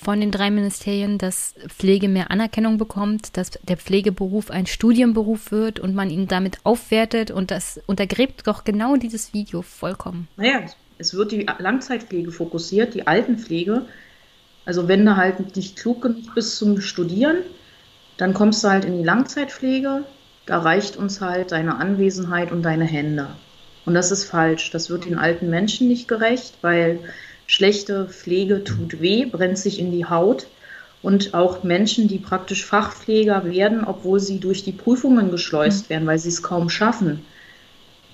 von 0.07 0.21
den 0.21 0.31
drei 0.31 0.53
Ministerien, 0.53 1.19
dass 1.19 1.57
Pflege 1.67 2.09
mehr 2.09 2.31
Anerkennung 2.31 2.79
bekommt, 2.79 3.37
dass 3.37 3.51
der 3.51 3.77
Pflegeberuf 3.77 4.53
ein 4.53 4.67
Studienberuf 4.67 5.51
wird 5.51 5.81
und 5.81 5.97
man 5.97 6.11
ihn 6.11 6.29
damit 6.29 6.59
aufwertet 6.63 7.33
und 7.33 7.51
das 7.51 7.81
untergräbt 7.87 8.47
doch 8.47 8.63
genau 8.63 8.95
dieses 8.95 9.35
Video 9.35 9.63
vollkommen. 9.63 10.29
Naja, 10.37 10.61
es 10.99 11.15
wird 11.15 11.33
die 11.33 11.45
Langzeitpflege 11.59 12.31
fokussiert, 12.31 12.95
die 12.95 13.09
Altenpflege. 13.09 13.83
Also 14.65 14.87
wenn 14.87 15.05
du 15.05 15.17
halt 15.17 15.57
nicht 15.57 15.77
klug 15.77 16.03
genug 16.03 16.37
bist 16.37 16.57
zum 16.57 16.81
Studieren, 16.81 17.39
dann 18.17 18.33
kommst 18.33 18.63
du 18.63 18.69
halt 18.69 18.85
in 18.85 18.99
die 18.99 19.05
Langzeitpflege. 19.05 20.05
Da 20.47 20.61
reicht 20.61 20.97
uns 20.97 21.21
halt 21.21 21.51
deine 21.51 21.79
Anwesenheit 21.79 22.53
und 22.53 22.63
deine 22.63 22.85
Hände. 22.85 23.31
Und 23.85 23.95
das 23.95 24.13
ist 24.13 24.23
falsch. 24.23 24.71
Das 24.71 24.89
wird 24.89 25.05
den 25.05 25.19
alten 25.19 25.51
Menschen 25.51 25.89
nicht 25.89 26.07
gerecht, 26.07 26.59
weil 26.63 27.01
Schlechte 27.47 28.07
Pflege 28.09 28.65
tut 28.65 29.01
weh, 29.01 29.25
brennt 29.25 29.59
sich 29.59 29.79
in 29.79 29.93
die 29.93 30.05
Haut. 30.05 30.47
Und 31.03 31.35
auch 31.35 31.63
Menschen, 31.63 32.09
die 32.09 32.19
praktisch 32.19 32.65
Fachpfleger 32.65 33.45
werden, 33.45 33.85
obwohl 33.85 34.19
sie 34.19 34.41
durch 34.41 34.65
die 34.65 34.73
Prüfungen 34.73 35.31
geschleust 35.31 35.85
mhm. 35.85 35.91
werden, 35.91 36.07
weil 36.07 36.19
sie 36.19 36.31
es 36.31 36.43
kaum 36.43 36.69
schaffen. 36.69 37.25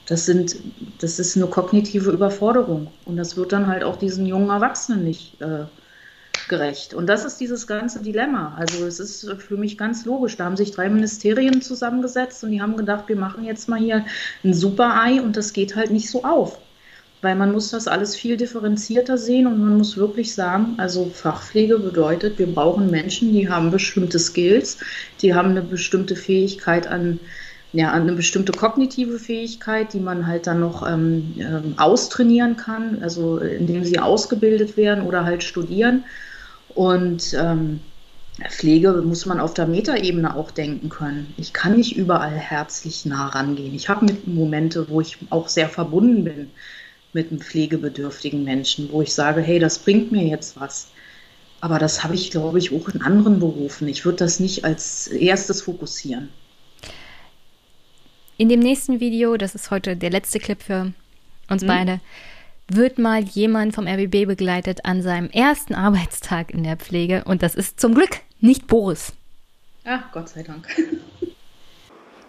Das, 0.06 0.26
sind, 0.26 0.56
das 0.98 1.18
ist 1.18 1.36
eine 1.36 1.46
kognitive 1.46 2.10
Überforderung. 2.10 2.88
Und 3.06 3.16
das 3.16 3.36
wird 3.36 3.52
dann 3.52 3.68
halt 3.68 3.84
auch 3.84 3.96
diesen 3.96 4.26
jungen 4.26 4.50
Erwachsenen 4.50 5.04
nicht 5.04 5.40
äh, 5.40 5.64
gerecht. 6.48 6.92
Und 6.92 7.06
das 7.06 7.24
ist 7.24 7.38
dieses 7.38 7.66
ganze 7.66 8.02
Dilemma. 8.02 8.54
Also 8.58 8.84
es 8.84 9.00
ist 9.00 9.30
für 9.38 9.56
mich 9.56 9.78
ganz 9.78 10.04
logisch. 10.04 10.36
Da 10.36 10.44
haben 10.44 10.56
sich 10.58 10.72
drei 10.72 10.90
Ministerien 10.90 11.62
zusammengesetzt 11.62 12.44
und 12.44 12.50
die 12.50 12.60
haben 12.60 12.76
gedacht, 12.76 13.08
wir 13.08 13.16
machen 13.16 13.44
jetzt 13.44 13.68
mal 13.70 13.78
hier 13.78 14.04
ein 14.44 14.52
Super-Ei 14.52 15.22
und 15.22 15.36
das 15.36 15.54
geht 15.54 15.76
halt 15.76 15.92
nicht 15.92 16.10
so 16.10 16.24
auf 16.24 16.58
weil 17.22 17.36
man 17.36 17.52
muss 17.52 17.70
das 17.70 17.86
alles 17.86 18.16
viel 18.16 18.36
differenzierter 18.36 19.16
sehen 19.16 19.46
und 19.46 19.58
man 19.60 19.78
muss 19.78 19.96
wirklich 19.96 20.34
sagen, 20.34 20.74
also 20.78 21.06
Fachpflege 21.06 21.78
bedeutet, 21.78 22.38
wir 22.38 22.52
brauchen 22.52 22.90
Menschen, 22.90 23.32
die 23.32 23.48
haben 23.48 23.70
bestimmte 23.70 24.18
Skills, 24.18 24.78
die 25.22 25.32
haben 25.32 25.50
eine 25.50 25.62
bestimmte 25.62 26.16
Fähigkeit 26.16 26.88
an, 26.88 27.20
ja, 27.72 27.92
eine 27.92 28.12
bestimmte 28.12 28.52
kognitive 28.52 29.20
Fähigkeit, 29.20 29.94
die 29.94 30.00
man 30.00 30.26
halt 30.26 30.48
dann 30.48 30.60
noch 30.60 30.86
ähm, 30.86 31.34
ähm, 31.38 31.74
austrainieren 31.78 32.56
kann, 32.56 33.02
also 33.02 33.38
indem 33.38 33.84
sie 33.84 34.00
ausgebildet 34.00 34.76
werden 34.76 35.04
oder 35.06 35.24
halt 35.24 35.44
studieren. 35.44 36.04
Und 36.74 37.34
ähm, 37.34 37.80
Pflege 38.50 39.00
muss 39.02 39.26
man 39.26 39.40
auf 39.40 39.54
der 39.54 39.66
Metaebene 39.66 40.34
auch 40.34 40.50
denken 40.50 40.88
können. 40.88 41.32
Ich 41.36 41.52
kann 41.52 41.76
nicht 41.76 41.96
überall 41.96 42.32
herzlich 42.32 43.06
nah 43.06 43.28
rangehen. 43.28 43.74
Ich 43.74 43.88
habe 43.88 44.06
Momente, 44.26 44.88
wo 44.88 45.00
ich 45.00 45.18
auch 45.30 45.48
sehr 45.48 45.68
verbunden 45.68 46.24
bin 46.24 46.50
mit 47.12 47.30
einem 47.30 47.40
pflegebedürftigen 47.40 48.44
Menschen, 48.44 48.90
wo 48.90 49.02
ich 49.02 49.12
sage, 49.12 49.40
hey, 49.40 49.58
das 49.58 49.78
bringt 49.78 50.12
mir 50.12 50.24
jetzt 50.26 50.58
was. 50.58 50.88
Aber 51.60 51.78
das 51.78 52.02
habe 52.02 52.14
ich, 52.14 52.30
glaube 52.30 52.58
ich, 52.58 52.72
auch 52.72 52.88
in 52.88 53.02
anderen 53.02 53.38
Berufen. 53.38 53.86
Ich 53.86 54.04
würde 54.04 54.18
das 54.18 54.40
nicht 54.40 54.64
als 54.64 55.06
erstes 55.06 55.62
fokussieren. 55.62 56.30
In 58.36 58.48
dem 58.48 58.60
nächsten 58.60 58.98
Video, 58.98 59.36
das 59.36 59.54
ist 59.54 59.70
heute 59.70 59.96
der 59.96 60.10
letzte 60.10 60.40
Clip 60.40 60.60
für 60.60 60.92
uns 61.48 61.62
mhm. 61.62 61.66
beide, 61.66 62.00
wird 62.68 62.98
mal 62.98 63.22
jemand 63.22 63.74
vom 63.74 63.86
RBB 63.86 64.26
begleitet 64.26 64.84
an 64.84 65.02
seinem 65.02 65.30
ersten 65.30 65.74
Arbeitstag 65.74 66.50
in 66.50 66.64
der 66.64 66.76
Pflege. 66.76 67.24
Und 67.24 67.42
das 67.42 67.54
ist 67.54 67.78
zum 67.78 67.94
Glück 67.94 68.20
nicht 68.40 68.66
Boris. 68.66 69.12
Ach, 69.84 70.10
Gott 70.12 70.30
sei 70.30 70.42
Dank. 70.42 70.66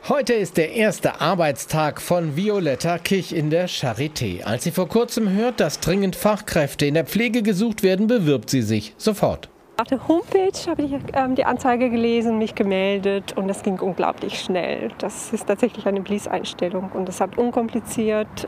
Heute 0.09 0.34
ist 0.34 0.57
der 0.57 0.73
erste 0.73 1.21
Arbeitstag 1.21 2.01
von 2.01 2.35
Violetta 2.35 2.97
Kich 2.97 3.34
in 3.34 3.49
der 3.49 3.69
Charité. 3.69 4.43
Als 4.43 4.65
sie 4.65 4.71
vor 4.71 4.89
kurzem 4.89 5.30
hört, 5.30 5.61
dass 5.61 5.80
dringend 5.80 6.17
Fachkräfte 6.17 6.85
in 6.85 6.95
der 6.95 7.05
Pflege 7.05 7.41
gesucht 7.41 7.84
werden, 7.84 8.07
bewirbt 8.07 8.49
sie 8.49 8.63
sich 8.63 8.93
sofort. 8.97 9.47
Auf 9.77 9.88
der 9.88 10.05
Homepage 10.05 10.51
habe 10.67 10.81
ich 10.81 10.91
ähm, 11.13 11.35
die 11.35 11.45
Anzeige 11.45 11.89
gelesen, 11.89 12.38
mich 12.38 12.53
gemeldet 12.53 13.31
und 13.38 13.47
das 13.47 13.63
ging 13.63 13.80
unglaublich 13.80 14.41
schnell. 14.41 14.91
Das 14.97 15.31
ist 15.31 15.47
tatsächlich 15.47 15.85
eine 15.85 16.01
Blies-Einstellung 16.01 16.91
und 16.93 17.07
es 17.07 17.21
hat 17.21 17.38
unkompliziert 17.38 18.45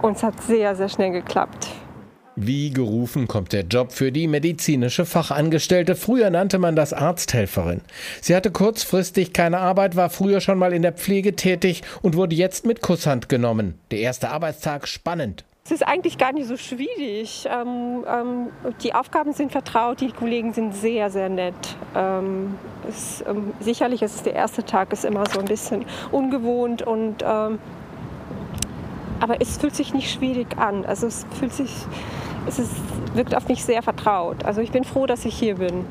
und 0.00 0.16
es 0.16 0.22
hat 0.22 0.40
sehr, 0.44 0.76
sehr 0.76 0.88
schnell 0.88 1.10
geklappt. 1.10 1.70
Wie 2.36 2.70
gerufen 2.70 3.28
kommt 3.28 3.52
der 3.52 3.62
Job 3.62 3.92
für 3.92 4.10
die 4.10 4.26
medizinische 4.26 5.06
Fachangestellte. 5.06 5.94
Früher 5.94 6.30
nannte 6.30 6.58
man 6.58 6.74
das 6.74 6.92
Arzthelferin. 6.92 7.80
Sie 8.20 8.34
hatte 8.34 8.50
kurzfristig 8.50 9.32
keine 9.32 9.58
Arbeit, 9.58 9.94
war 9.94 10.10
früher 10.10 10.40
schon 10.40 10.58
mal 10.58 10.72
in 10.72 10.82
der 10.82 10.92
Pflege 10.92 11.36
tätig 11.36 11.82
und 12.02 12.16
wurde 12.16 12.34
jetzt 12.34 12.66
mit 12.66 12.82
Kusshand 12.82 13.28
genommen. 13.28 13.78
Der 13.92 14.00
erste 14.00 14.30
Arbeitstag 14.30 14.88
spannend. 14.88 15.44
Es 15.64 15.70
ist 15.70 15.86
eigentlich 15.86 16.18
gar 16.18 16.32
nicht 16.32 16.48
so 16.48 16.56
schwierig. 16.56 17.46
Ähm, 17.48 18.04
ähm, 18.06 18.48
die 18.82 18.94
Aufgaben 18.94 19.32
sind 19.32 19.52
vertraut, 19.52 20.00
die 20.00 20.10
Kollegen 20.10 20.52
sind 20.52 20.74
sehr, 20.74 21.10
sehr 21.10 21.28
nett. 21.28 21.54
Ähm, 21.94 22.58
es, 22.86 23.24
ähm, 23.26 23.54
sicherlich 23.60 24.02
ist 24.02 24.16
es 24.16 24.22
der 24.24 24.34
erste 24.34 24.64
Tag, 24.64 24.92
ist 24.92 25.04
immer 25.04 25.24
so 25.32 25.38
ein 25.38 25.46
bisschen 25.46 25.86
ungewohnt 26.10 26.82
und 26.82 27.24
ähm, 27.24 27.58
aber 29.20 29.40
es 29.40 29.56
fühlt 29.56 29.74
sich 29.74 29.94
nicht 29.94 30.10
schwierig 30.10 30.58
an. 30.58 30.84
Also 30.84 31.06
es 31.06 31.26
fühlt 31.38 31.52
sich, 31.52 31.70
es 32.46 32.58
ist, 32.58 32.72
wirkt 33.14 33.34
auf 33.34 33.48
mich 33.48 33.64
sehr 33.64 33.82
vertraut. 33.82 34.44
Also 34.44 34.60
ich 34.60 34.70
bin 34.70 34.84
froh, 34.84 35.06
dass 35.06 35.24
ich 35.24 35.36
hier 35.36 35.56
bin. 35.56 35.84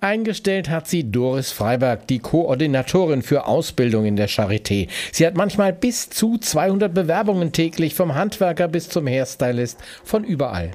Eingestellt 0.00 0.70
hat 0.70 0.86
sie 0.86 1.10
Doris 1.10 1.50
Freiberg, 1.50 2.06
die 2.06 2.20
Koordinatorin 2.20 3.22
für 3.22 3.46
Ausbildung 3.46 4.04
in 4.04 4.14
der 4.14 4.28
Charité. 4.28 4.88
Sie 5.10 5.26
hat 5.26 5.36
manchmal 5.36 5.72
bis 5.72 6.08
zu 6.08 6.38
200 6.38 6.94
Bewerbungen 6.94 7.50
täglich, 7.50 7.94
vom 7.94 8.14
Handwerker 8.14 8.68
bis 8.68 8.88
zum 8.88 9.08
Hairstylist, 9.08 9.78
von 10.04 10.22
überall. 10.22 10.70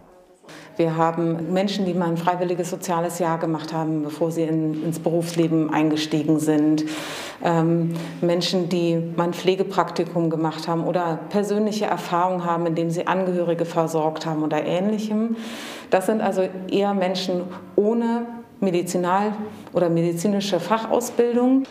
Wir 0.76 0.98
haben 0.98 1.54
Menschen, 1.54 1.86
die 1.86 1.94
mal 1.94 2.08
ein 2.08 2.18
freiwilliges 2.18 2.70
soziales 2.70 3.20
Jahr 3.20 3.38
gemacht 3.38 3.74
haben, 3.74 4.02
bevor 4.02 4.32
sie 4.32 4.44
in, 4.44 4.84
ins 4.84 4.98
Berufsleben 4.98 5.72
eingestiegen 5.72 6.40
sind. 6.40 6.86
Ähm, 7.44 7.94
Menschen, 8.22 8.70
die 8.70 8.98
mal 9.16 9.26
ein 9.26 9.34
Pflegepraktikum 9.34 10.32
gemacht 10.32 10.68
haben 10.68 10.86
oder 10.86 11.20
persönliche 11.30 11.86
Erfahrungen 11.86 12.45
haben, 12.45 12.66
indem 12.66 12.90
sie 12.90 13.06
Angehörige 13.06 13.66
versorgt 13.66 14.26
haben 14.26 14.44
oder 14.44 14.66
ähnlichem. 14.66 15.36
Das 15.91 16.08
sind 16.08 16.22
also 16.22 16.48
eher 16.72 16.95
Menschen 16.95 17.44
ohne 17.76 18.26
Medizinal- 18.60 19.34
oder 19.74 19.90
medizinische 19.90 20.60
Fachausbildung. 20.60 21.66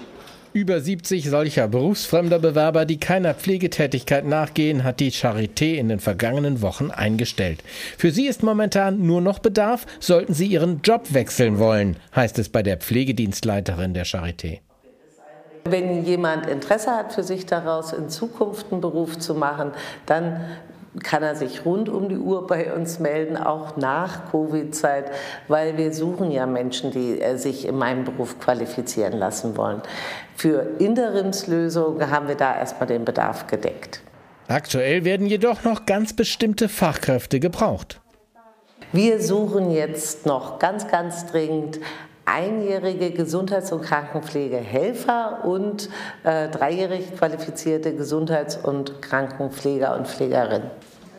Über 0.55 0.81
70 0.81 1.31
solcher 1.31 1.67
berufsfremder 1.67 2.39
Bewerber, 2.39 2.85
die 2.85 3.01
keiner 3.01 3.33
Pflegetätigkeit 3.33 4.27
nachgehen, 4.27 4.85
hat 4.85 5.01
die 5.01 5.11
Charité 5.11 5.77
in 5.77 5.89
den 5.89 5.99
vergangenen 5.99 6.61
Wochen 6.61 6.91
eingestellt. 6.91 7.63
Für 7.97 8.11
sie 8.11 8.27
ist 8.27 8.43
momentan 8.43 9.07
nur 9.07 9.23
noch 9.23 9.39
Bedarf, 9.39 9.87
sollten 9.99 10.35
sie 10.35 10.49
ihren 10.49 10.83
Job 10.83 11.15
wechseln 11.15 11.59
wollen, 11.59 11.97
heißt 12.15 12.39
es 12.39 12.51
bei 12.51 12.63
der 12.63 12.77
Pflegedienstleiterin 12.77 13.95
der 13.95 14.05
Charité. 14.05 14.59
Wenn 15.65 16.05
jemand 16.05 16.45
Interesse 16.47 16.91
hat, 16.91 17.15
für 17.15 17.23
sich 17.23 17.47
daraus 17.47 17.95
in 17.95 18.11
Zukunft 18.11 18.73
einen 18.73 18.83
Beruf 18.83 19.19
zu 19.19 19.35
machen, 19.35 19.71
dann 20.05 20.45
kann 21.03 21.23
er 21.23 21.35
sich 21.35 21.65
rund 21.65 21.89
um 21.89 22.09
die 22.09 22.19
Uhr 22.19 22.47
bei 22.47 22.73
uns 22.75 22.99
melden, 22.99 23.37
auch 23.37 23.77
nach 23.77 24.31
Covid-Zeit, 24.31 25.11
weil 25.49 25.79
wir 25.79 25.93
suchen 25.93 26.31
ja 26.31 26.47
Menschen, 26.47 26.91
die 26.91 27.21
äh, 27.21 27.37
sich 27.39 27.67
in 27.67 27.79
meinem 27.79 28.05
Beruf 28.05 28.39
qualifizieren 28.39 29.19
lassen 29.19 29.57
wollen. 29.57 29.81
Für 30.43 30.67
Interimslösungen 30.81 32.11
haben 32.11 32.27
wir 32.27 32.35
da 32.35 32.57
erstmal 32.59 32.89
den 32.89 33.05
Bedarf 33.05 33.47
gedeckt. 33.47 34.01
Aktuell 34.49 35.05
werden 35.05 35.29
jedoch 35.29 35.63
noch 35.63 35.87
ganz 35.87 36.15
bestimmte 36.17 36.69
Fachkräfte 36.69 37.39
gebraucht. 37.39 38.01
Wir 38.91 39.23
suchen 39.23 39.71
jetzt 39.71 40.27
noch 40.27 40.59
ganz, 40.59 40.89
ganz 40.89 41.27
dringend 41.27 41.79
einjährige 42.25 43.13
Gesundheits- 43.13 43.71
und 43.71 43.83
Krankenpflegehelfer 43.83 45.45
und 45.45 45.89
äh, 46.25 46.49
dreijährig 46.49 47.15
qualifizierte 47.17 47.95
Gesundheits- 47.95 48.57
und 48.57 49.01
Krankenpfleger 49.01 49.97
und 49.97 50.09
Pflegerinnen. 50.09 50.73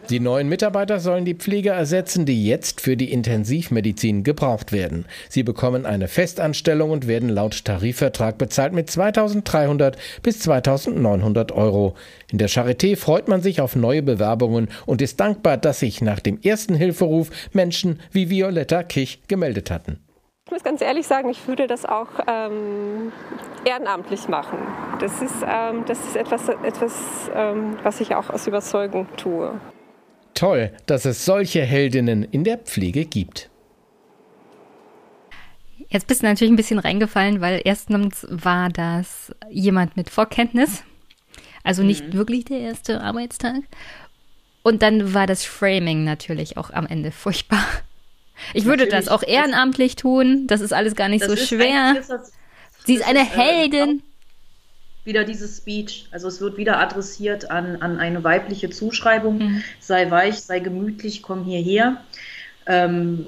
Die 0.10 0.20
neuen 0.20 0.50
Mitarbeiter 0.50 1.00
sollen 1.00 1.24
die 1.24 1.34
Pfleger 1.34 1.74
ersetzen, 1.74 2.26
die 2.26 2.46
jetzt 2.46 2.82
für 2.82 2.98
die 2.98 3.12
Intensivmedizin 3.12 4.24
gebraucht 4.24 4.74
werden. 4.74 5.06
Sie 5.30 5.44
bekommen 5.44 5.86
eine 5.86 6.10
Festanstellung 6.10 6.92
und 6.92 7.08
werden 7.08 7.30
laut 7.30 7.64
Tarifvertrag 7.64 8.38
bezahlt 8.38 8.74
mit 8.74 8.90
2300 8.90 9.98
bis 10.22 10.40
2900 10.40 11.54
Euro. 11.54 11.96
In 12.32 12.38
der 12.38 12.50
Charité 12.50 12.98
freut 12.98 13.30
man 13.30 13.42
sich 13.42 13.62
auf 13.62 13.78
neue 13.78 14.04
Bewerbungen 14.04 14.68
und 14.86 15.02
ist 15.02 15.22
dankbar, 15.22 15.56
dass 15.56 15.80
sich 15.80 16.02
nach 16.02 16.20
dem 16.20 16.40
ersten 16.42 16.76
Hilferuf 16.76 17.30
Menschen 17.54 18.02
wie 18.12 18.30
Violetta 18.30 18.84
Kich 18.84 19.22
gemeldet 19.30 19.72
hatten. 19.72 20.00
Ich 20.46 20.52
muss 20.52 20.64
ganz 20.64 20.82
ehrlich 20.82 21.08
sagen, 21.08 21.30
ich 21.30 21.48
würde 21.48 21.68
das 21.68 21.86
auch 21.86 22.10
ähm, 22.28 23.14
ehrenamtlich 23.64 24.28
machen. 24.28 24.58
Das 25.00 25.22
ist, 25.22 25.36
ähm, 25.48 25.86
das 25.88 26.00
ist 26.02 26.18
etwas, 26.18 26.50
etwas 26.50 27.32
ähm, 27.34 27.78
was 27.84 28.02
ich 28.02 28.14
auch 28.14 28.30
aus 28.30 28.46
Überzeugung 28.46 29.08
tue. 29.16 29.60
Toll, 30.34 30.72
dass 30.86 31.06
es 31.06 31.26
solche 31.26 31.62
Heldinnen 31.62 32.24
in 32.24 32.44
der 32.44 32.58
Pflege 32.58 33.06
gibt. 33.06 33.50
Jetzt 35.90 36.08
bist 36.08 36.24
du 36.24 36.26
natürlich 36.26 36.52
ein 36.52 36.58
bisschen 36.58 36.80
reingefallen, 36.80 37.40
weil 37.40 37.62
erstens 37.64 38.26
war 38.30 38.70
das 38.70 39.32
jemand 39.50 39.96
mit 39.96 40.10
Vorkenntnis, 40.10 40.84
also 41.64 41.84
nicht 41.84 42.08
mhm. 42.08 42.14
wirklich 42.14 42.46
der 42.46 42.60
erste 42.60 43.02
Arbeitstag. 43.02 43.58
Und 44.64 44.82
dann 44.82 45.14
war 45.14 45.28
das 45.28 45.44
Framing 45.44 46.04
natürlich 46.04 46.58
auch 46.58 46.72
am 46.72 46.88
Ende 46.88 47.12
furchtbar. 47.12 47.64
Ich 48.54 48.66
würde 48.66 48.88
das 48.88 49.08
auch 49.08 49.22
ehrenamtlich 49.22 49.96
tun. 49.96 50.48
Das 50.48 50.62
ist 50.62 50.74
alles 50.74 50.96
gar 50.96 51.10
nicht 51.10 51.24
so 51.24 51.36
schwer. 51.36 51.94
Das, 51.96 52.32
Sie 52.86 52.96
ist 52.96 53.08
eine 53.08 53.22
ist, 53.22 53.36
äh, 53.36 53.40
Heldin. 53.40 54.04
Wieder 55.06 55.24
dieses 55.24 55.58
Speech. 55.58 56.08
Also 56.12 56.28
es 56.28 56.40
wird 56.40 56.58
wieder 56.58 56.80
adressiert 56.80 57.52
an, 57.52 57.82
an 57.82 58.00
eine 58.00 58.24
weibliche 58.24 58.70
Zuschreibung. 58.70 59.40
Mhm. 59.40 59.64
Sei 59.80 60.10
weich, 60.10 60.40
sei 60.42 60.60
gemütlich, 60.60 61.22
komm 61.22 61.44
hierher. 61.44 61.98
Ähm, 62.66 63.26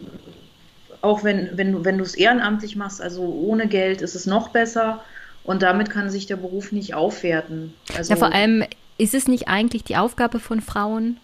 auch 1.01 1.23
wenn, 1.23 1.49
wenn, 1.57 1.85
wenn 1.85 1.97
du 1.97 2.03
es 2.03 2.15
ehrenamtlich 2.15 2.75
machst, 2.75 3.01
also 3.01 3.23
ohne 3.23 3.67
Geld, 3.67 4.01
ist 4.01 4.15
es 4.15 4.25
noch 4.25 4.49
besser. 4.49 5.03
Und 5.43 5.61
damit 5.61 5.89
kann 5.89 6.09
sich 6.09 6.25
der 6.25 6.37
Beruf 6.37 6.71
nicht 6.71 6.95
aufwerten. 6.95 7.73
Also, 7.95 8.13
ja, 8.13 8.15
vor 8.17 8.33
allem 8.33 8.63
ist 8.97 9.13
es 9.13 9.27
nicht 9.27 9.47
eigentlich 9.47 9.83
die 9.83 9.97
Aufgabe 9.97 10.39
von 10.39 10.61
Frauen, 10.61 11.17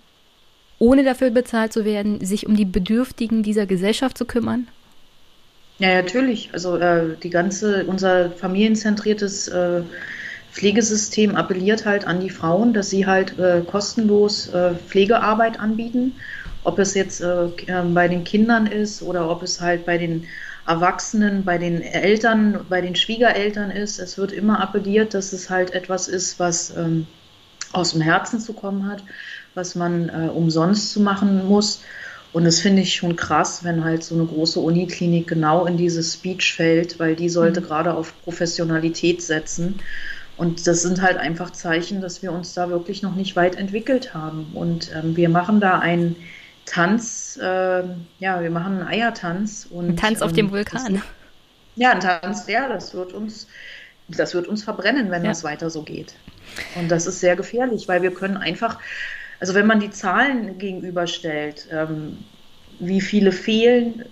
ohne 0.78 1.03
dafür 1.03 1.32
bezahlt 1.32 1.73
zu 1.73 1.86
werden, 1.86 2.23
sich 2.23 2.45
um 2.45 2.56
die 2.56 2.65
Bedürftigen 2.65 3.44
dieser 3.44 3.65
Gesellschaft 3.65 4.18
zu 4.18 4.26
kümmern? 4.26 4.68
Ja, 5.80 5.95
natürlich. 5.95 6.49
Also 6.53 6.78
äh, 6.78 7.15
die 7.22 7.30
ganze, 7.32 7.86
unser 7.86 8.30
familienzentriertes 8.32 9.48
äh, 9.48 9.82
Pflegesystem 10.52 11.36
appelliert 11.36 11.86
halt 11.86 12.06
an 12.06 12.19
die 12.19 12.30
Frauen, 12.30 12.73
dass 12.73 12.90
sie 12.90 13.06
halt 13.06 13.38
äh, 13.40 13.61
kostenlos 13.61 14.49
äh, 14.49 14.76
Pflegearbeit 14.76 15.60
anbieten. 15.60 16.15
Ob 16.64 16.78
es 16.78 16.94
jetzt 16.94 17.22
äh, 17.22 17.48
ähm, 17.68 17.94
bei 17.94 18.07
den 18.07 18.23
Kindern 18.23 18.68
ist 18.68 19.02
oder 19.02 19.30
ob 19.30 19.41
es 19.41 19.61
halt 19.61 19.86
bei 19.86 19.98
den 19.98 20.26
Erwachsenen, 20.68 21.44
bei 21.44 21.57
den 21.57 21.82
Eltern, 21.82 22.65
bei 22.69 22.82
den 22.82 22.95
Schwiegereltern 22.95 23.72
ist. 23.72 23.99
Es 23.99 24.18
wird 24.18 24.32
immer 24.32 24.60
appelliert, 24.60 25.14
dass 25.14 25.34
es 25.34 25.49
halt 25.49 25.73
etwas 25.73 26.07
ist, 26.07 26.40
was 26.40 26.76
ähm, 26.78 27.07
aus 27.72 27.94
dem 27.94 28.02
Herzen 28.02 28.40
zu 28.40 28.53
kommen 28.53 28.88
hat 28.88 29.03
was 29.53 29.76
man 29.76 30.10
äh, 30.10 30.30
umsonst 30.30 30.91
zu 30.91 31.02
machen 31.02 31.48
muss. 31.48 31.82
Und 32.34 32.45
das 32.45 32.61
finde 32.61 32.82
ich 32.82 32.95
schon 32.95 33.18
krass, 33.18 33.64
wenn 33.64 33.84
halt 33.84 34.03
so 34.03 34.15
eine 34.15 34.26
große 34.26 34.60
Uniklinik 34.60 35.28
genau 35.28 35.65
in 35.65 35.76
dieses 35.76 36.14
Speech 36.14 36.53
fällt, 36.53 36.98
weil 36.98 37.15
die 37.15 37.28
sollte 37.28 37.60
mhm. 37.60 37.65
gerade 37.65 37.94
auf 37.94 38.14
Professionalität 38.23 39.22
setzen. 39.22 39.80
Und 40.42 40.66
das 40.66 40.82
sind 40.82 41.02
halt 41.02 41.18
einfach 41.18 41.52
Zeichen, 41.52 42.02
dass 42.02 42.24
wir 42.24 42.32
uns 42.32 42.54
da 42.54 42.70
wirklich 42.70 43.04
noch 43.04 43.16
nicht 43.16 43.36
weit 43.36 43.56
entwickelt 43.56 44.14
haben. 44.14 44.48
Und 44.54 44.92
ähm, 44.96 45.16
wir 45.16 45.30
machen 45.30 45.60
da 45.60 45.80
einen 45.80 46.16
Tanz, 46.66 47.38
äh, 47.42 47.84
ja, 48.20 48.42
wir 48.42 48.50
machen 48.50 48.80
einen 48.80 48.88
Eiertanz. 48.88 49.68
Und, 49.70 49.90
ein 49.90 49.98
Tanz 49.98 50.22
auf 50.22 50.34
dem 50.34 50.48
ähm, 50.48 50.52
Vulkan. 50.52 50.96
Das, 50.96 51.04
ja, 51.76 51.92
ein 51.92 52.00
Tanz, 52.00 52.48
ja, 52.48 52.68
das 52.68 52.94
wird 52.94 53.14
uns, 53.14 53.48
das 54.08 54.34
wird 54.34 54.48
uns 54.48 54.64
verbrennen, 54.64 55.12
wenn 55.12 55.24
ja. 55.24 55.30
das 55.30 55.44
weiter 55.44 55.70
so 55.70 55.84
geht. 55.84 56.16
Und 56.76 56.90
das 56.90 57.06
ist 57.06 57.20
sehr 57.20 57.36
gefährlich, 57.36 57.88
weil 57.88 58.02
wir 58.02 58.12
können 58.12 58.38
einfach 58.38 58.80
also 59.42 59.56
wenn 59.56 59.66
man 59.66 59.80
die 59.80 59.90
Zahlen 59.90 60.60
gegenüberstellt, 60.60 61.68
ähm, 61.72 62.20
wie 62.80 63.02
viele 63.02 63.32
fehlen, 63.32 64.06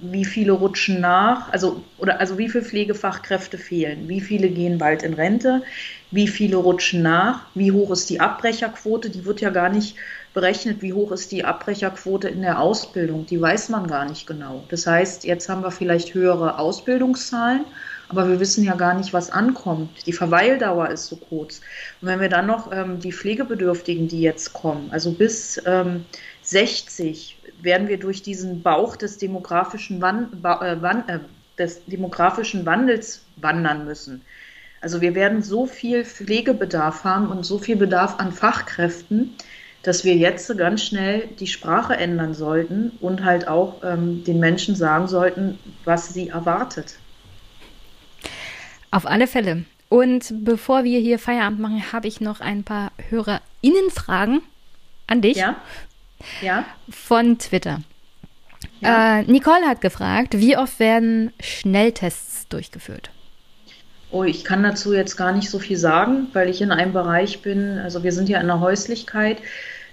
wie 0.00 0.24
viele 0.24 0.52
rutschen 0.52 1.00
nach, 1.00 1.52
also 1.52 1.82
oder 1.98 2.20
also 2.20 2.38
wie 2.38 2.48
viele 2.48 2.64
Pflegefachkräfte 2.64 3.58
fehlen, 3.58 4.08
wie 4.08 4.20
viele 4.20 4.48
gehen 4.48 4.78
bald 4.78 5.02
in 5.02 5.14
Rente, 5.14 5.62
wie 6.10 6.28
viele 6.28 6.56
rutschen 6.56 7.02
nach, 7.02 7.46
wie 7.54 7.72
hoch 7.72 7.90
ist 7.90 8.10
die 8.10 8.20
Abbrecherquote, 8.20 9.10
die 9.10 9.24
wird 9.24 9.40
ja 9.40 9.50
gar 9.50 9.68
nicht 9.68 9.96
berechnet, 10.34 10.82
wie 10.82 10.92
hoch 10.92 11.12
ist 11.12 11.32
die 11.32 11.44
Abbrecherquote 11.44 12.28
in 12.28 12.42
der 12.42 12.60
Ausbildung, 12.60 13.26
die 13.26 13.40
weiß 13.40 13.70
man 13.70 13.86
gar 13.86 14.04
nicht 14.04 14.26
genau. 14.26 14.64
Das 14.68 14.86
heißt, 14.86 15.24
jetzt 15.24 15.48
haben 15.48 15.62
wir 15.62 15.70
vielleicht 15.70 16.12
höhere 16.12 16.58
Ausbildungszahlen, 16.58 17.64
aber 18.08 18.28
wir 18.28 18.38
wissen 18.38 18.62
ja 18.62 18.74
gar 18.74 18.94
nicht, 18.94 19.12
was 19.12 19.30
ankommt. 19.30 20.06
Die 20.06 20.12
Verweildauer 20.12 20.90
ist 20.90 21.06
so 21.06 21.16
kurz. 21.16 21.60
Und 22.00 22.08
wenn 22.08 22.20
wir 22.20 22.28
dann 22.28 22.46
noch 22.46 22.70
ähm, 22.70 23.00
die 23.00 23.12
Pflegebedürftigen, 23.12 24.08
die 24.08 24.20
jetzt 24.20 24.52
kommen, 24.52 24.90
also 24.90 25.12
bis 25.12 25.60
ähm, 25.66 26.04
60 26.48 27.38
werden 27.60 27.88
wir 27.88 27.98
durch 27.98 28.22
diesen 28.22 28.62
Bauch 28.62 28.96
des 28.96 29.18
demografischen, 29.18 30.00
Wan 30.00 30.32
äh, 30.42 30.82
Wan 30.82 31.08
äh, 31.08 31.18
des 31.58 31.84
demografischen 31.86 32.66
Wandels 32.66 33.24
wandern 33.36 33.84
müssen. 33.84 34.22
Also 34.80 35.00
wir 35.00 35.14
werden 35.14 35.42
so 35.42 35.66
viel 35.66 36.04
Pflegebedarf 36.04 37.04
haben 37.04 37.28
und 37.28 37.44
so 37.44 37.58
viel 37.58 37.76
Bedarf 37.76 38.18
an 38.18 38.30
Fachkräften, 38.30 39.34
dass 39.82 40.04
wir 40.04 40.16
jetzt 40.16 40.56
ganz 40.58 40.84
schnell 40.84 41.28
die 41.40 41.46
Sprache 41.46 41.96
ändern 41.96 42.34
sollten 42.34 42.92
und 43.00 43.24
halt 43.24 43.48
auch 43.48 43.82
ähm, 43.84 44.24
den 44.24 44.38
Menschen 44.38 44.76
sagen 44.76 45.08
sollten, 45.08 45.58
was 45.84 46.12
sie 46.12 46.28
erwartet. 46.28 46.98
Auf 48.90 49.06
alle 49.06 49.26
Fälle. 49.26 49.64
Und 49.88 50.44
bevor 50.44 50.84
wir 50.84 50.98
hier 51.00 51.18
Feierabend 51.18 51.60
machen, 51.60 51.92
habe 51.92 52.08
ich 52.08 52.20
noch 52.20 52.40
ein 52.40 52.64
paar 52.64 52.92
HörerInnen-Fragen 53.08 54.42
an 55.06 55.20
dich. 55.20 55.36
Ja. 55.36 55.56
Ja. 56.42 56.64
Von 56.88 57.38
Twitter. 57.38 57.80
Ja. 58.80 59.20
Äh, 59.20 59.22
Nicole 59.24 59.66
hat 59.66 59.80
gefragt, 59.80 60.38
wie 60.38 60.56
oft 60.56 60.78
werden 60.78 61.32
Schnelltests 61.40 62.48
durchgeführt? 62.48 63.10
Oh, 64.10 64.22
ich 64.22 64.44
kann 64.44 64.62
dazu 64.62 64.94
jetzt 64.94 65.16
gar 65.16 65.32
nicht 65.32 65.50
so 65.50 65.58
viel 65.58 65.76
sagen, 65.76 66.28
weil 66.32 66.48
ich 66.48 66.62
in 66.62 66.70
einem 66.70 66.92
Bereich 66.92 67.42
bin, 67.42 67.78
also 67.78 68.02
wir 68.02 68.12
sind 68.12 68.28
ja 68.28 68.40
in 68.40 68.46
der 68.46 68.60
Häuslichkeit. 68.60 69.38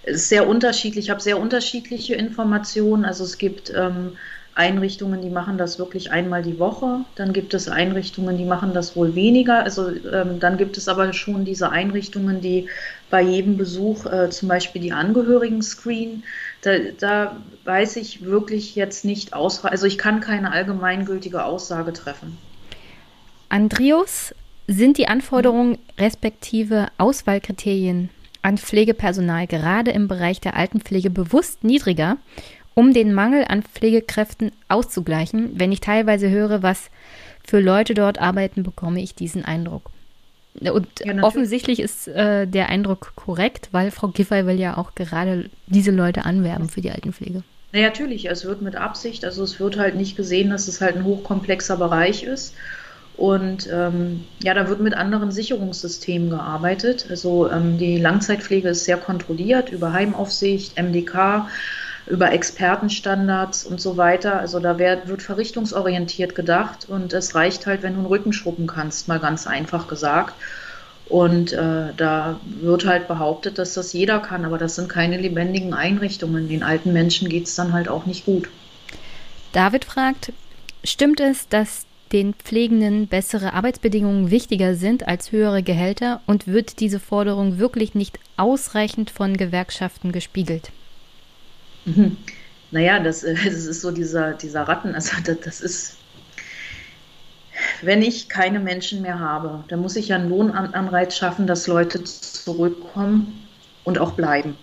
Es 0.04 0.18
ist 0.18 0.30
sehr 0.30 0.48
unterschiedlich, 0.48 1.06
ich 1.06 1.10
habe 1.10 1.22
sehr 1.22 1.40
unterschiedliche 1.40 2.16
Informationen. 2.16 3.06
Also 3.06 3.24
es 3.24 3.38
gibt 3.38 3.74
ähm, 3.76 4.18
Einrichtungen, 4.56 5.22
die 5.22 5.30
machen 5.30 5.58
das 5.58 5.80
wirklich 5.80 6.12
einmal 6.12 6.44
die 6.44 6.60
Woche. 6.60 7.06
Dann 7.16 7.34
gibt 7.34 7.54
es 7.54 7.68
Einrichtungen, 7.68 8.38
die 8.38 8.46
machen 8.46 8.74
das 8.74 8.96
wohl 8.96 9.16
weniger. 9.16 9.64
Also 9.64 9.90
ähm, 9.90 10.40
dann 10.40 10.58
gibt 10.58 10.78
es 10.78 10.88
aber 10.88 11.14
schon 11.14 11.46
diese 11.46 11.70
Einrichtungen, 11.70 12.42
die 12.42 12.70
bei 13.10 13.22
jedem 13.22 13.58
Besuch 13.58 14.06
äh, 14.06 14.30
zum 14.30 14.50
Beispiel 14.50 14.82
die 14.82 14.92
Angehörigen 14.92 15.62
screenen. 15.62 16.24
Da, 16.62 16.72
da 17.00 17.38
weiß 17.66 17.96
ich 17.96 18.26
wirklich 18.26 18.76
jetzt 18.76 19.06
nicht 19.06 19.34
aus. 19.34 19.64
Also 19.66 19.86
ich 19.86 19.98
kann 19.98 20.22
keine 20.22 20.52
allgemeingültige 20.52 21.44
Aussage 21.44 21.94
treffen. 21.94 22.38
Andrius, 23.50 24.34
sind 24.68 24.98
die 24.98 25.08
Anforderungen 25.08 25.78
respektive 25.98 26.88
Auswahlkriterien 26.98 28.10
an 28.42 28.58
Pflegepersonal 28.58 29.48
gerade 29.48 29.92
im 29.92 30.08
Bereich 30.08 30.42
der 30.42 30.56
Altenpflege 30.56 31.10
bewusst 31.10 31.64
niedriger 31.64 32.18
um 32.76 32.94
den 32.94 33.14
Mangel 33.14 33.46
an 33.48 33.64
Pflegekräften 33.64 34.52
auszugleichen. 34.68 35.52
Wenn 35.56 35.72
ich 35.72 35.80
teilweise 35.80 36.30
höre, 36.30 36.64
was 36.64 36.90
für 37.46 37.60
Leute 37.60 37.94
dort 37.94 38.20
arbeiten, 38.20 38.64
bekomme 38.64 39.02
ich 39.02 39.16
diesen 39.16 39.46
Eindruck. 39.46 39.92
Und 40.60 40.88
ja, 41.04 41.22
offensichtlich 41.24 41.80
ist 41.80 42.08
äh, 42.08 42.46
der 42.46 42.70
Eindruck 42.70 43.14
korrekt, 43.16 43.70
weil 43.72 43.92
Frau 43.92 44.10
Giffey 44.10 44.46
will 44.46 44.60
ja 44.60 44.78
auch 44.78 44.94
gerade 44.94 45.50
diese 45.66 45.92
Leute 45.92 46.26
anwerben 46.26 46.70
für 46.70 46.82
die 46.82 46.92
Altenpflege. 46.92 47.44
Na, 47.72 47.82
natürlich, 47.82 48.30
es 48.30 48.46
wird 48.46 48.62
mit 48.62 48.76
Absicht, 48.76 49.26
also 49.26 49.44
es 49.44 49.60
wird 49.60 49.78
halt 49.78 49.96
nicht 49.96 50.16
gesehen, 50.16 50.52
dass 50.52 50.68
es 50.68 50.80
halt 50.80 50.96
ein 50.96 51.06
hochkomplexer 51.06 51.78
Bereich 51.78 52.24
ist. 52.24 52.54
Und 53.18 53.70
ähm, 53.72 54.24
ja, 54.44 54.54
da 54.54 54.68
wird 54.70 54.80
mit 54.80 54.96
anderen 54.96 55.32
Sicherungssystemen 55.32 56.30
gearbeitet. 56.30 57.08
Also 57.10 57.50
ähm, 57.50 57.78
die 57.78 57.98
Langzeitpflege 57.98 58.70
ist 58.70 58.86
sehr 58.86 58.98
kontrolliert 58.98 59.72
über 59.72 59.94
Heimaufsicht, 59.94 60.82
MDK, 60.82 61.48
über 62.06 62.32
Expertenstandards 62.32 63.64
und 63.64 63.80
so 63.80 63.98
weiter. 63.98 64.40
Also 64.40 64.60
da 64.60 64.78
wird, 64.78 65.08
wird 65.08 65.22
verrichtungsorientiert 65.22 66.36
gedacht 66.36 66.88
und 66.90 67.14
es 67.14 67.36
reicht 67.36 67.66
halt, 67.66 67.84
wenn 67.84 67.94
du 67.94 68.00
einen 68.00 68.08
Rücken 68.08 68.34
schrubben 68.34 68.68
kannst, 68.68 69.08
mal 69.08 69.20
ganz 69.20 69.48
einfach 69.48 69.88
gesagt. 69.88 70.34
Und 71.10 71.54
äh, 71.54 71.94
da 71.96 72.40
wird 72.46 72.86
halt 72.86 73.08
behauptet, 73.08 73.58
dass 73.58 73.74
das 73.74 73.94
jeder 73.94 74.20
kann, 74.20 74.46
aber 74.46 74.58
das 74.58 74.76
sind 74.76 74.90
keine 74.90 75.18
lebendigen 75.18 75.74
Einrichtungen. 75.74 76.48
Den 76.48 76.64
alten 76.64 76.94
Menschen 76.94 77.30
geht 77.30 77.46
es 77.48 77.56
dann 77.56 77.74
halt 77.74 77.90
auch 77.90 78.06
nicht 78.06 78.26
gut. 78.26 78.50
David 79.52 79.86
fragt, 79.86 80.34
stimmt 80.84 81.20
es, 81.20 81.48
dass 81.48 81.86
den 82.14 82.34
Pflegenden 82.34 83.08
bessere 83.08 83.54
Arbeitsbedingungen 83.54 84.32
wichtiger 84.32 84.76
sind 84.76 85.08
als 85.08 85.32
höhere 85.32 85.64
Gehälter 85.64 86.22
und 86.26 86.48
wird 86.48 86.80
diese 86.80 87.00
Forderung 87.00 87.58
wirklich 87.60 87.96
nicht 87.96 88.20
ausreichend 88.38 89.10
von 89.10 89.36
Gewerkschaften 89.36 90.12
gespiegelt? 90.12 90.72
Mhm. 91.86 92.18
Naja, 92.72 93.00
das, 93.00 93.22
das 93.22 93.38
ist 93.38 93.82
so 93.82 93.92
dieser, 93.92 94.34
dieser 94.34 94.64
Ratten, 94.64 94.96
also 94.96 95.16
das, 95.24 95.40
das 95.42 95.62
ist, 95.62 95.98
wenn 97.82 98.02
ich 98.02 98.30
keine 98.30 98.60
Menschen 98.60 99.02
mehr 99.02 99.20
habe, 99.20 99.64
dann 99.68 99.80
muss 99.80 99.96
ich 99.96 100.10
ja 100.10 100.16
einen 100.16 100.30
Lohnanreiz 100.30 101.16
schaffen, 101.16 101.48
dass 101.48 101.68
Leute 101.68 102.04
zurückkommen 102.04 103.48
und 103.84 104.00
auch 104.00 104.14
bleiben. 104.14 104.58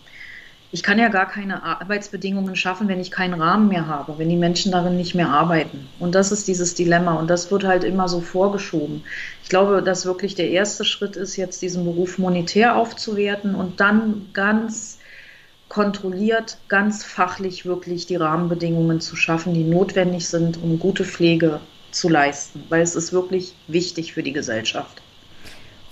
Ich 0.72 0.84
kann 0.84 1.00
ja 1.00 1.08
gar 1.08 1.26
keine 1.26 1.64
Arbeitsbedingungen 1.64 2.54
schaffen, 2.54 2.86
wenn 2.86 3.00
ich 3.00 3.10
keinen 3.10 3.40
Rahmen 3.40 3.66
mehr 3.66 3.88
habe, 3.88 4.18
wenn 4.18 4.28
die 4.28 4.36
Menschen 4.36 4.70
darin 4.70 4.96
nicht 4.96 5.16
mehr 5.16 5.28
arbeiten. 5.28 5.88
Und 5.98 6.14
das 6.14 6.30
ist 6.30 6.46
dieses 6.46 6.76
Dilemma 6.76 7.14
und 7.14 7.28
das 7.28 7.50
wird 7.50 7.64
halt 7.64 7.82
immer 7.82 8.08
so 8.08 8.20
vorgeschoben. 8.20 9.02
Ich 9.42 9.48
glaube, 9.48 9.82
dass 9.82 10.06
wirklich 10.06 10.36
der 10.36 10.50
erste 10.50 10.84
Schritt 10.84 11.16
ist, 11.16 11.36
jetzt 11.36 11.60
diesen 11.62 11.84
Beruf 11.84 12.18
monetär 12.18 12.76
aufzuwerten 12.76 13.56
und 13.56 13.80
dann 13.80 14.28
ganz 14.32 14.99
kontrolliert, 15.70 16.58
ganz 16.68 17.04
fachlich 17.04 17.64
wirklich 17.64 18.04
die 18.04 18.16
Rahmenbedingungen 18.16 19.00
zu 19.00 19.16
schaffen, 19.16 19.54
die 19.54 19.64
notwendig 19.64 20.26
sind, 20.26 20.60
um 20.62 20.78
gute 20.78 21.04
Pflege 21.04 21.60
zu 21.92 22.08
leisten, 22.08 22.64
weil 22.68 22.82
es 22.82 22.96
ist 22.96 23.12
wirklich 23.12 23.54
wichtig 23.68 24.12
für 24.12 24.22
die 24.22 24.32
Gesellschaft. 24.32 25.00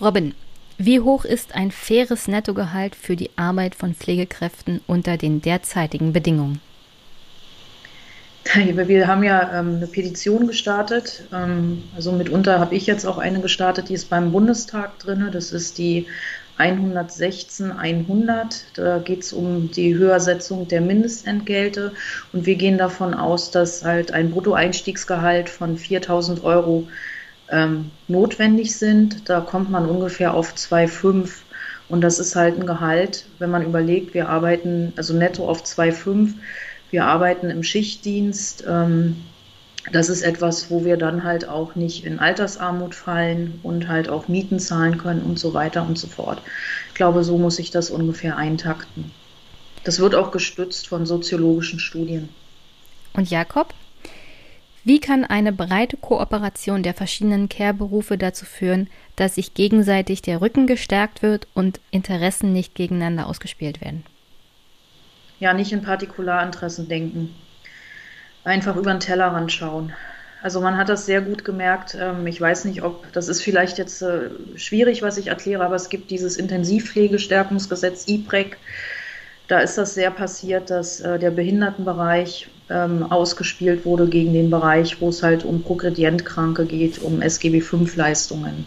Robin, 0.01 0.35
wie 0.79 1.01
hoch 1.01 1.25
ist 1.25 1.55
ein 1.55 1.71
faires 1.71 2.29
Nettogehalt 2.29 2.95
für 2.95 3.17
die 3.17 3.31
Arbeit 3.37 3.75
von 3.75 3.95
Pflegekräften 3.95 4.81
unter 4.87 5.17
den 5.17 5.41
derzeitigen 5.43 6.13
Bedingungen? 6.13 6.61
Wir 8.55 9.07
haben 9.07 9.23
ja 9.23 9.61
ähm, 9.61 9.77
eine 9.77 9.87
Petition 9.87 10.47
gestartet. 10.47 11.25
Ähm, 11.33 11.85
also 11.95 12.13
mitunter 12.13 12.59
habe 12.59 12.75
ich 12.75 12.87
jetzt 12.87 13.05
auch 13.05 13.19
eine 13.19 13.41
gestartet, 13.41 13.91
die 13.91 13.95
ist 13.95 14.09
beim 14.09 14.33
Bundestag 14.33 14.99
drin. 14.99 15.29
Das 15.33 15.53
ist 15.53 15.79
die 15.79 16.07
116 16.59 17.73
100. 17.73 18.65
Da 18.75 18.99
geht 18.99 19.23
es 19.23 19.33
um 19.33 19.71
die 19.71 19.95
Höhersetzung 19.95 20.69
der 20.69 20.81
Mindestentgelte. 20.81 21.93
Und 22.33 22.47
wir 22.47 22.57
gehen 22.57 22.79
davon 22.79 23.15
aus, 23.15 23.51
dass 23.51 23.85
halt 23.85 24.13
ein 24.13 24.31
Bruttoeinstiegsgehalt 24.31 25.49
von 25.49 25.79
4000 25.79 26.45
Euro 26.45 26.89
ähm, 27.51 27.91
notwendig 28.09 28.77
sind. 28.77 29.29
Da 29.29 29.41
kommt 29.41 29.71
man 29.71 29.89
ungefähr 29.89 30.35
auf 30.35 30.55
2,5 30.55 31.31
und 31.89 32.03
das 32.03 32.19
ist 32.19 32.37
halt 32.37 32.59
ein 32.59 32.67
Gehalt, 32.67 33.25
wenn 33.39 33.51
man 33.51 33.65
überlegt, 33.65 34.13
wir 34.13 34.29
arbeiten 34.29 34.93
also 34.97 35.15
netto 35.15 35.49
auf 35.49 35.63
2,5, 35.65 36.35
wir 36.91 37.07
arbeiten 37.07 37.51
im 37.51 37.63
Schichtdienst. 37.63 38.65
Ähm, 38.69 39.17
das 39.93 40.09
ist 40.09 40.23
etwas, 40.23 40.71
wo 40.71 40.85
wir 40.85 40.97
dann 40.97 41.25
halt 41.25 41.49
auch 41.49 41.75
nicht 41.75 42.05
in 42.05 42.19
Altersarmut 42.19 42.95
fallen 42.95 43.61
und 43.63 43.89
halt 43.89 44.09
auch 44.09 44.29
Mieten 44.29 44.59
zahlen 44.59 44.99
können 44.99 45.23
und 45.23 45.39
so 45.39 45.55
weiter 45.55 45.87
und 45.87 45.99
so 45.99 46.07
fort. 46.07 46.43
Ich 46.89 46.95
glaube, 46.95 47.25
so 47.25 47.39
muss 47.39 47.59
ich 47.59 47.71
das 47.71 47.91
ungefähr 47.91 48.37
eintakten. 48.37 49.11
Das 49.85 50.01
wird 50.01 50.15
auch 50.15 50.31
gestützt 50.31 50.89
von 50.89 51.07
soziologischen 51.07 51.79
Studien. 51.79 52.29
Und 53.15 53.31
Jakob? 53.31 53.75
Wie 54.85 55.01
kann 55.01 55.25
eine 55.25 55.53
breite 55.53 55.97
Kooperation 55.97 56.83
der 56.83 56.95
verschiedenen 56.95 57.49
Care-Berufe 57.49 58.17
dazu 58.17 58.47
führen, 58.47 58.89
dass 59.17 59.35
sich 59.35 59.55
gegenseitig 59.55 60.23
der 60.23 60.41
Rücken 60.41 60.67
gestärkt 60.67 61.23
wird 61.23 61.47
und 61.53 61.81
Interessen 61.91 62.53
nicht 62.53 62.75
gegeneinander 62.75 63.27
ausgespielt 63.27 63.81
werden? 63.81 64.05
Ja, 65.41 65.53
nicht 65.53 65.73
in 65.73 65.83
Partikularinteressen 65.83 66.89
denken. 66.89 67.35
Einfach 68.49 68.77
über 68.77 68.93
den 68.93 69.01
Tellerrand 69.01 69.53
schauen. 69.53 69.93
Also 70.41 70.63
man 70.63 70.79
hat 70.79 70.89
das 70.89 71.05
sehr 71.05 71.21
gut 71.21 71.45
gemerkt. 71.45 71.95
Ähm, 72.01 72.27
ich 72.27 72.41
weiß 72.41 72.65
nicht, 72.65 72.83
ob 72.83 73.13
das 73.13 73.29
ist 73.29 73.43
vielleicht 73.43 73.77
jetzt 73.77 74.01
äh, 74.01 74.31
schwierig, 74.57 75.03
was 75.03 75.19
ich 75.19 75.27
erkläre, 75.27 75.63
aber 75.63 75.75
es 75.75 75.91
gibt 75.91 76.11
dieses 76.11 76.39
Intensivpflegestärkungsgesetz 76.39 78.09
IPREC. 78.09 78.57
Da 79.49 79.59
ist 79.59 79.77
das 79.77 79.93
sehr 79.93 80.11
passiert, 80.11 80.71
dass 80.71 81.01
äh, 81.01 81.19
der 81.19 81.31
Behindertenbereich 81.31 82.49
ähm, 82.71 83.03
ausgespielt 83.03 83.85
wurde 83.85 84.09
gegen 84.09 84.33
den 84.33 84.49
Bereich, 84.49 84.99
wo 84.99 85.11
es 85.11 85.23
halt 85.23 85.45
um 85.45 85.63
Progredientkranke 85.63 86.65
geht, 86.65 87.03
um 87.03 87.21
SGB-5-Leistungen. 87.21 88.65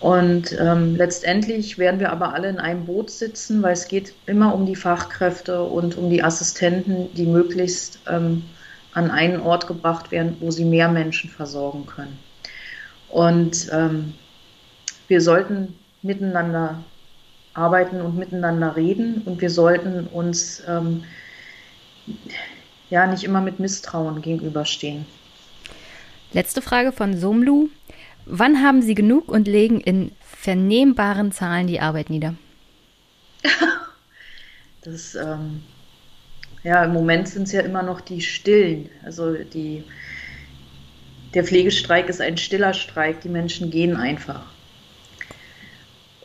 Und 0.00 0.54
ähm, 0.60 0.94
letztendlich 0.94 1.78
werden 1.78 2.00
wir 2.00 2.12
aber 2.12 2.34
alle 2.34 2.50
in 2.50 2.58
einem 2.58 2.84
Boot 2.84 3.10
sitzen, 3.10 3.62
weil 3.62 3.72
es 3.72 3.88
geht 3.88 4.12
immer 4.26 4.54
um 4.54 4.66
die 4.66 4.76
Fachkräfte 4.76 5.62
und 5.62 5.96
um 5.96 6.10
die 6.10 6.22
Assistenten, 6.22 7.08
die 7.14 7.24
möglichst 7.24 7.98
ähm, 8.06 8.44
an 8.94 9.10
einen 9.10 9.40
Ort 9.40 9.66
gebracht 9.66 10.10
werden, 10.10 10.36
wo 10.40 10.50
sie 10.50 10.64
mehr 10.64 10.88
Menschen 10.88 11.30
versorgen 11.30 11.86
können. 11.86 12.18
Und 13.08 13.68
ähm, 13.72 14.14
wir 15.08 15.20
sollten 15.20 15.74
miteinander 16.02 16.82
arbeiten 17.54 18.00
und 18.00 18.16
miteinander 18.16 18.76
reden 18.76 19.22
und 19.24 19.40
wir 19.40 19.50
sollten 19.50 20.06
uns 20.06 20.62
ähm, 20.68 21.04
ja 22.90 23.06
nicht 23.06 23.24
immer 23.24 23.40
mit 23.40 23.58
Misstrauen 23.58 24.22
gegenüberstehen. 24.22 25.06
Letzte 26.32 26.62
Frage 26.62 26.92
von 26.92 27.16
Somlu. 27.16 27.68
Wann 28.26 28.62
haben 28.62 28.82
Sie 28.82 28.94
genug 28.94 29.28
und 29.28 29.48
legen 29.48 29.80
in 29.80 30.12
vernehmbaren 30.20 31.32
Zahlen 31.32 31.66
die 31.66 31.80
Arbeit 31.80 32.10
nieder? 32.10 32.34
das, 34.82 35.14
ähm, 35.14 35.62
ja, 36.68 36.84
im 36.84 36.92
Moment 36.92 37.26
sind 37.28 37.44
es 37.44 37.52
ja 37.52 37.62
immer 37.62 37.82
noch 37.82 38.02
die 38.02 38.20
Stillen. 38.20 38.90
Also 39.02 39.32
die, 39.32 39.84
der 41.32 41.42
Pflegestreik 41.42 42.10
ist 42.10 42.20
ein 42.20 42.36
stiller 42.36 42.74
Streik. 42.74 43.22
Die 43.22 43.30
Menschen 43.30 43.70
gehen 43.70 43.96
einfach. 43.96 44.42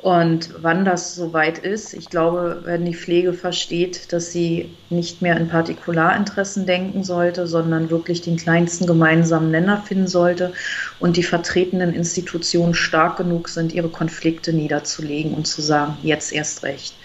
Und 0.01 0.49
wann 0.61 0.83
das 0.83 1.15
soweit 1.15 1.59
ist, 1.59 1.93
ich 1.93 2.09
glaube, 2.09 2.63
wenn 2.65 2.83
die 2.83 2.93
Pflege 2.93 3.31
versteht, 3.31 4.11
dass 4.11 4.33
sie 4.33 4.69
nicht 4.89 5.21
mehr 5.21 5.37
in 5.37 5.47
Partikularinteressen 5.47 6.65
denken 6.65 7.05
sollte, 7.05 7.47
sondern 7.47 7.89
wirklich 7.89 8.21
den 8.21 8.35
kleinsten 8.35 8.85
gemeinsamen 8.85 9.49
Nenner 9.49 9.77
finden 9.77 10.07
sollte 10.07 10.51
und 10.99 11.15
die 11.15 11.23
vertretenen 11.23 11.93
Institutionen 11.93 12.73
stark 12.73 13.15
genug 13.15 13.47
sind, 13.47 13.71
ihre 13.71 13.87
Konflikte 13.87 14.51
niederzulegen 14.51 15.33
und 15.33 15.47
zu 15.47 15.61
sagen, 15.61 15.97
jetzt 16.03 16.33
erst 16.33 16.63
recht. 16.63 16.95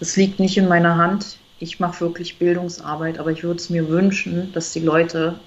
Das 0.00 0.16
liegt 0.16 0.40
nicht 0.40 0.58
in 0.58 0.66
meiner 0.66 0.96
Hand. 0.96 1.36
Ich 1.62 1.78
mache 1.78 2.00
wirklich 2.00 2.40
Bildungsarbeit, 2.40 3.20
aber 3.20 3.30
ich 3.30 3.44
würde 3.44 3.60
es 3.60 3.70
mir 3.70 3.88
wünschen, 3.88 4.52
dass 4.52 4.72
die 4.72 4.80
Leute 4.80 5.38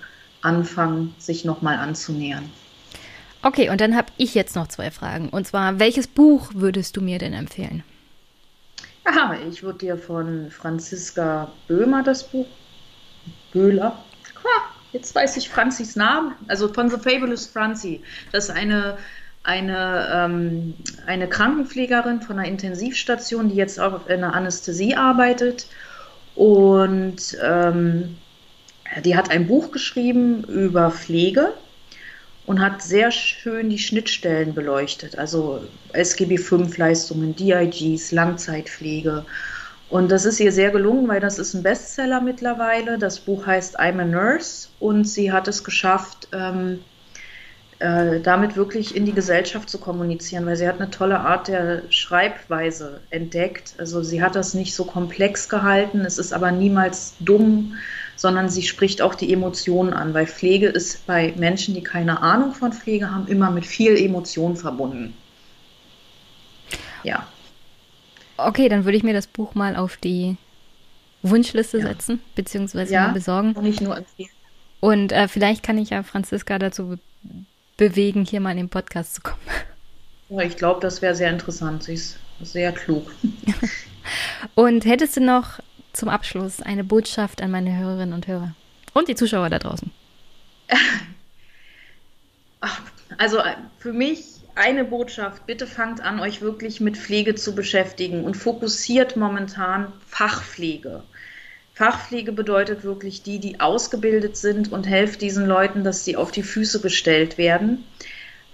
anfangen, 0.41 1.13
sich 1.17 1.43
nochmal 1.43 1.75
anzunähern. 1.75 2.49
Okay, 3.41 3.69
und 3.69 3.81
dann 3.81 3.97
habe 3.97 4.07
ich 4.15 4.33
jetzt 4.33 4.55
noch 4.55 4.69
zwei 4.69 4.91
Fragen. 4.91 5.27
Und 5.27 5.45
zwar, 5.45 5.77
welches 5.77 6.07
Buch 6.07 6.51
würdest 6.53 6.95
du 6.95 7.01
mir 7.01 7.19
denn 7.19 7.33
empfehlen? 7.33 7.83
Aha, 9.03 9.35
ich 9.51 9.61
würde 9.61 9.79
dir 9.79 9.97
von 9.97 10.49
Franziska 10.51 11.51
Böhmer 11.67 12.01
das 12.01 12.23
Buch. 12.23 12.47
Böhler. 13.51 14.01
Jetzt 14.93 15.13
weiß 15.13 15.35
ich 15.35 15.49
Franzis 15.49 15.97
Namen. 15.97 16.33
Also 16.47 16.71
von 16.71 16.89
The 16.89 16.95
Fabulous 16.95 17.45
Francie. 17.45 18.01
Das 18.31 18.45
ist 18.45 18.55
eine, 18.55 18.97
eine, 19.43 20.09
ähm, 20.13 20.75
eine 21.07 21.27
Krankenpflegerin 21.27 22.21
von 22.21 22.39
einer 22.39 22.47
Intensivstation, 22.47 23.49
die 23.49 23.55
jetzt 23.55 23.81
auch 23.81 24.07
in 24.07 24.21
der 24.21 24.33
Anästhesie 24.33 24.95
arbeitet. 24.95 25.67
Und 26.35 27.37
ähm, 27.41 28.17
die 29.03 29.15
hat 29.15 29.31
ein 29.31 29.47
Buch 29.47 29.71
geschrieben 29.71 30.43
über 30.43 30.91
Pflege 30.91 31.53
und 32.45 32.61
hat 32.61 32.81
sehr 32.81 33.11
schön 33.11 33.69
die 33.69 33.79
Schnittstellen 33.79 34.53
beleuchtet, 34.53 35.17
also 35.17 35.63
SGB 35.93 36.37
V-Leistungen, 36.37 37.35
DIGs, 37.35 38.11
Langzeitpflege. 38.11 39.25
Und 39.89 40.11
das 40.11 40.25
ist 40.25 40.39
ihr 40.39 40.51
sehr 40.51 40.71
gelungen, 40.71 41.07
weil 41.07 41.19
das 41.19 41.39
ist 41.39 41.53
ein 41.53 41.63
Bestseller 41.63 42.21
mittlerweile. 42.21 42.97
Das 42.97 43.19
Buch 43.19 43.45
heißt 43.45 43.79
I'm 43.79 44.01
a 44.01 44.05
Nurse 44.05 44.69
und 44.79 45.05
sie 45.05 45.31
hat 45.31 45.47
es 45.47 45.63
geschafft, 45.63 46.27
ähm, 46.33 46.79
äh, 47.79 48.19
damit 48.21 48.55
wirklich 48.55 48.95
in 48.95 49.05
die 49.05 49.13
Gesellschaft 49.13 49.69
zu 49.69 49.77
kommunizieren, 49.77 50.45
weil 50.45 50.55
sie 50.55 50.67
hat 50.67 50.79
eine 50.79 50.91
tolle 50.91 51.19
Art 51.19 51.47
der 51.47 51.83
Schreibweise 51.89 53.01
entdeckt. 53.09 53.75
Also 53.77 54.01
sie 54.01 54.21
hat 54.21 54.35
das 54.35 54.53
nicht 54.53 54.73
so 54.73 54.85
komplex 54.85 55.49
gehalten, 55.49 56.01
es 56.01 56.17
ist 56.17 56.33
aber 56.33 56.51
niemals 56.51 57.15
dumm 57.19 57.75
sondern 58.15 58.49
sie 58.49 58.63
spricht 58.63 59.01
auch 59.01 59.15
die 59.15 59.31
Emotionen 59.31 59.93
an, 59.93 60.13
weil 60.13 60.27
Pflege 60.27 60.67
ist 60.67 61.05
bei 61.05 61.33
Menschen, 61.37 61.73
die 61.73 61.83
keine 61.83 62.21
Ahnung 62.21 62.53
von 62.53 62.73
Pflege 62.73 63.11
haben, 63.11 63.27
immer 63.27 63.51
mit 63.51 63.65
viel 63.65 63.97
Emotion 63.97 64.55
verbunden. 64.55 65.13
Ja. 67.03 67.27
Okay, 68.37 68.69
dann 68.69 68.85
würde 68.85 68.97
ich 68.97 69.03
mir 69.03 69.13
das 69.13 69.27
Buch 69.27 69.55
mal 69.55 69.75
auf 69.75 69.97
die 69.97 70.37
Wunschliste 71.21 71.79
ja. 71.79 71.87
setzen, 71.87 72.21
beziehungsweise 72.35 72.93
ja, 72.93 73.09
besorgen. 73.09 73.53
Und 73.53 73.63
nicht 73.63 73.81
nur 73.81 73.97
empfehlen. 73.97 74.29
Und 74.79 75.11
äh, 75.11 75.27
vielleicht 75.27 75.63
kann 75.63 75.77
ich 75.77 75.89
ja 75.89 76.03
Franziska 76.03 76.59
dazu 76.59 76.97
bewegen, 77.77 78.25
hier 78.25 78.39
mal 78.39 78.51
in 78.51 78.57
den 78.57 78.69
Podcast 78.69 79.15
zu 79.15 79.21
kommen. 79.21 79.41
Ja, 80.29 80.41
ich 80.41 80.57
glaube, 80.57 80.79
das 80.79 81.01
wäre 81.01 81.15
sehr 81.15 81.29
interessant. 81.29 81.83
Sie 81.83 81.93
ist 81.93 82.17
sehr 82.41 82.71
klug. 82.71 83.11
und 84.55 84.85
hättest 84.85 85.17
du 85.17 85.21
noch 85.21 85.59
zum 85.93 86.09
Abschluss 86.09 86.61
eine 86.61 86.83
Botschaft 86.83 87.41
an 87.41 87.51
meine 87.51 87.77
Hörerinnen 87.77 88.13
und 88.13 88.27
Hörer 88.27 88.55
und 88.93 89.07
die 89.07 89.15
Zuschauer 89.15 89.49
da 89.49 89.59
draußen? 89.59 89.91
Also 93.17 93.37
äh, 93.37 93.55
für 93.77 93.93
mich 93.93 94.23
eine 94.55 94.85
Botschaft, 94.85 95.45
bitte 95.45 95.67
fangt 95.67 96.01
an, 96.01 96.19
euch 96.19 96.41
wirklich 96.41 96.79
mit 96.81 96.97
Pflege 96.97 97.35
zu 97.35 97.53
beschäftigen 97.53 98.23
und 98.23 98.35
fokussiert 98.35 99.15
momentan 99.15 99.91
Fachpflege. 100.07 101.03
Fachpflege 101.75 102.31
bedeutet 102.31 102.83
wirklich 102.83 103.21
die, 103.21 103.39
die 103.39 103.59
ausgebildet 103.59 104.35
sind 104.37 104.71
und 104.71 104.87
helft 104.87 105.21
diesen 105.21 105.45
Leuten, 105.45 105.83
dass 105.83 106.03
sie 106.03 106.15
auf 106.15 106.31
die 106.31 106.43
Füße 106.43 106.81
gestellt 106.81 107.37
werden 107.37 107.83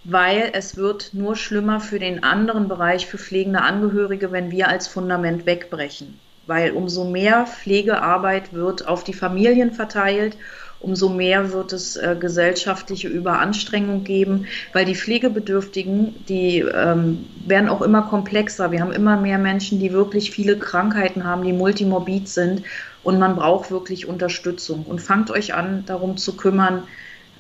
weil 0.04 0.50
es 0.54 0.78
wird 0.78 1.14
nur 1.14 1.36
schlimmer 1.36 1.80
für 1.80 2.00
den 2.00 2.24
anderen 2.24 2.68
Bereich, 2.68 3.06
für 3.06 3.18
pflegende 3.18 3.62
Angehörige, 3.62 4.32
wenn 4.32 4.52
wir 4.52 4.68
als 4.68 4.88
Fundament 4.88 5.46
wegbrechen. 5.46 6.20
Weil 6.48 6.72
umso 6.72 7.06
mehr 7.06 7.46
Pflegearbeit 7.46 8.52
wird 8.52 8.88
auf 8.88 9.04
die 9.04 9.14
Familien 9.14 9.72
verteilt, 9.74 10.38
umso 10.80 11.10
mehr 11.10 11.54
wird 11.54 11.72
es 11.72 11.96
äh, 11.96 12.16
gesellschaftliche 12.20 13.08
Überanstrengung 13.08 14.04
geben, 14.04 14.48
weil 14.74 14.86
die 14.86 14.96
Pflegebedürftigen, 14.96 16.26
die 16.28 16.60
ähm, 16.62 17.28
werden 17.46 17.70
auch 17.70 17.84
immer 17.84 18.02
komplexer. 18.02 18.72
Wir 18.72 18.82
haben 18.82 18.92
immer 18.92 19.18
mehr 19.18 19.38
Menschen, 19.38 19.80
die 19.80 19.94
wirklich 19.94 20.32
viele 20.32 20.58
Krankheiten 20.58 21.24
haben, 21.26 21.44
die 21.44 21.54
multimorbid 21.54 22.28
sind 22.28 22.64
und 23.04 23.20
man 23.20 23.36
braucht 23.36 23.72
wirklich 23.72 24.08
Unterstützung. 24.08 24.86
Und 24.86 25.00
fangt 25.00 25.32
euch 25.32 25.54
an, 25.54 25.86
darum 25.86 26.18
zu 26.18 26.38
kümmern, 26.38 26.84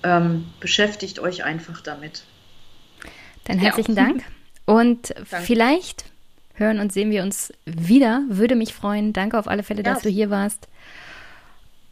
ähm, 0.03 0.45
beschäftigt 0.59 1.19
euch 1.19 1.43
einfach 1.43 1.81
damit. 1.81 2.23
Dann 3.45 3.59
herzlichen 3.59 3.95
ja. 3.95 4.03
Dank. 4.05 4.23
Und 4.65 5.09
Danke. 5.15 5.45
vielleicht 5.45 6.05
hören 6.55 6.79
und 6.79 6.91
sehen 6.91 7.11
wir 7.11 7.23
uns 7.23 7.53
wieder. 7.65 8.23
Würde 8.29 8.55
mich 8.55 8.73
freuen. 8.73 9.13
Danke 9.13 9.37
auf 9.37 9.47
alle 9.47 9.63
Fälle, 9.63 9.83
ja. 9.83 9.93
dass 9.93 10.03
du 10.03 10.09
hier 10.09 10.29
warst. 10.29 10.67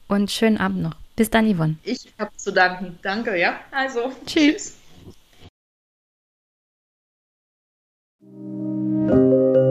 Und 0.08 0.32
schönen 0.32 0.58
Abend 0.58 0.82
noch. 0.82 0.96
Bis 1.16 1.30
dann, 1.30 1.54
Yvonne. 1.54 1.76
Ich 1.84 2.12
habe 2.18 2.32
zu 2.38 2.52
danken. 2.52 2.98
Danke, 3.02 3.38
ja. 3.38 3.60
Also, 3.72 4.12
tschüss. 4.26 4.78
tschüss. 8.22 9.69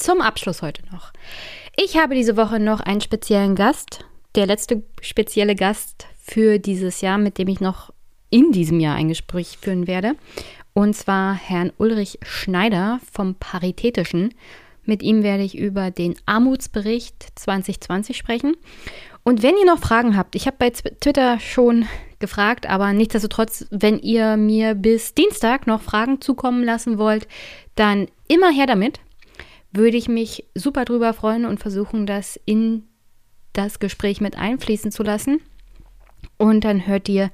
Zum 0.00 0.22
Abschluss 0.22 0.62
heute 0.62 0.82
noch. 0.90 1.12
Ich 1.76 1.98
habe 1.98 2.14
diese 2.14 2.38
Woche 2.38 2.58
noch 2.58 2.80
einen 2.80 3.02
speziellen 3.02 3.54
Gast 3.54 4.06
der 4.34 4.46
letzte 4.46 4.82
spezielle 5.02 5.54
Gast 5.54 6.06
für 6.22 6.58
dieses 6.58 7.02
Jahr, 7.02 7.18
mit 7.18 7.36
dem 7.36 7.48
ich 7.48 7.60
noch 7.60 7.92
in 8.30 8.50
diesem 8.50 8.80
Jahr 8.80 8.96
ein 8.96 9.08
Gespräch 9.08 9.58
führen 9.60 9.86
werde. 9.86 10.14
Und 10.72 10.96
zwar 10.96 11.34
Herrn 11.34 11.70
Ulrich 11.76 12.18
Schneider 12.22 12.98
vom 13.12 13.34
Paritätischen. 13.34 14.32
Mit 14.84 15.02
ihm 15.02 15.22
werde 15.22 15.42
ich 15.42 15.58
über 15.58 15.90
den 15.90 16.14
Armutsbericht 16.24 17.26
2020 17.34 18.16
sprechen. 18.16 18.56
Und 19.22 19.42
wenn 19.42 19.58
ihr 19.58 19.66
noch 19.66 19.80
Fragen 19.80 20.16
habt, 20.16 20.34
ich 20.34 20.46
habe 20.46 20.56
bei 20.58 20.70
Twitter 20.70 21.40
schon 21.40 21.86
gefragt, 22.20 22.66
aber 22.66 22.94
nichtsdestotrotz, 22.94 23.66
wenn 23.70 23.98
ihr 23.98 24.38
mir 24.38 24.74
bis 24.74 25.12
Dienstag 25.12 25.66
noch 25.66 25.82
Fragen 25.82 26.22
zukommen 26.22 26.64
lassen 26.64 26.96
wollt, 26.96 27.28
dann 27.74 28.06
immer 28.28 28.50
her 28.50 28.66
damit. 28.66 29.00
Würde 29.72 29.96
ich 29.96 30.08
mich 30.08 30.44
super 30.54 30.84
drüber 30.84 31.12
freuen 31.12 31.44
und 31.44 31.60
versuchen, 31.60 32.06
das 32.06 32.38
in 32.44 32.88
das 33.52 33.78
Gespräch 33.78 34.20
mit 34.20 34.36
einfließen 34.36 34.92
zu 34.92 35.02
lassen. 35.02 35.40
Und 36.38 36.64
dann 36.64 36.86
hört 36.86 37.08
ihr 37.08 37.30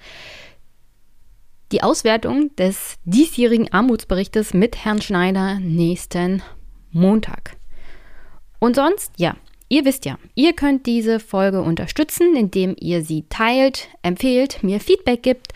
die 1.73 1.83
Auswertung 1.83 2.55
des 2.57 2.97
diesjährigen 3.05 3.73
Armutsberichtes 3.73 4.55
mit 4.55 4.85
Herrn 4.85 5.03
Schneider 5.03 5.59
nächsten 5.59 6.43
Montag. 6.93 7.57
Und 8.59 8.77
sonst, 8.77 9.13
ja, 9.17 9.37
ihr 9.69 9.85
wisst 9.85 10.05
ja, 10.05 10.19
ihr 10.35 10.53
könnt 10.53 10.87
diese 10.87 11.21
Folge 11.21 11.63
unterstützen, 11.63 12.37
indem 12.37 12.77
ihr 12.79 13.03
sie 13.03 13.25
teilt, 13.29 13.89
empfehlt, 14.03 14.63
mir 14.63 14.81
Feedback 14.81 15.23
gibt 15.23 15.53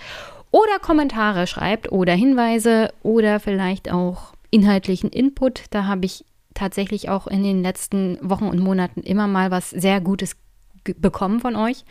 oder 0.51 0.79
Kommentare 0.81 1.47
schreibt 1.47 1.93
oder 1.93 2.13
Hinweise 2.13 2.93
oder 3.03 3.39
vielleicht 3.39 3.91
auch 3.91 4.35
inhaltlichen 4.51 5.11
Input. 5.11 5.65
Da 5.71 5.87
habe 5.87 6.07
ich 6.07 6.25
tatsächlich 6.61 7.09
auch 7.09 7.27
in 7.27 7.43
den 7.43 7.63
letzten 7.63 8.19
Wochen 8.21 8.47
und 8.47 8.61
Monaten 8.61 9.01
immer 9.01 9.27
mal 9.27 9.51
was 9.51 9.71
sehr 9.71 10.01
Gutes 10.01 10.37
bekommen 10.85 11.41
von 11.41 11.57
euch. 11.57 11.85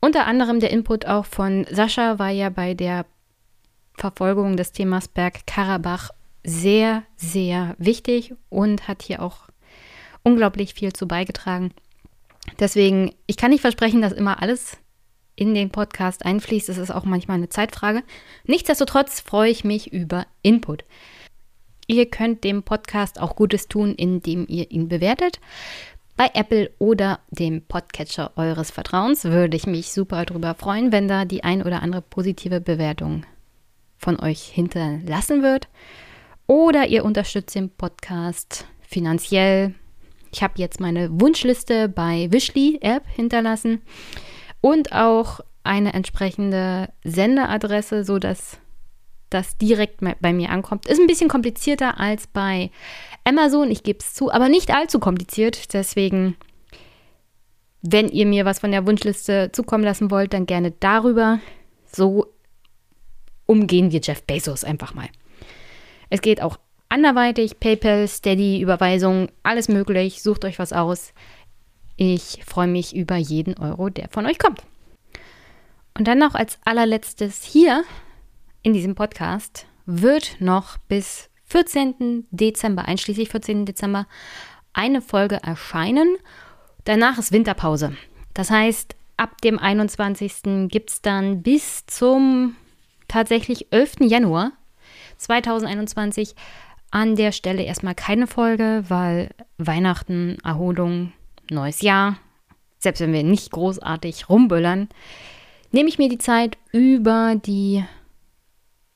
Unter 0.00 0.26
anderem 0.26 0.60
der 0.60 0.70
Input 0.70 1.06
auch 1.06 1.26
von 1.26 1.66
Sascha 1.68 2.18
war 2.18 2.30
ja 2.30 2.48
bei 2.48 2.74
der 2.74 3.06
Verfolgung 3.94 4.56
des 4.56 4.70
Themas 4.72 5.08
Bergkarabach 5.08 6.10
sehr, 6.44 7.02
sehr 7.16 7.74
wichtig 7.78 8.34
und 8.48 8.86
hat 8.86 9.02
hier 9.02 9.20
auch 9.20 9.48
unglaublich 10.22 10.74
viel 10.74 10.92
zu 10.92 11.08
beigetragen. 11.08 11.72
Deswegen, 12.60 13.12
ich 13.26 13.36
kann 13.36 13.50
nicht 13.50 13.60
versprechen, 13.60 14.00
dass 14.00 14.12
immer 14.12 14.42
alles 14.42 14.76
in 15.34 15.54
den 15.54 15.70
Podcast 15.70 16.24
einfließt. 16.24 16.68
Es 16.68 16.78
ist 16.78 16.90
auch 16.90 17.04
manchmal 17.04 17.38
eine 17.38 17.48
Zeitfrage. 17.48 18.02
Nichtsdestotrotz 18.44 19.20
freue 19.20 19.50
ich 19.50 19.64
mich 19.64 19.92
über 19.92 20.26
Input. 20.42 20.84
Ihr 21.92 22.06
könnt 22.06 22.42
dem 22.42 22.62
Podcast 22.62 23.20
auch 23.20 23.36
Gutes 23.36 23.68
tun, 23.68 23.94
indem 23.94 24.46
ihr 24.48 24.70
ihn 24.70 24.88
bewertet. 24.88 25.40
Bei 26.16 26.30
Apple 26.32 26.70
oder 26.78 27.20
dem 27.28 27.60
Podcatcher 27.60 28.32
eures 28.36 28.70
Vertrauens 28.70 29.24
würde 29.24 29.58
ich 29.58 29.66
mich 29.66 29.92
super 29.92 30.24
darüber 30.24 30.54
freuen, 30.54 30.90
wenn 30.90 31.06
da 31.06 31.26
die 31.26 31.44
ein 31.44 31.62
oder 31.62 31.82
andere 31.82 32.00
positive 32.00 32.62
Bewertung 32.62 33.26
von 33.98 34.18
euch 34.18 34.40
hinterlassen 34.40 35.42
wird. 35.42 35.68
Oder 36.46 36.86
ihr 36.86 37.04
unterstützt 37.04 37.54
den 37.54 37.68
Podcast 37.68 38.66
finanziell. 38.80 39.74
Ich 40.32 40.42
habe 40.42 40.54
jetzt 40.56 40.80
meine 40.80 41.20
Wunschliste 41.20 41.90
bei 41.90 42.28
Wishly 42.30 42.78
App 42.80 43.06
hinterlassen 43.06 43.82
und 44.62 44.94
auch 44.94 45.40
eine 45.62 45.92
entsprechende 45.92 46.88
Sendeadresse, 47.04 48.02
sodass 48.02 48.61
das 49.34 49.56
direkt 49.56 50.00
bei 50.20 50.32
mir 50.32 50.50
ankommt. 50.50 50.86
Ist 50.86 51.00
ein 51.00 51.06
bisschen 51.06 51.28
komplizierter 51.28 51.98
als 51.98 52.26
bei 52.26 52.70
Amazon, 53.24 53.70
ich 53.70 53.82
gebe 53.82 54.00
es 54.00 54.14
zu, 54.14 54.32
aber 54.32 54.48
nicht 54.48 54.70
allzu 54.74 54.98
kompliziert. 54.98 55.72
Deswegen, 55.74 56.36
wenn 57.82 58.08
ihr 58.08 58.26
mir 58.26 58.44
was 58.44 58.60
von 58.60 58.72
der 58.72 58.86
Wunschliste 58.86 59.50
zukommen 59.52 59.84
lassen 59.84 60.10
wollt, 60.10 60.32
dann 60.32 60.46
gerne 60.46 60.72
darüber. 60.72 61.40
So 61.90 62.26
umgehen 63.46 63.92
wir 63.92 64.00
Jeff 64.00 64.22
Bezos 64.24 64.64
einfach 64.64 64.94
mal. 64.94 65.08
Es 66.10 66.20
geht 66.20 66.42
auch 66.42 66.58
anderweitig, 66.88 67.58
PayPal, 67.58 68.06
Steady, 68.08 68.60
Überweisung, 68.60 69.28
alles 69.42 69.68
möglich. 69.68 70.22
Sucht 70.22 70.44
euch 70.44 70.58
was 70.58 70.72
aus. 70.72 71.12
Ich 71.96 72.40
freue 72.44 72.66
mich 72.66 72.94
über 72.94 73.16
jeden 73.16 73.56
Euro, 73.58 73.88
der 73.88 74.08
von 74.08 74.26
euch 74.26 74.38
kommt. 74.38 74.62
Und 75.96 76.08
dann 76.08 76.18
noch 76.18 76.34
als 76.34 76.58
allerletztes 76.64 77.44
hier 77.44 77.84
in 78.62 78.72
diesem 78.72 78.94
Podcast 78.94 79.66
wird 79.86 80.36
noch 80.40 80.78
bis 80.78 81.28
14. 81.46 82.26
Dezember, 82.30 82.86
einschließlich 82.86 83.28
14. 83.28 83.66
Dezember, 83.66 84.06
eine 84.72 85.02
Folge 85.02 85.40
erscheinen. 85.42 86.16
Danach 86.84 87.18
ist 87.18 87.32
Winterpause. 87.32 87.96
Das 88.34 88.50
heißt, 88.50 88.96
ab 89.16 89.40
dem 89.42 89.58
21. 89.58 90.68
gibt 90.68 90.90
es 90.90 91.02
dann 91.02 91.42
bis 91.42 91.86
zum 91.86 92.56
tatsächlich 93.08 93.72
11. 93.72 93.96
Januar 94.00 94.52
2021 95.18 96.34
an 96.90 97.16
der 97.16 97.32
Stelle 97.32 97.62
erstmal 97.62 97.94
keine 97.94 98.26
Folge, 98.26 98.84
weil 98.88 99.30
Weihnachten, 99.58 100.38
Erholung, 100.44 101.12
neues 101.50 101.82
Jahr, 101.82 102.16
selbst 102.78 103.00
wenn 103.00 103.12
wir 103.12 103.22
nicht 103.22 103.50
großartig 103.50 104.28
rumböllern, 104.28 104.88
nehme 105.70 105.88
ich 105.88 105.98
mir 105.98 106.08
die 106.08 106.18
Zeit 106.18 106.58
über 106.72 107.34
die 107.36 107.84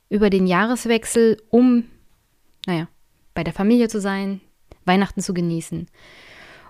über 0.09 0.31
den 0.31 0.47
Jahreswechsel, 0.47 1.43
um 1.51 1.85
naja, 2.67 2.89
bei 3.35 3.45
der 3.45 3.55
Familie 3.55 3.89
zu 3.89 4.01
sein, 4.01 4.41
Weihnachten 4.85 5.21
zu 5.21 5.35
genießen 5.35 5.89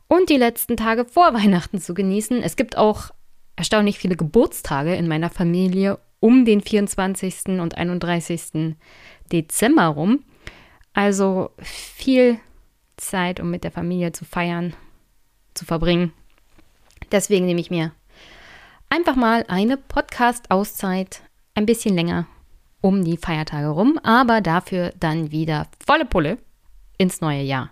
und 0.09 0.31
die 0.31 0.37
letzten 0.37 0.77
Tage 0.77 1.05
vor 1.05 1.35
Weihnachten 1.35 1.81
zu 1.81 1.95
genießen. 1.95 2.43
Es 2.43 2.57
gibt 2.57 2.77
auch 2.77 3.11
erstaunlich 3.57 3.99
viele 3.99 4.17
Geburtstage 4.17 4.95
in 4.95 5.09
meiner 5.09 5.31
Familie 5.31 5.99
um 6.21 6.45
den 6.45 6.61
24. 6.61 7.61
und 7.61 7.77
31. 7.77 8.77
Dezember 9.33 9.87
rum. 9.87 10.25
Also 10.93 11.51
viel 11.59 12.39
Zeit, 12.97 13.41
um 13.41 13.51
mit 13.51 13.65
der 13.65 13.71
Familie 13.71 14.13
zu 14.13 14.25
feiern, 14.25 14.75
zu 15.55 15.65
verbringen. 15.65 16.13
Deswegen 17.13 17.47
nehme 17.47 17.61
ich 17.61 17.71
mir 17.71 17.93
einfach 18.89 19.17
mal 19.17 19.45
eine 19.49 19.77
Podcast-Auszeit, 19.77 21.23
ein 21.55 21.67
bisschen 21.67 21.95
länger 21.95 22.27
um 22.81 23.05
die 23.05 23.17
Feiertage 23.17 23.69
rum, 23.69 23.99
aber 24.03 24.41
dafür 24.41 24.93
dann 24.99 25.31
wieder 25.31 25.67
volle 25.85 26.05
Pulle 26.05 26.39
ins 26.99 27.21
neue 27.21 27.43
Jahr. 27.43 27.71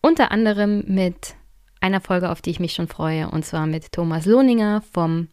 Unter 0.00 0.30
anderem 0.30 0.84
mit 0.86 1.34
einer 1.80 2.00
Folge, 2.00 2.30
auf 2.30 2.42
die 2.42 2.50
ich 2.50 2.60
mich 2.60 2.72
schon 2.72 2.88
freue, 2.88 3.30
und 3.30 3.44
zwar 3.44 3.66
mit 3.66 3.92
Thomas 3.92 4.26
Lohninger 4.26 4.82
vom 4.92 5.28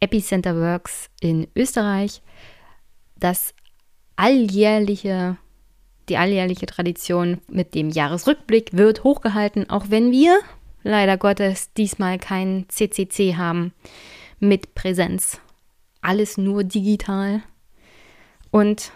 Epicenter 0.00 0.56
Works 0.56 1.10
in 1.20 1.48
Österreich. 1.54 2.22
Das 3.16 3.54
alljährliche, 4.16 5.36
die 6.08 6.16
alljährliche 6.16 6.66
Tradition 6.66 7.38
mit 7.48 7.74
dem 7.74 7.90
Jahresrückblick 7.90 8.74
wird 8.74 9.04
hochgehalten, 9.04 9.68
auch 9.70 9.86
wenn 9.88 10.10
wir 10.10 10.40
leider 10.82 11.16
Gottes 11.16 11.72
diesmal 11.74 12.18
kein 12.18 12.66
CCC 12.68 13.36
haben 13.36 13.72
mit 14.38 14.74
Präsenz. 14.74 15.40
Alles 16.00 16.38
nur 16.38 16.64
digital. 16.64 17.42
Und 18.50 18.92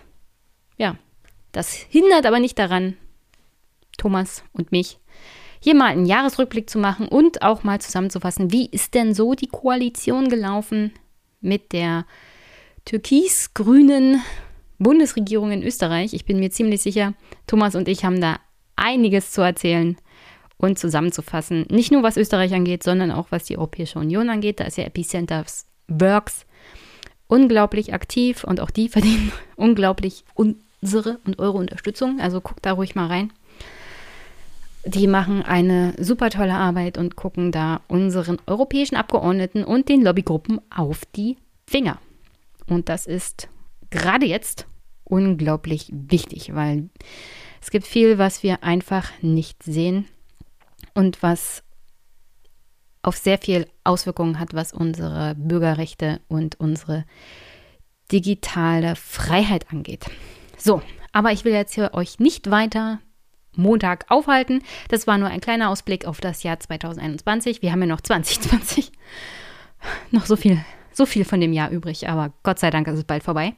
ja, 0.77 0.97
das 1.53 1.73
hindert 1.73 2.27
aber 2.27 2.41
nicht 2.41 2.59
daran, 2.59 2.97
Thomas 3.97 4.43
und 4.53 4.73
mich 4.73 4.99
hier 5.61 5.75
mal 5.75 5.87
einen 5.87 6.05
Jahresrückblick 6.05 6.69
zu 6.69 6.79
machen 6.79 7.09
und 7.09 7.43
auch 7.43 7.63
mal 7.63 7.81
zusammenzufassen, 7.81 8.53
wie 8.53 8.67
ist 8.67 8.95
denn 8.95 9.15
so 9.15 9.35
die 9.35 9.47
Koalition 9.47 10.29
gelaufen 10.29 10.93
mit 11.41 11.73
der 11.73 12.05
türkis-grünen 12.85 14.21
Bundesregierung 14.79 15.53
in 15.53 15.63
Österreich. 15.63 16.13
Ich 16.13 16.25
bin 16.25 16.39
mir 16.39 16.51
ziemlich 16.51 16.83
sicher, 16.83 17.15
Thomas 17.47 17.75
und 17.75 17.89
ich 17.89 18.05
haben 18.05 18.21
da 18.21 18.41
einiges 18.77 19.31
zu 19.31 19.41
erzählen 19.41 19.97
und 20.59 20.79
zusammenzufassen. 20.79 21.67
Nicht 21.71 21.93
nur 21.93 22.03
was 22.03 22.17
Österreich 22.17 22.53
angeht, 22.53 22.83
sondern 22.83 23.11
auch 23.11 23.29
was 23.31 23.45
die 23.45 23.57
Europäische 23.57 23.99
Union 23.99 24.29
angeht. 24.29 24.61
Da 24.61 24.65
ist 24.65 24.77
ja 24.77 24.85
Epicenters 24.85 25.67
Works 25.89 26.45
unglaublich 27.35 27.93
aktiv 27.93 28.45
und 28.45 28.61
auch 28.61 28.71
die 28.71 28.89
verdienen 28.97 29.33
unglaublich 29.57 30.25
unsere 30.35 31.19
und 31.27 31.41
eure 31.41 31.59
Unterstützung. 31.59 32.21
Also 32.21 32.41
guckt 32.41 32.65
da 32.65 32.73
ruhig 32.73 32.95
mal 32.95 33.09
rein. 33.09 33.33
Die 34.87 35.07
machen 35.07 35.43
eine 35.43 35.95
super 35.99 36.31
tolle 36.31 36.55
Arbeit 36.55 36.97
und 36.97 37.17
gucken 37.17 37.51
da 37.51 37.81
unseren 37.89 38.39
europäischen 38.47 38.97
Abgeordneten 38.97 39.65
und 39.65 39.89
den 39.89 40.03
Lobbygruppen 40.03 40.61
auf 40.71 41.01
die 41.17 41.37
Finger. 41.67 41.99
Und 42.69 42.89
das 42.89 43.07
ist 43.07 43.49
gerade 43.91 44.27
jetzt 44.27 44.67
unglaublich 45.03 45.91
wichtig, 45.91 46.55
weil 46.55 46.89
es 47.61 47.71
gibt 47.71 47.87
viel, 47.87 48.19
was 48.19 48.43
wir 48.43 48.63
einfach 48.63 49.11
nicht 49.23 49.63
sehen 49.63 50.07
und 50.95 51.23
was 51.23 51.64
auf 53.05 53.17
sehr 53.17 53.39
viel 53.39 53.67
Auswirkungen 53.85 54.39
hat, 54.39 54.55
was 54.55 54.73
unsere 54.73 55.35
Bürgerrechte 55.37 56.21
und 56.29 56.59
unsere 56.59 57.05
digitale 58.11 58.97
Freiheit 58.97 59.71
angeht. 59.71 60.07
So, 60.57 60.83
aber 61.13 61.33
ich 61.33 61.45
will 61.45 61.53
jetzt 61.53 61.75
hier 61.75 61.95
euch 61.95 62.19
nicht 62.19 62.51
weiter 62.51 63.01
Montag 63.57 64.07
aufhalten. 64.09 64.63
Das 64.89 65.07
war 65.07 65.19
nur 65.19 65.29
ein 65.29 65.41
kleiner 65.41 65.71
Ausblick 65.71 66.07
auf 66.07 66.21
das 66.21 66.43
Jahr 66.43 66.59
2021. 66.59 67.63
Wir 67.63 67.73
haben 67.73 67.81
ja 67.81 67.87
noch 67.87 68.01
2020. 68.01 68.93
noch 70.11 70.27
so 70.27 70.37
viel, 70.37 70.65
so 70.93 71.07
viel 71.07 71.25
von 71.25 71.41
dem 71.41 71.53
Jahr 71.53 71.71
übrig, 71.71 72.09
aber 72.09 72.33
Gott 72.43 72.59
sei 72.59 72.71
Dank 72.71 72.89
ist 72.89 72.99
es 72.99 73.05
bald 73.05 73.23
vorbei. 73.23 73.55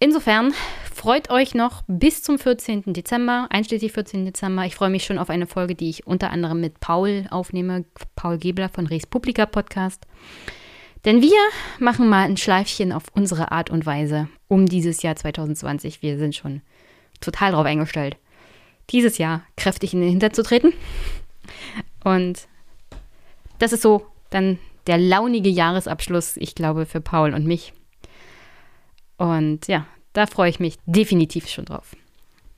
Insofern 0.00 0.52
freut 0.92 1.30
euch 1.30 1.54
noch 1.54 1.82
bis 1.86 2.22
zum 2.22 2.38
14. 2.38 2.92
Dezember, 2.92 3.46
einschließlich 3.50 3.92
14. 3.92 4.24
Dezember. 4.24 4.64
Ich 4.64 4.74
freue 4.74 4.90
mich 4.90 5.04
schon 5.04 5.18
auf 5.18 5.30
eine 5.30 5.46
Folge, 5.46 5.76
die 5.76 5.90
ich 5.90 6.06
unter 6.06 6.30
anderem 6.30 6.60
mit 6.60 6.80
Paul 6.80 7.26
aufnehme, 7.30 7.84
Paul 8.16 8.38
Gebler 8.38 8.68
von 8.68 8.86
Res 8.86 9.06
Publica 9.06 9.46
Podcast. 9.46 10.06
Denn 11.04 11.22
wir 11.22 11.38
machen 11.78 12.08
mal 12.08 12.24
ein 12.24 12.36
Schleifchen 12.36 12.92
auf 12.92 13.04
unsere 13.14 13.52
Art 13.52 13.70
und 13.70 13.86
Weise 13.86 14.28
um 14.48 14.66
dieses 14.66 15.02
Jahr 15.02 15.14
2020. 15.14 16.02
Wir 16.02 16.18
sind 16.18 16.34
schon 16.34 16.62
total 17.20 17.52
drauf 17.52 17.66
eingestellt 17.66 18.16
dieses 18.90 19.18
Jahr 19.18 19.42
kräftig 19.56 19.94
in 19.94 20.00
den 20.00 20.10
Hintern 20.10 20.32
zu 20.32 20.42
treten. 20.42 20.72
Und 22.04 22.46
das 23.58 23.72
ist 23.72 23.82
so 23.82 24.06
dann 24.30 24.58
der 24.86 24.98
launige 24.98 25.48
Jahresabschluss, 25.48 26.36
ich 26.36 26.54
glaube, 26.54 26.86
für 26.86 27.00
Paul 27.00 27.34
und 27.34 27.46
mich. 27.46 27.72
Und 29.20 29.68
ja, 29.68 29.86
da 30.14 30.24
freue 30.24 30.48
ich 30.48 30.60
mich 30.60 30.78
definitiv 30.86 31.46
schon 31.46 31.66
drauf. 31.66 31.94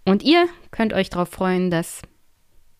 Und 0.04 0.22
ihr 0.22 0.46
könnt 0.70 0.92
euch 0.92 1.10
darauf 1.10 1.28
freuen, 1.28 1.72
dass 1.72 2.02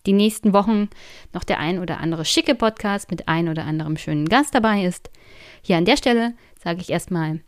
die 0.07 0.13
nächsten 0.13 0.53
Wochen 0.53 0.89
noch 1.33 1.43
der 1.43 1.59
ein 1.59 1.81
oder 1.81 1.99
andere 1.99 2.25
schicke 2.25 2.55
Podcast 2.55 3.11
mit 3.11 3.27
ein 3.27 3.49
oder 3.49 3.65
anderem 3.65 3.97
schönen 3.97 4.29
Gast 4.29 4.55
dabei 4.55 4.85
ist. 4.85 5.11
Hier 5.63 5.79
an 5.79 5.85
der 5.85 5.97
Stelle 5.97 6.35
sage 6.63 6.81
ich 6.81 6.91
erstmal 6.91 7.41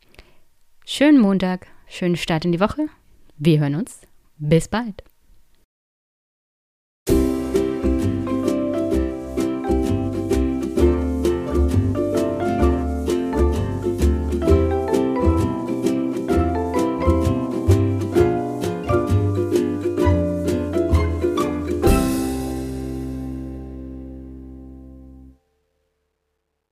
schönen 0.85 1.21
Montag, 1.21 1.69
schönen 1.87 2.17
Start 2.17 2.45
in 2.45 2.51
die 2.51 2.61
Woche. 2.61 2.89
Wir 3.37 3.61
hören 3.61 3.77
uns. 3.77 4.01
Bis 4.37 4.67
bald. 4.67 5.05